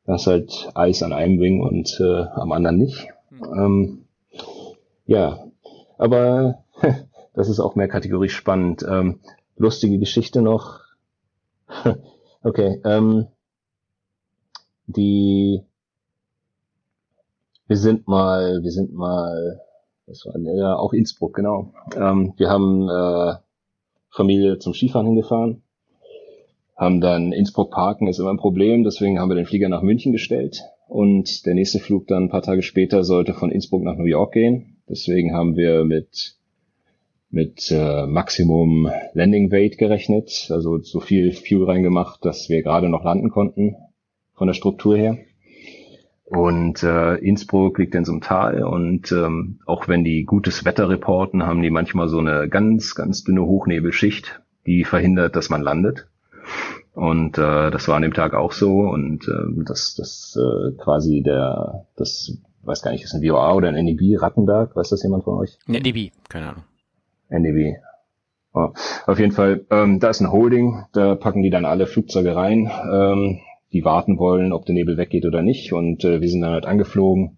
Da 0.07 0.15
ist 0.15 0.27
halt 0.27 0.71
Eis 0.75 1.03
an 1.03 1.13
einem 1.13 1.41
Wing 1.41 1.61
und 1.61 2.01
äh, 2.01 2.23
am 2.37 2.53
anderen 2.53 2.79
nicht. 2.79 3.09
Ähm, 3.55 4.07
ja, 5.05 5.41
aber 5.99 6.65
das 7.35 7.51
ist 7.51 7.61
auch 7.61 7.75
mehr 7.75 7.89
Kategorie 7.89 8.31
spannend. 8.31 8.83
Ähm, 8.89 9.21
lustige 9.57 9.99
Geschichte 9.99 10.43
noch. 10.43 10.81
okay, 12.43 12.81
ähm, 12.85 13.27
die, 14.87 15.63
wir 17.67 17.77
sind 17.77 18.07
mal, 18.07 18.63
wir 18.63 18.71
sind 18.71 18.93
mal, 18.93 19.61
das 20.07 20.25
war 20.25 20.39
ja 20.55 20.77
auch 20.77 20.93
Innsbruck, 20.93 21.35
genau. 21.35 21.73
Ähm, 21.97 22.35
wir 22.37 22.49
haben 22.49 22.89
äh, 22.89 23.35
Familie 24.11 24.59
zum 24.59 24.75
Skifahren 24.75 25.07
hingefahren, 25.07 25.63
haben 26.77 27.01
dann 27.01 27.33
Innsbruck 27.33 27.71
parken 27.71 28.07
ist 28.07 28.19
immer 28.19 28.31
ein 28.31 28.39
Problem, 28.39 28.85
deswegen 28.85 29.19
haben 29.19 29.29
wir 29.29 29.37
den 29.37 29.47
Flieger 29.47 29.69
nach 29.69 29.83
München 29.83 30.13
gestellt 30.13 30.63
und 30.89 31.47
der 31.47 31.55
nächste 31.55 31.81
Flug 31.81 32.07
dann 32.07 32.25
ein 32.25 32.31
paar 32.31 32.43
Tage 32.43 32.63
später 32.63 33.03
sollte 33.03 33.35
von 33.35 33.51
Innsbruck 33.51 33.83
nach 33.83 33.97
New 33.97 34.05
York 34.05 34.33
gehen. 34.33 34.77
Deswegen 34.89 35.35
haben 35.35 35.57
wir 35.57 35.85
mit 35.85 36.37
mit 37.31 37.71
äh, 37.71 38.07
Maximum 38.07 38.91
Landing 39.15 39.51
Weight 39.51 39.79
gerechnet, 39.79 40.49
also 40.51 40.79
so 40.79 41.01
viel 41.01 41.33
Fuel 41.33 41.65
reingemacht, 41.65 42.25
dass 42.25 42.49
wir 42.49 42.63
gerade 42.63 42.89
noch 42.89 43.05
landen 43.05 43.31
konnten 43.31 43.77
von 44.35 44.47
der 44.47 44.55
Struktur 44.55 44.97
her. 44.97 45.19
Und 46.25 46.83
äh, 46.83 47.15
Innsbruck 47.17 47.79
liegt 47.79 47.95
in 47.95 48.05
so 48.05 48.13
einem 48.13 48.21
Tal 48.21 48.65
und 48.65 49.13
ähm, 49.13 49.61
auch 49.65 49.87
wenn 49.87 50.03
die 50.03 50.25
gutes 50.25 50.65
Wetter 50.65 50.89
reporten, 50.89 51.45
haben 51.45 51.63
die 51.63 51.71
manchmal 51.71 52.09
so 52.09 52.19
eine 52.19 52.49
ganz, 52.49 52.97
ganz 52.97 53.23
dünne 53.23 53.43
Hochnebelschicht, 53.43 54.41
die 54.67 54.85
verhindert, 54.85 55.37
dass 55.37 55.51
man 55.51 55.63
landet. 55.63 56.09
Und 56.95 57.39
äh, 57.39 57.71
das 57.71 57.87
war 57.87 57.97
an 57.97 58.03
dem 58.03 58.15
Tag 58.15 58.35
auch 58.35 58.53
so 58.53 58.81
und 58.81 59.29
äh, 59.29 59.65
das, 59.65 59.95
das 59.95 60.37
äh, 60.37 60.73
quasi 60.79 61.23
der, 61.23 61.87
das 61.97 62.37
weiß 62.63 62.83
gar 62.83 62.91
nicht, 62.91 63.05
ist 63.05 63.15
ein 63.15 63.23
VOA 63.23 63.55
oder 63.55 63.69
ein 63.69 63.85
NEB, 63.85 64.21
Rattenberg, 64.21 64.75
weiß 64.75 64.89
das 64.89 65.03
jemand 65.05 65.25
von 65.25 65.35
euch? 65.35 65.59
NEB, 65.67 66.11
keine 66.29 66.49
Ahnung. 66.49 66.65
NDW. 67.29 67.77
Oh. 68.55 68.71
Auf 69.07 69.19
jeden 69.19 69.33
Fall, 69.33 69.67
ähm, 69.71 70.01
da 70.01 70.09
ist 70.09 70.21
ein 70.21 70.33
Holding, 70.33 70.85
da 70.93 71.15
packen 71.15 71.43
die 71.43 71.51
dann 71.51 71.67
alle 71.67 71.87
Flugzeuge 71.87 72.35
rein, 72.35 72.71
ähm, 72.91 73.41
die 73.73 73.85
warten 73.85 74.19
wollen, 74.19 74.53
ob 74.53 74.65
der 74.65 74.75
Nebel 74.75 74.97
weggeht 74.97 75.27
oder 75.27 75.43
nicht. 75.43 75.73
Und 75.73 76.05
äh, 76.05 76.21
wir 76.23 76.29
sind 76.29 76.41
dann 76.41 76.53
halt 76.53 76.65
angeflogen. 76.65 77.37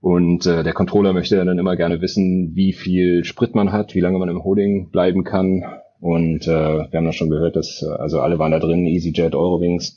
Und 0.00 0.46
äh, 0.46 0.62
der 0.62 0.74
Controller 0.74 1.14
möchte 1.14 1.42
dann 1.42 1.58
immer 1.58 1.74
gerne 1.74 2.00
wissen, 2.02 2.54
wie 2.54 2.74
viel 2.74 3.24
Sprit 3.24 3.54
man 3.54 3.72
hat, 3.72 3.94
wie 3.94 4.00
lange 4.00 4.18
man 4.18 4.28
im 4.28 4.44
Holding 4.44 4.90
bleiben 4.90 5.24
kann. 5.24 5.64
Und 6.00 6.46
äh, 6.46 6.90
wir 6.90 6.90
haben 6.92 7.06
ja 7.06 7.12
schon 7.12 7.30
gehört, 7.30 7.56
dass 7.56 7.82
äh, 7.82 7.90
also 7.90 8.20
alle 8.20 8.38
waren 8.38 8.52
da 8.52 8.58
drin, 8.58 8.86
EasyJet, 8.86 9.34
Eurowings. 9.34 9.96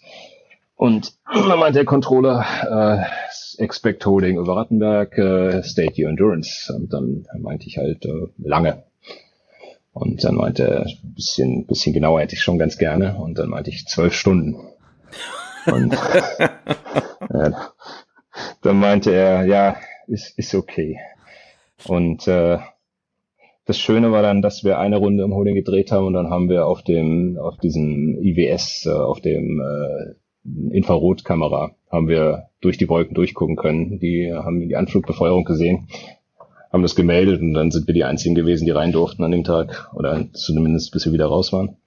Und 0.75 1.15
dann 1.25 1.59
meint 1.59 1.75
der 1.75 1.83
Controller, 1.83 2.45
äh, 2.69 3.61
Expect 3.61 4.05
Holding 4.05 4.37
über 4.37 4.55
Rattenberg, 4.55 5.17
äh, 5.17 5.61
State 5.63 6.01
Your 6.01 6.09
Endurance. 6.09 6.73
Und 6.73 6.93
dann 6.93 7.25
meinte 7.37 7.67
ich 7.67 7.77
halt 7.77 8.05
äh, 8.05 8.27
lange. 8.37 8.83
Und 9.91 10.23
dann 10.23 10.35
meinte 10.35 10.67
er, 10.67 10.85
ein 10.85 11.13
bisschen, 11.15 11.65
bisschen 11.65 11.93
genauer 11.93 12.21
hätte 12.21 12.35
ich 12.35 12.41
schon 12.41 12.59
ganz 12.59 12.77
gerne. 12.77 13.15
Und 13.15 13.37
dann 13.37 13.49
meinte 13.49 13.69
ich 13.69 13.85
zwölf 13.85 14.13
Stunden. 14.13 14.55
Und 15.65 15.93
äh, 17.29 17.51
dann 18.61 18.79
meinte 18.79 19.11
er, 19.11 19.45
ja, 19.45 19.77
ist, 20.07 20.37
ist 20.37 20.55
okay. 20.55 20.99
Und 21.87 22.27
äh, 22.27 22.59
das 23.65 23.77
Schöne 23.77 24.11
war 24.11 24.21
dann, 24.21 24.41
dass 24.41 24.63
wir 24.63 24.79
eine 24.79 24.97
Runde 24.97 25.23
im 25.23 25.33
Holding 25.33 25.55
gedreht 25.55 25.91
haben 25.91 26.07
und 26.07 26.13
dann 26.13 26.29
haben 26.29 26.49
wir 26.49 26.65
auf 26.65 26.81
dem, 26.83 27.37
auf 27.37 27.57
diesem 27.57 28.17
IWS, 28.19 28.87
äh, 28.87 28.89
auf 28.89 29.21
dem 29.21 29.61
äh, 29.61 30.75
Infrarotkamera, 30.75 31.75
haben 31.91 32.07
wir 32.07 32.49
durch 32.61 32.77
die 32.77 32.89
Wolken 32.89 33.13
durchgucken 33.13 33.55
können. 33.55 33.99
Die 33.99 34.33
haben 34.33 34.67
die 34.67 34.75
Anflugbefeuerung 34.75 35.43
gesehen, 35.43 35.87
haben 36.71 36.83
das 36.83 36.95
gemeldet 36.95 37.41
und 37.41 37.53
dann 37.53 37.71
sind 37.71 37.87
wir 37.87 37.93
die 37.93 38.03
einzigen 38.03 38.35
gewesen, 38.35 38.65
die 38.65 38.71
rein 38.71 38.91
durften 38.91 39.23
an 39.23 39.31
dem 39.31 39.43
Tag 39.43 39.89
oder 39.93 40.25
zumindest 40.33 40.91
bis 40.91 41.05
wir 41.05 41.13
wieder 41.13 41.25
raus 41.25 41.51
waren. 41.51 41.77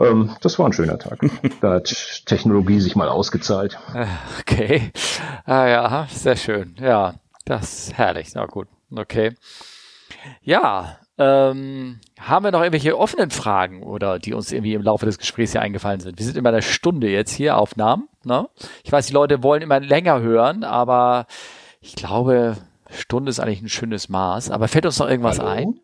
Ähm, 0.00 0.30
das 0.40 0.58
war 0.58 0.66
ein 0.66 0.72
schöner 0.72 0.98
Tag. 0.98 1.20
Da 1.60 1.74
hat 1.74 2.24
Technologie 2.26 2.80
sich 2.80 2.96
mal 2.96 3.08
ausgezahlt. 3.08 3.78
Okay. 4.40 4.92
Ah 5.46 5.66
ja, 5.66 6.06
sehr 6.10 6.36
schön. 6.36 6.74
Ja, 6.80 7.14
das 7.44 7.88
ist 7.88 7.98
herrlich. 7.98 8.28
Na 8.34 8.46
gut. 8.46 8.68
Okay. 8.94 9.34
Ja, 10.42 10.98
ähm, 11.16 12.00
haben 12.18 12.44
wir 12.44 12.50
noch 12.50 12.60
irgendwelche 12.60 12.98
offenen 12.98 13.30
Fragen 13.30 13.82
oder 13.82 14.18
die 14.18 14.34
uns 14.34 14.50
irgendwie 14.50 14.74
im 14.74 14.82
Laufe 14.82 15.06
des 15.06 15.18
Gesprächs 15.18 15.52
hier 15.52 15.62
eingefallen 15.62 16.00
sind? 16.00 16.18
Wir 16.18 16.26
sind 16.26 16.36
immer 16.36 16.48
eine 16.48 16.62
Stunde 16.62 17.08
jetzt 17.08 17.32
hier 17.32 17.56
Aufnahmen. 17.56 18.08
Ne? 18.24 18.48
Ich 18.82 18.90
weiß, 18.90 19.06
die 19.06 19.12
Leute 19.12 19.42
wollen 19.42 19.62
immer 19.62 19.80
länger 19.80 20.20
hören, 20.20 20.64
aber 20.64 21.26
ich 21.80 21.94
glaube, 21.94 22.56
Stunde 22.94 23.30
ist 23.30 23.40
eigentlich 23.40 23.62
ein 23.62 23.68
schönes 23.68 24.08
Maß. 24.08 24.50
Aber 24.50 24.68
fällt 24.68 24.86
uns 24.86 24.98
noch 24.98 25.08
irgendwas 25.08 25.38
Hallo? 25.38 25.50
ein? 25.50 25.80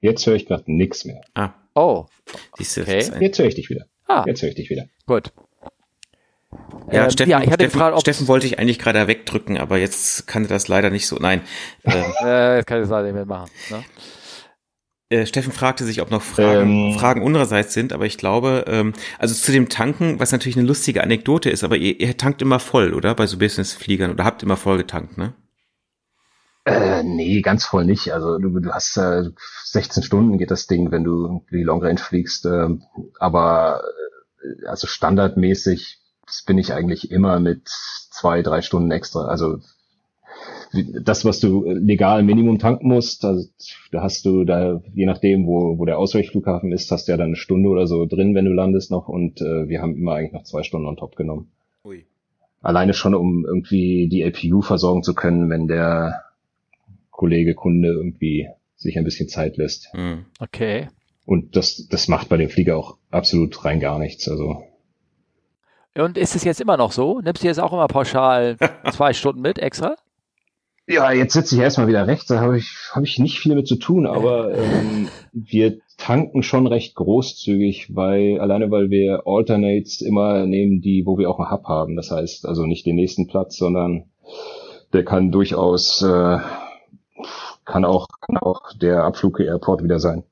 Jetzt 0.00 0.26
höre 0.26 0.34
ich 0.34 0.46
gerade 0.46 0.64
nichts 0.66 1.04
mehr. 1.04 1.20
Ah. 1.34 1.50
Oh. 1.74 2.06
Okay. 2.52 3.10
Jetzt 3.20 3.38
höre 3.38 3.46
ich 3.46 3.54
dich 3.54 3.70
wieder. 3.70 3.86
Ah. 4.06 4.24
Jetzt 4.26 4.42
höre 4.42 4.48
ich 4.48 4.54
dich 4.54 4.70
wieder. 4.70 4.86
Gut. 5.06 5.32
Ja, 6.90 7.04
ähm, 7.04 7.10
Steffen, 7.10 7.30
ja, 7.30 7.38
ich 7.38 7.46
hatte 7.50 7.64
Steffen, 7.64 7.78
gefragt, 7.78 8.00
Steffen 8.00 8.28
wollte 8.28 8.46
ich 8.46 8.58
eigentlich 8.58 8.78
gerade 8.78 9.06
wegdrücken, 9.06 9.58
aber 9.58 9.78
jetzt 9.78 10.26
kann 10.26 10.44
er 10.44 10.48
das 10.48 10.68
leider 10.68 10.90
nicht 10.90 11.06
so. 11.06 11.16
Nein. 11.16 11.42
Ähm, 11.84 12.04
äh, 12.24 12.56
jetzt 12.56 12.66
kann 12.66 12.78
ich 12.78 12.82
das 12.82 12.90
leider 12.90 13.04
nicht 13.04 13.14
mehr 13.14 13.26
machen. 13.26 13.50
Ne? 13.70 13.84
Äh, 15.10 15.26
Steffen 15.26 15.52
fragte 15.52 15.84
sich, 15.84 16.00
ob 16.00 16.12
noch 16.12 16.22
Fragen, 16.22 16.92
ähm, 16.92 16.98
Fragen 16.98 17.22
unsererseits 17.22 17.74
sind, 17.74 17.92
aber 17.92 18.06
ich 18.06 18.16
glaube, 18.16 18.64
ähm, 18.68 18.92
also 19.18 19.34
zu 19.34 19.50
dem 19.50 19.68
Tanken, 19.68 20.20
was 20.20 20.30
natürlich 20.30 20.56
eine 20.56 20.66
lustige 20.66 21.02
Anekdote 21.02 21.50
ist, 21.50 21.64
aber 21.64 21.76
ihr, 21.76 21.98
ihr 21.98 22.16
tankt 22.16 22.40
immer 22.42 22.60
voll, 22.60 22.94
oder? 22.94 23.16
Bei 23.16 23.26
so 23.26 23.36
Business-Fliegern 23.36 24.12
oder 24.12 24.24
habt 24.24 24.44
immer 24.44 24.56
voll 24.56 24.78
getankt, 24.78 25.18
ne? 25.18 25.34
Äh, 26.64 27.02
nee, 27.02 27.40
ganz 27.40 27.64
voll 27.64 27.84
nicht. 27.84 28.12
Also 28.12 28.38
du, 28.38 28.60
du 28.60 28.70
hast 28.70 28.96
äh, 28.98 29.30
16 29.64 30.04
Stunden 30.04 30.38
geht 30.38 30.52
das 30.52 30.68
Ding, 30.68 30.92
wenn 30.92 31.02
du 31.02 31.44
die 31.50 31.64
Long 31.64 31.82
Range 31.82 31.98
fliegst. 31.98 32.46
Äh, 32.46 32.68
aber 33.18 33.82
äh, 34.62 34.66
also 34.66 34.86
standardmäßig 34.86 35.98
bin 36.46 36.58
ich 36.58 36.72
eigentlich 36.72 37.10
immer 37.10 37.40
mit 37.40 37.68
zwei, 37.68 38.42
drei 38.42 38.62
Stunden 38.62 38.92
extra. 38.92 39.24
Also 39.24 39.58
das, 40.72 41.24
was 41.24 41.40
du 41.40 41.64
legal 41.64 42.22
Minimum 42.22 42.58
tanken 42.58 42.88
musst, 42.88 43.24
also, 43.24 43.48
da 43.90 44.02
hast 44.02 44.24
du 44.24 44.44
da, 44.44 44.80
je 44.94 45.06
nachdem, 45.06 45.46
wo, 45.46 45.78
wo 45.78 45.84
der 45.84 45.98
Ausweichflughafen 45.98 46.72
ist, 46.72 46.90
hast 46.90 47.08
du 47.08 47.12
ja 47.12 47.16
dann 47.16 47.28
eine 47.28 47.36
Stunde 47.36 47.68
oder 47.68 47.86
so 47.86 48.06
drin, 48.06 48.34
wenn 48.34 48.44
du 48.44 48.52
landest 48.52 48.90
noch 48.90 49.08
und 49.08 49.40
äh, 49.40 49.68
wir 49.68 49.82
haben 49.82 49.96
immer 49.96 50.14
eigentlich 50.14 50.32
noch 50.32 50.44
zwei 50.44 50.62
Stunden 50.62 50.86
on 50.86 50.96
top 50.96 51.16
genommen. 51.16 51.50
Ui. 51.84 52.06
Alleine 52.62 52.94
schon, 52.94 53.14
um 53.14 53.44
irgendwie 53.46 54.08
die 54.08 54.22
LPU 54.22 54.60
versorgen 54.60 55.02
zu 55.02 55.14
können, 55.14 55.50
wenn 55.50 55.66
der 55.66 56.22
Kollege, 57.10 57.54
Kunde 57.54 57.88
irgendwie 57.88 58.48
sich 58.76 58.96
ein 58.96 59.04
bisschen 59.04 59.28
Zeit 59.28 59.56
lässt. 59.56 59.92
Hm. 59.92 60.26
Okay. 60.38 60.88
Und 61.26 61.56
das, 61.56 61.86
das 61.88 62.08
macht 62.08 62.28
bei 62.28 62.36
dem 62.36 62.48
Flieger 62.48 62.76
auch 62.76 62.96
absolut 63.10 63.64
rein 63.64 63.80
gar 63.80 63.98
nichts. 63.98 64.28
Also 64.28 64.62
und 65.96 66.16
ist 66.16 66.36
es 66.36 66.44
jetzt 66.44 66.60
immer 66.60 66.76
noch 66.76 66.92
so? 66.92 67.20
Nimmst 67.20 67.42
du 67.42 67.48
jetzt 67.48 67.58
auch 67.58 67.72
immer 67.72 67.88
pauschal 67.88 68.56
zwei 68.92 69.12
Stunden 69.12 69.40
mit 69.40 69.58
extra? 69.58 69.96
Ja, 70.90 71.12
jetzt 71.12 71.34
sitze 71.34 71.54
ich 71.54 71.60
erstmal 71.60 71.86
wieder 71.86 72.08
rechts, 72.08 72.26
da 72.26 72.40
habe 72.40 72.58
ich, 72.58 72.74
hab 72.90 73.04
ich 73.04 73.20
nicht 73.20 73.38
viel 73.38 73.54
mit 73.54 73.68
zu 73.68 73.76
tun, 73.76 74.06
aber 74.06 74.52
ähm, 74.52 75.08
wir 75.32 75.78
tanken 75.96 76.42
schon 76.42 76.66
recht 76.66 76.96
großzügig, 76.96 77.94
weil 77.94 78.40
alleine 78.40 78.72
weil 78.72 78.90
wir 78.90 79.22
Alternates 79.24 80.00
immer 80.00 80.46
nehmen, 80.46 80.80
die, 80.80 81.06
wo 81.06 81.16
wir 81.16 81.30
auch 81.30 81.38
einen 81.38 81.52
Hub 81.52 81.66
haben. 81.66 81.94
Das 81.94 82.10
heißt 82.10 82.44
also 82.44 82.66
nicht 82.66 82.86
den 82.86 82.96
nächsten 82.96 83.28
Platz, 83.28 83.56
sondern 83.56 84.06
der 84.92 85.04
kann 85.04 85.30
durchaus, 85.30 86.02
äh, 86.02 86.38
kann 87.64 87.84
auch, 87.84 88.08
kann 88.20 88.38
auch 88.38 88.72
der 88.76 89.04
Abflug-Airport 89.04 89.84
wieder 89.84 90.00
sein. 90.00 90.24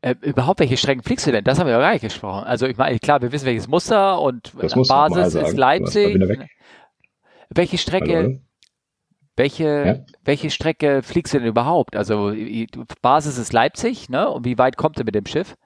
Äh, 0.00 0.14
überhaupt, 0.22 0.60
welche 0.60 0.78
Strecken 0.78 1.02
fliegst 1.02 1.26
du 1.26 1.32
denn? 1.32 1.44
Das 1.44 1.58
haben 1.58 1.66
wir 1.66 1.72
ja 1.72 1.80
gar 1.80 1.92
nicht 1.92 2.00
gesprochen. 2.00 2.44
Also 2.44 2.66
ich 2.66 2.78
meine, 2.78 2.98
klar, 2.98 3.20
wir 3.20 3.30
wissen 3.30 3.44
welches 3.44 3.68
Muster 3.68 4.22
und 4.22 4.54
das 4.58 4.72
Basis 4.88 5.34
ist 5.34 5.58
Leipzig. 5.58 6.18
Welche 7.50 7.76
Strecke, 7.76 8.16
Hallo? 8.16 8.38
Welche, 9.36 9.64
ja? 9.64 10.14
welche 10.24 10.50
Strecke 10.50 11.02
fliegst 11.02 11.34
du 11.34 11.38
denn 11.38 11.48
überhaupt? 11.48 11.96
Also 11.96 12.32
Basis 13.00 13.38
ist 13.38 13.52
Leipzig, 13.52 14.08
ne? 14.08 14.28
Und 14.28 14.44
wie 14.44 14.58
weit 14.58 14.76
kommt 14.76 14.98
ihr 14.98 15.04
mit 15.04 15.14
dem 15.14 15.26
Schiff? 15.26 15.56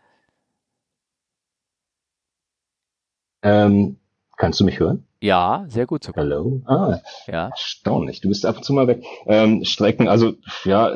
Ähm, 3.42 3.98
kannst 4.36 4.60
du 4.60 4.64
mich 4.64 4.78
hören? 4.78 5.06
Ja, 5.20 5.64
sehr 5.68 5.86
gut 5.86 6.04
sogar. 6.04 6.24
Hallo? 6.24 6.60
Ah, 6.66 7.00
ja. 7.26 7.48
erstaunlich. 7.48 8.20
Du 8.20 8.28
bist 8.28 8.44
ab 8.44 8.58
und 8.58 8.64
zu 8.64 8.72
mal 8.72 8.86
weg. 8.86 9.02
Ähm, 9.26 9.64
Strecken, 9.64 10.08
also 10.08 10.34
ja, 10.64 10.94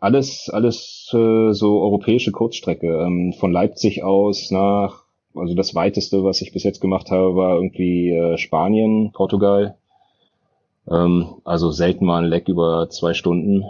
alles, 0.00 0.48
alles 0.50 1.10
äh, 1.12 1.52
so 1.52 1.82
europäische 1.82 2.30
Kurzstrecke. 2.30 2.86
Ähm, 2.86 3.34
von 3.38 3.52
Leipzig 3.52 4.04
aus 4.04 4.50
nach, 4.50 5.04
also 5.34 5.54
das 5.54 5.74
weiteste, 5.74 6.24
was 6.24 6.40
ich 6.40 6.52
bis 6.52 6.62
jetzt 6.62 6.80
gemacht 6.80 7.10
habe, 7.10 7.34
war 7.34 7.56
irgendwie 7.56 8.10
äh, 8.10 8.38
Spanien, 8.38 9.12
Portugal. 9.12 9.76
Ähm, 10.90 11.40
also 11.44 11.70
selten 11.70 12.06
mal 12.06 12.22
ein 12.22 12.30
Leck 12.30 12.48
über 12.48 12.88
zwei 12.90 13.14
Stunden. 13.14 13.64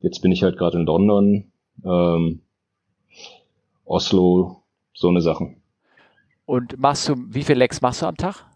Jetzt 0.00 0.20
bin 0.20 0.32
ich 0.32 0.42
halt 0.42 0.56
gerade 0.56 0.78
in 0.78 0.86
London, 0.86 1.52
ähm, 1.84 2.42
Oslo, 3.84 4.62
so 4.94 5.08
eine 5.08 5.20
Sachen. 5.20 5.62
Und 6.46 6.78
machst 6.78 7.08
du, 7.08 7.16
wie 7.28 7.42
viele 7.42 7.60
Lecks 7.60 7.80
machst 7.80 8.02
du 8.02 8.06
am 8.06 8.16
Tag? 8.16 8.50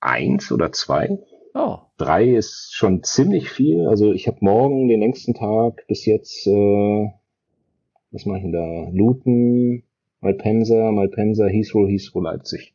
eins 0.00 0.50
oder 0.52 0.72
zwei. 0.72 1.18
Oh. 1.54 1.78
Drei 1.96 2.34
ist 2.34 2.74
schon 2.74 3.02
ziemlich 3.02 3.50
viel. 3.50 3.86
Also 3.86 4.12
ich 4.12 4.26
habe 4.26 4.38
morgen 4.40 4.88
den 4.88 5.00
längsten 5.00 5.34
Tag 5.34 5.86
bis 5.88 6.06
jetzt, 6.06 6.46
äh, 6.46 7.08
was 8.10 8.24
mache 8.26 8.38
ich 8.38 8.44
denn 8.44 8.52
da? 8.52 8.88
Luton, 8.92 9.82
Malpensa, 10.20 10.92
Malpensa, 10.92 11.46
Heathrow, 11.46 11.88
Heathrow, 11.88 12.22
Leipzig. 12.22 12.74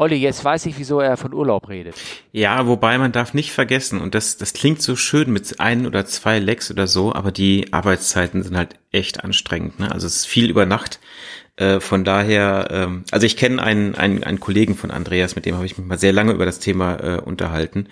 Olli, 0.00 0.14
jetzt 0.14 0.44
weiß 0.44 0.66
ich, 0.66 0.78
wieso 0.78 1.00
er 1.00 1.16
von 1.16 1.34
Urlaub 1.34 1.68
redet. 1.68 1.96
Ja, 2.30 2.68
wobei 2.68 2.98
man 2.98 3.10
darf 3.10 3.34
nicht 3.34 3.50
vergessen, 3.50 4.00
und 4.00 4.14
das, 4.14 4.36
das 4.36 4.52
klingt 4.52 4.80
so 4.80 4.94
schön 4.94 5.32
mit 5.32 5.58
ein 5.58 5.88
oder 5.88 6.06
zwei 6.06 6.38
Lecks 6.38 6.70
oder 6.70 6.86
so, 6.86 7.12
aber 7.12 7.32
die 7.32 7.72
Arbeitszeiten 7.72 8.44
sind 8.44 8.56
halt 8.56 8.76
echt 8.92 9.24
anstrengend. 9.24 9.80
Ne? 9.80 9.90
Also 9.90 10.06
es 10.06 10.18
ist 10.18 10.26
viel 10.26 10.50
über 10.50 10.66
Nacht. 10.66 11.00
Äh, 11.56 11.80
von 11.80 12.04
daher, 12.04 12.68
ähm, 12.70 13.02
also 13.10 13.26
ich 13.26 13.36
kenne 13.36 13.60
einen, 13.60 13.96
einen, 13.96 14.22
einen 14.22 14.38
Kollegen 14.38 14.76
von 14.76 14.92
Andreas, 14.92 15.34
mit 15.34 15.46
dem 15.46 15.56
habe 15.56 15.66
ich 15.66 15.76
mich 15.76 15.86
mal 15.88 15.98
sehr 15.98 16.12
lange 16.12 16.30
über 16.30 16.46
das 16.46 16.60
Thema 16.60 16.94
äh, 17.02 17.20
unterhalten. 17.20 17.88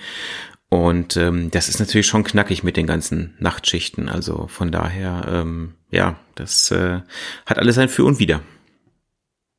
Und 0.69 1.17
ähm, 1.17 1.51
das 1.51 1.69
ist 1.69 1.81
natürlich 1.81 2.07
schon 2.07 2.23
knackig 2.23 2.63
mit 2.63 2.77
den 2.77 2.87
ganzen 2.87 3.35
Nachtschichten. 3.41 4.09
Also 4.09 4.47
von 4.47 4.71
daher, 4.71 5.27
ähm, 5.29 5.75
ja, 5.91 6.15
das 6.37 6.71
äh, 6.71 7.01
hat 7.47 7.59
alles 7.59 7.79
ein 7.79 7.89
Für 7.89 8.05
und 8.05 8.21
Wider. 8.21 8.43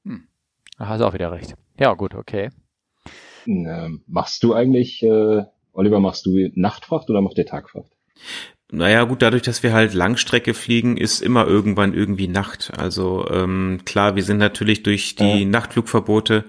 Hm. 0.05 0.29
Da 0.77 0.87
hast 0.87 1.01
du 1.01 1.05
auch 1.07 1.13
wieder 1.13 1.33
recht. 1.33 1.53
Ja, 1.79 1.93
gut, 1.93 2.15
okay. 2.15 2.49
Ähm, 3.45 4.03
machst 4.07 4.43
du 4.43 4.53
eigentlich, 4.53 5.03
äh, 5.03 5.43
Oliver, 5.73 5.99
machst 5.99 6.25
du 6.25 6.49
Nachtfracht 6.55 7.09
oder 7.09 7.21
macht 7.21 7.37
der 7.37 7.45
Tagfracht? 7.45 7.91
Naja, 8.69 9.05
gut, 9.05 9.21
dadurch, 9.21 9.43
dass 9.43 9.63
wir 9.63 9.71
halt 9.71 9.93
Langstrecke 9.93 10.53
fliegen, 10.53 10.97
ist 10.97 11.21
immer 11.21 11.47
irgendwann 11.47 11.93
irgendwie 11.93 12.27
Nacht. 12.27 12.73
Also 12.75 13.25
ähm, 13.31 13.79
klar, 13.85 14.17
wir 14.17 14.23
sind 14.23 14.39
natürlich 14.39 14.83
durch 14.83 15.15
die 15.15 15.43
ja. 15.43 15.45
Nachtflugverbote 15.45 16.43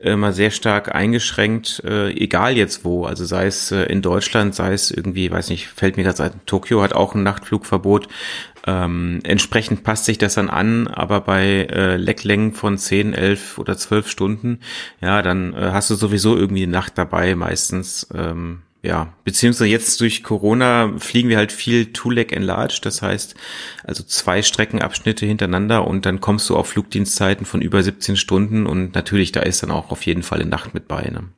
immer 0.00 0.32
sehr 0.32 0.50
stark 0.50 0.92
eingeschränkt, 0.92 1.80
äh, 1.84 2.10
egal 2.10 2.56
jetzt 2.56 2.84
wo. 2.84 3.04
Also 3.04 3.24
sei 3.24 3.46
es 3.46 3.70
äh, 3.70 3.84
in 3.84 4.02
Deutschland, 4.02 4.56
sei 4.56 4.72
es 4.72 4.90
irgendwie, 4.90 5.30
weiß 5.30 5.50
nicht, 5.50 5.68
fällt 5.68 5.96
mir 5.96 6.02
gerade 6.02 6.24
ein, 6.24 6.40
Tokio 6.44 6.82
hat 6.82 6.92
auch 6.92 7.14
ein 7.14 7.22
Nachtflugverbot. 7.22 8.08
Ähm, 8.66 9.20
entsprechend 9.22 9.84
passt 9.84 10.04
sich 10.04 10.18
das 10.18 10.34
dann 10.34 10.50
an, 10.50 10.86
aber 10.86 11.20
bei 11.22 11.66
äh, 11.70 11.96
Lecklängen 11.96 12.52
von 12.52 12.78
10, 12.78 13.14
11 13.14 13.58
oder 13.58 13.76
12 13.76 14.08
Stunden, 14.08 14.60
ja, 15.00 15.22
dann 15.22 15.54
äh, 15.54 15.70
hast 15.72 15.90
du 15.90 15.94
sowieso 15.94 16.36
irgendwie 16.36 16.64
eine 16.64 16.72
Nacht 16.72 16.98
dabei 16.98 17.34
meistens. 17.34 18.08
Ähm, 18.14 18.62
ja, 18.82 19.12
beziehungsweise 19.24 19.68
jetzt 19.68 20.00
durch 20.00 20.22
Corona 20.22 20.96
fliegen 20.96 21.28
wir 21.28 21.36
halt 21.36 21.52
viel 21.52 21.92
Two-Leg 21.92 22.32
Enlarged, 22.32 22.86
das 22.86 23.02
heißt 23.02 23.34
also 23.84 24.02
zwei 24.04 24.40
Streckenabschnitte 24.40 25.26
hintereinander 25.26 25.86
und 25.86 26.06
dann 26.06 26.20
kommst 26.20 26.48
du 26.48 26.56
auf 26.56 26.68
Flugdienstzeiten 26.68 27.44
von 27.44 27.60
über 27.60 27.82
17 27.82 28.16
Stunden 28.16 28.66
und 28.66 28.94
natürlich, 28.94 29.32
da 29.32 29.40
ist 29.40 29.62
dann 29.62 29.70
auch 29.70 29.90
auf 29.90 30.06
jeden 30.06 30.22
Fall 30.22 30.40
eine 30.40 30.48
Nacht 30.48 30.72
mit 30.72 30.88
bei. 30.88 31.02
Ne? 31.02 31.28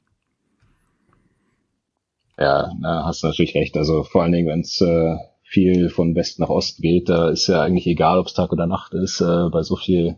Ja, 2.39 2.71
da 2.81 3.05
hast 3.07 3.23
du 3.23 3.27
natürlich 3.27 3.55
recht. 3.57 3.77
Also 3.77 4.05
vor 4.05 4.23
allen 4.23 4.33
Dingen, 4.33 4.49
wenn 4.49 4.61
es 4.61 4.81
äh, 4.81 5.17
viel 5.53 5.91
von 5.91 6.15
West 6.15 6.41
nach 6.41 6.49
Ost 6.49 6.81
geht, 6.81 7.11
da 7.11 7.29
ist 7.29 7.47
ja 7.47 7.63
eigentlich 7.63 7.87
egal, 7.87 8.19
ob 8.19 8.27
es 8.27 8.33
Tag 8.33 8.53
oder 8.53 8.67
Nacht 8.67 8.95
ist. 8.95 9.21
Äh, 9.21 9.51
bei 9.51 9.63
so 9.63 9.77
viel 9.77 10.17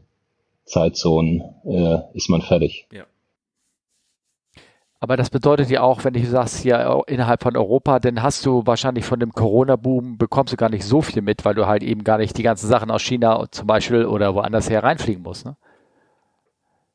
Zeitzonen 0.64 1.42
äh, 1.64 1.98
ist 2.14 2.30
man 2.30 2.40
fertig. 2.40 2.86
Ja. 2.92 3.04
Aber 5.00 5.16
das 5.16 5.30
bedeutet 5.30 5.68
ja 5.70 5.82
auch, 5.82 6.04
wenn 6.04 6.14
du 6.14 6.24
sagst, 6.24 6.62
hier 6.62 7.02
innerhalb 7.08 7.42
von 7.42 7.56
Europa, 7.56 7.98
dann 7.98 8.22
hast 8.22 8.46
du 8.46 8.64
wahrscheinlich 8.64 9.04
von 9.04 9.20
dem 9.20 9.32
Corona-Boom 9.32 10.16
bekommst 10.16 10.52
du 10.52 10.56
gar 10.56 10.70
nicht 10.70 10.84
so 10.84 11.02
viel 11.02 11.20
mit, 11.20 11.44
weil 11.44 11.54
du 11.54 11.66
halt 11.66 11.82
eben 11.82 12.04
gar 12.04 12.18
nicht 12.18 12.38
die 12.38 12.42
ganzen 12.42 12.68
Sachen 12.68 12.90
aus 12.90 13.02
China 13.02 13.44
zum 13.50 13.66
Beispiel 13.66 14.06
oder 14.06 14.34
woanders 14.34 14.70
her 14.70 14.82
reinfliegen 14.82 15.22
musst, 15.22 15.44
ne? 15.44 15.56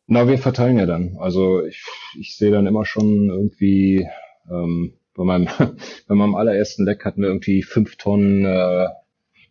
Na, 0.07 0.27
wir 0.27 0.39
verteilen 0.39 0.79
ja 0.79 0.87
dann. 0.87 1.17
Also 1.19 1.63
ich, 1.63 1.85
ich 2.19 2.35
sehe 2.35 2.49
dann 2.49 2.65
immer 2.65 2.83
schon 2.83 3.29
irgendwie, 3.29 4.07
ähm, 4.49 4.93
bei 5.19 5.25
meinem, 5.25 5.47
bei 6.07 6.15
meinem 6.15 6.35
allerersten 6.35 6.85
Leck 6.85 7.03
hatten 7.03 7.21
wir 7.21 7.27
irgendwie 7.27 7.61
fünf 7.61 7.97
Tonnen 7.97 8.45
äh, 8.45 8.87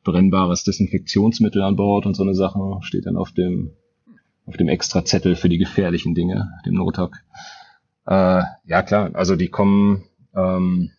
brennbares 0.03 0.65
Desinfektionsmittel 0.65 1.63
an 1.63 1.77
Bord 1.77 2.07
und 2.07 2.15
so 2.15 2.23
eine 2.23 2.35
Sache 2.35 2.59
steht 2.81 3.07
dann 3.07 3.17
auf 3.17 3.33
dem 3.33 3.73
auf 4.47 4.57
dem 4.57 4.69
extra 4.69 5.05
Zettel 5.05 5.37
für 5.37 5.51
die 5.51 5.59
gefährlichen 5.59 6.15
Dinge, 6.15 6.49
dem 6.65 6.73
Notak. 6.73 7.23
Äh, 8.07 8.43
ja 8.65 8.83
klar, 8.83 9.11
also 9.13 9.37
die 9.37 9.49
kommen, 9.49 10.05
ähm, 10.35 10.91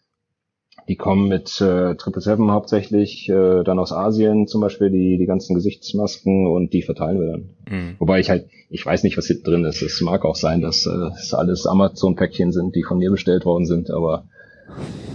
die 0.88 0.98
kommen 0.98 1.28
mit 1.28 1.60
äh, 1.60 1.96
Triple 1.96 2.22
Seven 2.22 2.52
hauptsächlich, 2.52 3.28
äh, 3.28 3.64
dann 3.64 3.80
aus 3.80 3.92
Asien 3.92 4.46
zum 4.46 4.62
Beispiel 4.62 4.92
die 4.92 5.18
die 5.18 5.26
ganzen 5.26 5.56
Gesichtsmasken 5.56 6.46
und 6.46 6.74
die 6.74 6.84
verteilen 6.84 7.20
wir 7.20 7.32
dann. 7.32 7.50
Mhm. 7.68 7.96
Wobei 7.98 8.20
ich 8.20 8.30
halt, 8.30 8.48
ich 8.70 8.86
weiß 8.86 9.02
nicht, 9.02 9.18
was 9.18 9.26
hier 9.26 9.42
drin 9.42 9.66
ist. 9.66 9.82
Es 9.82 10.00
mag 10.02 10.26
auch 10.26 10.36
sein, 10.36 10.62
dass 10.62 10.86
äh, 10.86 11.10
es 11.20 11.34
alles 11.34 11.66
Amazon-Päckchen 11.66 12.52
sind, 12.52 12.76
die 12.76 12.84
von 12.84 13.00
mir 13.00 13.10
bestellt 13.10 13.46
worden 13.46 13.66
sind, 13.66 13.90
aber 13.90 14.28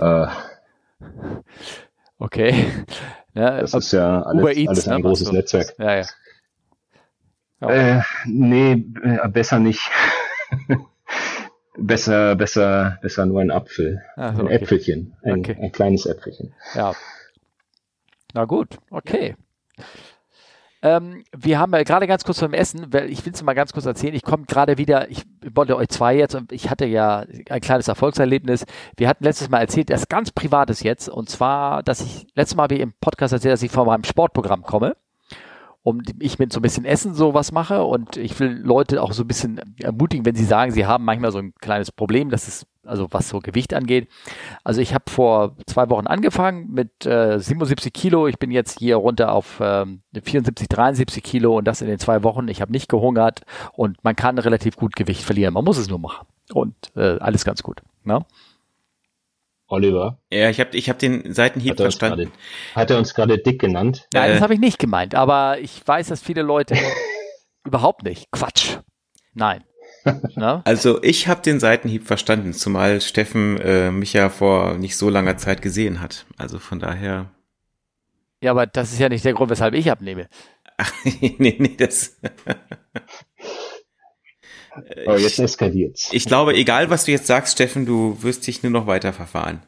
äh, 0.00 0.26
okay. 2.18 2.66
Ja, 3.36 3.60
das 3.60 3.74
ist 3.74 3.90
ja 3.90 4.22
alles, 4.22 4.56
Eats, 4.56 4.68
alles 4.68 4.88
ein 4.88 4.96
ne? 4.98 5.02
großes. 5.02 5.32
Netzwerk. 5.32 5.74
Ja, 5.76 5.96
ja. 5.96 6.06
Äh, 7.68 8.02
nee, 8.26 8.84
äh, 9.02 9.28
besser 9.28 9.58
nicht. 9.58 9.80
besser, 11.76 12.36
besser, 12.36 12.98
besser 13.02 13.26
nur 13.26 13.40
ein 13.40 13.50
Apfel. 13.50 14.02
Ah, 14.14 14.28
ein 14.28 14.46
Äpfelchen. 14.46 15.16
Ein, 15.22 15.40
okay. 15.40 15.56
ein 15.60 15.72
kleines 15.72 16.06
Äpfelchen. 16.06 16.54
Ja. 16.74 16.94
Na 18.34 18.44
gut, 18.44 18.78
okay. 18.90 19.34
Ähm, 20.84 21.24
wir 21.34 21.58
haben 21.58 21.72
gerade 21.72 22.06
ganz 22.06 22.24
kurz 22.24 22.36
zum 22.36 22.52
Essen, 22.52 22.92
weil 22.92 23.10
ich 23.10 23.24
will 23.24 23.32
es 23.32 23.42
mal 23.42 23.54
ganz 23.54 23.72
kurz 23.72 23.86
erzählen. 23.86 24.14
Ich 24.14 24.22
komme 24.22 24.44
gerade 24.44 24.76
wieder, 24.76 25.10
ich 25.10 25.24
wollte 25.54 25.76
euch 25.76 25.88
zwei 25.88 26.14
jetzt 26.14 26.34
und 26.34 26.52
ich 26.52 26.68
hatte 26.68 26.84
ja 26.84 27.24
ein 27.48 27.60
kleines 27.62 27.88
Erfolgserlebnis. 27.88 28.66
Wir 28.98 29.08
hatten 29.08 29.24
letztes 29.24 29.48
Mal 29.48 29.60
erzählt, 29.60 29.88
das 29.88 30.08
ganz 30.08 30.30
Privates 30.30 30.82
jetzt 30.82 31.08
und 31.08 31.30
zwar, 31.30 31.82
dass 31.82 32.02
ich 32.02 32.26
letztes 32.34 32.56
Mal 32.56 32.68
wie 32.68 32.80
im 32.80 32.92
Podcast 33.00 33.32
erzählt, 33.32 33.54
dass 33.54 33.62
ich 33.62 33.70
von 33.70 33.86
meinem 33.86 34.04
Sportprogramm 34.04 34.62
komme 34.62 34.94
um 35.84 36.00
ich 36.18 36.38
mit 36.38 36.50
so 36.50 36.60
ein 36.60 36.62
bisschen 36.62 36.86
Essen 36.86 37.12
sowas 37.12 37.52
mache 37.52 37.84
und 37.84 38.16
ich 38.16 38.40
will 38.40 38.58
Leute 38.62 39.02
auch 39.02 39.12
so 39.12 39.22
ein 39.22 39.28
bisschen 39.28 39.60
ermutigen, 39.78 40.24
wenn 40.24 40.34
sie 40.34 40.44
sagen, 40.44 40.72
sie 40.72 40.86
haben 40.86 41.04
manchmal 41.04 41.30
so 41.30 41.38
ein 41.38 41.52
kleines 41.60 41.92
Problem, 41.92 42.30
das 42.30 42.48
ist 42.48 42.66
also 42.86 43.08
was 43.10 43.28
so 43.28 43.40
Gewicht 43.40 43.74
angeht. 43.74 44.08
Also 44.62 44.80
ich 44.80 44.94
habe 44.94 45.04
vor 45.08 45.56
zwei 45.66 45.88
Wochen 45.90 46.06
angefangen 46.06 46.70
mit 46.72 47.06
äh, 47.06 47.38
77 47.38 47.92
Kilo. 47.92 48.26
Ich 48.28 48.38
bin 48.38 48.50
jetzt 48.50 48.78
hier 48.78 48.96
runter 48.96 49.32
auf 49.32 49.58
ähm, 49.60 50.02
74, 50.20 50.68
73 50.68 51.22
Kilo 51.22 51.56
und 51.56 51.64
das 51.64 51.80
in 51.80 51.88
den 51.88 51.98
zwei 51.98 52.22
Wochen. 52.22 52.48
Ich 52.48 52.60
habe 52.60 52.72
nicht 52.72 52.88
gehungert 52.88 53.42
und 53.72 54.02
man 54.04 54.16
kann 54.16 54.38
relativ 54.38 54.76
gut 54.76 54.96
Gewicht 54.96 55.22
verlieren. 55.22 55.54
Man 55.54 55.64
muss 55.64 55.78
es 55.78 55.88
nur 55.88 55.98
machen 55.98 56.26
und 56.52 56.74
äh, 56.96 57.18
alles 57.18 57.44
ganz 57.44 57.62
gut. 57.62 57.82
Ne? 58.04 58.24
Oliver. 59.66 60.18
Ja, 60.30 60.50
ich 60.50 60.60
habe 60.60 60.76
ich 60.76 60.90
hab 60.90 60.98
den 60.98 61.32
Seitenhieb 61.32 61.72
hat 61.72 61.80
verstanden. 61.80 62.30
Grade, 62.30 62.76
hat 62.76 62.90
er 62.90 62.98
uns 62.98 63.14
gerade 63.14 63.38
dick 63.38 63.60
genannt? 63.60 64.08
Nein, 64.12 64.30
äh. 64.30 64.32
das 64.34 64.42
habe 64.42 64.54
ich 64.54 64.60
nicht 64.60 64.78
gemeint, 64.78 65.14
aber 65.14 65.58
ich 65.58 65.86
weiß, 65.86 66.08
dass 66.08 66.22
viele 66.22 66.42
Leute 66.42 66.76
überhaupt 67.64 68.04
nicht. 68.04 68.30
Quatsch. 68.30 68.78
Nein. 69.32 69.64
Na? 70.36 70.62
Also 70.64 71.02
ich 71.02 71.28
habe 71.28 71.42
den 71.42 71.60
Seitenhieb 71.60 72.06
verstanden, 72.06 72.52
zumal 72.52 73.00
Steffen 73.00 73.58
äh, 73.60 73.90
mich 73.90 74.12
ja 74.12 74.28
vor 74.28 74.74
nicht 74.74 74.96
so 74.96 75.08
langer 75.08 75.36
Zeit 75.36 75.62
gesehen 75.62 76.00
hat. 76.00 76.26
Also 76.36 76.58
von 76.58 76.78
daher. 76.78 77.30
Ja, 78.40 78.50
aber 78.50 78.66
das 78.66 78.92
ist 78.92 78.98
ja 78.98 79.08
nicht 79.08 79.24
der 79.24 79.32
Grund, 79.32 79.50
weshalb 79.50 79.74
ich 79.74 79.90
abnehme. 79.90 80.28
Ach, 80.76 80.92
nee, 81.04 81.56
nee, 81.58 81.76
das. 81.78 82.18
Aber 85.06 85.18
jetzt 85.18 85.38
eskaliert's. 85.38 86.10
Ich 86.12 86.26
glaube, 86.26 86.54
egal 86.54 86.90
was 86.90 87.04
du 87.04 87.12
jetzt 87.12 87.26
sagst, 87.26 87.54
Steffen, 87.54 87.86
du 87.86 88.22
wirst 88.22 88.46
dich 88.46 88.62
nur 88.62 88.72
noch 88.72 88.86
weiter 88.86 89.12
verfahren. 89.12 89.62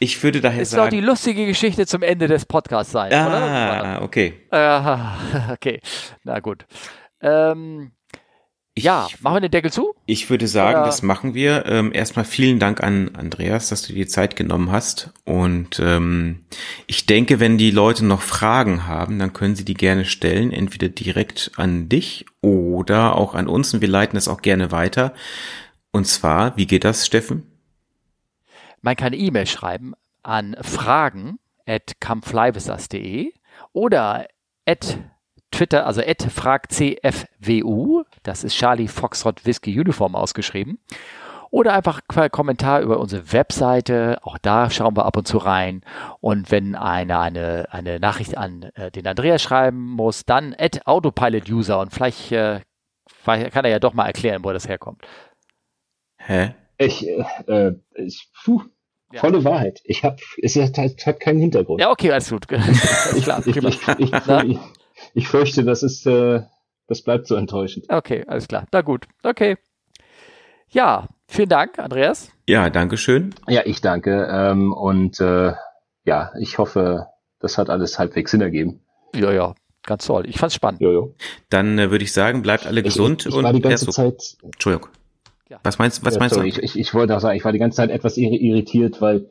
Ich 0.00 0.22
würde 0.22 0.40
daher 0.40 0.62
ist 0.62 0.70
sagen. 0.70 0.82
Das 0.82 0.90
soll 0.90 1.00
die 1.00 1.06
lustige 1.06 1.46
Geschichte 1.46 1.86
zum 1.86 2.02
Ende 2.02 2.26
des 2.26 2.44
Podcasts 2.44 2.92
sein, 2.92 3.12
ah, 3.14 3.98
oder? 3.98 4.02
okay. 4.02 4.34
Äh, 4.50 5.52
okay, 5.52 5.80
na 6.24 6.40
gut. 6.40 6.66
Ähm, 7.20 7.92
ich, 7.92 7.93
ja, 8.76 9.06
machen 9.20 9.36
wir 9.36 9.40
den 9.42 9.50
Deckel 9.52 9.72
zu? 9.72 9.94
Ich 10.04 10.30
würde 10.30 10.48
sagen, 10.48 10.78
Oder? 10.78 10.86
das 10.86 11.02
machen 11.02 11.34
wir. 11.34 11.64
Ähm, 11.66 11.92
erstmal 11.94 12.24
vielen 12.24 12.58
Dank 12.58 12.82
an 12.82 13.14
Andreas, 13.14 13.68
dass 13.68 13.82
du 13.82 13.92
dir 13.92 14.08
Zeit 14.08 14.34
genommen 14.34 14.72
hast. 14.72 15.12
Und 15.24 15.78
ähm, 15.78 16.44
ich 16.88 17.06
denke, 17.06 17.38
wenn 17.38 17.56
die 17.56 17.70
Leute 17.70 18.04
noch 18.04 18.20
Fragen 18.20 18.88
haben, 18.88 19.20
dann 19.20 19.32
können 19.32 19.54
sie 19.54 19.64
die 19.64 19.74
gerne 19.74 20.04
stellen, 20.04 20.50
entweder 20.50 20.88
direkt 20.88 21.52
an 21.56 21.88
dich 21.88 22.26
oder 22.40 23.16
auch 23.16 23.34
an 23.34 23.46
uns. 23.46 23.72
Und 23.74 23.80
wir 23.80 23.88
leiten 23.88 24.16
das 24.16 24.26
auch 24.26 24.42
gerne 24.42 24.72
weiter. 24.72 25.14
Und 25.92 26.06
zwar, 26.08 26.56
wie 26.56 26.66
geht 26.66 26.82
das, 26.82 27.06
Steffen? 27.06 27.46
Man 28.82 28.96
kann 28.96 29.12
E-Mail 29.12 29.46
schreiben 29.46 29.94
an 30.24 30.56
fragen 30.60 31.38
at 31.64 31.94
oder 33.72 34.26
at 34.66 34.98
Twitter, 35.54 35.86
also 35.86 36.02
fragcfwu, 36.02 38.02
das 38.22 38.44
ist 38.44 38.56
Charlie 38.56 38.88
Foxtrot 38.88 39.46
Whiskey 39.46 39.78
Uniform 39.78 40.16
ausgeschrieben. 40.16 40.78
Oder 41.50 41.74
einfach 41.74 42.00
ein 42.16 42.30
Kommentar 42.32 42.80
über 42.80 42.98
unsere 42.98 43.32
Webseite, 43.32 44.18
auch 44.22 44.38
da 44.38 44.70
schauen 44.70 44.96
wir 44.96 45.06
ab 45.06 45.16
und 45.16 45.28
zu 45.28 45.38
rein. 45.38 45.82
Und 46.20 46.50
wenn 46.50 46.74
einer 46.74 47.20
eine, 47.20 47.66
eine 47.70 48.00
Nachricht 48.00 48.36
an 48.36 48.64
äh, 48.74 48.90
den 48.90 49.06
Andreas 49.06 49.40
schreiben 49.40 49.78
muss, 49.78 50.24
dann 50.24 50.52
at 50.58 50.88
Autopilot-User 50.88 51.78
und 51.78 51.92
vielleicht 51.92 52.32
äh, 52.32 52.60
kann 53.24 53.64
er 53.64 53.70
ja 53.70 53.78
doch 53.78 53.94
mal 53.94 54.06
erklären, 54.06 54.42
wo 54.42 54.52
das 54.52 54.68
herkommt. 54.68 55.02
Hä? 56.16 56.54
Ich, 56.78 57.06
äh, 57.06 57.24
äh 57.46 57.76
ich 57.94 58.28
puh, 58.44 58.62
ja. 59.12 59.20
volle 59.20 59.44
Wahrheit. 59.44 59.80
Ich 59.84 60.02
habe, 60.02 60.16
es 60.42 60.56
hat, 60.56 60.76
hat, 60.76 61.20
keinen 61.20 61.38
Hintergrund. 61.38 61.80
Ja, 61.80 61.90
okay, 61.90 62.10
alles 62.10 62.30
gut. 62.30 62.48
klar. 62.48 62.64
ich, 63.14 63.28
ich, 63.46 63.56
ich, 63.56 63.78
ich, 63.98 64.58
ich 65.14 65.28
fürchte, 65.28 65.64
das 65.64 65.82
ist, 65.82 66.06
äh, 66.06 66.42
das 66.86 67.02
bleibt 67.02 67.26
so 67.26 67.36
enttäuschend. 67.36 67.86
Okay, 67.88 68.24
alles 68.26 68.48
klar. 68.48 68.66
Na 68.72 68.82
gut. 68.82 69.06
Okay. 69.22 69.56
Ja, 70.68 71.08
vielen 71.28 71.48
Dank, 71.48 71.78
Andreas. 71.78 72.30
Ja, 72.48 72.68
danke 72.68 72.96
schön. 72.96 73.34
Ja, 73.48 73.62
ich 73.64 73.80
danke. 73.80 74.28
Ähm, 74.30 74.72
und 74.72 75.20
äh, 75.20 75.52
ja, 76.04 76.32
ich 76.38 76.58
hoffe, 76.58 77.06
das 77.38 77.58
hat 77.58 77.70
alles 77.70 77.98
halbwegs 77.98 78.32
Sinn 78.32 78.40
ergeben. 78.40 78.80
Ja, 79.14 79.32
ja, 79.32 79.54
ganz 79.84 80.06
toll. 80.06 80.28
Ich 80.28 80.38
fand's 80.38 80.56
spannend. 80.56 80.80
Jojo. 80.80 81.14
Dann 81.48 81.78
äh, 81.78 81.90
würde 81.90 82.04
ich 82.04 82.12
sagen, 82.12 82.42
bleibt 82.42 82.66
alle 82.66 82.82
gesund. 82.82 83.20
Ich, 83.20 83.26
ich, 83.26 83.36
ich 83.36 83.42
war 83.42 83.52
die 83.52 83.60
ganze 83.60 83.88
Zeit. 83.90 84.36
Entschuldigung. 84.42 84.88
Ja. 85.48 85.60
Was 85.62 85.78
meinst, 85.78 86.04
was 86.04 86.14
ja, 86.14 86.20
meinst 86.20 86.34
sorry, 86.34 86.50
du? 86.50 86.60
Ich, 86.60 86.76
ich, 86.76 86.94
wollte 86.94 87.16
auch 87.16 87.20
sagen, 87.20 87.36
ich 87.36 87.44
war 87.44 87.52
die 87.52 87.58
ganze 87.58 87.76
Zeit 87.76 87.90
etwas 87.90 88.16
irritiert, 88.16 89.00
weil 89.00 89.30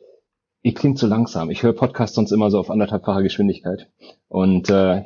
ich 0.62 0.74
klingt 0.74 0.98
zu 0.98 1.06
langsam. 1.06 1.50
Ich 1.50 1.62
höre 1.62 1.74
Podcasts 1.74 2.16
sonst 2.16 2.32
immer 2.32 2.50
so 2.50 2.58
auf 2.58 2.70
anderthalbfacher 2.70 3.22
Geschwindigkeit. 3.22 3.88
Und 4.28 4.70
äh, 4.70 5.02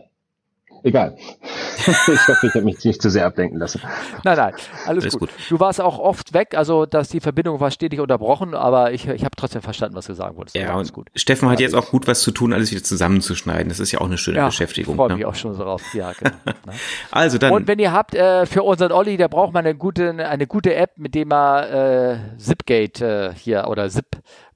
Egal. 0.82 1.16
ich 1.78 2.28
hoffe, 2.28 2.46
ich 2.46 2.54
habe 2.54 2.64
mich 2.64 2.84
nicht 2.84 3.02
zu 3.02 3.10
sehr 3.10 3.26
ablenken 3.26 3.58
lassen. 3.58 3.80
Nein, 4.24 4.36
nein, 4.36 4.54
alles, 4.86 5.04
alles 5.04 5.12
gut. 5.18 5.20
gut. 5.20 5.30
Du 5.48 5.60
warst 5.60 5.80
auch 5.80 5.98
oft 5.98 6.32
weg, 6.32 6.54
also 6.56 6.86
dass 6.86 7.08
die 7.08 7.20
Verbindung 7.20 7.60
war 7.60 7.70
stetig 7.70 8.00
unterbrochen, 8.00 8.54
aber 8.54 8.92
ich, 8.92 9.08
ich 9.08 9.24
habe 9.24 9.36
trotzdem 9.36 9.62
verstanden, 9.62 9.96
was 9.96 10.06
du 10.06 10.14
sagen 10.14 10.36
wolltest. 10.36 10.56
Ja, 10.56 10.74
alles 10.74 10.92
gut. 10.92 11.08
Steffen 11.14 11.48
hat 11.48 11.60
jetzt 11.60 11.74
auch 11.74 11.90
gut 11.90 12.06
was 12.06 12.20
zu 12.22 12.30
tun, 12.30 12.52
alles 12.52 12.70
wieder 12.70 12.82
zusammenzuschneiden. 12.82 13.68
Das 13.68 13.80
ist 13.80 13.92
ja 13.92 14.00
auch 14.00 14.06
eine 14.06 14.18
schöne 14.18 14.38
ja, 14.38 14.46
Beschäftigung. 14.46 14.94
Ich 14.94 14.96
freue 14.96 15.08
ne? 15.08 15.14
mich 15.16 15.26
auch 15.26 15.34
schon 15.34 15.54
so 15.54 15.62
drauf. 15.62 15.82
Ja, 15.94 16.12
genau. 16.12 16.30
Ne? 16.66 16.72
also 17.10 17.38
dann. 17.38 17.52
Und 17.52 17.68
wenn 17.68 17.78
ihr 17.78 17.92
habt 17.92 18.14
äh, 18.14 18.44
für 18.44 18.62
unseren 18.62 18.92
Olli, 18.92 19.16
der 19.16 19.28
braucht 19.28 19.52
mal 19.52 19.60
eine 19.60 19.74
gute, 19.74 20.10
eine 20.10 20.46
gute 20.46 20.74
App, 20.74 20.92
mit 20.96 21.14
dem 21.14 21.32
er 21.32 22.12
äh, 22.12 22.38
Zipgate 22.38 23.00
äh, 23.00 23.34
hier 23.34 23.66
oder 23.68 23.88
Zip 23.88 24.06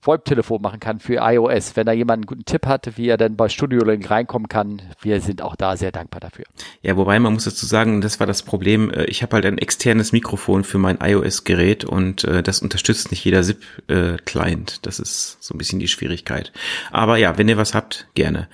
VoIP-Telefon 0.02 0.60
machen 0.60 0.80
kann 0.80 0.98
für 0.98 1.14
iOS. 1.22 1.76
Wenn 1.76 1.86
da 1.86 1.92
jemand 1.92 2.18
einen 2.18 2.26
guten 2.26 2.44
Tipp 2.44 2.66
hat, 2.66 2.96
wie 2.96 3.08
er 3.08 3.16
dann 3.16 3.36
bei 3.36 3.48
Studio 3.48 3.84
Link 3.84 4.10
reinkommen 4.10 4.48
kann, 4.48 4.82
wir 5.00 5.20
sind 5.20 5.42
auch 5.42 5.54
da 5.54 5.76
sehr 5.76 5.92
dankbar 5.92 6.20
dafür. 6.20 6.44
Ja, 6.82 6.96
wobei 6.96 7.18
man 7.20 7.32
muss 7.32 7.44
dazu 7.44 7.64
sagen, 7.66 8.00
das 8.00 8.18
war 8.18 8.26
das 8.26 8.42
Problem. 8.42 8.90
Äh, 8.90 9.04
ich 9.04 9.22
habe 9.22 9.34
halt 9.36 9.46
ein 9.46 9.58
externes 9.58 10.12
Mikrofon 10.12 10.64
für 10.64 10.78
mein 10.78 10.98
iOS-Gerät 11.00 11.84
und 11.84 12.24
äh, 12.24 12.42
das 12.42 12.60
unterstützt 12.60 13.12
nicht 13.12 13.24
jeder 13.24 13.44
SIP-Client. 13.44 14.72
Äh, 14.72 14.78
das 14.82 14.98
ist 14.98 15.42
so 15.42 15.54
ein 15.54 15.58
bisschen 15.58 15.78
die 15.78 15.88
Schwierigkeit. 15.88 16.52
Aber 16.90 17.16
ja, 17.16 17.38
wenn 17.38 17.48
ihr 17.48 17.56
was 17.56 17.74
habt, 17.74 18.08
gerne. 18.14 18.48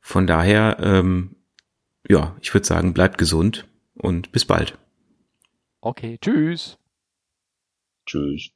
Von 0.00 0.26
daher, 0.26 0.78
ähm, 0.80 1.36
ja, 2.08 2.34
ich 2.40 2.54
würde 2.54 2.66
sagen, 2.66 2.94
bleibt 2.94 3.18
gesund 3.18 3.66
und 3.94 4.32
bis 4.32 4.46
bald. 4.46 4.78
Okay, 5.82 6.18
tschüss. 6.18 6.78
Tschüss. 8.06 8.50